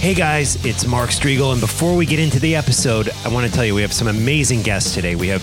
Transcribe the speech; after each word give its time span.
Hey 0.00 0.14
guys, 0.14 0.64
it's 0.64 0.86
Mark 0.86 1.10
Strigl, 1.10 1.52
and 1.52 1.60
before 1.60 1.94
we 1.94 2.06
get 2.06 2.18
into 2.18 2.40
the 2.40 2.56
episode, 2.56 3.10
I 3.22 3.28
want 3.28 3.46
to 3.46 3.52
tell 3.52 3.66
you 3.66 3.74
we 3.74 3.82
have 3.82 3.92
some 3.92 4.08
amazing 4.08 4.62
guests 4.62 4.94
today. 4.94 5.14
We 5.14 5.28
have 5.28 5.42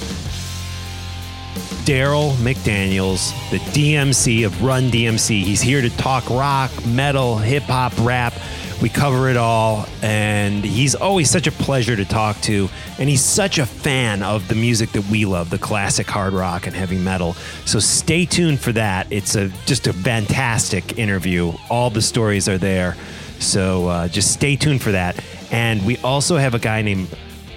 Daryl 1.85 2.33
McDaniels, 2.37 3.33
the 3.51 3.59
DMC 3.59 4.47
of 4.47 4.63
Run 4.63 4.89
DMC. 4.89 5.43
He's 5.43 5.61
here 5.61 5.83
to 5.83 5.91
talk 5.91 6.27
rock, 6.31 6.71
metal, 6.87 7.37
hip 7.37 7.61
hop, 7.65 7.93
rap. 7.99 8.33
We 8.81 8.89
cover 8.89 9.29
it 9.29 9.37
all, 9.37 9.85
and 10.01 10.65
he's 10.65 10.95
always 10.95 11.29
such 11.29 11.45
a 11.45 11.51
pleasure 11.51 11.95
to 11.95 12.03
talk 12.03 12.41
to. 12.41 12.67
And 12.97 13.07
he's 13.07 13.21
such 13.21 13.59
a 13.59 13.65
fan 13.67 14.23
of 14.23 14.47
the 14.47 14.55
music 14.55 14.91
that 14.93 15.07
we 15.07 15.25
love, 15.25 15.51
the 15.51 15.59
classic 15.59 16.07
hard 16.07 16.33
rock 16.33 16.65
and 16.65 16.75
heavy 16.75 16.97
metal. 16.97 17.33
So 17.65 17.77
stay 17.77 18.25
tuned 18.25 18.59
for 18.59 18.71
that. 18.71 19.05
It's 19.11 19.35
a 19.35 19.49
just 19.67 19.85
a 19.85 19.93
fantastic 19.93 20.97
interview. 20.97 21.53
All 21.69 21.91
the 21.91 22.01
stories 22.01 22.49
are 22.49 22.57
there. 22.57 22.97
So 23.39 23.87
uh, 23.87 24.07
just 24.07 24.31
stay 24.31 24.55
tuned 24.55 24.81
for 24.81 24.91
that. 24.91 25.23
And 25.51 25.85
we 25.85 25.97
also 25.97 26.37
have 26.37 26.53
a 26.53 26.59
guy 26.59 26.81
named 26.81 27.07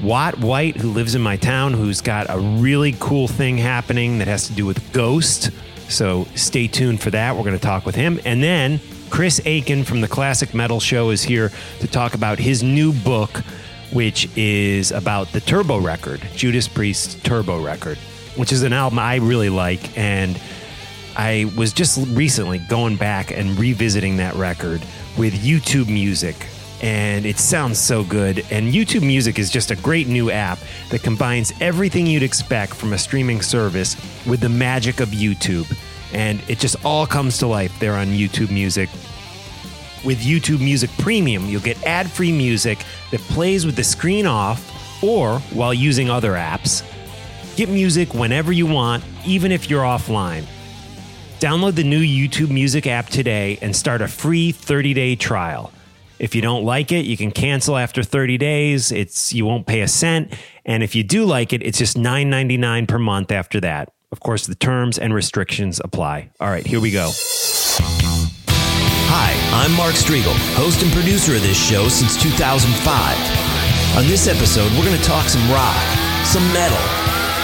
Watt 0.03 0.39
White 0.39 0.77
who 0.77 0.91
lives 0.91 1.15
in 1.15 1.23
my 1.23 1.37
town 1.37 1.75
who's 1.75 2.01
got 2.01 2.27
a 2.31 2.39
really 2.39 2.95
cool 3.01 3.29
thing 3.29 3.59
happening 3.59 4.19
that 4.19 4.29
has 4.29 4.47
to 4.47 4.53
do 4.53 4.65
with 4.65 4.93
Ghost. 4.93 5.51
So 5.89 6.27
stay 6.35 6.69
tuned 6.69 7.01
for 7.01 7.11
that. 7.11 7.37
We're 7.37 7.43
going 7.43 7.59
to 7.59 7.63
talk 7.63 7.85
with 7.85 7.95
him. 7.95 8.21
And 8.25 8.43
then 8.43 8.81
Chris 9.11 9.41
Akin 9.45 9.85
from 9.85 10.01
the 10.01 10.09
Classic 10.09 10.55
Metal 10.55 10.81
Show 10.81 11.11
is 11.11 11.23
here 11.23 11.51
to 11.81 11.89
talk 11.89 12.15
about 12.15 12.39
his 12.39 12.63
new 12.63 12.93
book, 12.93 13.39
which 13.93 14.35
is 14.37 14.93
about 14.93 15.33
the 15.33 15.41
Turbo 15.41 15.79
record, 15.81 16.21
Judas 16.35 16.69
Priest's 16.69 17.17
Turbo 17.23 17.63
record, 17.63 17.99
which 18.37 18.53
is 18.53 18.63
an 18.63 18.73
album 18.73 19.01
I 19.01 19.17
really 19.17 19.49
like. 19.49 19.99
And 19.99 20.41
I 21.17 21.51
was 21.57 21.73
just 21.73 21.99
recently 22.11 22.59
going 22.59 22.97
back 22.97 23.31
and 23.31 23.59
revisiting 23.59 24.17
that 24.19 24.35
record 24.35 24.83
with 25.19 25.35
YouTube 25.35 25.89
Music. 25.89 26.35
And 26.83 27.27
it 27.27 27.39
sounds 27.39 27.79
so 27.79 28.05
good. 28.05 28.45
And 28.51 28.73
YouTube 28.73 29.03
Music 29.03 29.39
is 29.39 29.51
just 29.51 29.71
a 29.71 29.77
great 29.77 30.09
new 30.09 30.31
app 30.31 30.59
that 30.89 31.03
combines 31.03 31.53
everything 31.61 32.07
you'd 32.07 32.23
expect 32.23 32.75
from 32.75 32.93
a 32.93 32.99
streaming 32.99 33.43
service 33.43 33.97
with 34.27 34.41
the 34.41 34.49
magic 34.49 35.01
of 35.01 35.11
YouTube. 35.11 35.71
And 36.15 36.43
it 36.49 36.59
just 36.59 36.83
all 36.85 37.07
comes 37.07 37.39
to 37.39 37.47
life 37.47 37.79
there 37.81 37.95
on 37.95 38.07
YouTube 38.07 38.51
Music. 38.51 38.89
With 40.05 40.23
YouTube 40.23 40.61
Music 40.61 40.91
Premium, 40.99 41.47
you'll 41.47 41.61
get 41.61 41.83
ad 41.85 42.11
free 42.11 42.33
music 42.33 42.79
that 43.11 43.21
plays 43.23 43.67
with 43.67 43.77
the 43.77 43.85
screen 43.85 44.27
off 44.27 45.03
or 45.03 45.39
while 45.53 45.75
using 45.75 46.09
other 46.09 46.33
apps. 46.33 46.83
Get 47.57 47.69
music 47.69 48.15
whenever 48.15 48.53
you 48.53 48.67
want, 48.67 49.05
even 49.27 49.53
if 49.53 49.69
you're 49.69 49.83
offline. 49.83 50.47
Download 51.41 51.75
the 51.75 51.85
new 51.85 52.03
YouTube 52.03 52.51
Music 52.51 52.87
app 52.87 53.09
today 53.09 53.59
and 53.63 53.75
start 53.75 54.03
a 54.03 54.09
free 54.09 54.53
30-day 54.53 55.17
trial. 55.17 55.73
If 56.19 56.35
you 56.35 56.43
don't 56.43 56.67
like 56.67 56.93
it, 56.93 57.07
you 57.07 57.17
can 57.17 57.31
cancel 57.31 57.79
after 57.79 58.03
30 58.03 58.37
days. 58.37 58.93
It's 58.93 59.33
you 59.33 59.47
won't 59.47 59.67
pay 59.67 59.81
a 59.81 59.89
cent, 59.89 60.35
and 60.67 60.83
if 60.83 60.95
you 60.95 61.03
do 61.03 61.25
like 61.25 61.55
it, 61.55 61.63
it's 61.63 61.79
just 61.79 61.97
$9.99 61.97 62.87
per 62.87 62.99
month 62.99 63.33
after 63.33 63.59
that. 63.63 63.91
Of 64.13 64.21
course, 64.21 64.47
the 64.47 64.55
terms 64.55 64.99
and 64.99 65.15
restrictions 65.15 65.81
apply. 65.83 66.29
All 66.41 66.51
right, 66.51 66.67
here 66.67 66.79
we 66.79 66.91
go. 66.91 67.11
Hi, 69.09 69.65
I'm 69.65 69.75
Mark 69.79 69.95
Strigl, 69.95 70.37
host 70.57 70.83
and 70.83 70.93
producer 70.93 71.37
of 71.37 71.41
this 71.41 71.57
show 71.57 71.89
since 71.89 72.23
2005. 72.23 73.97
On 73.97 74.07
this 74.07 74.29
episode, 74.29 74.71
we're 74.73 74.85
going 74.85 74.99
to 74.99 75.09
talk 75.09 75.27
some 75.27 75.51
rock, 75.51 75.81
some 76.27 76.45
metal, 76.53 76.77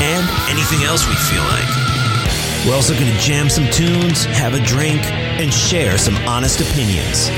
and 0.04 0.28
anything 0.50 0.84
else 0.84 1.08
we 1.08 1.14
feel 1.14 1.40
like. 1.44 1.85
We're 2.66 2.74
also 2.74 2.94
going 2.94 3.12
to 3.12 3.18
jam 3.18 3.48
some 3.48 3.70
tunes, 3.70 4.24
have 4.24 4.54
a 4.54 4.58
drink, 4.58 5.00
and 5.38 5.54
share 5.54 5.96
some 5.96 6.16
honest 6.26 6.60
opinions. 6.60 7.28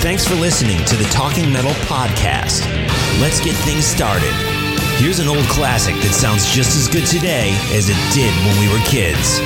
Thanks 0.00 0.26
for 0.26 0.34
listening 0.34 0.82
to 0.86 0.96
the 0.96 1.04
Talking 1.10 1.52
Metal 1.52 1.72
Podcast. 1.84 2.64
Let's 3.20 3.38
get 3.38 3.54
things 3.66 3.84
started. 3.84 4.32
Here's 4.96 5.18
an 5.18 5.28
old 5.28 5.44
classic 5.44 5.94
that 5.96 6.14
sounds 6.14 6.48
just 6.50 6.74
as 6.74 6.88
good 6.88 7.04
today 7.04 7.50
as 7.76 7.90
it 7.90 8.00
did 8.14 8.32
when 8.46 8.58
we 8.58 8.72
were 8.72 8.82
kids. 8.86 9.40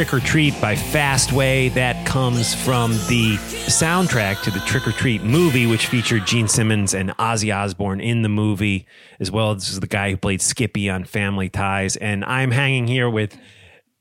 Trick 0.00 0.14
or 0.14 0.20
Treat 0.20 0.58
by 0.62 0.76
Fastway. 0.76 1.74
That 1.74 2.06
comes 2.06 2.54
from 2.54 2.92
the 3.08 3.36
soundtrack 3.66 4.42
to 4.44 4.50
the 4.50 4.60
Trick 4.60 4.88
or 4.88 4.92
Treat 4.92 5.22
movie, 5.22 5.66
which 5.66 5.88
featured 5.88 6.26
Gene 6.26 6.48
Simmons 6.48 6.94
and 6.94 7.10
Ozzy 7.18 7.54
Osbourne 7.54 8.00
in 8.00 8.22
the 8.22 8.30
movie, 8.30 8.86
as 9.20 9.30
well. 9.30 9.54
This 9.54 9.68
is 9.68 9.78
the 9.78 9.86
guy 9.86 10.10
who 10.10 10.16
played 10.16 10.40
Skippy 10.40 10.88
on 10.88 11.04
Family 11.04 11.50
Ties. 11.50 11.96
And 11.96 12.24
I'm 12.24 12.50
hanging 12.50 12.86
here 12.86 13.10
with 13.10 13.38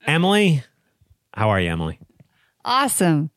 Emily. 0.08 0.64
How 1.34 1.50
are 1.50 1.60
you, 1.60 1.70
Emily? 1.70 2.00
Awesome. 2.64 3.30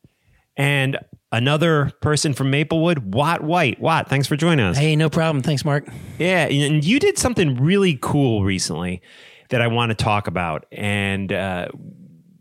And 0.55 0.97
another 1.33 1.91
person 2.01 2.31
from 2.31 2.49
Maplewood, 2.49 3.13
Watt 3.13 3.43
White. 3.43 3.81
Watt, 3.81 4.07
thanks 4.07 4.25
for 4.25 4.37
joining 4.37 4.65
us. 4.65 4.77
Hey, 4.77 4.95
no 4.95 5.09
problem. 5.09 5.43
Thanks, 5.43 5.65
Mark. 5.65 5.85
Yeah, 6.17 6.45
and 6.45 6.81
you 6.81 7.01
did 7.01 7.17
something 7.17 7.61
really 7.61 7.99
cool 8.01 8.45
recently 8.45 9.01
that 9.49 9.61
I 9.61 9.67
want 9.67 9.89
to 9.89 9.95
talk 9.95 10.27
about, 10.27 10.65
and 10.71 11.33
uh, 11.33 11.67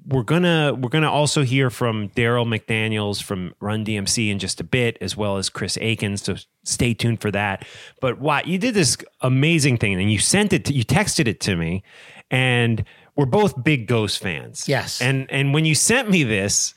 we're 0.06 0.22
gonna 0.24 0.74
we're 0.74 0.88
gonna 0.88 1.10
also 1.10 1.42
hear 1.42 1.70
from 1.70 2.08
Daryl 2.10 2.46
McDaniels 2.46 3.22
from 3.22 3.54
Run 3.60 3.84
DMC 3.84 4.30
in 4.30 4.38
just 4.38 4.60
a 4.60 4.64
bit, 4.64 4.98
as 5.00 5.16
well 5.16 5.36
as 5.36 5.48
Chris 5.48 5.78
Akins. 5.80 6.22
So 6.22 6.36
stay 6.64 6.94
tuned 6.94 7.20
for 7.20 7.30
that. 7.30 7.64
But 8.00 8.20
Watt, 8.20 8.46
you 8.46 8.58
did 8.58 8.74
this 8.74 8.96
amazing 9.20 9.76
thing, 9.78 10.00
and 10.00 10.10
you 10.10 10.18
sent 10.18 10.52
it, 10.52 10.64
to, 10.66 10.72
you 10.72 10.84
texted 10.84 11.28
it 11.28 11.40
to 11.42 11.56
me, 11.56 11.82
and 12.30 12.84
we're 13.14 13.26
both 13.26 13.62
big 13.62 13.86
Ghost 13.86 14.18
fans. 14.20 14.68
Yes. 14.68 15.00
and 15.00 15.30
and 15.30 15.54
when 15.54 15.64
you 15.64 15.74
sent 15.74 16.10
me 16.10 16.22
this. 16.24 16.74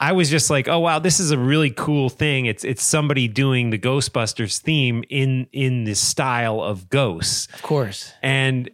I 0.00 0.10
was 0.10 0.28
just 0.28 0.50
like, 0.50 0.66
oh 0.66 0.80
wow, 0.80 0.98
this 0.98 1.20
is 1.20 1.30
a 1.30 1.38
really 1.38 1.70
cool 1.70 2.08
thing. 2.08 2.46
It's 2.46 2.64
it's 2.64 2.82
somebody 2.82 3.28
doing 3.28 3.70
the 3.70 3.78
Ghostbusters 3.78 4.58
theme 4.60 5.04
in 5.08 5.46
in 5.52 5.84
the 5.84 5.94
style 5.94 6.60
of 6.60 6.90
ghosts, 6.90 7.46
Of 7.54 7.62
course. 7.62 8.12
and 8.20 8.68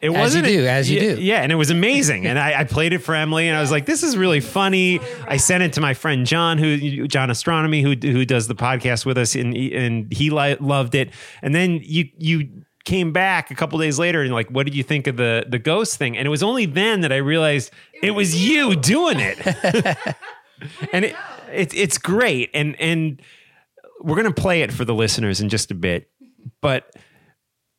it 0.00 0.10
As 0.10 0.16
wasn't 0.16 0.46
you 0.46 0.58
do, 0.60 0.66
as 0.66 0.90
you 0.90 1.00
yeah, 1.00 1.14
do. 1.16 1.22
yeah, 1.22 1.42
and 1.42 1.50
it 1.50 1.56
was 1.56 1.70
amazing. 1.70 2.26
and 2.26 2.38
I, 2.38 2.60
I 2.60 2.64
played 2.64 2.92
it 2.92 2.98
for 2.98 3.14
Emily, 3.14 3.48
and 3.48 3.56
I 3.56 3.60
was 3.60 3.70
like, 3.70 3.86
this 3.86 4.02
is 4.02 4.16
really 4.16 4.40
funny. 4.40 5.00
I 5.26 5.36
sent 5.38 5.62
it 5.62 5.72
to 5.74 5.80
my 5.80 5.94
friend 5.94 6.26
John, 6.26 6.58
who 6.58 7.08
John 7.08 7.28
Ostronomy, 7.30 7.82
who 7.82 8.12
who 8.12 8.24
does 8.24 8.46
the 8.48 8.54
podcast 8.54 9.04
with 9.04 9.18
us, 9.18 9.34
and 9.34 9.54
and 9.56 10.12
he 10.12 10.30
li- 10.30 10.56
loved 10.60 10.94
it. 10.94 11.10
And 11.42 11.54
then 11.54 11.80
you 11.82 12.08
you 12.16 12.48
came 12.84 13.12
back 13.12 13.50
a 13.50 13.54
couple 13.54 13.78
days 13.78 13.98
later 13.98 14.22
and 14.22 14.32
like 14.32 14.48
what 14.48 14.64
did 14.64 14.74
you 14.74 14.82
think 14.82 15.06
of 15.06 15.18
the 15.18 15.44
the 15.46 15.58
ghost 15.58 15.98
thing 15.98 16.16
and 16.16 16.24
it 16.24 16.30
was 16.30 16.42
only 16.42 16.64
then 16.64 17.02
that 17.02 17.12
i 17.12 17.16
realized 17.16 17.70
it 18.02 18.12
was 18.12 18.34
you 18.48 18.74
doing 18.76 19.18
it 19.20 19.36
and 20.94 21.04
it, 21.04 21.14
it 21.52 21.74
it's 21.74 21.98
great 21.98 22.48
and 22.54 22.80
and 22.80 23.20
we're 24.00 24.14
going 24.16 24.32
to 24.32 24.40
play 24.40 24.62
it 24.62 24.72
for 24.72 24.86
the 24.86 24.94
listeners 24.94 25.38
in 25.38 25.50
just 25.50 25.70
a 25.70 25.74
bit 25.74 26.08
but 26.62 26.90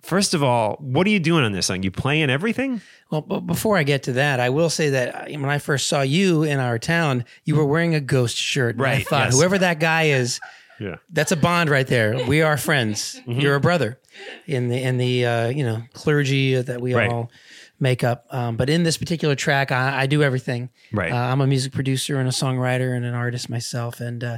first 0.10 0.34
of 0.34 0.42
all 0.44 0.76
what 0.80 1.06
are 1.08 1.10
you 1.12 1.20
doing 1.20 1.44
on 1.44 1.52
this 1.52 1.68
song 1.68 1.84
you 1.84 1.92
playing 1.92 2.30
everything 2.30 2.82
Well, 3.12 3.22
but 3.22 3.42
before 3.42 3.78
I 3.78 3.84
get 3.84 4.04
to 4.04 4.14
that, 4.14 4.40
I 4.40 4.50
will 4.50 4.70
say 4.70 4.90
that 4.92 5.16
uh, 5.16 5.40
when 5.40 5.50
I 5.50 5.58
first 5.60 5.88
saw 5.88 6.02
you 6.02 6.44
in 6.44 6.60
our 6.60 6.78
town, 6.78 7.26
you 7.46 7.56
were 7.56 7.66
wearing 7.66 7.96
a 7.96 8.00
ghost 8.00 8.38
shirt. 8.38 8.76
And 8.76 8.86
I 8.86 9.02
thought, 9.02 9.26
yes. 9.28 9.36
whoever 9.36 9.58
that 9.58 9.80
guy 9.80 10.04
is, 10.10 10.40
yeah 10.80 10.96
that's 11.10 11.32
a 11.32 11.36
bond 11.36 11.70
right 11.70 11.88
there. 11.88 12.26
We 12.28 12.42
are 12.42 12.56
friends. 12.58 13.20
Mm-hmm. 13.26 13.40
You're 13.42 13.56
a 13.56 13.60
brother 13.60 14.00
in 14.46 14.68
the 14.70 14.78
in 14.82 14.98
the 14.98 15.26
uh, 15.26 15.48
you 15.50 15.64
know 15.66 15.82
clergy 15.94 16.62
that 16.62 16.80
we 16.82 16.94
Right. 16.94 17.12
all 17.12 17.32
make 17.80 18.04
up. 18.04 18.26
Um, 18.30 18.58
but 18.58 18.70
in 18.70 18.84
this 18.84 18.98
particular 18.98 19.36
track, 19.36 19.72
I, 19.72 20.02
I 20.02 20.06
do 20.06 20.22
everything. 20.22 20.70
Right. 20.94 21.12
Uh, 21.12 21.16
I'm 21.32 21.42
a 21.42 21.48
music 21.48 21.72
producer 21.74 22.20
and 22.20 22.28
a 22.28 22.32
songwriter 22.32 22.96
and 22.96 23.06
an 23.06 23.14
artist 23.14 23.50
myself. 23.50 24.00
And 24.02 24.24
uh, 24.24 24.38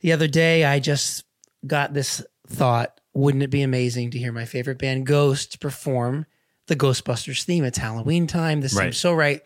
the 0.00 0.12
other 0.12 0.28
day, 0.28 0.64
I 0.64 0.78
just 0.78 1.24
got 1.66 1.92
this 1.94 2.22
thought: 2.48 2.95
Wouldn't 3.16 3.42
it 3.42 3.50
be 3.50 3.62
amazing 3.62 4.10
to 4.10 4.18
hear 4.18 4.32
my 4.32 4.44
favorite 4.44 4.78
band, 4.78 5.06
Ghost, 5.06 5.58
perform 5.60 6.26
the 6.66 6.76
Ghostbusters 6.76 7.44
theme? 7.44 7.64
It's 7.64 7.78
Halloween 7.78 8.26
time. 8.26 8.60
This 8.60 8.74
Right. 8.74 8.84
seems 8.84 8.98
so 8.98 9.14
right. 9.14 9.40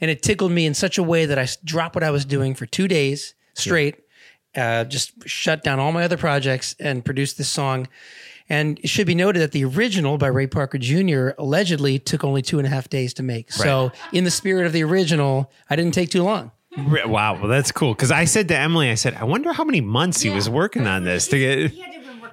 And 0.00 0.10
it 0.10 0.22
tickled 0.22 0.52
me 0.52 0.64
in 0.64 0.72
such 0.74 0.96
a 0.96 1.02
way 1.02 1.26
that 1.26 1.38
I 1.38 1.46
dropped 1.64 1.94
what 1.94 2.02
I 2.04 2.10
was 2.10 2.24
doing 2.24 2.54
for 2.54 2.64
two 2.66 2.88
days 2.88 3.34
straight 3.54 3.96
uh, 4.56 4.84
just 4.84 5.12
shut 5.28 5.62
down 5.62 5.78
all 5.78 5.92
my 5.92 6.02
other 6.02 6.16
projects 6.16 6.74
and 6.80 7.04
produced 7.04 7.38
this 7.38 7.48
song. 7.48 7.86
And 8.48 8.80
it 8.80 8.88
should 8.88 9.06
be 9.06 9.14
noted 9.14 9.40
that 9.40 9.52
the 9.52 9.64
original 9.64 10.18
by 10.18 10.26
Ray 10.26 10.48
Parker 10.48 10.78
Jr. 10.78 11.30
allegedly 11.38 11.98
took 12.00 12.24
only 12.24 12.42
two 12.42 12.58
and 12.58 12.66
a 12.66 12.70
half 12.70 12.88
days 12.88 13.14
to 13.14 13.22
make. 13.22 13.52
So, 13.52 13.92
in 14.12 14.24
the 14.24 14.30
spirit 14.30 14.66
of 14.66 14.72
the 14.72 14.82
original, 14.82 15.52
I 15.68 15.76
didn't 15.76 15.94
take 15.94 16.10
too 16.10 16.24
long. 16.24 16.50
Wow 16.76 17.34
well 17.34 17.48
that's 17.48 17.72
cool 17.72 17.94
because 17.94 18.12
i 18.12 18.24
said 18.24 18.46
to 18.46 18.56
emily 18.56 18.90
i 18.90 18.94
said 18.94 19.14
i 19.14 19.24
wonder 19.24 19.52
how 19.52 19.64
many 19.64 19.80
months 19.80 20.20
he 20.20 20.30
was 20.30 20.48
working 20.48 20.86
on 20.86 21.02
this 21.02 21.26
to 21.26 21.36
get 21.36 21.72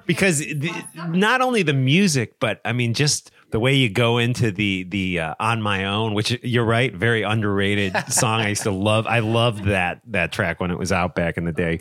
because 0.08 0.38
the, 0.40 0.72
not 1.06 1.40
only 1.40 1.62
the 1.62 1.72
music 1.72 2.40
but 2.40 2.60
i 2.64 2.72
mean 2.72 2.92
just 2.94 3.30
the 3.50 3.60
way 3.60 3.74
you 3.74 3.88
go 3.88 4.18
into 4.18 4.50
the 4.50 4.82
the 4.88 5.20
uh, 5.20 5.34
on 5.38 5.62
my 5.62 5.84
own 5.84 6.14
which 6.14 6.36
you're 6.42 6.64
right 6.64 6.92
very 6.94 7.22
underrated 7.22 7.94
song 8.12 8.40
i 8.40 8.48
used 8.48 8.64
to 8.64 8.72
love 8.72 9.06
i 9.06 9.20
loved 9.20 9.64
that 9.66 10.00
that 10.06 10.32
track 10.32 10.58
when 10.60 10.70
it 10.72 10.78
was 10.78 10.90
out 10.90 11.14
back 11.14 11.36
in 11.36 11.44
the 11.44 11.52
day 11.52 11.78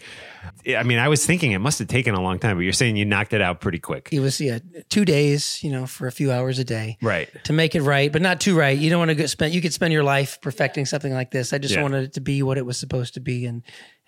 i 0.78 0.84
mean 0.84 1.00
i 1.00 1.08
was 1.08 1.26
thinking 1.26 1.52
it 1.54 1.60
must 1.60 1.80
have 1.80 1.88
taken 1.88 2.14
a 2.14 2.22
long 2.22 2.38
time 2.38 2.56
but 2.58 2.62
you're 2.62 2.74
saying 2.74 2.96
you 2.98 3.06
knocked 3.06 3.34
it 3.34 3.42
out 3.42 3.60
pretty 3.62 3.80
quick 3.80 4.10
It 4.12 4.20
was 4.20 4.40
yeah, 4.40 4.60
two 4.90 5.06
days, 5.06 5.64
you 5.64 5.72
know, 5.72 5.88
for 5.88 6.08
a 6.08 6.12
few 6.12 6.32
hours 6.32 6.60
a 6.60 6.64
day, 6.64 6.98
Right. 7.02 7.30
To 7.46 7.54
make 7.54 7.74
it 7.76 7.82
right, 7.82 8.12
but 8.12 8.22
not 8.22 8.40
too 8.40 8.56
right. 8.58 8.78
You 8.78 8.90
don't 8.90 9.00
want 9.08 9.18
to 9.18 9.28
spend. 9.28 9.54
You 9.54 9.62
could 9.62 9.74
spend 9.74 9.94
your 9.94 10.04
life 10.04 10.40
perfecting 10.42 10.86
something 10.86 11.14
like 11.14 11.32
this. 11.32 11.54
I 11.54 11.58
just 11.58 11.74
Yeah. 11.76 11.82
wanted 11.82 12.04
it 12.06 12.14
to 12.14 12.22
be 12.22 12.42
what 12.44 12.58
it 12.58 12.66
was 12.66 12.78
supposed 12.78 13.14
to 13.16 13.20
be, 13.20 13.46
and 13.46 13.64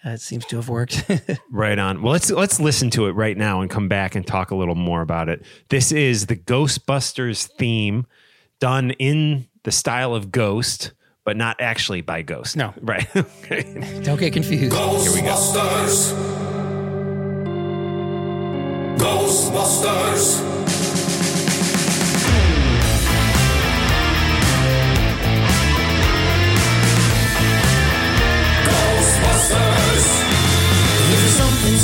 uh, 0.05 0.11
it 0.11 0.21
seems 0.21 0.45
to 0.45 0.55
have 0.57 0.69
worked. 0.69 1.03
Right 1.51 1.77
on. 1.79 2.01
Well, 2.01 2.13
let's 2.13 2.29
let's 2.31 2.59
listen 2.59 2.89
to 2.91 3.07
it 3.07 3.11
right 3.11 3.35
now 3.35 3.59
and 3.61 3.69
come 3.69 3.87
back 3.89 4.15
and 4.15 4.25
talk 4.25 4.51
a 4.51 4.55
little 4.55 4.75
more 4.75 5.01
about 5.01 5.27
it. 5.29 5.43
This 5.69 5.91
is 5.91 6.27
the 6.27 6.35
Ghostbusters 6.37 7.47
theme 7.57 8.05
done 8.59 8.91
in 8.91 9.47
the 9.63 9.71
style 9.71 10.15
of 10.15 10.31
Ghost, 10.31 10.93
but 11.25 11.35
not 11.35 11.59
actually 11.59 12.01
by 12.01 12.21
Ghost. 12.21 12.55
No. 12.55 12.73
Right. 12.81 13.07
Okay. 13.15 14.01
don't 14.03 14.19
get 14.19 14.31
confused. 14.33 14.73
Ghostbusters. 14.75 16.13
Ghostbusters. 18.97 20.39
Ghostbusters. 20.39 20.78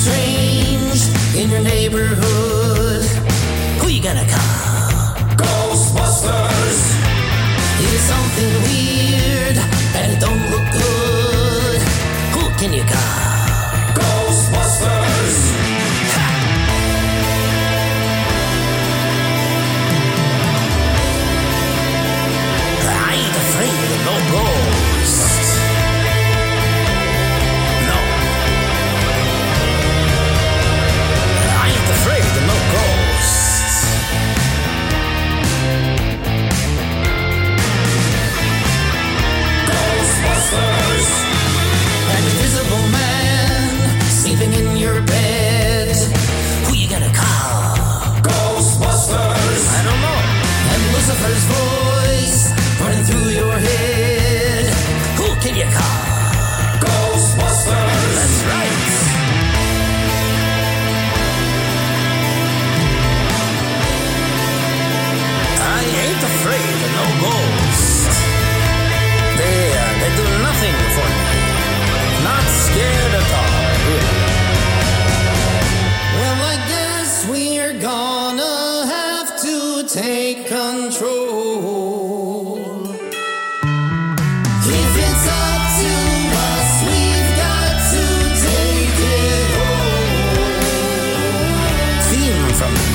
Strange 0.06 1.02
in 1.36 1.50
your 1.50 1.62
neighborhood, 1.62 3.04
who 3.80 3.88
you 3.88 4.02
gonna 4.02 4.28
call? 4.30 5.16
Ghostbusters. 5.42 6.80
It's 7.88 8.04
something 8.14 8.52
weird 8.68 9.58
and 9.98 10.12
it 10.14 10.20
don't 10.20 10.44
look 10.52 10.68
good, 10.84 11.82
who 12.34 12.44
can 12.60 12.72
you 12.74 12.84
call? 12.84 13.25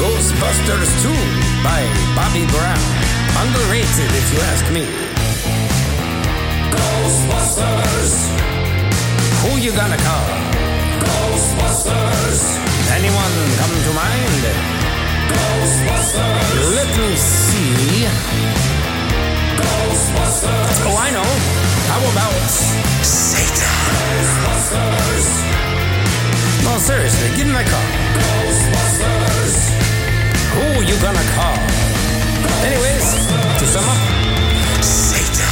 Ghostbusters 0.00 0.90
2 1.02 1.10
by 1.64 1.82
Bobby 2.14 2.46
Brown. 2.46 2.78
Underrated, 3.42 4.10
if 4.14 4.26
you 4.32 4.40
ask 4.52 4.64
me. 4.70 4.86
Ghostbusters. 6.70 8.12
Who 9.42 9.50
you 9.58 9.72
gonna 9.72 9.96
call? 9.96 10.28
Ghostbusters. 11.04 12.40
Anyone 12.96 13.34
come 13.58 13.74
to 13.86 13.92
mind? 13.92 14.39
Let 16.76 16.90
me 16.98 17.16
see. 17.16 18.06
Ghostbusters. 19.56 20.76
Oh, 20.86 20.96
I 20.98 21.10
know. 21.10 21.30
How 21.90 22.00
about 22.12 22.50
Satan? 23.04 23.70
Ghostbusters. 24.06 25.26
No, 26.64 26.78
seriously, 26.78 27.28
give 27.36 27.46
me 27.46 27.52
my 27.52 27.64
car. 27.64 27.86
Ghostbusters. 28.18 29.54
Who 30.54 30.82
you 30.82 30.96
gonna 31.00 31.26
call? 31.34 31.58
Anyways, 32.66 33.06
to 33.58 33.66
sum 33.66 33.88
up, 33.88 34.00
Satan. 34.82 35.46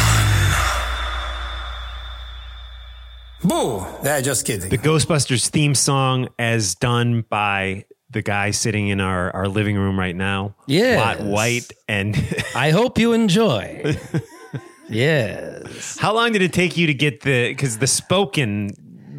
Boo! 3.45 3.87
Yeah, 4.05 4.21
just 4.21 4.45
kidding. 4.45 4.69
The 4.69 4.79
Ghostbusters 4.79 5.49
theme 5.49 5.75
song, 5.75 6.29
as 6.39 6.75
done 6.75 7.25
by 7.31 7.85
the 8.11 8.23
guy 8.23 8.51
sitting 8.51 8.89
in 8.89 9.01
our, 9.01 9.35
our 9.35 9.49
living 9.49 9.77
room 9.77 9.99
right 9.99 10.17
now. 10.17 10.55
Watt 10.97 11.21
White. 11.21 11.73
And 11.89 12.17
I 12.55 12.71
hope 12.71 12.99
you 12.99 13.13
enjoy. 13.13 13.97
yes. 14.89 15.99
how 15.99 16.15
long 16.15 16.33
did 16.33 16.43
it 16.43 16.53
take 16.53 16.77
you 16.77 16.87
to 16.87 16.95
get 16.95 17.21
the, 17.21 17.49
because 17.49 17.79
the 17.79 17.87
spoken 17.87 18.71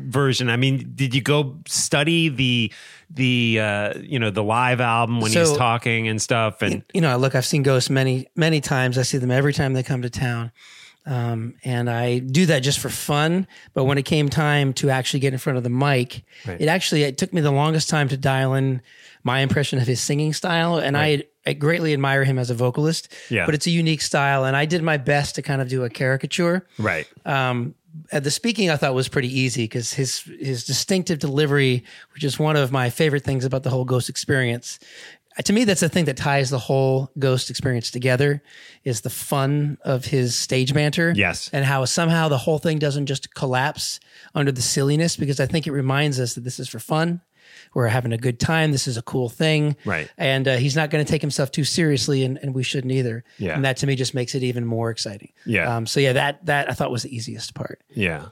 version, 0.10 0.50
I 0.50 0.58
mean, 0.58 0.92
did 0.96 1.14
you 1.14 1.22
go 1.22 1.58
study 1.68 2.30
the, 2.30 2.74
the, 3.12 3.60
uh, 3.60 3.94
you 4.00 4.18
know, 4.18 4.32
the 4.32 4.44
live 4.44 4.82
album 4.82 5.22
when 5.22 5.32
he's 5.32 5.56
talking 5.56 6.08
and 6.08 6.22
stuff? 6.22 6.62
And 6.62 6.84
you 6.94 7.02
know, 7.02 7.16
look, 7.18 7.36
I've 7.36 7.46
seen 7.46 7.64
ghosts 7.64 7.90
many, 7.90 8.28
many 8.36 8.60
times. 8.62 8.98
I 8.98 9.04
see 9.04 9.20
them 9.20 9.32
every 9.32 9.54
time 9.54 9.74
they 9.74 9.84
come 9.84 10.02
to 10.02 10.10
town. 10.10 10.52
Um, 11.10 11.56
and 11.64 11.90
I 11.90 12.20
do 12.20 12.46
that 12.46 12.60
just 12.60 12.78
for 12.80 12.90
fun. 12.90 13.48
But 13.74 13.86
when 13.86 13.98
it 13.98 14.04
came 14.06 14.30
time 14.30 14.74
to 14.74 14.90
actually 14.92 15.22
get 15.22 15.34
in 15.34 15.40
front 15.40 15.58
of 15.58 15.64
the 15.64 15.70
mic, 15.70 16.24
Right. 16.46 16.62
it 16.62 16.68
actually 16.68 17.04
it 17.04 17.18
took 17.18 17.34
me 17.34 17.42
the 17.42 17.52
longest 17.52 17.90
time 17.90 18.08
to 18.10 18.18
dial 18.18 18.54
in 18.54 18.82
my 19.24 19.40
impression 19.40 19.80
of 19.80 19.88
his 19.88 20.00
singing 20.00 20.34
style. 20.34 20.78
And 20.78 20.96
I, 20.96 21.24
I 21.48 21.54
greatly 21.54 21.94
admire 21.94 22.24
him 22.24 22.38
as 22.38 22.50
a 22.52 22.54
vocalist. 22.54 23.12
Yeah. 23.30 23.46
But 23.48 23.56
it's 23.56 23.66
a 23.66 23.72
unique 23.72 24.02
style, 24.02 24.46
and 24.46 24.56
I 24.56 24.66
did 24.66 24.84
my 24.84 24.98
best 24.98 25.36
to 25.36 25.42
kind 25.42 25.62
of 25.62 25.68
do 25.68 25.84
a 25.84 25.90
caricature. 25.90 26.68
right. 26.78 27.08
Um, 27.26 27.74
the 28.14 28.30
speaking 28.30 28.70
I 28.70 28.76
thought 28.78 28.94
was 28.94 29.08
pretty 29.10 29.40
easy 29.40 29.64
because 29.64 29.94
his 29.94 30.20
his 30.40 30.64
distinctive 30.64 31.18
delivery, 31.18 31.84
which 32.14 32.24
is 32.24 32.38
one 32.38 32.56
of 32.56 32.72
my 32.72 32.92
favorite 32.92 33.24
things 33.24 33.46
about 33.46 33.64
the 33.64 33.72
whole 33.72 33.84
Ghost 33.84 34.10
experience. 34.10 34.78
To 35.46 35.54
me, 35.54 35.64
that's 35.64 35.82
the 35.82 35.90
thing 35.90 36.06
that 36.06 36.18
ties 36.18 36.50
the 36.50 36.60
whole 36.60 37.12
Ghost 37.18 37.50
experience 37.50 37.92
together 37.92 38.44
is 38.84 39.02
the 39.02 39.10
fun 39.10 39.78
of 39.84 40.06
his 40.06 40.36
stage 40.36 40.74
banter. 40.74 41.14
Yes. 41.16 41.50
and 41.54 41.66
how 41.66 41.86
somehow 41.86 42.28
the 42.28 42.38
whole 42.38 42.60
thing 42.60 42.80
doesn't 42.80 43.06
just 43.06 43.34
collapse 43.34 44.00
under 44.36 44.52
the 44.52 44.62
silliness 44.62 45.16
because 45.16 45.40
I 45.40 45.46
think 45.46 45.68
it 45.68 45.72
reminds 45.72 46.20
us 46.20 46.36
that 46.36 46.44
this 46.44 46.60
is 46.60 46.68
for 46.70 46.80
fun. 46.80 47.22
We're 47.74 47.88
having 47.88 48.14
a 48.14 48.18
good 48.18 48.40
time. 48.40 48.72
This 48.72 48.88
is 48.88 48.98
a 48.98 49.02
cool 49.02 49.30
thing. 49.30 49.76
Right. 49.86 50.10
And 50.18 50.48
uh, 50.48 50.58
he's 50.58 50.76
not 50.76 50.90
going 50.90 51.04
to 51.04 51.10
take 51.12 51.22
himself 51.22 51.52
too 51.52 51.64
seriously, 51.64 52.24
and, 52.24 52.38
and 52.42 52.54
we 52.54 52.64
shouldn't 52.64 52.92
either. 52.94 53.24
Yeah. 53.38 53.56
And 53.56 53.66
that 53.66 53.78
to 53.78 53.88
me 53.88 53.96
just 53.96 54.14
makes 54.14 54.36
it 54.36 54.44
even 54.44 54.66
more 54.66 54.90
exciting. 54.92 55.32
Yeah. 55.46 55.76
Um, 55.76 55.86
so 55.86 56.00
yeah, 56.00 56.14
that 56.14 56.46
that 56.46 56.70
I 56.70 56.74
thought 56.74 56.92
was 56.92 57.04
the 57.04 57.16
easiest 57.16 57.54
part. 57.56 57.82
Yeah. 57.90 58.28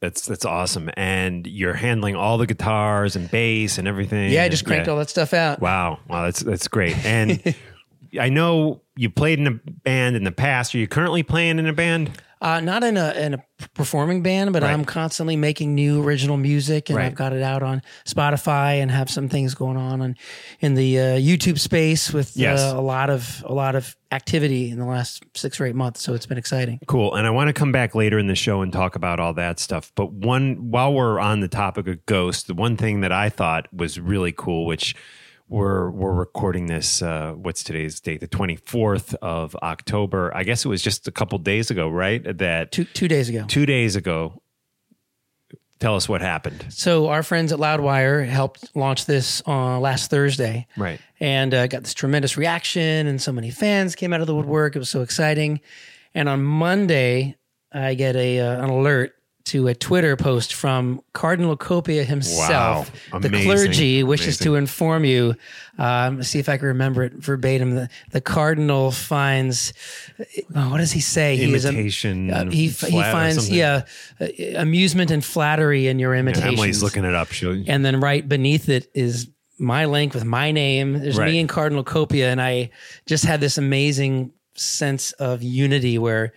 That's 0.00 0.26
that's 0.26 0.44
awesome. 0.44 0.90
And 0.96 1.46
you're 1.46 1.74
handling 1.74 2.16
all 2.16 2.38
the 2.38 2.46
guitars 2.46 3.16
and 3.16 3.30
bass 3.30 3.78
and 3.78 3.88
everything. 3.88 4.30
Yeah, 4.30 4.44
I 4.44 4.48
just 4.48 4.66
cranked 4.66 4.88
all 4.88 4.98
that 4.98 5.08
stuff 5.10 5.32
out. 5.32 5.60
Wow. 5.60 6.00
Wow, 6.08 6.24
that's 6.24 6.40
that's 6.40 6.68
great. 6.68 6.96
And 7.04 7.54
I 8.20 8.28
know 8.28 8.82
you 8.96 9.10
played 9.10 9.38
in 9.38 9.46
a 9.46 9.52
band 9.52 10.16
in 10.16 10.24
the 10.24 10.32
past. 10.32 10.74
Are 10.74 10.78
you 10.78 10.86
currently 10.88 11.22
playing 11.22 11.58
in 11.58 11.66
a 11.66 11.72
band? 11.72 12.10
Uh, 12.40 12.60
not 12.60 12.84
in 12.84 12.98
a 12.98 13.12
in 13.12 13.32
a 13.34 13.38
performing 13.72 14.22
band, 14.22 14.52
but 14.52 14.62
Right. 14.62 14.70
I'm 14.72 14.84
constantly 14.84 15.36
making 15.36 15.74
new 15.74 16.02
original 16.02 16.36
music, 16.36 16.90
and 16.90 16.96
Right. 16.98 17.06
I've 17.06 17.14
got 17.14 17.32
it 17.32 17.42
out 17.42 17.62
on 17.62 17.80
Spotify 18.06 18.82
and 18.82 18.90
have 18.90 19.08
some 19.08 19.30
things 19.30 19.54
going 19.54 19.78
on 19.78 20.02
on 20.02 20.16
in 20.60 20.74
the 20.74 20.98
uh, 20.98 21.02
YouTube 21.16 21.58
space 21.58 22.12
with 22.12 22.36
Yes. 22.36 22.60
uh, 22.60 22.74
a 22.76 22.80
lot 22.82 23.08
of 23.08 23.42
a 23.46 23.54
lot 23.54 23.74
of 23.74 23.96
activity 24.12 24.70
in 24.70 24.78
the 24.78 24.84
last 24.84 25.22
six 25.34 25.58
or 25.58 25.64
eight 25.64 25.74
months. 25.74 26.02
So 26.02 26.12
it's 26.12 26.26
been 26.26 26.36
exciting. 26.38 26.78
Cool. 26.86 27.14
And 27.14 27.26
I 27.26 27.30
want 27.30 27.48
to 27.48 27.54
come 27.54 27.72
back 27.72 27.94
later 27.94 28.18
in 28.18 28.26
the 28.26 28.34
show 28.34 28.60
and 28.60 28.70
talk 28.72 28.96
about 28.96 29.18
all 29.18 29.32
that 29.34 29.58
stuff. 29.58 29.90
But 29.94 30.12
one 30.12 30.70
while 30.70 30.92
we're 30.92 31.18
on 31.18 31.40
the 31.40 31.48
topic 31.48 31.86
of 31.88 32.04
Ghost, 32.04 32.48
the 32.48 32.54
one 32.54 32.76
thing 32.76 33.00
that 33.00 33.12
I 33.12 33.30
thought 33.30 33.66
was 33.72 33.98
really 33.98 34.32
cool, 34.36 34.66
which 34.66 34.94
we're 35.48 35.90
we're 35.90 36.12
recording 36.12 36.66
this 36.66 37.02
uh 37.02 37.32
what's 37.32 37.62
today's 37.62 38.00
date? 38.00 38.20
The 38.20 38.28
24th 38.28 39.14
of 39.22 39.54
October. 39.56 40.34
I 40.34 40.42
guess 40.44 40.64
it 40.64 40.68
was 40.68 40.82
just 40.82 41.06
a 41.06 41.12
couple 41.12 41.38
days 41.38 41.70
ago, 41.70 41.88
right? 41.88 42.22
That 42.38 42.72
Two 42.72 42.84
two 42.84 43.08
days 43.08 43.28
ago. 43.28 43.44
two 43.46 43.66
days 43.66 43.96
ago. 43.96 44.42
Tell 45.78 45.94
us 45.94 46.08
what 46.08 46.22
happened. 46.22 46.64
So 46.70 47.08
our 47.08 47.22
friends 47.22 47.52
at 47.52 47.58
Loudwire 47.58 48.26
helped 48.26 48.74
launch 48.74 49.04
this 49.04 49.42
uh, 49.46 49.78
last 49.78 50.10
Thursday. 50.10 50.66
Right. 50.74 50.98
and 51.20 51.52
uh, 51.52 51.66
got 51.66 51.82
this 51.82 51.92
tremendous 51.92 52.38
reaction 52.38 53.06
and 53.06 53.20
so 53.20 53.30
many 53.30 53.50
fans 53.50 53.94
came 53.94 54.14
out 54.14 54.22
of 54.22 54.26
the 54.26 54.34
woodwork 54.34 54.74
it 54.74 54.78
was 54.78 54.88
so 54.88 55.02
exciting 55.02 55.60
and 56.14 56.28
on 56.28 56.42
monday 56.42 57.36
i 57.72 57.94
get 57.94 58.16
a 58.16 58.38
uh, 58.40 58.62
an 58.64 58.68
alert 58.70 59.14
to 59.46 59.68
a 59.68 59.74
twitter 59.74 60.16
post 60.16 60.54
from 60.54 61.00
cardinal 61.12 61.56
copia 61.56 62.04
himself 62.04 62.90
Wow. 63.12 63.18
the 63.20 63.30
clergy 63.30 64.02
wishes 64.02 64.26
Amazing. 64.40 64.44
to 64.44 64.54
inform 64.56 65.04
you 65.04 65.34
um, 65.78 66.22
see 66.22 66.38
if 66.38 66.48
i 66.48 66.56
can 66.56 66.66
remember 66.68 67.02
it 67.04 67.12
verbatim 67.14 67.74
the, 67.74 67.88
the 68.10 68.20
cardinal 68.20 68.90
finds 68.90 69.72
oh, 70.54 70.70
what 70.70 70.78
does 70.78 70.92
he 70.92 71.00
say 71.00 71.36
He 71.36 71.52
is 71.54 71.64
Imitation. 71.64 72.30
uh, 72.30 72.50
he, 72.50 72.68
he 72.68 73.00
finds 73.00 73.48
yeah 73.50 73.82
uh, 74.20 74.26
amusement 74.56 75.10
and 75.10 75.24
flattery 75.24 75.86
in 75.86 75.98
your 75.98 76.14
Yeah, 76.14 76.20
Emily's 76.46 76.82
looking 76.82 77.04
it 77.04 77.14
up. 77.14 77.32
She'll, 77.32 77.62
and 77.66 77.84
then 77.84 78.00
right 78.00 78.26
beneath 78.28 78.68
it 78.68 78.90
is 78.94 79.28
my 79.58 79.84
link 79.86 80.12
with 80.12 80.24
my 80.24 80.50
name. 80.52 80.98
There's 81.00 81.16
Right. 81.16 81.30
me 81.32 81.38
and 81.40 81.48
Cardinal 81.48 81.82
Copia, 81.84 82.30
and 82.30 82.40
I 82.42 82.70
just 83.06 83.24
had 83.24 83.40
this 83.40 83.56
amazing 83.58 84.32
sense 84.54 85.12
of 85.12 85.42
unity 85.42 85.98
where, 85.98 86.32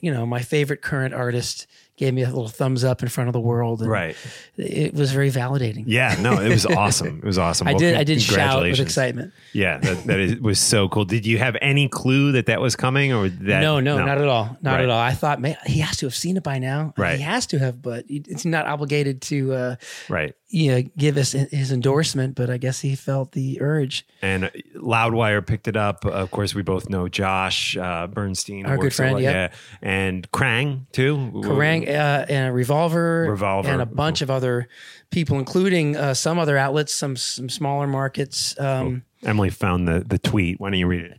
you 0.00 0.12
know, 0.12 0.26
my 0.26 0.42
favorite 0.42 0.82
current 0.82 1.14
artist 1.14 1.66
gave 1.98 2.14
me 2.14 2.22
a 2.22 2.26
little 2.26 2.48
thumbs 2.48 2.84
up 2.84 3.02
in 3.02 3.08
front 3.08 3.28
of 3.28 3.32
the 3.34 3.40
world. 3.40 3.80
And 3.82 3.90
Right. 3.90 4.16
It 4.56 4.94
was 4.94 5.12
very 5.12 5.30
validating. 5.30 5.84
Yeah, 5.86 6.16
no, 6.20 6.40
it 6.40 6.48
was 6.48 6.64
awesome. 6.82 7.18
It 7.18 7.24
was 7.24 7.36
awesome. 7.38 7.68
I 7.68 7.72
Well, 7.72 7.80
did. 7.80 7.96
I 7.96 8.04
did 8.04 8.22
shout 8.22 8.62
with 8.62 8.80
excitement. 8.80 9.32
Yeah, 9.52 9.78
that, 9.78 10.04
that 10.04 10.20
is, 10.20 10.36
was 10.40 10.58
so 10.60 10.88
cool. 10.88 11.04
Did 11.04 11.26
you 11.26 11.38
have 11.38 11.56
any 11.60 11.88
clue 11.88 12.32
that 12.32 12.46
that 12.46 12.60
was 12.60 12.76
coming, 12.76 13.12
or 13.12 13.28
that? 13.28 13.60
no, 13.60 13.80
no, 13.80 13.98
not 13.98 14.18
at 14.18 14.28
all. 14.28 14.56
Not 14.62 14.74
Right. 14.76 14.84
at 14.84 14.90
all. 14.90 14.98
I 15.00 15.12
thought, 15.12 15.40
man, 15.40 15.56
he 15.66 15.80
has 15.80 15.96
to 15.98 16.06
have 16.06 16.14
seen 16.14 16.36
it 16.36 16.42
by 16.42 16.58
now. 16.58 16.94
Right. 16.96 17.16
He 17.16 17.22
has 17.22 17.46
to 17.48 17.58
have, 17.58 17.82
but 17.82 18.04
it's 18.08 18.44
not 18.44 18.66
obligated 18.66 19.20
to, 19.22 19.52
uh, 19.52 19.76
Right. 20.08 20.34
You 20.50 20.70
know, 20.70 20.82
give 20.96 21.18
us 21.18 21.32
his 21.32 21.72
endorsement. 21.72 22.34
But 22.34 22.48
I 22.48 22.56
guess 22.56 22.80
he 22.80 22.94
felt 22.94 23.32
the 23.32 23.60
urge. 23.60 24.06
And 24.22 24.44
uh, 24.44 24.50
Loudwire 24.76 25.46
picked 25.46 25.68
it 25.68 25.76
up. 25.76 26.06
Of 26.06 26.30
course, 26.30 26.54
we 26.54 26.62
both 26.62 26.88
know 26.88 27.06
Josh 27.08 27.76
uh, 27.76 28.06
Bernstein, 28.06 28.64
Our 28.64 28.78
good 28.78 28.94
friend, 28.94 29.20
yep. 29.20 29.52
yeah, 29.52 29.58
and 29.82 30.30
Kerrang 30.30 30.90
too. 30.92 31.16
Kerrang 31.44 31.86
uh, 31.86 32.24
and 32.28 32.48
a 32.48 32.52
revolver, 32.52 33.26
Revolver. 33.28 33.68
and 33.68 33.82
a 33.82 33.86
bunch 33.86 34.22
of 34.22 34.30
other 34.30 34.68
people, 35.10 35.38
including 35.38 35.96
uh, 35.96 36.14
some 36.14 36.38
other 36.38 36.56
outlets, 36.56 36.94
some 36.94 37.16
some 37.16 37.48
smaller 37.50 37.86
markets. 37.86 38.58
Um, 38.58 39.02
Emily 39.22 39.50
found 39.50 39.86
the 39.86 40.04
the 40.06 40.18
tweet. 40.18 40.60
Why 40.60 40.70
don't 40.70 40.78
you 40.78 40.86
read 40.86 41.04
it? 41.04 41.18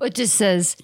It 0.00 0.14
just 0.14 0.34
says, 0.34 0.76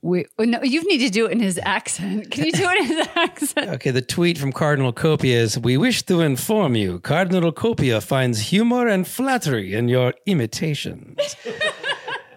we, 0.00 0.26
oh, 0.38 0.44
no, 0.44 0.62
you 0.62 0.82
need 0.84 0.98
to 0.98 1.10
do 1.10 1.26
it 1.26 1.32
in 1.32 1.40
his 1.40 1.58
accent. 1.62 2.30
Can 2.30 2.44
you 2.44 2.52
do 2.52 2.68
it 2.68 2.80
in 2.82 2.96
his 2.96 3.08
accent? 3.16 3.68
Okay, 3.70 3.90
the 3.90 4.00
tweet 4.02 4.38
from 4.38 4.52
Cardinal 4.52 4.92
Copia 4.92 5.34
is 5.34 5.58
We 5.58 5.76
wish 5.76 6.02
to 6.04 6.20
inform 6.20 6.76
you 6.76 7.00
Cardinal 7.00 7.52
Copia 7.52 8.00
finds 8.02 8.38
humor 8.50 8.86
and 8.86 9.06
flattery 9.06 9.74
in 9.74 9.88
your 9.88 10.14
imitations. 10.26 11.18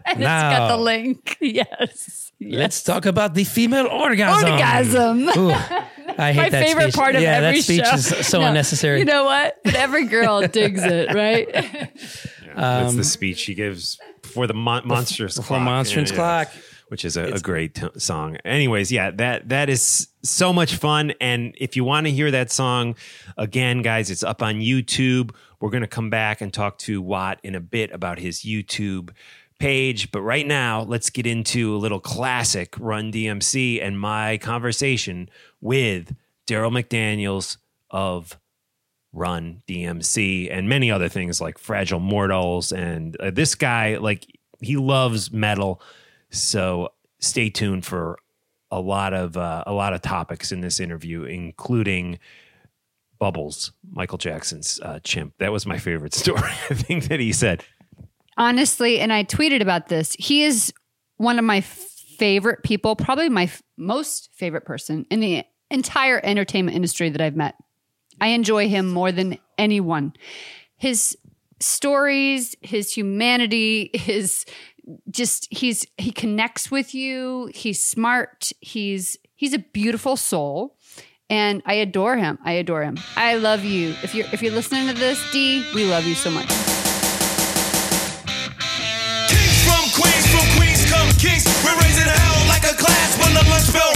And 0.04 0.20
Now. 0.20 0.50
it's 0.50 0.58
got 0.60 0.68
the 0.76 0.78
link. 0.84 1.38
Yes. 1.42 2.32
Let's 2.42 2.84
talk 2.84 3.06
about 3.06 3.36
the 3.36 3.44
female 3.44 3.86
orgasm. 3.86 4.50
Orgasm. 4.52 5.20
Ooh, 5.38 5.52
I 5.52 6.34
hate 6.34 6.38
My 6.38 6.50
that 6.50 6.66
favorite 6.66 6.84
speech. 6.86 6.96
part 6.96 7.16
of 7.16 7.22
yeah, 7.22 7.34
every 7.38 7.60
that 7.60 7.64
speech 7.64 7.86
show. 7.86 7.94
is 7.94 8.28
so 8.28 8.40
No, 8.42 8.48
unnecessary. 8.48 9.00
You 9.00 9.06
know 9.06 9.26
what? 9.26 9.58
But 9.64 9.76
every 9.76 10.06
girl 10.08 10.42
digs 10.48 10.82
it, 10.84 11.14
right? 11.14 11.48
That's 12.56 12.96
the 12.96 13.04
speech 13.04 13.38
she 13.38 13.54
gives 13.54 14.00
before 14.24 14.48
the 14.48 14.56
mon- 14.56 14.88
monstrance 14.88 15.38
Um, 15.38 15.44
before 15.44 15.58
clock. 15.58 15.66
Monstrance 15.66 16.12
Clock. 16.12 16.50
Which 16.92 17.06
is 17.06 17.16
a, 17.16 17.24
a 17.24 17.40
great 17.40 17.76
t- 17.76 17.88
song. 17.98 18.36
Anyways, 18.44 18.92
yeah, 18.92 19.12
that 19.12 19.48
that 19.48 19.70
is 19.70 20.10
so 20.24 20.52
much 20.52 20.76
fun. 20.76 21.14
And 21.22 21.56
if 21.58 21.78
you 21.78 21.86
want 21.86 22.06
to 22.08 22.12
hear 22.12 22.30
that 22.32 22.52
song 22.52 22.98
again, 23.38 23.82
guys, 23.82 24.12
it's 24.12 24.24
up 24.24 24.44
on 24.44 24.56
YouTube. 24.56 25.34
We're 25.62 25.70
gonna 25.70 25.88
come 25.88 26.10
back 26.10 26.42
and 26.42 26.54
talk 26.54 26.78
to 26.80 27.02
Watt 27.02 27.40
in 27.44 27.56
a 27.56 27.62
bit 27.62 27.94
about 27.94 28.20
his 28.20 28.42
YouTube 28.42 29.12
page. 29.58 30.12
But 30.12 30.22
right 30.22 30.46
now, 30.46 30.82
let's 30.82 31.10
get 31.10 31.26
into 31.26 31.74
a 31.74 31.78
little 31.78 32.02
classic 32.02 32.76
Run 32.78 33.10
DMC 33.10 33.82
and 33.82 33.98
my 33.98 34.38
conversation 34.40 35.30
with 35.62 36.14
Daryl 36.46 36.78
McDaniels 36.78 37.56
of 37.90 38.38
Run 39.14 39.64
DMC 39.66 40.52
and 40.52 40.68
many 40.68 40.92
other 40.92 41.08
things 41.08 41.40
like 41.40 41.58
Fragile 41.58 42.02
Mortals. 42.02 42.74
And 42.74 43.16
uh, 43.22 43.32
this 43.32 43.56
guy, 43.56 43.96
like, 43.96 44.26
he 44.60 44.76
loves 44.76 45.32
metal. 45.32 45.82
So 46.32 46.90
stay 47.20 47.50
tuned 47.50 47.86
for 47.86 48.18
a 48.72 48.80
lot 48.80 49.14
of 49.14 49.38
uh, 49.38 49.64
a 49.68 49.74
lot 49.74 49.94
of 49.94 50.02
topics 50.02 50.52
in 50.52 50.62
this 50.62 50.80
interview, 50.80 51.24
including 51.24 52.20
Bubbles, 53.20 53.74
Michael 53.90 54.18
Jackson's 54.18 54.80
uh, 54.82 55.00
chimp. 55.04 55.34
That 55.38 55.52
was 55.52 55.66
my 55.66 55.78
favorite 55.78 56.14
story. 56.16 56.52
I 56.70 56.74
think 56.74 57.06
that 57.06 57.20
he 57.20 57.34
said 57.34 57.64
honestly, 58.38 59.00
and 59.00 59.14
I 59.14 59.24
tweeted 59.24 59.62
about 59.62 59.88
this. 59.88 60.16
He 60.18 60.44
is 60.44 60.74
one 61.18 61.38
of 61.38 61.46
my 61.46 61.62
favorite 61.62 62.64
people, 62.64 62.96
probably 62.96 63.30
my 63.30 63.44
f- 63.44 63.62
most 63.78 64.30
favorite 64.34 64.66
person 64.66 65.06
in 65.12 65.20
the 65.20 65.44
entire 65.70 66.20
entertainment 66.24 66.76
industry 66.76 67.10
that 67.10 67.22
I've 67.22 67.36
met. 67.36 67.56
I 68.20 68.28
enjoy 68.30 68.68
him 68.68 68.88
more 68.88 69.12
than 69.12 69.38
anyone. 69.58 70.14
His 70.78 71.18
stories, 71.60 72.56
his 72.62 72.92
humanity, 72.92 73.92
his 73.94 74.46
just 75.10 75.48
he's 75.52 75.86
he 75.98 76.12
connects 76.12 76.72
with 76.72 76.94
you. 76.94 77.50
He's 77.54 77.84
smart. 77.84 78.52
He's 78.62 79.18
he's 79.36 79.54
a 79.54 79.60
beautiful 79.60 80.18
soul 80.18 80.78
and 81.32 81.64
I 81.66 81.76
adore 81.76 82.18
him. 82.18 82.38
I 82.44 82.52
adore 82.54 82.84
him. 82.84 83.00
I 83.16 83.36
love 83.36 83.64
you. 83.64 83.96
If 84.04 84.14
you're 84.14 84.28
if 84.34 84.44
you're 84.44 84.52
listening 84.54 84.88
to 84.88 84.94
this, 84.94 85.18
D, 85.32 85.66
we 85.74 85.86
love 85.86 86.06
you 86.06 86.14
so 86.14 86.30
much. 86.30 86.50
Kings 89.32 89.64
from 89.64 89.84
Queens, 89.96 90.28
from 90.28 90.46
Queens 90.60 90.84
come 90.92 91.08
kings. 91.18 91.48
We're 91.64 91.80
raising 91.80 92.06
hell 92.06 92.48
like 92.52 92.66
a 92.68 92.76
class 92.76 93.18
when 93.18 93.34
the 93.34 93.50
lunch 93.50 93.72
bell 93.72 93.91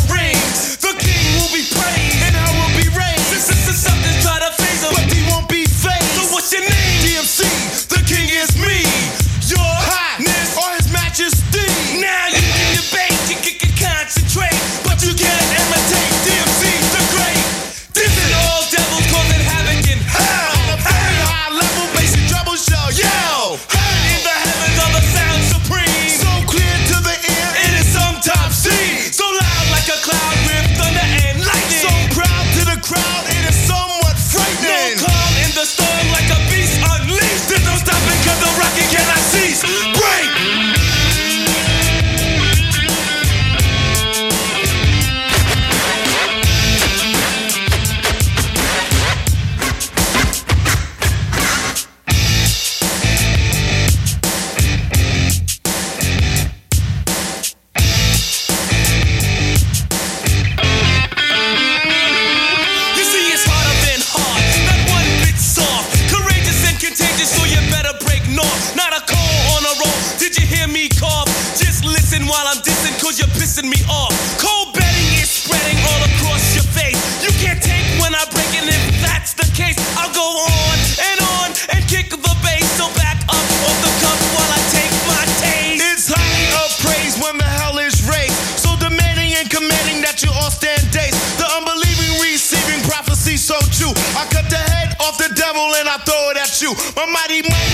you. 96.62 96.74
My 96.96 97.06
mighty 97.06 97.42
man. 97.42 97.65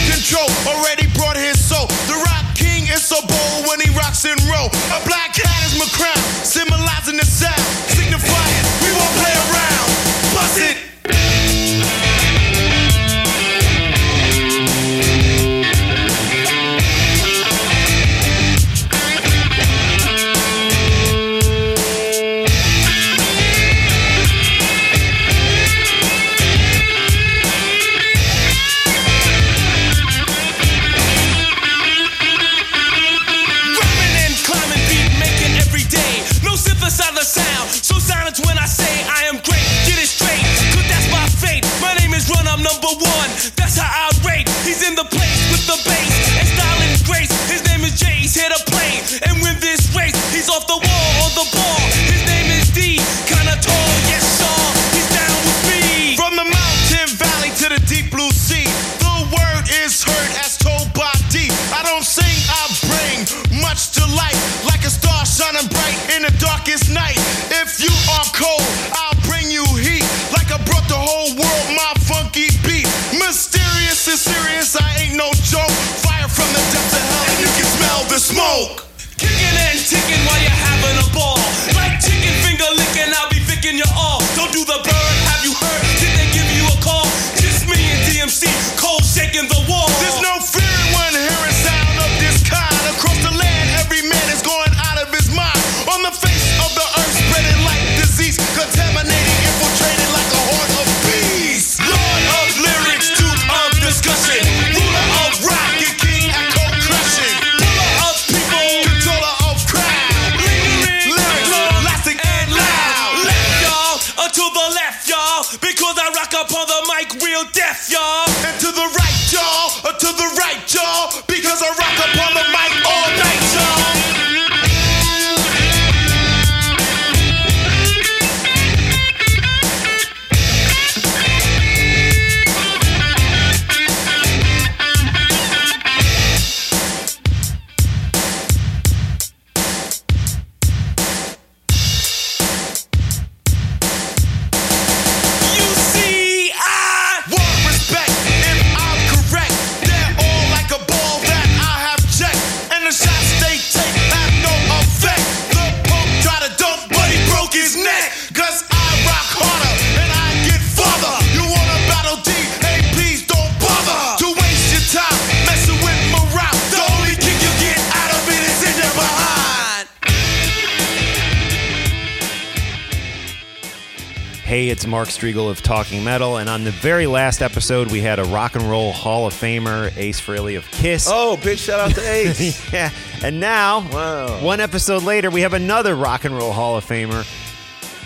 Strigl 175.22 175.52
of 175.52 175.62
Talking 175.62 176.04
Metal, 176.04 176.38
and 176.38 176.50
on 176.50 176.64
the 176.64 176.72
very 176.72 177.06
last 177.06 177.44
episode, 177.44 177.92
we 177.92 178.02
had 178.02 178.18
a 178.18 178.24
rock 178.24 178.56
and 178.56 178.64
roll 178.68 178.92
Hall 178.92 179.28
of 179.28 179.34
Famer, 179.36 179.96
Ace 179.96 180.20
Frehley 180.20 180.58
of 180.58 180.66
Kiss. 180.72 181.08
Oh, 181.08 181.38
big 181.38 181.60
shout 181.60 181.80
out 181.80 181.92
to 181.94 182.02
Ace. 182.12 182.74
yeah, 182.74 182.90
and 183.24 183.40
now, 183.40 183.88
Wow. 183.92 184.42
one 184.44 184.60
episode 184.60 185.04
later, 185.04 185.30
we 185.30 185.42
have 185.42 185.54
another 185.54 185.96
rock 185.96 186.26
and 186.26 186.36
roll 186.36 186.52
Hall 186.52 186.76
of 186.76 186.84
Famer, 186.86 187.22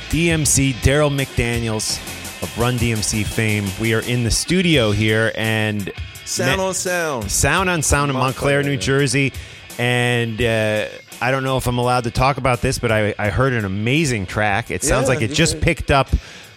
DMC 0.09 0.73
Daryl 0.73 1.09
McDaniels 1.09 1.99
of 2.43 2.59
Run 2.59 2.77
DMC 2.77 3.25
fame. 3.25 3.65
We 3.79 3.93
are 3.93 4.01
in 4.01 4.25
the 4.25 4.31
studio 4.31 4.91
here, 4.91 5.31
and 5.35 5.89
sound 6.25 6.59
on 6.59 6.73
sound. 6.73 7.31
Sound 7.31 7.69
on 7.69 7.81
Sound 7.81 8.11
in 8.11 8.17
Montclair, 8.17 8.57
Montclair, 8.57 8.73
New. 8.75 8.77
Jersey. 8.77 9.31
And 9.79 10.41
uh, 10.41 10.87
I 11.21 11.31
don't 11.31 11.45
know 11.45 11.55
if 11.55 11.65
I'm 11.67 11.77
allowed 11.77 12.03
to 12.05 12.11
talk 12.11 12.35
about 12.37 12.59
this, 12.61 12.77
but 12.77 12.91
I, 12.91 13.15
I 13.17 13.29
heard 13.29 13.53
an 13.53 13.63
amazing 13.63 14.25
track. 14.25 14.69
It 14.69 14.83
sounds 14.83 15.07
Yeah, 15.07 15.15
like 15.15 15.21
it 15.21 15.31
just 15.33 15.53
did. 15.53 15.63
picked 15.63 15.91
up 15.91 16.09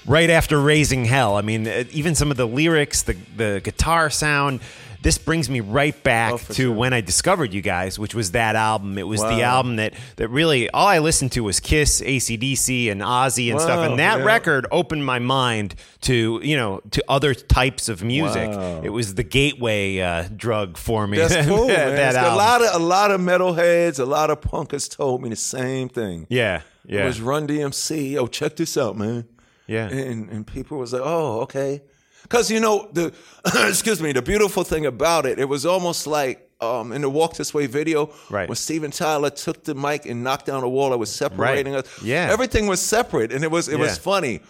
right 0.09 0.31
after 0.31 0.61
Raising 0.61 1.05
Hell. 1.05 1.37
I 1.37 1.43
mean, 1.43 1.69
uh, 1.69 1.85
even 1.93 2.15
some 2.15 2.31
of 2.31 2.37
the 2.37 2.47
lyrics, 2.47 3.03
the, 3.03 3.17
the 3.37 3.61
guitar 3.63 4.11
sound. 4.11 4.61
This 5.01 5.17
brings 5.17 5.49
me 5.49 5.61
right 5.61 5.95
back 6.03 6.33
Oh, 6.33 6.39
to 6.39 6.55
sure. 6.55 6.73
when 6.73 6.93
I 6.93 7.01
discovered 7.01 7.55
you 7.55 7.61
guys, 7.61 8.01
which 8.01 8.17
was 8.17 8.33
that 8.33 8.57
album. 8.57 8.99
It 8.99 9.07
was 9.07 9.21
the 9.21 9.43
album 9.43 9.77
that, 9.77 9.95
that 10.17 10.27
really 10.27 10.69
all 10.71 10.89
I 10.89 10.99
listened 10.99 11.31
to 11.33 11.45
was 11.45 11.61
Kiss, 11.61 12.01
ACDC, 12.01 12.91
and 12.91 13.01
Ozzy 13.01 13.53
and 13.53 13.61
stuff. 13.61 13.89
And 13.89 14.01
that 14.01 14.19
yeah. 14.19 14.25
record 14.25 14.67
opened 14.73 15.07
my 15.07 15.21
mind 15.21 15.77
to 16.01 16.41
you 16.43 16.57
know 16.57 16.81
to 16.91 17.05
other 17.09 17.33
types 17.33 17.89
of 17.89 18.03
music. 18.03 18.51
Wow. 18.51 18.81
It 18.83 18.89
was 18.89 19.15
the 19.15 19.23
gateway 19.23 20.01
uh, 20.01 20.25
drug 20.35 20.77
for 20.77 21.07
me. 21.07 21.19
That's 21.19 21.47
cool, 21.47 21.69
that 21.69 22.17
a 22.17 22.35
lot 22.35 22.61
of 22.61 22.75
a 22.75 22.85
lot 22.85 23.13
of 23.13 23.21
metalheads, 23.21 24.01
a 24.01 24.05
lot 24.05 24.31
of 24.31 24.41
punkers 24.41 24.91
told 24.91 25.23
me 25.23 25.29
the 25.29 25.37
same 25.37 25.89
thing. 25.89 26.27
Yeah, 26.29 26.63
yeah, 26.85 27.03
It 27.03 27.07
was 27.07 27.21
Run 27.21 27.47
DMC. 27.47 28.17
Oh, 28.17 28.27
check 28.27 28.57
this 28.57 28.77
out, 28.77 28.97
man. 28.99 29.29
Yeah. 29.69 29.89
And 29.89 30.29
and 30.31 30.45
people 30.47 30.79
was 30.79 30.93
like, 30.93 31.03
oh, 31.05 31.41
okay. 31.43 31.83
Because 32.23 32.51
you 32.51 32.59
know 32.61 32.89
the 32.93 33.13
excuse 33.69 34.01
me, 34.03 34.13
the 34.13 34.23
beautiful 34.23 34.65
thing 34.65 34.87
about 34.87 35.25
it, 35.27 35.39
it 35.39 35.49
was 35.49 35.65
almost 35.65 36.07
like 36.07 36.51
um, 36.61 36.93
in 36.93 37.03
the 37.03 37.09
Walk 37.11 37.35
This 37.37 37.55
Way 37.55 37.67
video, 37.69 38.11
Right. 38.31 38.49
when 38.49 38.57
Steven 38.57 38.91
Tyler 38.91 39.31
took 39.31 39.63
the 39.63 39.75
mic 39.77 40.05
and 40.07 40.25
knocked 40.25 40.47
down 40.47 40.65
a 40.65 40.69
wall 40.69 40.91
that 40.91 40.99
was 40.99 41.13
separating 41.15 41.75
Right. 41.75 41.85
us. 41.87 42.03
Yeah. 42.03 42.29
everything 42.33 42.67
was 42.67 42.81
separate, 42.83 43.33
and 43.33 43.45
it 43.45 43.51
was 43.51 43.69
it 43.69 43.77
Yeah. 43.79 43.85
was 43.85 43.97
funny. 43.99 44.41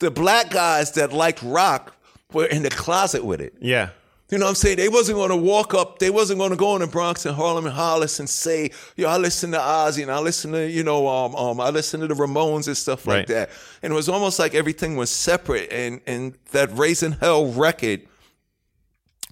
The 0.00 0.10
black 0.10 0.50
guys 0.50 0.92
that 0.92 1.12
liked 1.12 1.42
rock 1.42 1.96
were 2.32 2.44
in 2.46 2.62
the 2.62 2.70
closet 2.70 3.24
with 3.24 3.40
it. 3.40 3.54
yeah. 3.60 3.88
You 4.30 4.38
know 4.38 4.46
what 4.46 4.50
I'm 4.50 4.54
saying? 4.54 4.78
They 4.78 4.88
wasn't 4.88 5.16
going 5.16 5.28
to 5.30 5.36
walk 5.36 5.74
up. 5.74 5.98
They 5.98 6.08
wasn't 6.10 6.38
going 6.38 6.50
to 6.50 6.56
go 6.56 6.74
in 6.74 6.80
the 6.80 6.86
Bronx 6.86 7.26
and 7.26 7.36
Harlem 7.36 7.66
and 7.66 7.74
Hollis 7.74 8.18
and 8.20 8.28
say, 8.28 8.70
"Yo, 8.96 9.06
I 9.06 9.18
listen 9.18 9.52
to 9.52 9.58
Ozzy 9.58 10.02
and 10.02 10.10
I 10.10 10.18
listen 10.18 10.52
to 10.52 10.68
you 10.68 10.82
know, 10.82 11.06
um, 11.06 11.36
um, 11.36 11.60
I 11.60 11.68
listen 11.70 12.00
to 12.00 12.06
the 12.06 12.14
Ramones 12.14 12.66
and 12.66 12.76
stuff 12.76 13.06
like 13.06 13.16
Right. 13.16 13.26
that." 13.28 13.50
And 13.82 13.92
it 13.92 13.96
was 13.96 14.08
almost 14.08 14.38
like 14.38 14.54
everything 14.54 14.96
was 14.96 15.10
separate. 15.10 15.70
And 15.70 16.00
and 16.06 16.34
that 16.52 16.70
Raising 16.76 17.12
Hell 17.12 17.52
record 17.52 18.00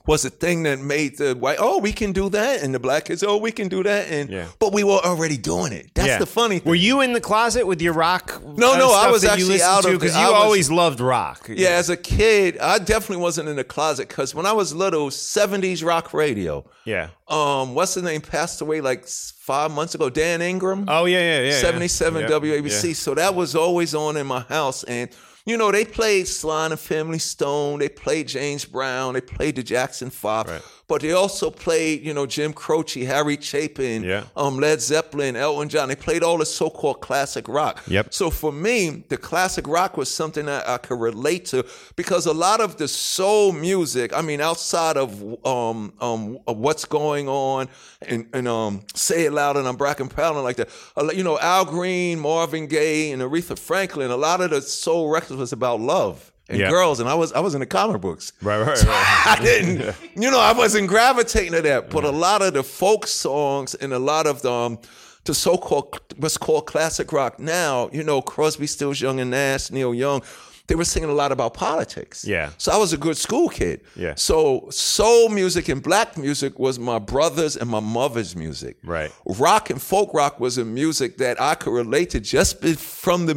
was 0.07 0.25
a 0.25 0.31
thing 0.31 0.65
that 0.65 0.81
made 0.81 1.17
the 1.19 1.35
white, 1.35 1.59
oh, 1.61 1.79
we 1.79 1.93
can 1.93 2.13
do 2.13 2.29
that, 2.31 2.63
and 2.63 2.75
the 2.75 2.81
black 2.81 3.05
kids, 3.05 3.23
oh, 3.23 3.37
we 3.37 3.53
can 3.53 3.69
do 3.69 3.83
that, 3.85 4.09
and 4.11 4.29
Yeah. 4.31 4.47
but 4.59 4.73
we 4.73 4.83
were 4.83 4.99
already 5.05 5.37
doing 5.37 5.73
it. 5.73 5.91
That's 5.95 6.09
yeah. 6.09 6.19
the 6.19 6.27
funny 6.27 6.59
thing. 6.59 6.69
Were 6.69 6.75
you 6.75 7.01
in 7.03 7.13
the 7.13 7.21
closet 7.21 7.67
with 7.67 7.81
your 7.81 7.93
rock? 7.93 8.43
No, 8.57 8.73
uh, 8.75 8.79
no, 8.79 8.93
I 8.93 9.11
was 9.11 9.25
actually 9.25 9.63
out 9.63 9.85
of 9.85 9.93
because 9.93 10.17
you 10.17 10.23
was- 10.23 10.33
always 10.33 10.71
loved 10.71 10.99
rock. 11.01 11.49
Yeah, 11.49 11.71
as 11.71 11.89
a 11.89 11.97
kid, 11.97 12.59
I 12.59 12.79
definitely 12.79 13.23
wasn't 13.23 13.49
in 13.49 13.57
the 13.57 13.65
closet 13.65 14.09
because 14.09 14.35
when 14.35 14.45
I 14.47 14.53
was 14.53 14.75
little, 14.75 15.11
70s 15.11 15.85
rock 15.85 16.13
radio. 16.13 16.65
yeah. 16.85 17.09
Um, 17.29 17.75
what's 17.75 17.95
the 17.95 18.03
name? 18.03 18.21
Passed 18.21 18.61
away 18.61 18.81
like 18.83 19.07
five 19.07 19.71
months 19.71 19.95
ago. 19.95 20.11
Dan 20.11 20.43
Ingram. 20.43 20.85
Oh 20.89 21.07
yeah, 21.07 21.19
yeah, 21.21 21.41
yeah. 21.43 21.51
yeah. 21.53 21.61
77 21.61 22.23
Yeah, 22.23 22.29
WABC. 22.29 22.89
yeah. 22.89 22.93
So 22.95 23.15
that 23.15 23.35
was 23.35 23.55
always 23.55 23.95
on 23.95 24.17
in 24.19 24.27
my 24.27 24.41
house. 24.41 24.85
And, 24.85 25.09
you 25.45 25.57
know, 25.57 25.73
they 25.73 25.85
played 25.85 26.29
Sly 26.29 26.67
and 26.67 26.79
Family 26.79 27.19
Stone. 27.19 27.81
They 27.81 27.89
played 27.89 28.29
James 28.29 28.65
Brown. 28.65 29.15
They 29.15 29.21
played 29.21 29.57
the 29.57 29.63
Jackson 29.63 30.11
Five. 30.11 30.47
Right. 30.47 30.63
But 30.93 31.01
they 31.01 31.13
also 31.13 31.51
played, 31.51 32.05
you 32.05 32.13
know, 32.13 32.27
Jim 32.27 32.53
Croce, 32.53 33.03
Harry 33.07 33.39
Chapin, 33.41 34.05
Yeah. 34.05 34.25
um, 34.37 34.59
Led 34.59 34.79
Zeppelin, 34.83 35.37
Elton 35.37 35.71
John. 35.71 35.89
They 35.89 35.97
played 35.97 36.23
all 36.23 36.37
the 36.37 36.45
so-called 36.45 37.01
classic 37.01 37.49
rock. 37.49 37.81
Yep. 37.87 38.13
So 38.13 38.29
for 38.29 38.53
me, 38.53 39.03
the 39.09 39.17
classic 39.17 39.67
rock 39.67 39.97
was 39.97 40.11
something 40.11 40.45
that 40.45 40.69
I 40.69 40.77
could 40.77 41.01
relate 41.01 41.47
to 41.47 41.65
because 41.97 42.27
a 42.27 42.35
lot 42.35 42.61
of 42.61 42.77
the 42.77 42.89
soul 42.89 43.53
music, 43.53 44.13
I 44.15 44.21
mean, 44.21 44.43
outside 44.43 44.99
of 44.99 45.11
um, 45.47 45.95
um, 45.99 46.39
of 46.47 46.59
what's 46.59 46.85
going 46.85 47.27
on 47.27 47.69
and, 48.03 48.27
and 48.35 48.47
um, 48.47 48.83
say 48.95 49.25
it 49.25 49.33
loud 49.33 49.57
and 49.57 49.67
I'm 49.67 49.77
Black 49.77 49.99
and 49.99 50.11
Proud 50.11 50.37
like 50.45 50.57
that, 50.57 50.69
you 51.17 51.25
know, 51.25 51.39
Al 51.39 51.65
Green, 51.65 52.19
Marvin 52.21 52.67
Gaye, 52.67 53.13
and 53.13 53.23
Aretha 53.23 53.59
Franklin, 53.59 54.11
a 54.11 54.17
lot 54.19 54.43
of 54.43 54.51
the 54.51 54.61
soul 54.61 55.09
records 55.09 55.39
was 55.41 55.53
about 55.55 55.81
love. 55.81 56.32
And 56.53 56.61
Yeah. 56.61 56.71
girls, 56.71 57.01
and 57.01 57.09
I 57.09 57.15
was 57.15 57.33
I 57.33 57.41
was 57.41 57.55
in 57.55 57.61
the 57.61 57.67
comic 57.67 58.01
books. 58.01 58.33
Right, 58.43 58.61
right, 58.61 58.83
right. 58.85 59.23
I 59.27 59.39
didn't, 59.43 59.95
you 60.15 60.31
know, 60.31 60.39
I 60.39 60.53
wasn't 60.53 60.87
gravitating 60.89 61.53
to 61.53 61.63
that. 61.63 61.91
But 61.91 62.05
a 62.05 62.11
lot 62.11 62.43
of 62.43 62.53
the 62.55 62.63
folk 62.63 63.07
songs 63.07 63.75
and 63.75 63.93
a 63.93 63.99
lot 63.99 64.27
of 64.27 64.43
the, 64.43 64.53
um, 64.53 64.79
the 65.25 65.35
so-called 65.35 65.99
what's 66.19 66.37
called 66.37 66.67
classic 66.67 67.11
rock 67.13 67.39
now, 67.39 67.89
you 67.93 68.05
know, 68.05 68.21
Crosby, 68.23 68.67
Stills, 68.67 69.01
Young 69.01 69.19
and 69.21 69.31
Nash, 69.31 69.71
Neil 69.71 69.95
Young, 69.95 70.23
they 70.69 70.77
were 70.77 70.85
singing 70.85 71.11
a 71.11 71.15
lot 71.15 71.33
about 71.33 71.55
politics. 71.55 72.25
Yeah. 72.25 72.51
So 72.59 72.71
I 72.73 72.77
was 72.77 72.93
a 72.93 72.97
good 72.97 73.17
school 73.17 73.49
kid. 73.49 73.81
Yeah. 73.97 74.15
So 74.17 74.69
soul 74.71 75.29
music 75.29 75.69
and 75.69 75.83
black 75.83 76.17
music 76.17 76.59
was 76.59 76.79
my 76.79 76.99
brother's 76.99 77.57
and 77.57 77.69
my 77.69 77.81
mother's 77.81 78.37
music. 78.37 78.77
Right. 78.85 79.11
Rock 79.27 79.71
and 79.71 79.81
folk 79.83 80.15
rock 80.15 80.39
was 80.39 80.59
a 80.59 80.65
music 80.65 81.17
that 81.19 81.41
I 81.41 81.55
could 81.57 81.73
relate 81.73 82.11
to 82.11 82.21
just 82.21 82.63
from 82.79 83.27
the 83.27 83.37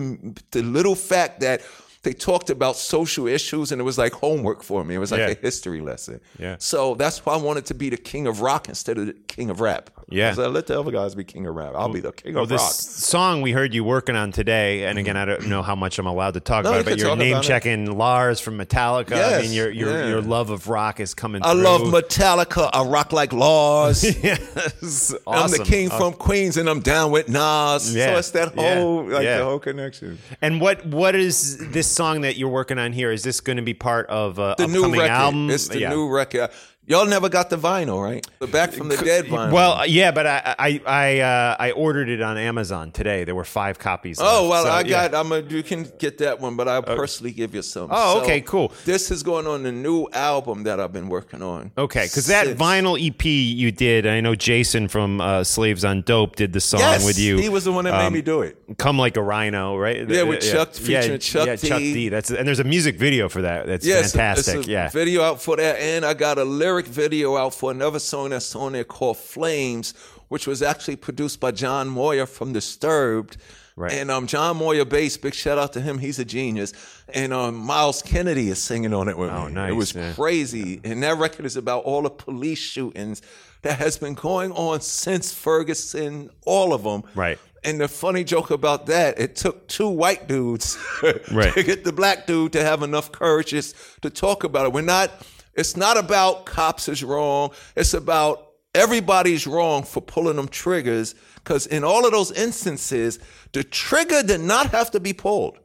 the 0.51 0.61
little 0.63 0.95
fact 0.95 1.39
that 1.41 1.61
they 2.05 2.13
talked 2.13 2.49
about 2.49 2.77
social 2.77 3.27
issues 3.27 3.71
and 3.73 3.81
it 3.81 3.83
was 3.83 3.97
like 3.97 4.13
homework 4.13 4.63
for 4.63 4.83
me. 4.85 4.95
It 4.95 4.99
was 4.99 5.11
like 5.11 5.19
Yeah. 5.19 5.27
a 5.31 5.35
history 5.35 5.81
lesson. 5.81 6.21
Yeah. 6.39 6.55
So 6.59 6.95
that's 6.95 7.25
why 7.25 7.33
I 7.33 7.37
wanted 7.37 7.65
to 7.65 7.73
be 7.73 7.89
the 7.89 7.97
king 7.97 8.25
of 8.27 8.39
rock 8.39 8.69
instead 8.69 8.97
of 8.97 9.07
the 9.07 9.13
king 9.27 9.49
of 9.49 9.59
rap. 9.59 9.89
Yeah. 10.07 10.33
So 10.33 10.47
let 10.49 10.67
the 10.67 10.79
other 10.79 10.91
guys 10.91 11.15
be 11.15 11.23
king 11.23 11.47
of 11.47 11.55
rap. 11.55 11.73
I'll 11.75 11.89
be 11.89 11.99
the 11.99 12.11
king 12.11 12.35
Well, 12.35 12.43
of 12.43 12.49
this 12.49 12.61
rock. 12.61 12.71
song 12.71 13.41
we 13.41 13.51
heard 13.51 13.73
you 13.73 13.83
working 13.83 14.15
on 14.15 14.31
today, 14.31 14.85
and 14.85 14.99
again, 14.99 15.17
I 15.17 15.25
don't 15.25 15.47
know 15.47 15.63
how 15.63 15.75
much 15.75 15.97
I'm 15.97 16.05
allowed 16.05 16.35
to 16.35 16.39
talk 16.39 16.63
No, 16.63 16.69
about 16.69 16.75
you 16.75 16.81
it, 16.81 16.85
but 16.85 16.99
you're 16.99 17.15
name 17.15 17.37
it. 17.37 17.43
checking 17.43 17.97
Lars 17.97 18.39
from 18.39 18.57
Metallica. 18.57 19.13
I 19.37 19.41
mean, 19.41 19.51
your 19.51 19.71
your, 19.71 19.89
yeah. 19.91 20.07
your 20.09 20.21
love 20.21 20.51
of 20.51 20.67
rock 20.67 20.99
is 20.99 21.13
coming 21.15 21.41
through. 21.41 21.49
I 21.51 21.53
through. 21.55 21.63
love 21.63 21.81
Metallica. 22.03 22.69
I 22.71 22.83
rock 22.83 23.13
like 23.13 23.33
Lars. 23.33 24.03
yes, 24.23 25.13
I'm 25.27 25.49
the 25.49 25.63
king 25.65 25.89
from 25.89 26.13
Queens 26.13 26.57
and 26.57 26.69
I'm 26.69 26.81
down 26.81 27.11
with 27.11 27.27
Nas. 27.27 27.95
Yeah. 27.95 28.13
So 28.13 28.17
it's 28.19 28.31
that 28.31 28.55
Yeah. 28.55 28.75
whole 28.75 29.05
like 29.05 29.23
Yeah. 29.23 29.39
the 29.39 29.45
whole 29.45 29.59
connection. 29.59 30.19
And 30.41 30.61
what 30.61 30.85
what 30.85 31.15
is 31.15 31.57
this 31.71 31.87
song 31.87 32.21
that 32.21 32.37
you're 32.37 32.49
working 32.49 32.77
on 32.77 32.93
here? 32.93 33.11
Is 33.11 33.23
this 33.23 33.41
going 33.41 33.57
to 33.57 33.63
be 33.63 33.73
part 33.73 34.07
of 34.07 34.37
a 34.37 34.55
The 34.57 34.67
new 34.67 34.83
record. 34.91 35.09
album? 35.09 35.49
It's 35.49 35.67
the 35.67 35.87
new 35.89 36.07
record. 36.09 36.49
Y'all 36.87 37.05
never 37.07 37.29
got 37.29 37.49
the 37.49 37.57
vinyl, 37.57 38.03
right? 38.03 38.25
The 38.39 38.45
Back 38.47 38.71
from 38.71 38.89
the 38.89 38.97
Dead 38.97 39.25
vinyl. 39.25 39.51
Well, 39.51 39.87
yeah, 39.87 40.11
but 40.11 40.27
I 40.27 40.55
I 40.59 40.81
I, 40.85 41.19
uh, 41.19 41.55
I 41.59 41.71
ordered 41.71 42.09
it 42.09 42.21
on 42.21 42.37
Amazon 42.37 42.91
today. 42.91 43.23
There 43.23 43.33
were 43.33 43.43
five 43.43 43.79
copies. 43.79 44.19
Oh 44.19 44.47
left, 44.47 44.49
well, 44.49 44.63
so, 44.65 44.69
I 44.69 44.79
yeah. 44.81 45.07
got. 45.09 45.15
I'm 45.15 45.31
a. 45.31 45.39
You 45.39 45.63
can 45.63 45.87
get 45.97 46.19
that 46.19 46.39
one, 46.39 46.55
but 46.55 46.67
I'll 46.67 46.83
personally 46.83 47.31
give 47.31 47.55
you 47.55 47.63
some. 47.63 47.89
Oh, 47.91 48.21
okay, 48.21 48.41
cool. 48.41 48.71
This 48.85 49.09
is 49.09 49.23
going 49.23 49.47
on 49.47 49.63
the 49.63 49.71
new 49.71 50.07
album 50.13 50.63
that 50.63 50.79
I've 50.79 50.93
been 50.93 51.09
working 51.09 51.41
on. 51.41 51.71
Okay, 51.75 52.05
because 52.05 52.27
that 52.27 52.47
vinyl 52.55 52.95
EP 53.03 53.25
you 53.25 53.71
did, 53.71 54.05
I 54.05 54.21
know 54.21 54.35
Jason 54.35 54.87
from 54.87 55.19
uh, 55.21 55.43
Slaves 55.43 55.83
on 55.83 56.03
Dope 56.03 56.35
did 56.35 56.53
the 56.53 56.61
song 56.61 56.81
Yes, 56.81 57.03
with 57.05 57.17
you. 57.17 57.37
he 57.37 57.49
was 57.49 57.63
the 57.63 57.71
one 57.71 57.85
that 57.85 57.93
made 57.93 58.05
Um, 58.07 58.13
me 58.13 58.21
do 58.21 58.41
it. 58.41 58.57
Come 58.77 58.99
like 58.99 59.17
a 59.17 59.23
rhino, 59.23 59.75
right? 59.75 60.07
Yeah, 60.07 60.21
with 60.23 60.41
Chuck- 60.41 60.73
yeah, 60.81 61.01
featuring 61.01 61.19
Chuck 61.19 61.45
D. 61.45 61.49
yeah, 61.49 61.55
Chuck 61.55 61.79
D. 61.79 61.93
D. 61.93 62.09
That's 62.09 62.29
and 62.29 62.47
there's 62.47 62.59
a 62.59 62.63
music 62.63 62.97
video 62.99 63.27
for 63.27 63.41
that. 63.41 63.65
That's 63.65 63.85
Yes, 63.85 64.11
fantastic. 64.11 64.57
It's 64.57 64.67
a 64.67 64.71
yeah, 64.71 64.89
video 64.89 65.23
out 65.23 65.41
for 65.41 65.55
that, 65.57 65.77
and 65.79 66.05
I 66.05 66.13
got 66.13 66.37
a 66.37 66.43
lyric 66.43 66.74
video 66.83 67.37
out 67.37 67.53
for 67.55 67.71
another 67.71 67.99
song 67.99 68.31
that's 68.31 68.53
on 68.55 68.73
there 68.73 68.83
called 68.83 69.17
"Flames," 69.17 69.93
which 70.27 70.45
was 70.47 70.61
actually 70.61 70.97
produced 70.97 71.39
by 71.39 71.51
John 71.51 71.87
Moyer 71.87 72.25
from 72.25 72.51
Disturbed. 72.51 73.37
Right. 73.77 73.91
And 73.91 74.09
um, 74.09 74.25
John 74.25 74.55
Moyer 74.57 74.85
bass, 74.85 75.17
big 75.17 75.33
shout 75.33 75.57
out 75.57 75.73
to 75.73 75.81
him. 75.81 75.97
He's 75.99 76.17
a 76.17 76.23
genius. 76.23 76.71
And 77.13 77.33
um, 77.33 77.55
Myles 77.55 78.01
Kennedy 78.01 78.47
is 78.49 78.63
singing 78.63 78.93
on 78.93 79.09
it 79.09 79.17
with 79.17 79.29
Oh, 79.29 79.47
me. 79.47 79.53
nice, 79.53 79.69
It 79.71 79.73
was 79.73 79.93
yeah. 79.93 80.13
crazy. 80.13 80.79
And 80.85 81.03
that 81.03 81.17
record 81.17 81.45
is 81.45 81.57
about 81.57 81.83
all 81.83 82.01
the 82.03 82.09
police 82.09 82.57
shootings 82.59 83.21
that 83.63 83.77
has 83.79 83.97
been 83.97 84.13
going 84.13 84.53
on 84.53 84.79
since 84.79 85.33
Ferguson, 85.33 86.29
all 86.45 86.73
of 86.73 86.83
them. 86.83 87.03
Right. 87.15 87.37
And 87.65 87.81
the 87.81 87.89
funny 87.89 88.23
joke 88.23 88.49
about 88.51 88.85
that, 88.85 89.19
it 89.19 89.35
took 89.35 89.67
two 89.67 89.89
white 89.89 90.27
dudes 90.29 90.77
Right. 91.31 91.51
to 91.53 91.61
get 91.63 91.83
the 91.83 91.91
black 91.91 92.27
dude 92.27 92.53
to 92.53 92.63
have 92.63 92.81
enough 92.81 93.11
courage 93.11 93.47
just 93.47 93.75
to 94.03 94.09
talk 94.09 94.45
about 94.45 94.67
it. 94.67 94.71
We're 94.71 94.81
not, 94.83 95.11
it's 95.55 95.75
not 95.77 95.97
about 95.97 96.45
cops 96.45 96.87
is 96.89 97.03
wrong. 97.03 97.51
It's 97.75 97.93
about 97.93 98.51
everybody's 98.73 99.47
wrong 99.47 99.83
for 99.83 100.01
pulling 100.01 100.35
them 100.35 100.47
triggers. 100.47 101.15
Because 101.35 101.67
in 101.67 101.83
all 101.83 102.05
of 102.05 102.11
those 102.11 102.31
instances, 102.31 103.19
the 103.53 103.63
trigger 103.63 104.23
did 104.23 104.41
not 104.41 104.71
have 104.71 104.91
to 104.91 104.99
be 104.99 105.13
pulled. 105.13 105.59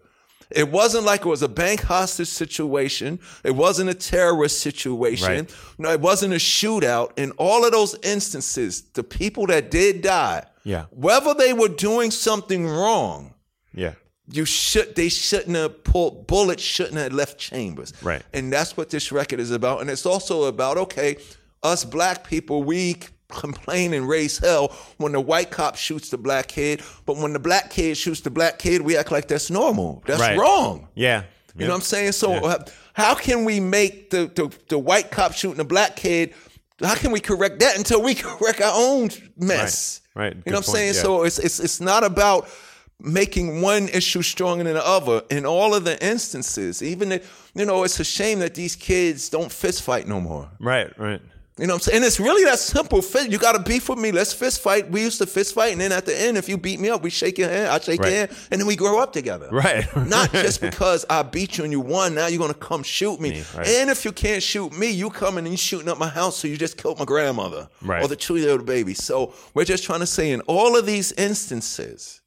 It 0.51 0.69
wasn't 0.69 1.05
like 1.05 1.21
it 1.21 1.29
was 1.29 1.43
a 1.43 1.49
bank 1.49 1.81
hostage 1.83 2.29
situation. 2.29 3.21
It 3.45 3.53
wasn't 3.53 3.89
a 3.91 3.95
terrorist 3.95 4.61
situation. 4.61 5.29
Right. 5.29 5.55
No, 5.79 5.91
it 5.93 6.01
wasn't 6.01 6.35
a 6.35 6.39
shootout. 6.39 7.13
In 7.17 7.31
all 7.33 7.65
of 7.65 7.71
those 7.73 7.95
instances, 8.03 8.83
the 8.95 9.05
people 9.05 9.47
that 9.47 9.71
did 9.71 10.03
die, 10.03 10.45
Yeah. 10.65 10.87
whether 10.91 11.35
they 11.35 11.53
were 11.53 11.69
doing 11.69 12.11
something 12.11 12.67
wrong, 12.67 13.35
yeah, 13.73 13.95
you 14.33 14.45
should 14.45 14.95
they 14.97 15.09
shouldn't 15.09 15.57
have 15.57 15.83
pulled 15.85 16.27
bullets 16.27 16.63
shouldn't 16.63 16.97
have 16.99 17.13
left 17.13 17.39
chambers. 17.39 17.93
Right. 18.03 18.23
And 18.33 18.53
that's 18.53 18.77
what 18.77 18.91
this 18.91 19.11
record 19.13 19.41
is 19.41 19.51
about. 19.51 19.81
And 19.81 19.91
it's 19.91 20.07
also 20.07 20.45
about, 20.45 20.77
okay, 20.79 21.17
us 21.63 21.85
black 21.85 22.27
people, 22.29 22.63
we 22.63 22.97
complain 23.29 23.93
and 23.95 24.09
raise 24.09 24.39
hell 24.39 24.77
when 24.99 25.13
the 25.13 25.21
white 25.21 25.51
cop 25.51 25.77
shoots 25.77 26.11
the 26.11 26.19
black 26.19 26.49
kid, 26.49 26.83
but 27.07 27.17
when 27.17 27.33
the 27.33 27.39
black 27.39 27.71
kid 27.71 27.97
shoots 27.97 28.21
the 28.21 28.31
black 28.31 28.59
kid, 28.59 28.83
we 28.83 28.97
act 28.97 29.13
like 29.13 29.29
that's 29.29 29.51
normal. 29.51 30.03
That's 30.07 30.21
Right. 30.21 30.37
wrong. 30.39 30.89
Yeah. 30.95 31.23
You 31.57 31.67
know 31.67 31.73
what 31.73 31.77
I'm 31.77 31.83
saying? 31.83 32.13
So 32.13 32.33
uh, 32.35 32.65
how 32.95 33.15
can 33.15 33.45
we 33.45 33.61
make 33.61 34.11
the, 34.11 34.27
the 34.35 34.51
the 34.69 34.79
white 34.79 35.11
cop 35.11 35.33
shooting 35.33 35.59
the 35.59 35.65
black 35.65 35.97
kid? 35.97 36.33
How 36.83 36.95
can 36.95 37.11
we 37.13 37.21
correct 37.21 37.59
that 37.61 37.77
until 37.77 38.03
we 38.03 38.15
correct 38.29 38.61
our 38.61 38.73
own 38.75 39.11
mess? 39.37 40.01
Right, 40.15 40.25
right. 40.25 40.37
You 40.37 40.43
Good 40.43 40.51
know 40.53 40.57
what 40.59 40.59
I'm 40.59 40.65
point, 40.65 40.77
saying? 40.77 40.95
yeah. 40.95 41.03
So 41.03 41.23
it's 41.25 41.39
it's 41.39 41.61
it's 41.61 41.81
not 41.81 42.05
about 42.05 42.49
making 43.03 43.61
one 43.63 43.89
issue 43.89 44.23
stronger 44.23 44.65
than 44.65 44.75
the 44.75 44.87
other. 44.87 45.23
In 45.31 45.47
all 45.47 45.75
of 45.75 45.85
the 45.85 46.03
instances, 46.05 46.83
even 46.83 47.13
if, 47.13 47.51
you 47.55 47.65
know, 47.65 47.85
it's 47.85 47.99
a 48.01 48.05
shame 48.05 48.39
that 48.41 48.55
these 48.55 48.77
kids 48.77 49.29
don't 49.29 49.51
fist 49.51 49.83
fight 49.83 50.07
no 50.09 50.21
more. 50.21 50.49
Right, 50.59 50.97
right. 50.99 51.21
You 51.59 51.67
know 51.67 51.75
what 51.75 51.79
I'm 51.79 51.81
saying? 51.83 51.97
And 51.97 52.05
it's 52.07 52.19
really 52.19 52.45
that 52.45 52.59
simple. 52.59 53.03
Fist- 53.03 53.31
You 53.31 53.37
got 53.37 53.53
to 53.53 53.59
beef 53.59 53.91
with 53.91 53.99
me. 53.99 54.13
Let's 54.13 54.33
fist 54.33 54.63
fight. 54.63 54.91
We 54.91 55.03
used 55.03 55.19
to 55.19 55.27
fist 55.27 55.53
fight, 55.55 55.73
and 55.73 55.81
then 55.81 55.93
at 55.93 56.07
the 56.07 56.19
end, 56.19 56.39
if 56.39 56.49
you 56.49 56.57
beat 56.57 56.81
me 56.81 56.89
up, 56.89 57.03
we 57.03 57.11
shake 57.11 57.37
your 57.37 57.51
hand. 57.51 57.67
I 57.69 57.79
shake 57.79 58.01
Right. 58.01 58.09
your 58.09 58.19
hand, 58.21 58.31
and 58.51 58.59
then 58.59 58.67
we 58.67 58.77
grow 58.77 58.99
up 58.99 59.13
together. 59.13 59.49
Right. 59.53 59.85
Not 60.07 60.33
just 60.47 60.63
because 60.63 61.05
I 61.11 61.23
beat 61.23 61.59
you 61.59 61.65
and 61.65 61.73
you 61.73 61.81
won. 61.81 62.15
Now 62.15 62.29
you're 62.29 62.39
gonna 62.41 62.55
come 62.55 62.83
shoot 62.83 63.21
me. 63.21 63.31
Me, 63.33 63.43
right. 63.55 63.67
And 63.69 63.91
if 63.91 64.07
you 64.07 64.13
can't 64.13 64.43
shoot 64.43 64.73
me, 64.73 64.89
you 64.91 65.11
coming 65.11 65.45
and 65.45 65.51
you 65.53 65.59
shooting 65.59 65.91
up 65.91 65.99
my 65.99 66.09
house, 66.09 66.39
so 66.39 66.49
you 66.49 66.57
just 66.57 66.79
killed 66.79 66.99
my 66.99 67.05
grandmother 67.05 67.69
Right. 67.83 68.03
or 68.03 68.09
the 68.09 68.17
two 68.17 68.37
year 68.37 68.53
old 68.53 68.65
baby. 68.65 68.95
So 68.95 69.35
we're 69.53 69.67
just 69.67 69.85
trying 69.85 70.01
to 70.01 70.07
say, 70.07 70.31
in 70.31 70.41
all 70.43 70.79
of 70.79 70.87
these 70.87 71.13
instances. 71.13 72.20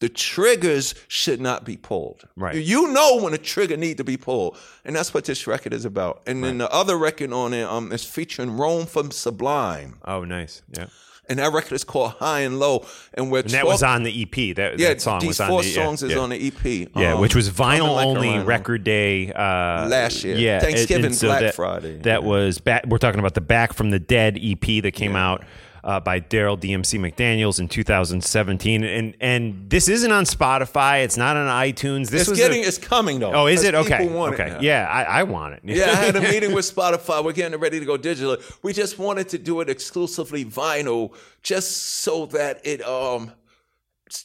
The 0.00 0.08
triggers 0.08 0.94
should 1.08 1.40
not 1.40 1.64
be 1.64 1.76
pulled. 1.76 2.22
Right. 2.36 2.54
You 2.54 2.92
know 2.92 3.20
when 3.20 3.34
a 3.34 3.38
trigger 3.38 3.76
need 3.76 3.96
to 3.96 4.04
be 4.04 4.16
pulled, 4.16 4.56
and 4.84 4.94
that's 4.94 5.12
what 5.12 5.24
this 5.24 5.46
record 5.46 5.72
is 5.74 5.84
about. 5.84 6.22
And 6.26 6.44
then 6.44 6.58
the 6.58 6.70
other 6.72 6.96
record 6.96 7.32
on 7.32 7.52
it 7.52 7.64
um, 7.64 7.90
is 7.92 8.04
featuring 8.04 8.56
Rome 8.56 8.86
from 8.86 9.10
Sublime, 9.10 9.96
Oh, 10.04 10.22
nice. 10.24 10.62
Yeah. 10.76 10.86
and 11.28 11.40
that 11.40 11.52
record 11.52 11.72
is 11.72 11.82
called 11.82 12.12
High 12.12 12.40
and 12.40 12.60
Low. 12.60 12.86
And 13.14 13.32
we're 13.32 13.40
And 13.40 13.50
that 13.50 13.66
was 13.66 13.82
on 13.82 14.04
the 14.04 14.22
EP. 14.22 14.54
That, 14.56 14.78
yeah. 14.78 14.90
that 14.90 15.00
song 15.00 15.18
these 15.18 15.28
was 15.28 15.40
on 15.40 15.48
four 15.48 15.62
the 15.62 15.68
yeah, 15.68 15.84
songs 15.84 16.02
is 16.04 16.12
yeah. 16.12 16.18
on 16.18 16.30
the 16.30 16.46
EP. 16.46 16.88
Yeah, 16.94 17.14
um, 17.14 17.20
which 17.20 17.34
was 17.34 17.50
vinyl 17.50 17.96
Like 17.96 18.06
only 18.06 18.38
record 18.38 18.84
day 18.84 19.32
uh, 19.32 19.88
Last 19.88 20.22
year. 20.22 20.36
Yeah, 20.36 20.60
Thanksgiving, 20.60 21.06
and 21.06 21.14
so 21.14 21.26
Black 21.26 21.40
that, 21.40 21.54
Friday. 21.54 21.96
That 21.98 22.22
was 22.22 22.58
back. 22.60 22.86
We're 22.86 22.98
talking 22.98 23.18
about 23.18 23.34
the 23.34 23.40
Back 23.40 23.72
from 23.72 23.90
the 23.90 23.98
Dead 23.98 24.38
EP 24.40 24.82
that 24.82 24.92
came 24.94 25.16
out 25.16 25.44
uh, 25.84 26.00
by 26.00 26.20
Daryl 26.20 26.58
DMC 26.58 26.98
McDaniels 26.98 27.58
in 27.60 27.68
2017, 27.68 28.84
and 28.84 29.14
and 29.20 29.70
this 29.70 29.88
isn't 29.88 30.10
on 30.12 30.24
Spotify. 30.24 31.04
It's 31.04 31.16
not 31.16 31.36
on 31.36 31.46
iTunes. 31.46 32.10
This 32.10 32.22
It's 32.22 32.30
was 32.30 32.38
getting, 32.38 32.64
A, 32.64 32.66
it's 32.66 32.78
coming 32.78 33.20
though. 33.20 33.32
oh, 33.32 33.46
is 33.46 33.64
it 33.64 33.74
okay? 33.74 34.08
Okay, 34.08 34.58
yeah, 34.60 34.88
I, 34.90 35.20
I 35.20 35.22
want 35.24 35.54
it. 35.54 35.60
Yeah, 35.64 35.86
I 35.92 35.94
had 35.94 36.16
a 36.16 36.20
meeting 36.32 36.52
with 36.52 36.64
Spotify. 36.72 37.24
We're 37.24 37.32
getting 37.32 37.58
ready 37.58 37.78
to 37.80 37.86
go 37.86 37.96
digital. 37.96 38.36
We 38.62 38.72
just 38.72 38.98
wanted 38.98 39.28
to 39.30 39.38
do 39.38 39.60
it 39.60 39.68
exclusively 39.70 40.44
vinyl, 40.44 41.14
just 41.42 42.00
so 42.02 42.26
that 42.26 42.60
it 42.66 42.82
um, 42.86 43.32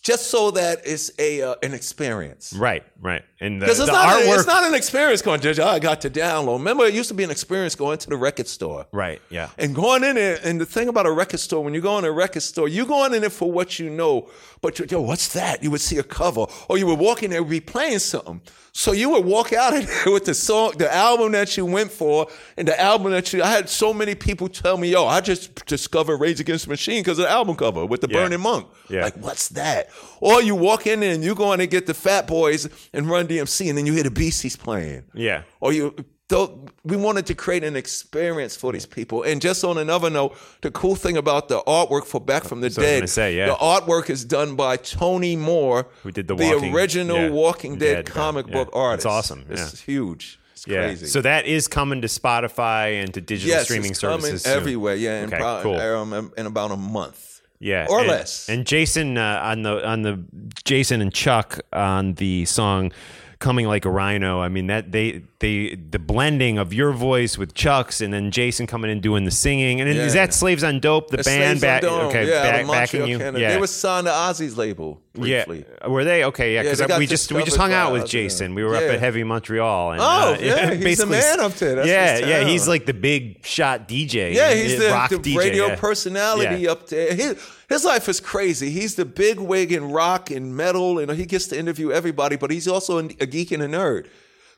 just 0.01 0.27
so 0.27 0.51
that 0.51 0.81
it's 0.85 1.11
a 1.19 1.41
uh, 1.41 1.55
an 1.61 1.73
experience. 1.73 2.53
right, 2.53 2.83
right, 3.03 3.21
and 3.39 3.61
the, 3.61 3.65
Because 3.65 3.79
it's 3.79 3.91
not 3.91 4.07
artwork. 4.07 4.37
it's 4.39 4.47
not 4.47 4.63
an 4.63 4.73
experience 4.73 5.21
going 5.21 5.39
digital. 5.39 5.69
I 5.69 5.77
got 5.79 6.01
to 6.01 6.09
download. 6.09 6.57
Remember, 6.57 6.85
it 6.85 6.93
used 6.95 7.09
to 7.09 7.13
be 7.15 7.23
an 7.23 7.29
experience 7.31 7.75
going 7.75 7.99
to 7.99 8.09
the 8.09 8.17
record 8.17 8.47
store. 8.47 8.87
right, 8.91 9.21
yeah, 9.29 9.49
And 9.59 9.75
going 9.75 10.03
in 10.03 10.15
there, 10.15 10.39
and 10.43 10.59
the 10.59 10.65
thing 10.65 10.87
about 10.87 11.05
a 11.05 11.11
record 11.11 11.39
store, 11.39 11.63
when 11.63 11.73
you 11.75 11.81
go 11.81 11.97
in 11.99 12.05
a 12.05 12.11
record 12.11 12.41
store, 12.41 12.67
you're 12.67 12.85
going 12.87 13.13
in 13.13 13.21
there 13.21 13.29
for 13.29 13.51
what 13.51 13.77
you 13.77 13.89
know. 13.89 14.29
But 14.61 14.79
you 14.79 14.85
yo, 14.89 15.01
what's 15.01 15.33
that? 15.33 15.61
You 15.61 15.69
would 15.71 15.81
see 15.81 15.97
a 15.97 16.03
cover, 16.03 16.45
or 16.69 16.77
you 16.77 16.87
would 16.87 16.97
walk 16.99 17.21
in 17.21 17.31
there, 17.31 17.43
be 17.43 17.59
playing 17.59 17.99
something. 17.99 18.41
So 18.75 18.91
you 18.91 19.09
would 19.11 19.25
walk 19.25 19.53
out 19.53 19.75
of 19.77 19.85
there 19.85 20.05
with 20.13 20.25
the 20.25 20.33
song, 20.33 20.73
the 20.77 20.91
album 20.91 21.33
that 21.33 21.55
you 21.57 21.65
went 21.65 21.91
for, 21.91 22.25
and 22.57 22.67
the 22.67 22.79
album 22.81 23.11
that 23.11 23.31
you. 23.33 23.43
I 23.43 23.47
had 23.51 23.69
so 23.69 23.93
many 23.93 24.15
people 24.15 24.47
tell 24.47 24.77
me, 24.77 24.89
"Yo, 24.91 25.05
I 25.05 25.19
just 25.21 25.65
discovered 25.67 26.17
Rage 26.17 26.39
Against 26.39 26.65
the 26.65 26.69
Machine 26.71 27.01
because 27.03 27.19
of 27.19 27.25
the 27.25 27.29
album 27.31 27.55
cover 27.55 27.85
with 27.85 28.01
the 28.01 28.07
Yeah. 28.09 28.23
Burning 28.23 28.39
Monk." 28.39 28.67
Yeah. 28.89 29.03
Like, 29.03 29.15
what's 29.17 29.49
that? 29.49 29.89
Or 30.25 30.41
you 30.41 30.55
walk 30.55 30.87
in 30.87 31.03
and 31.03 31.21
you 31.23 31.35
go 31.35 31.51
in 31.53 31.59
and 31.59 31.69
get 31.69 31.85
the 31.85 31.93
Fat 31.93 32.27
Boys 32.27 32.69
and 32.93 33.09
Run 33.09 33.27
DMC, 33.27 33.67
and 33.69 33.77
then 33.77 33.85
you 33.85 33.93
hear 33.93 34.03
the 34.03 34.11
Beasties 34.11 34.55
playing 34.55 35.03
yeah. 35.13 35.43
or 35.59 35.73
you 35.73 35.93
don't 36.29 36.69
we 36.85 36.95
wanted 36.95 37.25
to 37.25 37.35
create 37.35 37.65
an 37.65 37.75
experience 37.75 38.55
for 38.55 38.71
these 38.71 38.85
people 38.85 39.23
and 39.23 39.41
just 39.41 39.61
on 39.65 39.77
another 39.77 40.09
note 40.09 40.35
the 40.61 40.71
cool 40.71 40.95
thing 40.95 41.17
about 41.17 41.49
the 41.49 41.59
artwork 41.67 42.05
for 42.05 42.21
back 42.21 42.45
from 42.45 42.61
the 42.61 42.69
That's 42.69 42.77
what 42.77 42.85
I 42.87 42.91
was 42.93 42.99
dead 43.01 43.09
say, 43.09 43.37
yeah. 43.37 43.47
the 43.47 43.55
artwork 43.55 44.09
is 44.09 44.23
done 44.23 44.55
by 44.55 44.77
tony 44.77 45.35
moore 45.35 45.87
Who 46.03 46.11
did 46.11 46.29
the 46.29 46.35
Walking- 46.35 46.73
original 46.73 47.17
yeah, 47.17 47.29
walking 47.29 47.77
dead, 47.77 48.05
Dead, 48.05 48.05
comic 48.05 48.47
yeah. 48.47 48.53
book 48.53 48.69
artist. 48.73 49.05
It's 49.05 49.13
awesome, 49.13 49.45
it's 49.49 49.81
huge 49.81 50.39
it's 50.53 50.65
Yeah, 50.65 50.85
crazy 50.85 51.07
so 51.07 51.19
that 51.21 51.45
is 51.45 51.67
coming 51.67 52.01
to 52.01 52.07
Spotify 52.07 53.03
and 53.03 53.13
to 53.15 53.19
digital 53.21 53.49
yes 53.55 53.65
streaming 53.65 53.91
it's 53.91 53.99
coming 53.99 54.21
services 54.21 54.43
soon. 54.43 54.57
everywhere 54.57 54.95
yeah 54.95 55.23
in, 55.23 55.27
Okay, 55.27 55.37
pro- 55.37 55.59
cool. 55.61 55.77
um, 55.77 56.31
in 56.37 56.45
about 56.45 56.71
a 56.71 56.77
month 56.77 57.32
yeah, 57.63 57.87
or 57.89 57.99
and, 57.99 58.09
less. 58.09 58.49
And 58.49 58.65
Jason 58.67 59.17
uh, 59.17 59.39
on 59.41 59.61
the 59.63 59.87
on 59.87 60.01
the 60.01 60.23
Jason 60.65 61.01
and 61.01 61.13
Chuck 61.13 61.61
on 61.71 62.15
the 62.15 62.43
song 62.45 62.91
"Coming 63.39 63.67
Like 63.67 63.85
a 63.85 63.89
Rhino." 63.89 64.41
I 64.41 64.49
mean 64.49 64.67
that 64.67 64.91
they 64.91 65.23
they 65.43 65.75
the 65.75 65.99
blending 65.99 66.57
of 66.57 66.73
your 66.73 66.93
voice 66.93 67.37
with 67.37 67.53
Chuck's, 67.53 67.99
and 67.99 68.13
then 68.13 68.31
Jason 68.31 68.65
coming 68.65 68.89
in 68.89 69.01
doing 69.01 69.25
the 69.25 69.31
singing. 69.31 69.81
And 69.81 69.89
is 69.89 70.13
that 70.13 70.33
Slaves 70.33 70.63
on 70.63 70.79
Dope? 70.79 71.09
The 71.09 71.19
It's 71.19 71.27
band 71.27 71.59
back, 71.59 71.83
okay, 71.83 72.29
yeah, 72.29 72.63
back, 72.63 72.67
backing 72.67 73.07
you. 73.07 73.17
Canada. 73.17 73.39
Yeah, 73.39 73.53
they 73.53 73.59
were 73.59 73.67
signed 73.67 74.07
to 74.07 74.11
ozzy's 74.11 74.57
label 74.57 75.01
briefly 75.13 75.65
yeah, 75.81 75.87
were 75.87 76.03
they 76.03 76.23
okay? 76.23 76.53
Yeah, 76.53 76.61
Yeah, 76.61 76.71
because 76.71 76.87
got 76.87 76.99
we 76.99 77.05
just 77.05 77.31
we 77.31 77.43
just 77.43 77.57
hung 77.57 77.73
out 77.73 77.91
with 77.91 78.07
Jason. 78.07 78.51
yeah. 78.51 78.55
We 78.55 78.63
were 78.63 78.75
up 78.75 78.83
at 78.83 78.99
Heavy 78.99 79.23
Montreal. 79.23 79.91
And, 79.91 80.01
Oh, 80.01 80.05
uh, 80.05 80.37
yeah, 80.39 80.73
he's 80.73 80.99
the 80.99 81.05
man 81.05 81.39
up 81.41 81.53
there. 81.53 81.75
That's 81.75 81.87
yeah, 81.87 82.19
yeah, 82.19 82.47
he's 82.47 82.67
like 82.67 82.85
the 82.85 82.93
big 82.93 83.45
shot 83.45 83.87
DJ. 83.87 84.33
Yeah, 84.33 84.53
he's 84.53 84.73
and 84.73 84.81
the, 84.81 84.89
rock 84.89 85.09
the 85.09 85.17
DJ, 85.17 85.37
radio 85.37 85.67
yeah. 85.67 85.75
personality 85.75 86.63
Yeah. 86.63 86.71
up 86.71 86.87
there. 86.87 87.13
His, 87.13 87.35
his 87.67 87.83
life 87.83 88.07
is 88.07 88.19
crazy. 88.19 88.69
He's 88.69 88.95
the 88.95 89.05
big 89.05 89.39
wig 89.39 89.71
in 89.71 89.91
rock 89.91 90.31
and 90.31 90.55
metal, 90.55 90.99
and 90.99 91.11
he 91.11 91.25
gets 91.25 91.47
to 91.47 91.59
interview 91.59 91.91
everybody, 91.91 92.37
but 92.37 92.49
he's 92.49 92.67
also 92.67 92.97
a 92.97 93.03
geek 93.03 93.51
and 93.51 93.61
a 93.61 93.67
nerd. 93.67 94.07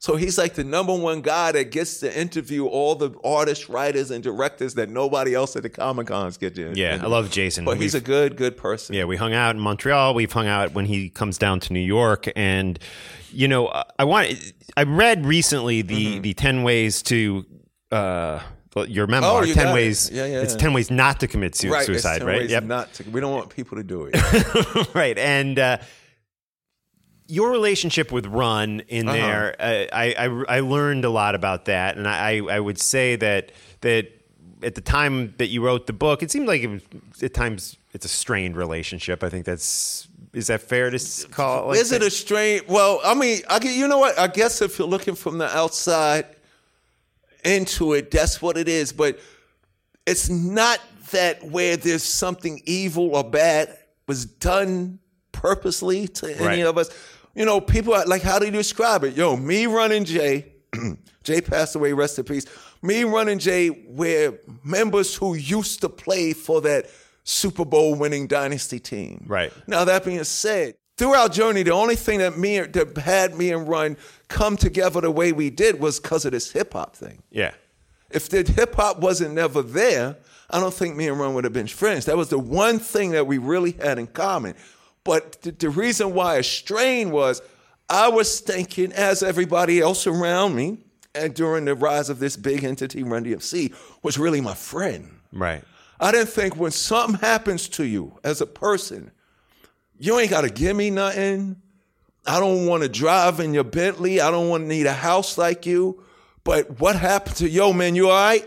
So 0.05 0.17
he's 0.17 0.37
like 0.37 0.53
the 0.53 0.63
number 0.63 0.93
one 0.93 1.21
guy 1.21 1.51
that 1.53 1.71
gets 1.71 1.99
to 2.01 2.15
interview 2.15 2.67
all 2.67 2.93
the 2.93 3.09
artists, 3.23 3.69
writers, 3.69 4.11
and 4.11 4.23
directors 4.23 4.75
that 4.75 4.87
nobody 4.91 5.33
else 5.33 5.55
at 5.55 5.63
the 5.63 5.69
Comic 5.69 6.05
Cons 6.05 6.37
get 6.37 6.53
to. 6.57 6.73
Yeah, 6.75 6.99
I 7.01 7.07
love 7.07 7.31
Jason. 7.31 7.65
But 7.65 7.77
he's 7.81 7.95
a 7.95 7.97
We've- 7.97 8.05
good, 8.05 8.37
good 8.37 8.55
person. 8.55 8.93
Yeah, 8.93 9.05
we 9.05 9.15
hung 9.17 9.33
out 9.33 9.55
in 9.55 9.61
Montreal. 9.61 10.13
We've 10.13 10.31
hung 10.31 10.45
out 10.45 10.73
when 10.73 10.85
he 10.85 11.09
comes 11.09 11.39
down 11.39 11.59
to 11.61 11.73
New 11.73 11.79
York, 11.79 12.27
and 12.35 12.77
you 13.31 13.47
know, 13.47 13.65
I 13.97 14.03
want. 14.03 14.53
I 14.77 14.83
read 14.83 15.25
recently 15.25 15.81
the 15.81 16.19
the 16.19 16.35
ten 16.35 16.61
ways 16.61 17.01
to 17.03 17.43
uh, 17.91 18.41
your 18.87 19.07
memoir. 19.07 19.41
Mm-hmm. 19.41 19.43
Oh, 19.43 19.47
you 19.47 19.53
ten 19.55 19.63
got 19.63 19.71
it. 19.71 19.73
ways. 19.73 20.11
Yeah, 20.13 20.25
yeah, 20.27 20.41
It's 20.41 20.53
yeah. 20.53 20.59
ten 20.59 20.73
ways 20.73 20.91
not 20.91 21.19
to 21.21 21.27
commit 21.27 21.55
su- 21.55 21.71
right. 21.71 21.79
it's 21.79 21.87
suicide. 21.87 22.19
10 22.19 22.27
Right. 22.27 22.37
ways 22.41 22.51
Yep. 22.51 22.63
Not 22.65 22.93
to, 22.93 23.09
we 23.09 23.21
don't 23.21 23.33
want 23.33 23.49
people 23.49 23.77
to 23.77 23.83
do 23.83 24.07
it. 24.13 24.93
right. 24.93 25.17
And 25.17 25.57
uh, 25.57 25.77
your 27.27 27.49
relationship 27.51 28.11
with 28.11 28.25
Run 28.27 28.81
in 28.87 29.07
Uh-huh. 29.07 29.17
there, 29.17 29.55
uh, 29.59 29.85
I, 29.95 30.13
I 30.17 30.57
I 30.57 30.59
learned 30.59 31.05
a 31.05 31.09
lot 31.09 31.35
about 31.35 31.65
that, 31.65 31.97
and 31.97 32.07
I 32.07 32.37
I 32.37 32.59
would 32.59 32.79
say 32.79 33.15
that 33.17 33.51
that 33.81 34.11
at 34.63 34.75
the 34.75 34.81
time 34.81 35.33
that 35.37 35.47
you 35.47 35.63
wrote 35.63 35.85
the 35.87 35.93
book, 35.93 36.23
it 36.23 36.31
seemed 36.31 36.47
like 36.47 36.61
it 36.61 36.67
was 36.67 37.23
at 37.23 37.33
times 37.33 37.77
it's 37.93 38.05
a 38.05 38.09
strained 38.09 38.55
relationship. 38.55 39.23
I 39.23 39.29
think 39.29 39.45
that's 39.45 40.07
is 40.33 40.47
that 40.47 40.61
fair 40.61 40.89
to 40.89 41.27
call? 41.31 41.63
it 41.63 41.67
like 41.67 41.79
Is 41.79 41.91
it 41.91 42.01
a 42.03 42.09
strain? 42.09 42.61
Well, 42.67 42.99
I 43.03 43.13
mean, 43.15 43.39
I 43.49 43.59
you 43.63 43.87
know 43.87 43.99
what? 43.99 44.17
I 44.19 44.27
guess 44.27 44.61
if 44.61 44.77
you're 44.79 44.87
looking 44.87 45.15
from 45.15 45.37
the 45.37 45.47
outside 45.55 46.25
into 47.43 47.93
it, 47.93 48.11
that's 48.11 48.41
what 48.41 48.57
it 48.57 48.67
is. 48.67 48.91
But 48.91 49.19
it's 50.05 50.29
not 50.29 50.79
that 51.11 51.43
where 51.43 51.77
there's 51.77 52.03
something 52.03 52.61
evil 52.65 53.15
or 53.15 53.23
bad 53.23 53.77
was 54.07 54.25
done 54.25 54.99
purposely 55.31 56.07
to 56.07 56.35
any 56.35 56.45
Right. 56.45 56.59
of 56.65 56.77
us. 56.77 56.89
You 57.35 57.45
know, 57.45 57.59
people 57.59 57.93
are 57.93 58.05
like, 58.05 58.21
how 58.21 58.39
do 58.39 58.45
you 58.45 58.51
describe 58.51 59.03
it? 59.03 59.15
Yo, 59.15 59.35
me 59.35 59.65
running 59.65 60.05
Jay, 60.05 60.53
Jay 61.23 61.41
passed 61.41 61.75
away, 61.75 61.91
rest 61.93 62.17
in 62.17 62.25
peace. 62.25 62.45
Me 62.81 63.03
running 63.03 63.39
Jay, 63.39 63.67
where 63.67 64.39
members 64.63 65.15
who 65.15 65.35
used 65.35 65.81
to 65.81 65.89
play 65.89 66.33
for 66.33 66.61
that 66.61 66.89
Super 67.23 67.65
Bowl 67.65 67.95
winning 67.95 68.27
dynasty 68.27 68.79
team. 68.79 69.25
Right. 69.27 69.51
Now 69.67 69.83
that 69.85 70.05
being 70.05 70.23
said, 70.23 70.75
through 70.97 71.13
our 71.13 71.27
journey, 71.27 71.63
the 71.63 71.71
only 71.71 71.95
thing 71.97 72.19
that 72.19 72.37
me 72.37 72.59
that 72.59 72.97
had 72.97 73.35
me 73.35 73.51
and 73.51 73.67
Run 73.67 73.97
come 74.29 74.55
together 74.55 75.01
the 75.01 75.11
way 75.11 75.33
we 75.33 75.49
did 75.49 75.79
was 75.79 75.99
because 75.99 76.23
of 76.23 76.31
this 76.31 76.51
hip 76.51 76.73
hop 76.73 76.95
thing. 76.95 77.21
yeah. 77.31 77.53
If 78.11 78.29
the 78.29 78.43
hip 78.43 78.75
hop 78.75 78.99
wasn't 78.99 79.33
never 79.33 79.61
there, 79.61 80.15
I 80.49 80.59
don't 80.59 80.73
think 80.73 80.95
me 80.95 81.07
and 81.09 81.19
Run 81.19 81.33
would 81.33 81.43
have 81.43 81.51
been 81.51 81.67
friends. 81.67 82.05
That 82.05 82.15
was 82.15 82.29
the 82.29 82.39
one 82.39 82.79
thing 82.79 83.11
that 83.11 83.25
we 83.27 83.39
really 83.39 83.71
had 83.71 83.97
in 83.97 84.07
common. 84.07 84.55
But 85.05 85.41
the, 85.43 85.51
the 85.51 85.69
reason 85.69 86.13
why 86.13 86.35
a 86.37 86.43
strain 86.43 87.11
was 87.11 87.41
I 87.89 88.09
was 88.09 88.41
thinking, 88.41 88.91
as 88.91 89.23
everybody 89.23 89.79
else 89.79 90.07
around 90.07 90.55
me, 90.55 90.79
and 91.13 91.33
during 91.33 91.63
the 91.63 91.75
rise 91.75 92.09
of 92.09 92.19
this 92.19 92.35
big 92.35 92.65
entity, 92.65 93.03
Run 93.03 93.23
DMC, 93.23 93.73
was 94.03 94.17
really 94.17 94.41
my 94.41 94.55
friend. 94.55 95.19
Right. 95.31 95.63
I 95.99 96.11
didn't 96.11 96.29
think 96.29 96.57
when 96.57 96.71
something 96.71 97.19
happens 97.19 97.69
to 97.69 97.85
you 97.85 98.19
as 98.23 98.41
a 98.41 98.45
person, 98.45 99.11
you 99.97 100.19
ain't 100.19 100.31
got 100.31 100.41
to 100.41 100.49
give 100.49 100.75
me 100.75 100.89
nothing. 100.89 101.61
I 102.25 102.39
don't 102.39 102.65
want 102.65 102.83
to 102.83 102.89
drive 102.89 103.39
in 103.39 103.53
your 103.53 103.63
Bentley. 103.63 104.19
I 104.19 104.29
don't 104.31 104.49
want 104.49 104.63
to 104.63 104.67
need 104.67 104.87
a 104.87 104.93
house 104.93 105.37
like 105.37 105.65
you. 105.65 106.03
But 106.43 106.79
what 106.79 106.95
happened 106.95 107.37
to 107.37 107.49
yo, 107.49 107.71
man? 107.71 107.95
You 107.95 108.09
all 108.09 108.25
right? 108.25 108.45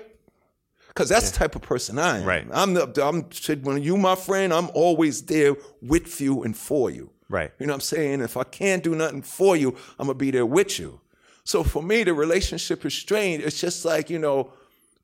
Because 0.99 1.11
that's 1.11 1.31
the 1.31 1.39
type 1.39 1.55
of 1.55 1.63
person 1.63 1.97
I 1.97 2.19
am. 2.19 2.25
Right. 2.25 2.45
I'm 2.51 2.75
the 2.75 3.07
I'm 3.07 3.23
when 3.63 3.81
you 3.81 3.97
my 3.97 4.17
friend, 4.17 4.53
I'm 4.53 4.69
always 4.75 5.23
there 5.23 5.55
with 5.81 6.21
you 6.21 6.43
and 6.43 6.57
for 6.57 6.91
you. 6.91 7.11
Right. 7.29 7.53
You 7.61 7.67
know 7.67 7.75
what 7.75 7.77
I'm 7.77 7.81
saying? 7.83 8.21
If 8.21 8.37
I 8.37 8.43
can't 8.43 8.83
do 8.83 8.97
nothing 8.97 9.23
for 9.23 9.57
you, 9.57 9.77
I'm 10.01 10.09
gonna 10.09 10.15
be 10.15 10.33
there 10.33 10.45
with 10.45 10.81
you. 10.81 11.01
So 11.45 11.63
for 11.63 11.85
me, 11.85 12.03
the 12.03 12.15
relationship 12.15 12.85
is 12.85 12.95
strained. 12.95 13.45
It's 13.45 13.61
just 13.61 13.85
like, 13.85 14.11
you 14.11 14.19
know, 14.19 14.53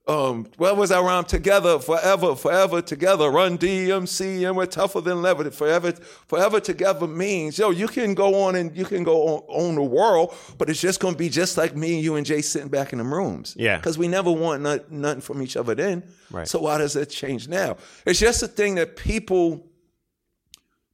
um, 0.06 0.46
where 0.58 0.74
was 0.74 0.90
I 0.90 1.00
around 1.00 1.26
together 1.26 1.78
forever, 1.78 2.36
forever 2.36 2.82
together, 2.82 3.30
run 3.30 3.56
DMC 3.56 4.46
and 4.46 4.54
we're 4.54 4.66
tougher 4.66 5.00
than 5.00 5.22
leather. 5.22 5.50
Forever, 5.50 5.92
forever 5.92 6.60
together 6.60 7.06
means, 7.06 7.58
yo, 7.58 7.70
you 7.70 7.88
can 7.88 8.12
go 8.14 8.42
on 8.42 8.54
and 8.54 8.76
you 8.76 8.84
can 8.84 9.02
go 9.02 9.22
on, 9.28 9.42
own 9.48 9.76
the 9.76 9.82
world, 9.82 10.34
but 10.58 10.68
it's 10.68 10.80
just 10.80 11.00
gonna 11.00 11.16
be 11.16 11.30
just 11.30 11.56
like 11.56 11.74
me 11.74 11.94
and 11.94 12.04
you 12.04 12.16
and 12.16 12.26
Jay 12.26 12.42
sitting 12.42 12.68
back 12.68 12.92
in 12.92 12.98
them 12.98 13.14
rooms. 13.14 13.54
Yeah. 13.58 13.76
Because 13.76 13.96
we 13.96 14.06
never 14.06 14.30
want 14.30 14.62
not, 14.62 14.90
nothing 14.92 15.22
from 15.22 15.40
each 15.40 15.56
other 15.56 15.74
then. 15.74 16.02
Right. 16.30 16.46
So 16.46 16.60
why 16.60 16.78
does 16.78 16.92
that 16.92 17.06
change 17.06 17.48
now? 17.48 17.78
It's 18.04 18.20
just 18.20 18.42
a 18.42 18.48
thing 18.48 18.74
that 18.74 18.96
people 18.96 19.66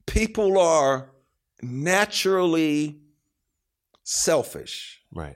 people 0.05 0.57
are 0.57 1.11
naturally 1.61 3.01
selfish. 4.03 5.01
Right. 5.13 5.35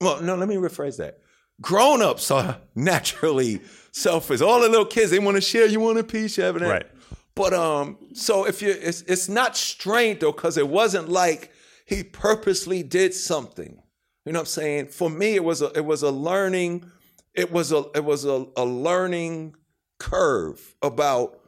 Well, 0.00 0.22
no, 0.22 0.36
let 0.36 0.48
me 0.48 0.56
rephrase 0.56 0.96
that. 0.96 1.20
Grown 1.60 2.02
ups 2.02 2.30
are 2.30 2.60
naturally 2.74 3.60
selfish. 3.92 4.40
All 4.40 4.60
the 4.60 4.68
little 4.68 4.86
kids, 4.86 5.10
they 5.10 5.18
want 5.18 5.36
to 5.36 5.40
share. 5.40 5.66
You 5.66 5.80
want 5.80 5.98
a 5.98 6.04
piece, 6.04 6.38
you 6.38 6.44
have 6.44 6.56
it. 6.56 6.62
Right. 6.62 6.86
But 7.34 7.54
um, 7.54 7.96
so 8.12 8.44
if 8.46 8.60
you, 8.60 8.70
it's 8.70 9.02
it's 9.02 9.28
not 9.28 9.56
strained 9.56 10.20
though, 10.20 10.32
because 10.32 10.56
it 10.56 10.68
wasn't 10.68 11.08
like 11.08 11.52
he 11.86 12.02
purposely 12.02 12.82
did 12.82 13.14
something. 13.14 13.82
You 14.26 14.32
know 14.32 14.40
what 14.40 14.42
I'm 14.42 14.46
saying? 14.46 14.86
For 14.88 15.08
me, 15.08 15.34
it 15.34 15.44
was 15.44 15.62
a 15.62 15.72
it 15.76 15.84
was 15.84 16.02
a 16.02 16.10
learning, 16.10 16.90
it 17.34 17.50
was 17.50 17.72
a 17.72 17.84
it 17.94 18.04
was 18.04 18.24
a, 18.24 18.46
a 18.56 18.64
learning 18.64 19.54
curve 19.98 20.76
about. 20.82 21.38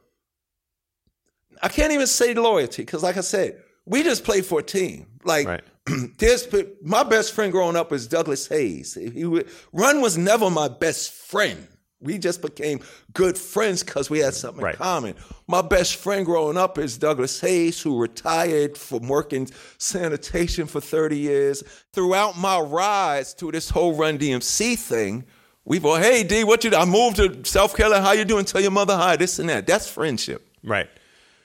I 1.63 1.69
can't 1.69 1.93
even 1.93 2.07
say 2.09 2.35
loyalty 2.35 2.83
because, 2.83 3.03
like 3.03 3.17
I 3.17 3.21
said, 3.21 3.63
we 3.85 4.03
just 4.03 4.25
play 4.25 4.41
for 4.41 4.61
a 4.61 4.63
team. 4.63 5.07
Like 5.25 5.47
Right. 5.47 5.65
there's 6.19 6.47
my 6.83 7.03
best 7.03 7.33
friend 7.33 7.51
growing 7.53 7.77
up 7.77 7.93
is 7.93 8.07
Douglas 8.07 8.47
Hayes. 8.49 8.95
He 8.95 9.25
would, 9.25 9.49
Run 9.73 10.01
was 10.01 10.17
never 10.17 10.49
my 10.51 10.69
best 10.69 11.13
friend. 11.13 11.67
We 12.01 12.19
just 12.19 12.43
became 12.43 12.81
good 13.15 13.39
friends 13.39 13.85
because 13.85 14.11
we 14.11 14.19
had 14.19 14.35
something 14.35 14.63
Right. 14.63 14.75
in 14.75 14.79
common. 14.79 15.15
My 15.47 15.63
best 15.63 15.95
friend 15.97 16.27
growing 16.27 16.57
up 16.57 16.77
is 16.77 16.99
Douglas 16.99 17.41
Hayes, 17.41 17.81
who 17.81 17.97
retired 17.97 18.77
from 18.77 19.07
working 19.07 19.49
sanitation 19.79 20.67
for 20.67 20.81
30 20.81 21.17
years. 21.17 21.63
Throughout 21.93 22.37
my 22.37 22.59
rise 22.59 23.35
through 23.35 23.53
this 23.53 23.71
whole 23.71 23.95
Run 23.95 24.19
DMC 24.19 24.77
thing, 24.77 25.25
we've 25.65 25.85
all, 25.85 25.97
hey 25.97 26.25
D, 26.25 26.43
what 26.43 26.65
you? 26.65 26.75
I 26.75 26.85
moved 26.85 27.17
to 27.17 27.45
South 27.45 27.77
Carolina. 27.77 28.05
How 28.05 28.13
you 28.13 28.25
doing? 28.25 28.45
Tell 28.47 28.61
your 28.61 28.71
mother 28.73 28.97
hi. 28.97 29.15
This 29.17 29.39
and 29.39 29.49
that. 29.49 29.67
That's 29.69 29.89
friendship. 29.89 30.45
Right. 30.65 30.89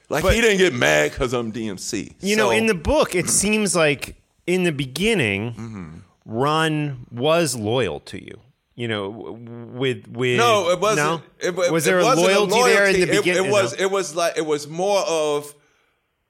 Like 0.09 0.23
But- 0.23 0.33
he 0.35 0.41
didn't 0.41 0.57
get 0.57 0.73
mad 0.73 1.11
because 1.11 1.33
I'm 1.33 1.51
DMC. 1.51 2.13
You 2.21 2.35
know, 2.35 2.49
in 2.49 2.65
the 2.65 2.73
book, 2.73 3.13
it 3.13 3.29
seems 3.29 3.75
like 3.75 4.15
in 4.47 4.63
the 4.63 4.71
beginning, 4.71 5.53
Mm-hmm. 5.53 5.97
Run 6.25 7.05
was 7.11 7.55
loyal 7.55 7.99
to 8.01 8.21
you. 8.23 8.39
You 8.75 8.87
know, 8.87 9.09
with 9.09 10.07
with 10.07 10.37
No, 10.37 10.69
it 10.71 10.79
wasn't. 10.79 11.07
No? 11.07 11.21
It, 11.39 11.57
it- 11.57 11.71
was 11.71 11.87
it 11.87 11.89
there 11.91 11.99
a 11.99 12.03
wasn't 12.03 12.27
loyalty, 12.27 12.63
there 12.73 12.85
in 12.87 12.99
the 12.99 13.05
beginning? 13.17 13.45
It, 13.45 13.51
was. 13.51 13.73
It 13.73 13.89
was 13.89 14.13
like 14.15 14.37
it 14.37 14.45
was 14.45 14.67
more 14.67 15.01
of. 15.07 15.53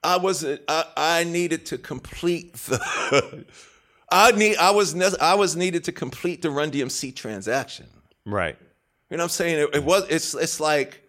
I 0.04 0.18
was. 0.18 0.46
I, 0.46 0.86
I 0.96 1.24
needed 1.24 1.66
to 1.68 1.78
complete 1.78 2.54
the. 2.54 3.46
I 4.12 4.32
need. 4.32 4.56
I 4.58 4.72
was. 4.72 4.94
ne- 4.96 5.18
I 5.20 5.34
was 5.34 5.56
needed 5.58 5.84
to 5.86 5.92
complete 5.92 6.42
the 6.42 6.52
Run 6.52 6.72
DMC 6.72 7.16
transaction. 7.16 7.88
right. 8.26 8.56
You 9.10 9.18
know 9.18 9.24
what 9.24 9.26
I'm 9.26 9.30
saying? 9.30 9.60
It, 9.74 9.76
it 9.78 9.84
was. 9.84 10.06
It's. 10.10 10.34
It's 10.36 10.60
like. 10.60 11.02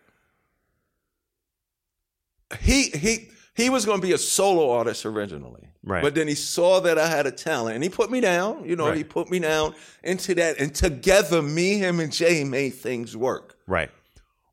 He 2.60 2.84
he 2.90 3.28
he 3.58 3.68
was 3.70 3.84
going 3.84 4.00
to 4.00 4.06
be 4.06 4.12
a 4.14 4.18
solo 4.18 4.70
artist 4.70 5.04
originally, 5.04 5.64
Right. 5.84 6.02
But 6.02 6.14
then 6.14 6.28
he 6.28 6.34
saw 6.34 6.80
that 6.80 6.98
I 6.98 7.06
had 7.08 7.26
a 7.26 7.30
talent, 7.30 7.74
and 7.76 7.82
he 7.84 7.88
put 7.90 8.10
me 8.10 8.20
down. 8.20 8.64
You 8.64 8.76
know, 8.76 8.88
Right. 8.88 8.96
he 8.98 9.04
put 9.04 9.30
me 9.30 9.38
down 9.38 9.74
into 10.02 10.34
that, 10.36 10.58
and 10.58 10.74
together, 10.74 11.40
me, 11.42 11.78
him, 11.78 11.98
and 12.00 12.12
Jay 12.12 12.44
made 12.44 12.74
things 12.74 13.16
work. 13.16 13.56
Right. 13.66 13.90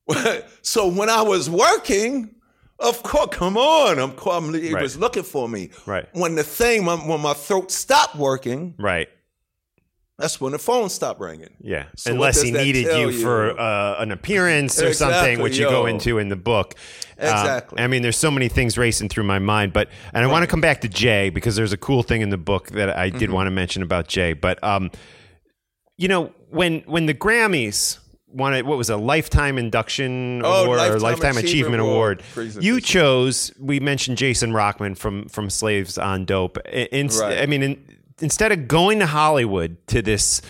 so 0.62 0.88
when 0.88 1.10
I 1.10 1.22
was 1.24 1.50
working, 1.50 2.36
of 2.80 3.02
course, 3.04 3.30
come 3.32 3.58
on, 3.58 4.00
I'm, 4.00 4.14
I'm 4.30 4.54
he 4.54 4.72
Right. 4.74 4.82
was 4.82 4.98
looking 4.98 5.24
for 5.24 5.48
me. 5.50 5.72
Right. 5.86 6.08
When 6.14 6.36
the 6.36 6.44
thing, 6.44 6.86
when, 6.86 7.08
when 7.08 7.22
my 7.22 7.34
throat 7.34 7.72
stopped 7.72 8.16
working, 8.16 8.76
Right. 8.78 9.10
That's 10.18 10.40
when 10.40 10.52
the 10.54 10.60
phone 10.60 10.90
stopped 10.90 11.20
ringing. 11.20 11.50
Yeah. 11.60 11.86
So 11.98 12.12
Unless 12.12 12.42
he 12.42 12.52
needed 12.52 12.86
you, 12.98 13.10
you? 13.10 13.22
for 13.22 13.60
uh, 13.60 14.02
an 14.02 14.12
appearance 14.12 14.82
or 14.82 14.88
Exactly, 14.88 15.18
something, 15.18 15.42
which 15.44 15.58
you 15.58 15.66
go 15.70 15.86
into 15.88 16.18
in 16.20 16.30
the 16.30 16.36
book. 16.38 16.76
Um, 17.20 17.28
Exactly. 17.28 17.80
I 17.82 17.88
mean, 17.88 18.02
there's 18.02 18.18
so 18.18 18.32
many 18.32 18.48
things 18.48 18.78
racing 18.78 19.10
through 19.10 19.26
my 19.26 19.40
mind, 19.40 19.74
but 19.74 19.90
and 20.14 20.24
I 20.24 20.28
want 20.28 20.44
to 20.44 20.48
come 20.48 20.62
back 20.62 20.82
to 20.82 20.88
Jay 20.88 21.30
because 21.30 21.56
there's 21.56 21.74
a 21.74 21.78
cool 21.78 22.02
thing 22.04 22.22
in 22.22 22.30
the 22.30 22.38
book 22.38 22.68
that 22.70 22.96
I 22.98 23.10
Mm-hmm. 23.10 23.18
did 23.20 23.32
want 23.32 23.48
to 23.48 23.52
mention 23.52 23.82
about 23.84 24.08
Jay. 24.08 24.34
But 24.34 24.64
um, 24.64 24.90
you 25.98 26.08
know, 26.08 26.32
when 26.50 26.80
when 26.86 27.06
the 27.08 27.14
Grammys 27.14 28.00
wanted 28.28 28.66
what 28.66 28.78
was 28.78 28.90
a 28.90 28.98
lifetime 28.98 29.58
induction 29.58 30.42
Oh, 30.44 30.64
award 30.66 30.80
or 30.80 31.00
Lifetime 31.00 31.02
lifetime 31.02 31.30
achievement, 31.38 31.46
Achievement 31.50 31.82
award, 31.82 32.24
Award 32.36 32.56
you 32.64 32.82
chose. 32.82 33.52
We 33.60 33.80
mentioned 33.80 34.18
Jason 34.18 34.52
Rockman 34.52 34.98
from 34.98 35.28
from 35.30 35.50
Slaves 35.50 35.98
on 35.98 36.24
Dope. 36.26 36.58
In, 36.68 36.88
in- 36.88 37.08
Right. 37.08 37.40
I 37.40 37.46
mean, 37.46 37.64
in, 37.64 37.98
instead 38.22 38.52
of 38.52 38.68
going 38.68 39.00
to 39.00 39.06
Hollywood 39.06 39.78
to 39.88 40.02
this 40.02 40.42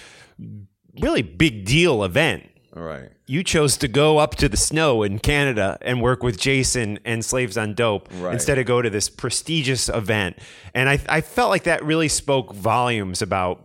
really 1.01 1.21
big 1.21 1.65
deal 1.65 2.03
event 2.03 2.49
All 2.75 2.83
right. 2.83 3.09
you 3.27 3.43
chose 3.43 3.75
to 3.77 3.87
go 3.87 4.17
up 4.17 4.35
to 4.35 4.47
the 4.47 4.57
snow 4.57 5.03
in 5.03 5.19
Canada 5.19 5.77
and 5.81 6.01
work 6.01 6.23
with 6.23 6.39
Jason 6.39 6.99
and 7.05 7.23
Slaves 7.25 7.57
on 7.57 7.73
Dope 7.73 8.07
Right. 8.19 8.33
instead 8.33 8.57
of 8.59 8.65
go 8.65 8.81
to 8.81 8.89
this 8.89 9.09
prestigious 9.09 9.89
event. 9.89 10.37
And 10.73 10.87
I, 10.89 10.99
I 11.09 11.21
felt 11.21 11.49
like 11.49 11.63
that 11.63 11.83
really 11.83 12.07
spoke 12.07 12.53
volumes 12.53 13.21
about 13.21 13.61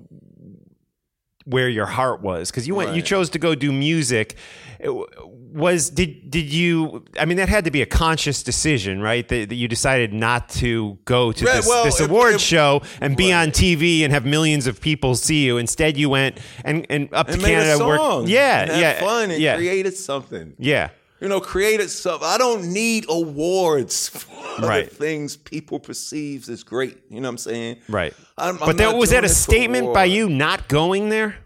where 1.44 1.68
your 1.68 1.86
heart 1.86 2.20
was 2.20 2.50
because 2.50 2.66
you 2.68 2.74
went 2.74 2.94
you 2.94 3.02
chose 3.02 3.30
to 3.30 3.38
go 3.38 3.54
do 3.54 3.72
music 3.72 4.36
was 4.82 5.90
did 5.90 6.30
did 6.30 6.52
you 6.52 7.04
i 7.18 7.24
mean 7.24 7.36
that 7.36 7.48
had 7.48 7.64
to 7.64 7.70
be 7.70 7.82
a 7.82 7.86
conscious 7.86 8.42
decision 8.42 9.00
right 9.00 9.26
that, 9.28 9.48
that 9.48 9.54
you 9.56 9.66
decided 9.68 10.12
not 10.12 10.48
to 10.48 10.96
go 11.04 11.32
to 11.32 11.44
Right, 11.44 11.56
this, 11.56 11.66
well, 11.68 11.84
this 11.84 12.00
award 12.00 12.40
show 12.40 12.82
and 13.00 13.16
be 13.16 13.32
on 13.32 13.48
tv 13.48 14.02
and 14.02 14.12
have 14.12 14.24
millions 14.24 14.66
of 14.66 14.80
people 14.80 15.14
see 15.16 15.44
you 15.44 15.58
instead 15.58 15.96
you 15.96 16.08
went 16.08 16.38
and, 16.64 16.86
and 16.88 17.08
up 17.12 17.28
And 17.28 17.40
to 17.40 17.46
canada 17.46 17.76
song. 17.76 17.88
worked 18.20 18.28
yeah 18.28 18.66
had 18.72 18.80
yeah 18.80 19.00
fun 19.00 19.30
and 19.30 19.42
yeah 19.42 19.56
created 19.56 19.94
something. 19.96 20.54
yeah 20.58 20.90
You 21.20 21.28
know, 21.28 21.40
created 21.40 21.90
something. 21.90 22.26
I 22.26 22.38
don't 22.38 22.72
need 22.72 23.04
awards 23.10 24.08
for 24.20 24.66
Right. 24.66 24.88
the 24.88 24.94
things 24.94 25.36
people 25.36 25.78
perceive 25.78 26.48
as 26.48 26.62
great. 26.64 26.96
You 27.10 27.20
know 27.20 27.28
what 27.28 27.32
I'm 27.32 27.38
saying? 27.38 27.76
Right. 27.90 28.14
I'm- 28.38 28.56
I'm 28.60 28.66
but 28.66 28.76
that 28.78 28.96
was 28.96 29.10
that 29.10 29.22
a 29.24 29.28
statement 29.28 29.92
by 29.92 30.04
you 30.06 30.30
not 30.30 30.66
going 30.68 31.10
there? 31.10 31.36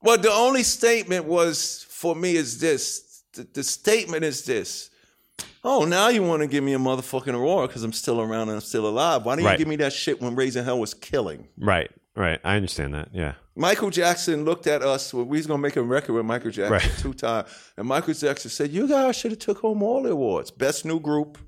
Well, 0.00 0.16
the 0.16 0.30
only 0.32 0.62
statement 0.62 1.26
was 1.26 1.84
for 1.98 2.14
me 2.14 2.36
is 2.36 2.60
this. 2.60 3.22
The, 3.32 3.46
the 3.52 3.64
statement 3.64 4.22
is 4.24 4.44
this. 4.44 4.90
Oh, 5.64 5.84
now 5.84 6.08
you 6.08 6.22
want 6.22 6.42
to 6.42 6.46
give 6.48 6.62
me 6.62 6.74
a 6.74 6.78
motherfucking 6.78 7.34
award 7.34 7.68
because 7.68 7.82
I'm 7.82 7.92
still 7.92 8.20
around 8.20 8.48
and 8.48 8.52
I'm 8.52 8.60
still 8.60 8.86
alive. 8.86 9.24
Why 9.24 9.34
don't 9.36 9.44
Right. 9.44 9.52
you 9.52 9.58
give 9.58 9.68
me 9.68 9.76
that 9.76 9.92
shit 9.92 10.20
when 10.22 10.36
Raising 10.36 10.64
Hell 10.64 10.78
was 10.78 10.94
killing? 10.94 11.48
Right. 11.58 11.90
Right. 12.14 12.40
I 12.44 12.54
understand 12.56 12.94
that. 12.94 13.08
Yeah. 13.12 13.34
Michael 13.56 13.90
Jackson 13.90 14.44
looked 14.44 14.66
at 14.68 14.82
us. 14.82 15.12
well, 15.12 15.24
We 15.24 15.38
was 15.38 15.46
gonna 15.48 15.60
make 15.62 15.76
a 15.76 15.82
record 15.82 16.12
with 16.14 16.24
Michael 16.24 16.50
Jackson 16.52 16.72
Right. 16.90 16.98
two 17.00 17.12
times, 17.14 17.48
and 17.76 17.86
Michael 17.88 18.14
Jackson 18.14 18.50
said, 18.50 18.70
"You 18.70 18.86
guys 18.88 19.16
should 19.16 19.32
have 19.32 19.40
took 19.40 19.58
home 19.58 19.82
all 19.82 20.02
the 20.04 20.10
awards: 20.10 20.50
best 20.52 20.84
new 20.84 21.00
group, 21.00 21.38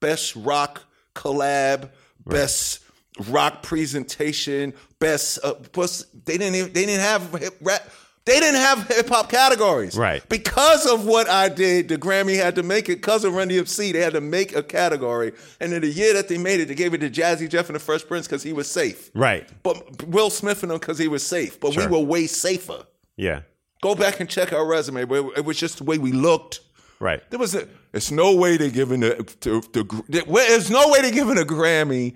best 0.00 0.34
rock 0.36 0.82
collab, 1.14 1.90
best 2.26 2.80
rock 3.28 3.62
presentation, 3.62 4.74
best." 4.98 5.38
Uh, 5.44 5.54
plus, 5.54 6.04
they 6.26 6.36
didn't. 6.38 6.56
Even, 6.56 6.72
they 6.72 6.86
didn't 6.86 7.00
have 7.02 7.32
hip 7.40 7.56
rap. 7.60 7.88
They 8.26 8.40
didn't 8.40 8.60
have 8.60 8.88
hip 8.88 9.08
hop 9.10 9.28
categories, 9.30 9.96
Right. 9.98 10.26
Because 10.30 10.86
of 10.86 11.04
what 11.04 11.28
I 11.28 11.50
did, 11.50 11.88
the 11.88 11.98
Grammy 11.98 12.36
had 12.36 12.54
to 12.54 12.62
make 12.62 12.88
it. 12.88 12.96
Because 12.96 13.22
of 13.22 13.34
Run 13.34 13.50
DMC, 13.50 13.92
they 13.92 13.98
had 14.00 14.14
to 14.14 14.22
make 14.22 14.56
a 14.56 14.62
category. 14.62 15.32
And 15.60 15.74
in 15.74 15.82
the 15.82 15.88
year 15.88 16.14
that 16.14 16.28
they 16.28 16.38
made 16.38 16.60
it, 16.60 16.68
they 16.68 16.74
gave 16.74 16.94
it 16.94 16.98
to 16.98 17.10
Jazzy 17.10 17.50
Jeff 17.50 17.68
and 17.68 17.76
the 17.76 17.80
Fresh 17.80 18.06
Prince 18.06 18.26
because 18.26 18.42
he 18.42 18.54
was 18.54 18.70
safe. 18.70 19.10
Right. 19.14 19.46
But 19.62 20.06
Will 20.08 20.30
Smith 20.30 20.62
and 20.62 20.70
them 20.72 20.78
because 20.78 20.96
he 20.98 21.06
was 21.08 21.24
safe. 21.26 21.60
But 21.60 21.74
Sure. 21.74 21.86
we 21.86 21.92
were 21.98 22.02
way 22.04 22.26
safer. 22.26 22.84
Yeah. 23.16 23.42
Go 23.82 23.94
back 23.94 24.20
and 24.20 24.30
check 24.30 24.54
our 24.54 24.64
resume. 24.66 25.04
But 25.04 25.36
it 25.36 25.44
was 25.44 25.58
just 25.58 25.76
the 25.78 25.84
way 25.84 25.98
we 25.98 26.12
looked. 26.12 26.60
Right. 27.00 27.28
There 27.30 27.38
was 27.38 27.54
a. 27.54 27.68
It's 27.92 28.10
no 28.10 28.34
way 28.36 28.56
they're 28.56 28.70
giving 28.70 29.00
the. 29.00 29.16
To, 29.40 29.60
the 29.60 30.02
there's 30.08 30.70
no 30.70 30.88
way 30.88 31.02
they're 31.02 31.10
giving 31.10 31.36
a 31.36 31.42
Grammy 31.44 32.14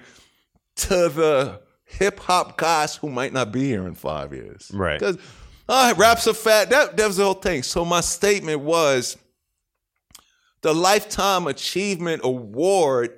to 0.77 1.09
the 1.11 1.61
hip 1.85 2.19
hop 2.21 2.57
guys 2.57 2.97
who 2.97 3.11
might 3.11 3.35
not 3.35 3.53
be 3.53 3.65
here 3.65 3.87
in 3.87 3.95
five 3.95 4.33
years. 4.33 4.71
Right. 4.73 4.99
Because 4.99 5.19
Ah, 5.69 5.83
all 5.83 5.89
right, 5.89 5.99
raps 5.99 6.27
are 6.27 6.35
fat. 6.35 6.71
That 6.71 6.97
that 6.97 7.07
was 7.07 7.17
the 7.19 7.25
whole 7.25 7.35
thing. 7.35 7.63
So 7.63 7.85
my 7.85 8.01
statement 8.01 8.61
was 8.61 9.17
the 10.63 10.75
lifetime 10.75 11.47
achievement 11.47 12.23
award 12.25 13.18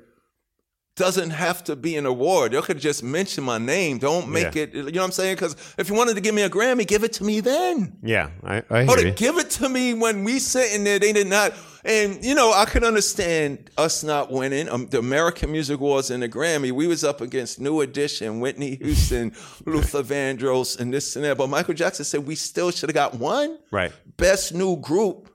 doesn't 1.01 1.30
have 1.30 1.64
to 1.64 1.74
be 1.74 1.96
an 1.96 2.05
award. 2.05 2.53
You 2.53 2.61
could 2.61 2.78
just 2.78 3.03
mention 3.03 3.42
my 3.42 3.57
name. 3.59 3.96
Don't 3.98 4.28
make 4.28 4.55
Yeah. 4.55 4.64
it. 4.64 4.74
You 4.74 4.82
know 4.84 5.01
what 5.01 5.07
I'm 5.07 5.12
saying? 5.12 5.36
Because 5.36 5.57
if 5.78 5.88
you 5.88 5.94
wanted 5.94 6.14
to 6.14 6.20
give 6.20 6.34
me 6.34 6.42
a 6.42 6.51
Grammy, 6.51 6.86
give 6.86 7.03
it 7.05 7.14
to 7.14 7.24
me 7.24 7.40
then. 7.40 7.96
Yeah, 8.03 8.28
I, 8.44 8.62
I 8.70 8.84
hear 8.84 8.98
you. 8.98 9.12
give 9.12 9.38
it 9.38 9.48
to 9.59 9.68
me 9.70 9.94
when 9.94 10.24
we 10.24 10.38
sitting 10.38 10.84
there, 10.84 10.98
they 10.98 11.12
did 11.14 11.26
not. 11.26 11.55
And 11.86 12.22
you 12.22 12.34
know, 12.34 12.53
I 12.53 12.66
could 12.66 12.84
understand 12.84 13.70
us 13.78 14.05
not 14.05 14.30
winning 14.30 14.68
um, 14.68 14.86
the 14.88 14.98
American 14.98 15.51
Music 15.51 15.78
Awards 15.80 16.11
and 16.11 16.22
the 16.22 16.28
Grammy. 16.28 16.70
We 16.70 16.86
was 16.86 17.03
up 17.03 17.22
against 17.22 17.59
New 17.59 17.80
Edition, 17.80 18.38
Whitney 18.40 18.76
Houston, 18.76 19.32
Luther 19.64 20.03
Vandross, 20.03 20.78
and 20.78 20.92
this 20.92 21.16
and 21.16 21.24
that. 21.24 21.38
But 21.38 21.48
Michael 21.48 21.72
Jackson 21.72 22.05
said 22.05 22.26
we 22.26 22.34
still 22.34 22.70
should 22.70 22.90
have 22.90 22.94
got 22.94 23.14
one. 23.14 23.59
Right. 23.70 23.92
Best 24.18 24.53
new 24.53 24.76
group. 24.76 25.28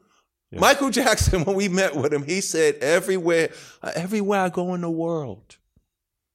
Michael 0.59 0.89
Jackson, 0.89 1.43
when 1.45 1.55
we 1.55 1.67
met 1.69 1.95
with 1.95 2.11
him, 2.13 2.23
he 2.23 2.41
said, 2.41 2.75
"Everywhere, 2.75 3.49
uh, 3.81 3.91
everywhere 3.95 4.41
I 4.41 4.49
go 4.49 4.73
in 4.73 4.81
the 4.81 4.89
world." 4.89 5.57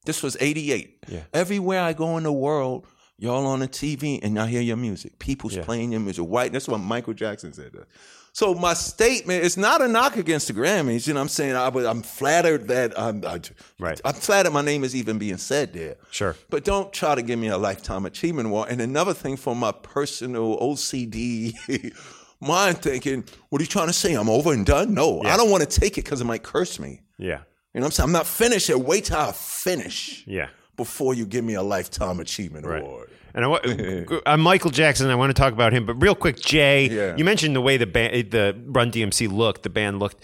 This 0.07 0.23
was 0.23 0.37
'88. 0.41 1.05
Yeah. 1.09 1.21
Everywhere 1.33 1.83
I 1.83 1.93
go 1.93 2.17
in 2.17 2.23
the 2.25 2.33
world, 2.33 2.87
y'all 3.19 3.47
on 3.47 3.61
the 3.61 3.69
TV 3.69 4.19
and 4.23 4.39
I 4.39 4.47
hear 4.47 4.63
your 4.63 4.77
music. 4.79 5.19
People's 5.19 5.55
Yeah. 5.57 5.65
playing 5.65 5.93
your 5.93 6.01
music. 6.01 6.25
White. 6.25 6.53
That's 6.53 6.69
what 6.69 6.79
Michael 6.79 7.13
Jackson 7.15 7.53
said. 7.53 7.73
That. 7.75 7.87
So 8.33 8.55
my 8.55 8.75
statement 8.75 9.43
is 9.45 9.57
not 9.57 9.83
a 9.83 9.89
knock 9.89 10.17
against 10.17 10.47
the 10.47 10.55
Grammys. 10.55 11.07
You 11.07 11.15
know, 11.15 11.19
what 11.21 11.25
I'm 11.25 11.29
saying 11.29 11.57
I, 11.57 11.67
I'm 11.67 12.01
flattered 12.03 12.69
that 12.69 12.99
I'm. 12.99 13.25
I, 13.27 13.41
Right. 13.79 14.01
I'm 14.05 14.15
flattered 14.15 14.53
my 14.53 14.63
name 14.63 14.85
is 14.85 14.95
even 14.97 15.19
being 15.19 15.37
said 15.37 15.73
there. 15.75 15.97
Sure. 16.13 16.37
But 16.49 16.65
don't 16.65 16.93
try 16.93 17.15
to 17.15 17.23
give 17.23 17.39
me 17.39 17.49
a 17.49 17.59
lifetime 17.59 18.07
achievement 18.07 18.47
award. 18.49 18.69
And 18.71 18.81
another 18.81 19.13
thing 19.15 19.37
for 19.37 19.55
my 19.57 19.73
personal 19.73 20.57
OCD 20.61 21.55
mind 22.41 22.79
thinking, 22.83 23.25
what 23.49 23.61
are 23.61 23.65
you 23.65 23.69
trying 23.69 23.87
to 23.89 23.93
say? 23.93 24.15
I'm 24.15 24.29
over 24.31 24.53
and 24.53 24.65
done? 24.67 24.95
No, 24.95 25.23
I 25.23 25.37
don't 25.37 25.51
want 25.51 25.69
to 25.69 25.81
take 25.81 25.99
it 25.99 26.05
because 26.05 26.21
it 26.21 26.25
might 26.25 26.43
curse 26.43 26.79
me. 26.79 27.03
Yeah, 27.19 27.41
You 27.75 27.81
know 27.81 27.83
what 27.83 27.87
I'm 27.87 27.91
saying? 27.93 28.05
I'm 28.09 28.13
not 28.13 28.27
finished 28.27 28.69
yet. 28.69 28.81
Wait 28.81 29.05
till 29.07 29.19
I 29.19 29.33
finish 29.33 30.25
yeah. 30.27 30.49
before 30.77 31.13
you 31.15 31.27
give 31.27 31.45
me 31.45 31.55
a 31.55 31.63
lifetime 31.63 32.19
achievement 32.21 32.65
Right. 32.67 32.83
award. 32.83 33.11
And 33.35 33.45
I, 33.45 33.49
wa- 33.49 33.61
uh, 34.27 34.37
Michael 34.37 34.71
Jackson, 34.71 35.09
I 35.11 35.15
want 35.15 35.31
to 35.31 35.41
talk 35.41 35.53
about 35.53 35.73
him, 35.73 35.85
but 35.87 35.95
real 36.03 36.15
quick, 36.15 36.41
Jay, 36.41 36.89
Yeah. 36.89 37.17
you 37.17 37.25
mentioned 37.25 37.55
the 37.55 37.61
way 37.61 37.77
the 37.77 37.87
band, 37.87 38.31
the 38.31 38.57
Run 38.67 38.91
DMC 38.91 39.31
looked, 39.31 39.63
the 39.63 39.71
band 39.71 39.99
looked. 39.99 40.17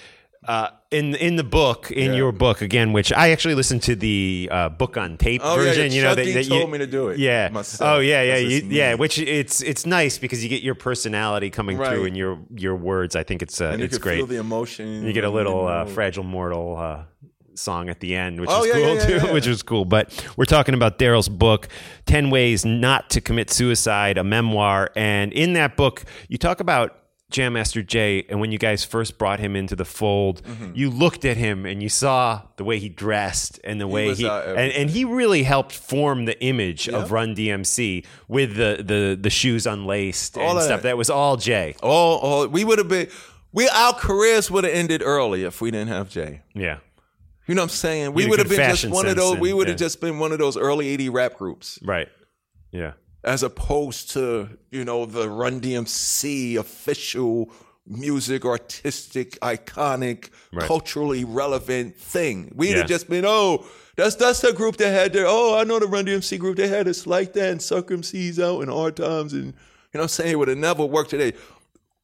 Uh, 0.46 0.70
in 0.92 1.14
in 1.16 1.34
the 1.36 1.42
book, 1.44 1.90
in 1.90 2.12
Yeah. 2.12 2.16
your 2.18 2.32
book 2.32 2.62
again, 2.62 2.92
which 2.92 3.12
I 3.12 3.30
actually 3.30 3.56
listened 3.56 3.82
to 3.82 3.96
the 3.96 4.48
uh, 4.52 4.68
book 4.68 4.96
on 4.96 5.16
tape 5.16 5.40
Oh, 5.44 5.56
version. 5.56 5.90
yeah, 5.90 5.96
you 5.96 6.02
know, 6.02 6.14
that, 6.14 6.24
that 6.24 6.46
told 6.46 6.60
you, 6.62 6.66
me 6.68 6.78
to 6.78 6.86
do 6.86 7.08
it 7.08 7.18
Yeah. 7.18 7.48
myself. 7.52 7.90
Oh 7.96 7.98
yeah, 8.00 8.22
yeah, 8.22 8.36
you, 8.36 8.62
yeah. 8.68 8.94
Which 8.94 9.18
it's 9.18 9.60
it's 9.62 9.84
nice 9.84 10.18
because 10.18 10.44
you 10.44 10.48
get 10.48 10.62
your 10.62 10.76
personality 10.76 11.50
coming 11.50 11.76
through 11.76 12.04
in 12.04 12.14
your 12.14 12.38
your 12.54 12.76
words. 12.76 13.16
I 13.16 13.24
think 13.24 13.42
it's 13.42 13.60
uh, 13.60 13.66
And 13.70 13.80
you 13.80 13.86
it's 13.86 13.96
can 13.98 14.02
great. 14.02 14.16
feel 14.18 14.26
the 14.26 14.36
emotion. 14.38 15.04
You 15.04 15.12
get 15.12 15.24
a 15.24 15.30
little 15.30 15.66
uh, 15.66 15.86
fragile 15.86 16.22
mortal 16.24 16.76
uh, 16.76 17.02
song 17.54 17.88
at 17.88 17.98
the 18.00 18.14
end, 18.14 18.40
which 18.40 18.50
Oh, 18.52 18.60
is 18.62 18.66
yeah, 18.68 18.72
cool 18.74 18.82
yeah, 18.94 19.08
yeah, 19.08 19.18
too. 19.26 19.32
Which 19.34 19.46
was 19.48 19.62
cool. 19.64 19.84
But 19.86 20.12
we're 20.36 20.44
talking 20.44 20.74
about 20.74 20.98
Darryl's 21.00 21.28
book, 21.28 21.66
Ten 22.04 22.30
Ways 22.30 22.64
Not 22.64 23.10
to 23.10 23.20
Commit 23.20 23.50
Suicide, 23.50 24.18
a 24.18 24.24
memoir, 24.24 24.90
and 24.94 25.32
in 25.32 25.54
that 25.54 25.76
book, 25.76 26.04
you 26.28 26.38
talk 26.38 26.60
about 26.60 26.96
Jam 27.30 27.54
Master 27.54 27.82
Jay, 27.82 28.24
and 28.28 28.38
when 28.40 28.52
you 28.52 28.58
guys 28.58 28.84
first 28.84 29.18
brought 29.18 29.40
him 29.40 29.56
into 29.56 29.74
the 29.74 29.84
fold, 29.84 30.42
Mm-hmm. 30.44 30.72
you 30.76 30.90
looked 30.90 31.24
at 31.24 31.36
him 31.36 31.66
and 31.66 31.82
you 31.82 31.88
saw 31.88 32.42
the 32.56 32.62
way 32.64 32.78
he 32.78 32.88
dressed 32.88 33.58
and 33.64 33.80
the 33.80 33.88
way 33.88 34.06
was 34.06 34.18
he 34.18 34.26
our 34.28 34.42
and, 34.42 34.72
and 34.72 34.90
he 34.90 35.04
really 35.04 35.42
helped 35.42 35.72
form 35.72 36.24
the 36.26 36.40
image 36.42 36.88
of 36.88 37.10
Run 37.10 37.34
DMC 37.34 38.04
with 38.28 38.54
the 38.56 38.80
the 38.82 39.18
the 39.20 39.30
shoes 39.30 39.66
unlaced 39.66 40.38
All 40.38 40.50
and 40.50 40.58
of 40.58 40.64
stuff. 40.64 40.82
that. 40.82 40.88
That 40.90 40.96
was 40.96 41.10
all 41.10 41.36
Jay. 41.36 41.74
All, 41.82 42.18
all 42.18 42.46
we 42.46 42.64
would 42.64 42.78
have 42.78 42.88
been. 42.88 43.08
We 43.52 43.68
our 43.70 43.92
careers 43.92 44.50
would 44.50 44.62
have 44.64 44.72
ended 44.72 45.02
early 45.04 45.42
if 45.42 45.60
we 45.60 45.70
didn't 45.72 45.88
have 45.88 46.08
Jay. 46.08 46.42
Yeah. 46.54 46.78
You 47.48 47.54
know 47.54 47.62
what 47.62 47.66
I'm 47.66 47.68
saying? 47.70 48.12
We 48.12 48.26
would 48.26 48.38
have 48.38 48.48
been 48.48 48.58
just 48.58 48.88
one 48.88 49.06
of 49.06 49.16
those. 49.16 49.32
and- 49.32 49.40
we 49.40 49.52
would 49.52 49.66
have 49.68 49.74
yeah. 49.80 49.84
just 49.86 50.00
been 50.00 50.18
one 50.18 50.30
of 50.32 50.38
those 50.38 50.56
early 50.56 50.88
'80 50.88 51.08
rap 51.08 51.34
groups, 51.34 51.78
Right. 51.82 52.08
Yeah. 52.70 52.92
As 53.26 53.42
opposed 53.42 54.10
to 54.12 54.48
you 54.70 54.84
know 54.84 55.04
the 55.04 55.28
Run 55.28 55.60
DMC 55.60 56.56
official 56.56 57.50
music, 57.88 58.44
artistic, 58.44 59.38
iconic, 59.40 60.30
Right. 60.52 60.66
culturally 60.66 61.24
relevant 61.24 61.96
thing. 61.96 62.50
We'd 62.54 62.70
Yeah. 62.70 62.78
have 62.78 62.88
just 62.88 63.08
been 63.10 63.24
oh. 63.26 63.66
That's 63.96 64.14
that's 64.16 64.40
the 64.40 64.52
group 64.52 64.76
that 64.76 64.90
had 64.92 65.12
their 65.14 65.26
oh 65.26 65.56
I 65.58 65.64
know 65.64 65.78
the 65.78 65.86
Run 65.86 66.04
DMC 66.06 66.38
group 66.38 66.56
they 66.56 66.68
had 66.68 66.86
us 66.88 67.06
like 67.06 67.32
that 67.34 67.50
and 67.50 67.62
Sucker 67.62 67.96
MCs 67.96 68.38
out 68.38 68.60
in 68.62 68.68
hard 68.68 68.94
times 68.96 69.32
and 69.32 69.44
you 69.46 69.52
know 69.94 70.00
what 70.00 70.02
I'm 70.02 70.08
saying 70.08 70.32
it 70.32 70.38
would 70.38 70.48
have 70.48 70.58
never 70.58 70.84
worked 70.84 71.10
today. 71.10 71.32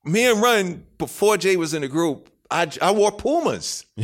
Me 0.05 0.25
and 0.31 0.41
Run 0.43 0.85
before 0.99 1.37
Jay 1.37 1.57
was 1.57 1.75
in 1.75 1.83
the 1.83 1.89
group, 1.89 2.31
I, 2.53 2.71
I 2.81 2.91
wore 2.93 3.13
Pumas. 3.13 3.87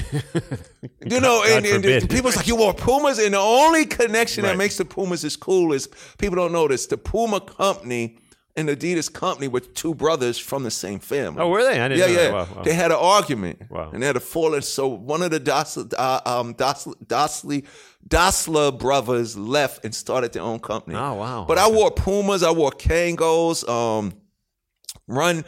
You 1.10 1.20
know, 1.20 1.42
God 1.46 1.64
and, 1.64 1.84
and 1.84 2.10
people's 2.10 2.36
like, 2.36 2.46
you 2.46 2.56
wore 2.56 2.74
Pumas, 2.74 3.18
and 3.18 3.32
the 3.34 3.38
only 3.38 3.86
connection 3.86 4.44
Right. 4.44 4.50
that 4.50 4.58
makes 4.58 4.76
the 4.76 4.84
Pumas 4.84 5.24
is 5.24 5.36
cool 5.36 5.72
is 5.72 5.88
people 6.18 6.36
don't 6.36 6.52
notice 6.52 6.86
the 6.86 6.98
Puma 6.98 7.40
company 7.40 8.18
and 8.56 8.68
Adidas 8.68 9.10
company 9.12 9.48
were 9.48 9.60
two 9.60 9.94
brothers 9.94 10.38
from 10.38 10.64
the 10.64 10.70
same 10.70 10.98
family. 10.98 11.40
Oh, 11.40 11.48
were 11.48 11.62
they? 11.62 11.80
I 11.80 11.88
didn't 11.88 11.98
yeah, 12.00 12.06
know 12.06 12.12
yeah. 12.22 12.28
that. 12.30 12.32
Wow, 12.50 12.56
wow. 12.56 12.62
They 12.62 12.74
had 12.74 12.90
an 12.90 12.98
argument, 13.00 13.62
Wow. 13.70 13.90
and 13.92 14.02
they 14.02 14.06
had 14.06 14.16
a 14.16 14.20
falling. 14.20 14.60
So 14.62 14.88
one 14.88 15.22
of 15.22 15.30
the 15.30 15.40
Dassler, 15.40 15.92
uh, 15.96 16.20
um, 16.26 16.54
Dassler, 16.54 16.94
Dassler, 17.06 17.64
Dassler 18.06 18.76
brothers 18.78 19.36
left 19.38 19.84
and 19.84 19.94
started 19.94 20.32
their 20.32 20.42
own 20.42 20.58
company. 20.58 20.96
Oh, 20.96 21.14
wow. 21.14 21.44
But 21.48 21.58
I 21.58 21.70
wore 21.70 21.90
Pumas, 21.92 22.42
I 22.42 22.50
wore 22.50 22.72
Kangos, 22.72 23.66
um, 23.68 24.12
Run. 25.06 25.44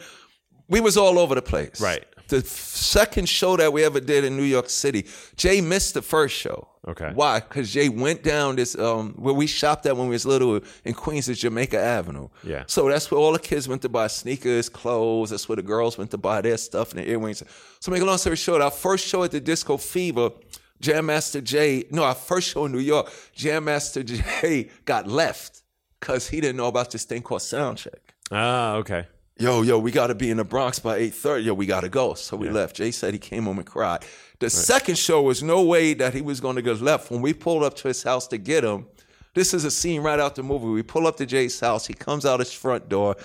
We 0.69 0.79
was 0.79 0.97
all 0.97 1.19
over 1.19 1.35
the 1.35 1.41
place. 1.41 1.79
Right. 1.81 2.05
The 2.31 2.41
second 2.47 3.27
show 3.27 3.57
that 3.57 3.73
we 3.73 3.83
ever 3.83 3.99
did 3.99 4.23
in 4.23 4.37
New 4.37 4.43
York 4.43 4.69
City, 4.69 5.05
Jay 5.35 5.59
missed 5.59 5.95
the 5.95 6.01
first 6.01 6.33
show. 6.33 6.69
Okay. 6.87 7.11
Why? 7.13 7.41
Because 7.41 7.73
Jay 7.73 7.89
went 7.89 8.23
down 8.23 8.55
this 8.55 8.77
um 8.77 9.13
where 9.17 9.33
we 9.33 9.47
shopped 9.47 9.85
at 9.85 9.97
when 9.97 10.07
we 10.07 10.13
was 10.13 10.25
little 10.25 10.61
in 10.85 10.93
Queens 10.93 11.27
is 11.27 11.39
Jamaica 11.39 11.77
Avenue. 11.77 12.29
Yeah. 12.43 12.63
So 12.67 12.87
that's 12.87 13.11
where 13.11 13.19
all 13.19 13.33
the 13.33 13.39
kids 13.39 13.67
went 13.67 13.81
to 13.81 13.89
buy 13.89 14.07
sneakers, 14.07 14.69
clothes. 14.69 15.31
That's 15.31 15.49
where 15.49 15.57
the 15.57 15.61
girls 15.61 15.97
went 15.97 16.09
to 16.11 16.17
buy 16.17 16.39
their 16.39 16.55
stuff 16.57 16.91
and 16.91 16.99
their 16.99 17.07
earrings. 17.07 17.43
So 17.81 17.91
make 17.91 18.01
a 18.01 18.05
long 18.05 18.17
story 18.17 18.37
short, 18.37 18.61
our 18.61 18.71
first 18.71 19.05
show 19.05 19.23
at 19.23 19.31
the 19.31 19.41
Disco 19.41 19.75
Fever, 19.75 20.31
Jam 20.79 21.07
Master 21.07 21.41
Jay, 21.41 21.83
no, 21.91 22.03
our 22.03 22.15
first 22.15 22.47
show 22.47 22.65
in 22.65 22.71
New 22.71 22.79
York, 22.79 23.11
Jam 23.35 23.65
Master 23.65 24.03
Jay 24.03 24.69
got 24.85 25.05
left 25.05 25.63
because 25.99 26.29
he 26.29 26.39
didn't 26.39 26.55
know 26.55 26.67
about 26.67 26.91
this 26.91 27.03
thing 27.03 27.21
called 27.21 27.41
Soundcheck 27.41 27.99
Ah, 28.31 28.75
okay. 28.75 29.05
Yo, 29.41 29.63
yo, 29.63 29.79
we 29.79 29.91
got 29.91 30.07
to 30.07 30.15
be 30.15 30.29
in 30.29 30.37
the 30.37 30.43
Bronx 30.43 30.77
by 30.77 30.99
8.30. 30.99 31.45
Yo, 31.45 31.53
we 31.55 31.65
got 31.65 31.81
to 31.81 31.89
go. 31.89 32.13
So 32.13 32.37
we 32.37 32.49
left. 32.49 32.75
Jay 32.75 32.91
said 32.91 33.13
he 33.13 33.19
came 33.19 33.45
home 33.45 33.57
and 33.57 33.65
cried. 33.65 34.05
The 34.39 34.49
second 34.49 34.97
show 34.97 35.21
was 35.23 35.41
no 35.41 35.63
way 35.63 35.93
that 35.95 36.13
he 36.13 36.21
was 36.21 36.39
going 36.39 36.55
to 36.55 36.61
get 36.61 36.79
left. 36.79 37.09
When 37.09 37.21
we 37.21 37.33
pulled 37.33 37.63
up 37.63 37.75
to 37.77 37.87
his 37.87 38.03
house 38.03 38.27
to 38.27 38.37
get 38.37 38.63
him, 38.63 38.85
this 39.33 39.53
is 39.53 39.65
a 39.65 39.71
scene 39.71 40.01
right 40.01 40.19
out 40.19 40.35
the 40.35 40.43
movie. 40.43 40.67
We 40.67 40.83
pull 40.83 41.07
up 41.07 41.17
to 41.17 41.25
Jay's 41.25 41.59
house. 41.59 41.87
He 41.87 41.93
comes 41.93 42.25
out 42.25 42.39
his 42.39 42.53
front 42.53 42.87
door. 42.87 43.15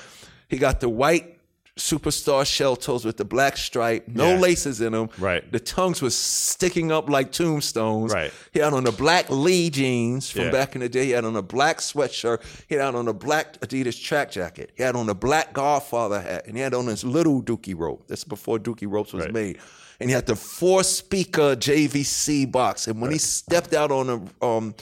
He 0.49 0.57
got 0.57 0.81
the 0.81 0.89
white 0.89 1.36
superstar 1.79 2.47
shell 2.47 2.75
toes 2.75 3.05
with 3.05 3.19
the 3.19 3.25
black 3.25 3.57
stripe, 3.57 4.05
no 4.09 4.31
Yeah. 4.31 4.39
laces 4.41 4.81
in 4.81 4.93
them. 4.93 5.11
Right. 5.19 5.51
The 5.53 5.61
tongues 5.61 6.01
was 6.01 6.17
sticking 6.17 6.91
up 6.91 7.11
like 7.11 7.33
tombstones. 7.33 8.13
Right. 8.13 8.33
He 8.53 8.61
had 8.61 8.73
on 8.73 8.85
the 8.85 8.93
black 8.93 9.27
Lee 9.29 9.69
jeans 9.69 10.31
from 10.31 10.45
Yeah. 10.45 10.51
back 10.53 10.75
in 10.75 10.81
the 10.81 10.89
day. 10.89 11.05
He 11.05 11.11
had 11.11 11.27
on 11.27 11.37
a 11.37 11.43
black 11.43 11.79
sweatshirt. 11.81 12.41
He 12.67 12.77
had 12.77 12.95
on 12.95 13.09
a 13.09 13.13
black 13.13 13.61
Adidas 13.61 14.03
track 14.03 14.31
jacket. 14.33 14.71
He 14.75 14.83
had 14.83 14.97
on 14.97 15.09
a 15.11 15.15
black 15.15 15.53
Godfather 15.53 16.21
hat, 16.23 16.45
and 16.47 16.57
he 16.57 16.63
had 16.63 16.73
on 16.73 16.87
his 16.87 17.05
little 17.05 17.43
Dookie 17.43 17.79
rope. 17.79 18.05
That's 18.09 18.25
before 18.25 18.59
Dookie 18.59 18.91
ropes 18.91 19.13
was 19.13 19.25
Right. 19.25 19.35
made. 19.35 19.59
And 20.01 20.09
he 20.09 20.15
had 20.15 20.27
the 20.27 20.37
four 20.37 20.83
speaker 20.83 21.57
JVC 21.57 22.47
box. 22.47 22.87
And 22.87 23.01
when 23.03 23.13
he 23.13 23.19
stepped 23.19 23.75
out 23.75 23.91
on 23.93 24.07
the 24.07 24.47
um, 24.47 24.75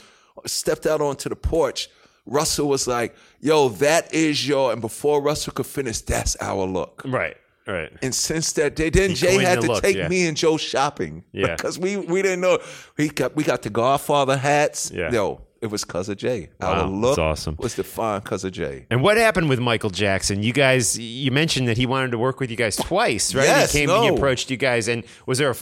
stepped 0.47 0.87
out 0.87 1.01
onto 1.01 1.29
the 1.29 1.37
porch, 1.37 1.89
Russell 2.27 2.69
was 2.69 2.87
like, 2.87 3.15
"Yo, 3.41 3.69
that 3.69 4.13
is 4.15 4.47
your." 4.47 4.73
And 4.73 4.81
before 4.81 5.21
Russell 5.23 5.53
could 5.53 5.67
finish, 5.67 6.01
that's 6.01 6.37
our 6.41 6.65
look. 6.67 7.03
Right. 7.05 7.37
Right. 7.67 7.91
And 8.03 8.15
since 8.15 8.53
that 8.53 8.77
day, 8.77 8.91
then 8.91 9.11
He 9.11 9.17
Jay 9.17 9.39
had 9.43 9.63
to 9.63 9.67
look, 9.69 9.83
take 9.83 9.97
yeah. 9.97 10.09
me 10.09 10.27
and 10.27 10.37
Joe 10.37 10.57
shopping. 10.59 11.25
Yeah. 11.33 11.55
Because 11.57 11.79
we 11.79 11.97
we 11.97 12.21
didn't 12.23 12.41
know. 12.43 12.59
We 12.99 13.09
got 13.09 13.35
we 13.37 13.43
got 13.43 13.63
the 13.63 13.71
Godfather 13.71 14.37
hats. 14.37 14.91
Yeah. 14.95 15.11
Yo, 15.11 15.41
it 15.63 15.69
was 15.69 15.83
cuz 15.85 16.11
of 16.11 16.19
Jay. 16.19 16.51
Wow, 16.61 16.69
Our 16.69 16.77
that's 16.83 16.91
look 16.93 17.19
awesome. 17.19 17.57
was 17.59 17.75
defined 17.75 18.25
cuz 18.25 18.45
of 18.45 18.53
Jay. 18.53 18.85
And 18.91 19.03
what 19.03 19.17
happened 19.17 19.49
with 19.49 19.61
Michael 19.61 19.89
Jackson? 19.91 20.43
You 20.43 20.53
guys, 20.53 20.99
you 20.99 21.31
mentioned 21.31 21.67
that 21.69 21.79
he 21.79 21.87
wanted 21.87 22.11
to 22.11 22.19
work 22.19 22.39
with 22.39 22.51
you 22.51 22.57
guys 22.57 22.77
twice, 22.77 23.35
right? 23.35 23.45
Yes, 23.45 23.73
he 23.73 23.81
came, 23.81 23.91
and 23.91 24.03
he 24.05 24.09
approached 24.11 24.51
you 24.51 24.59
guys, 24.59 24.87
and 24.89 25.05
was 25.27 25.39
there? 25.39 25.53
A, 25.53 25.57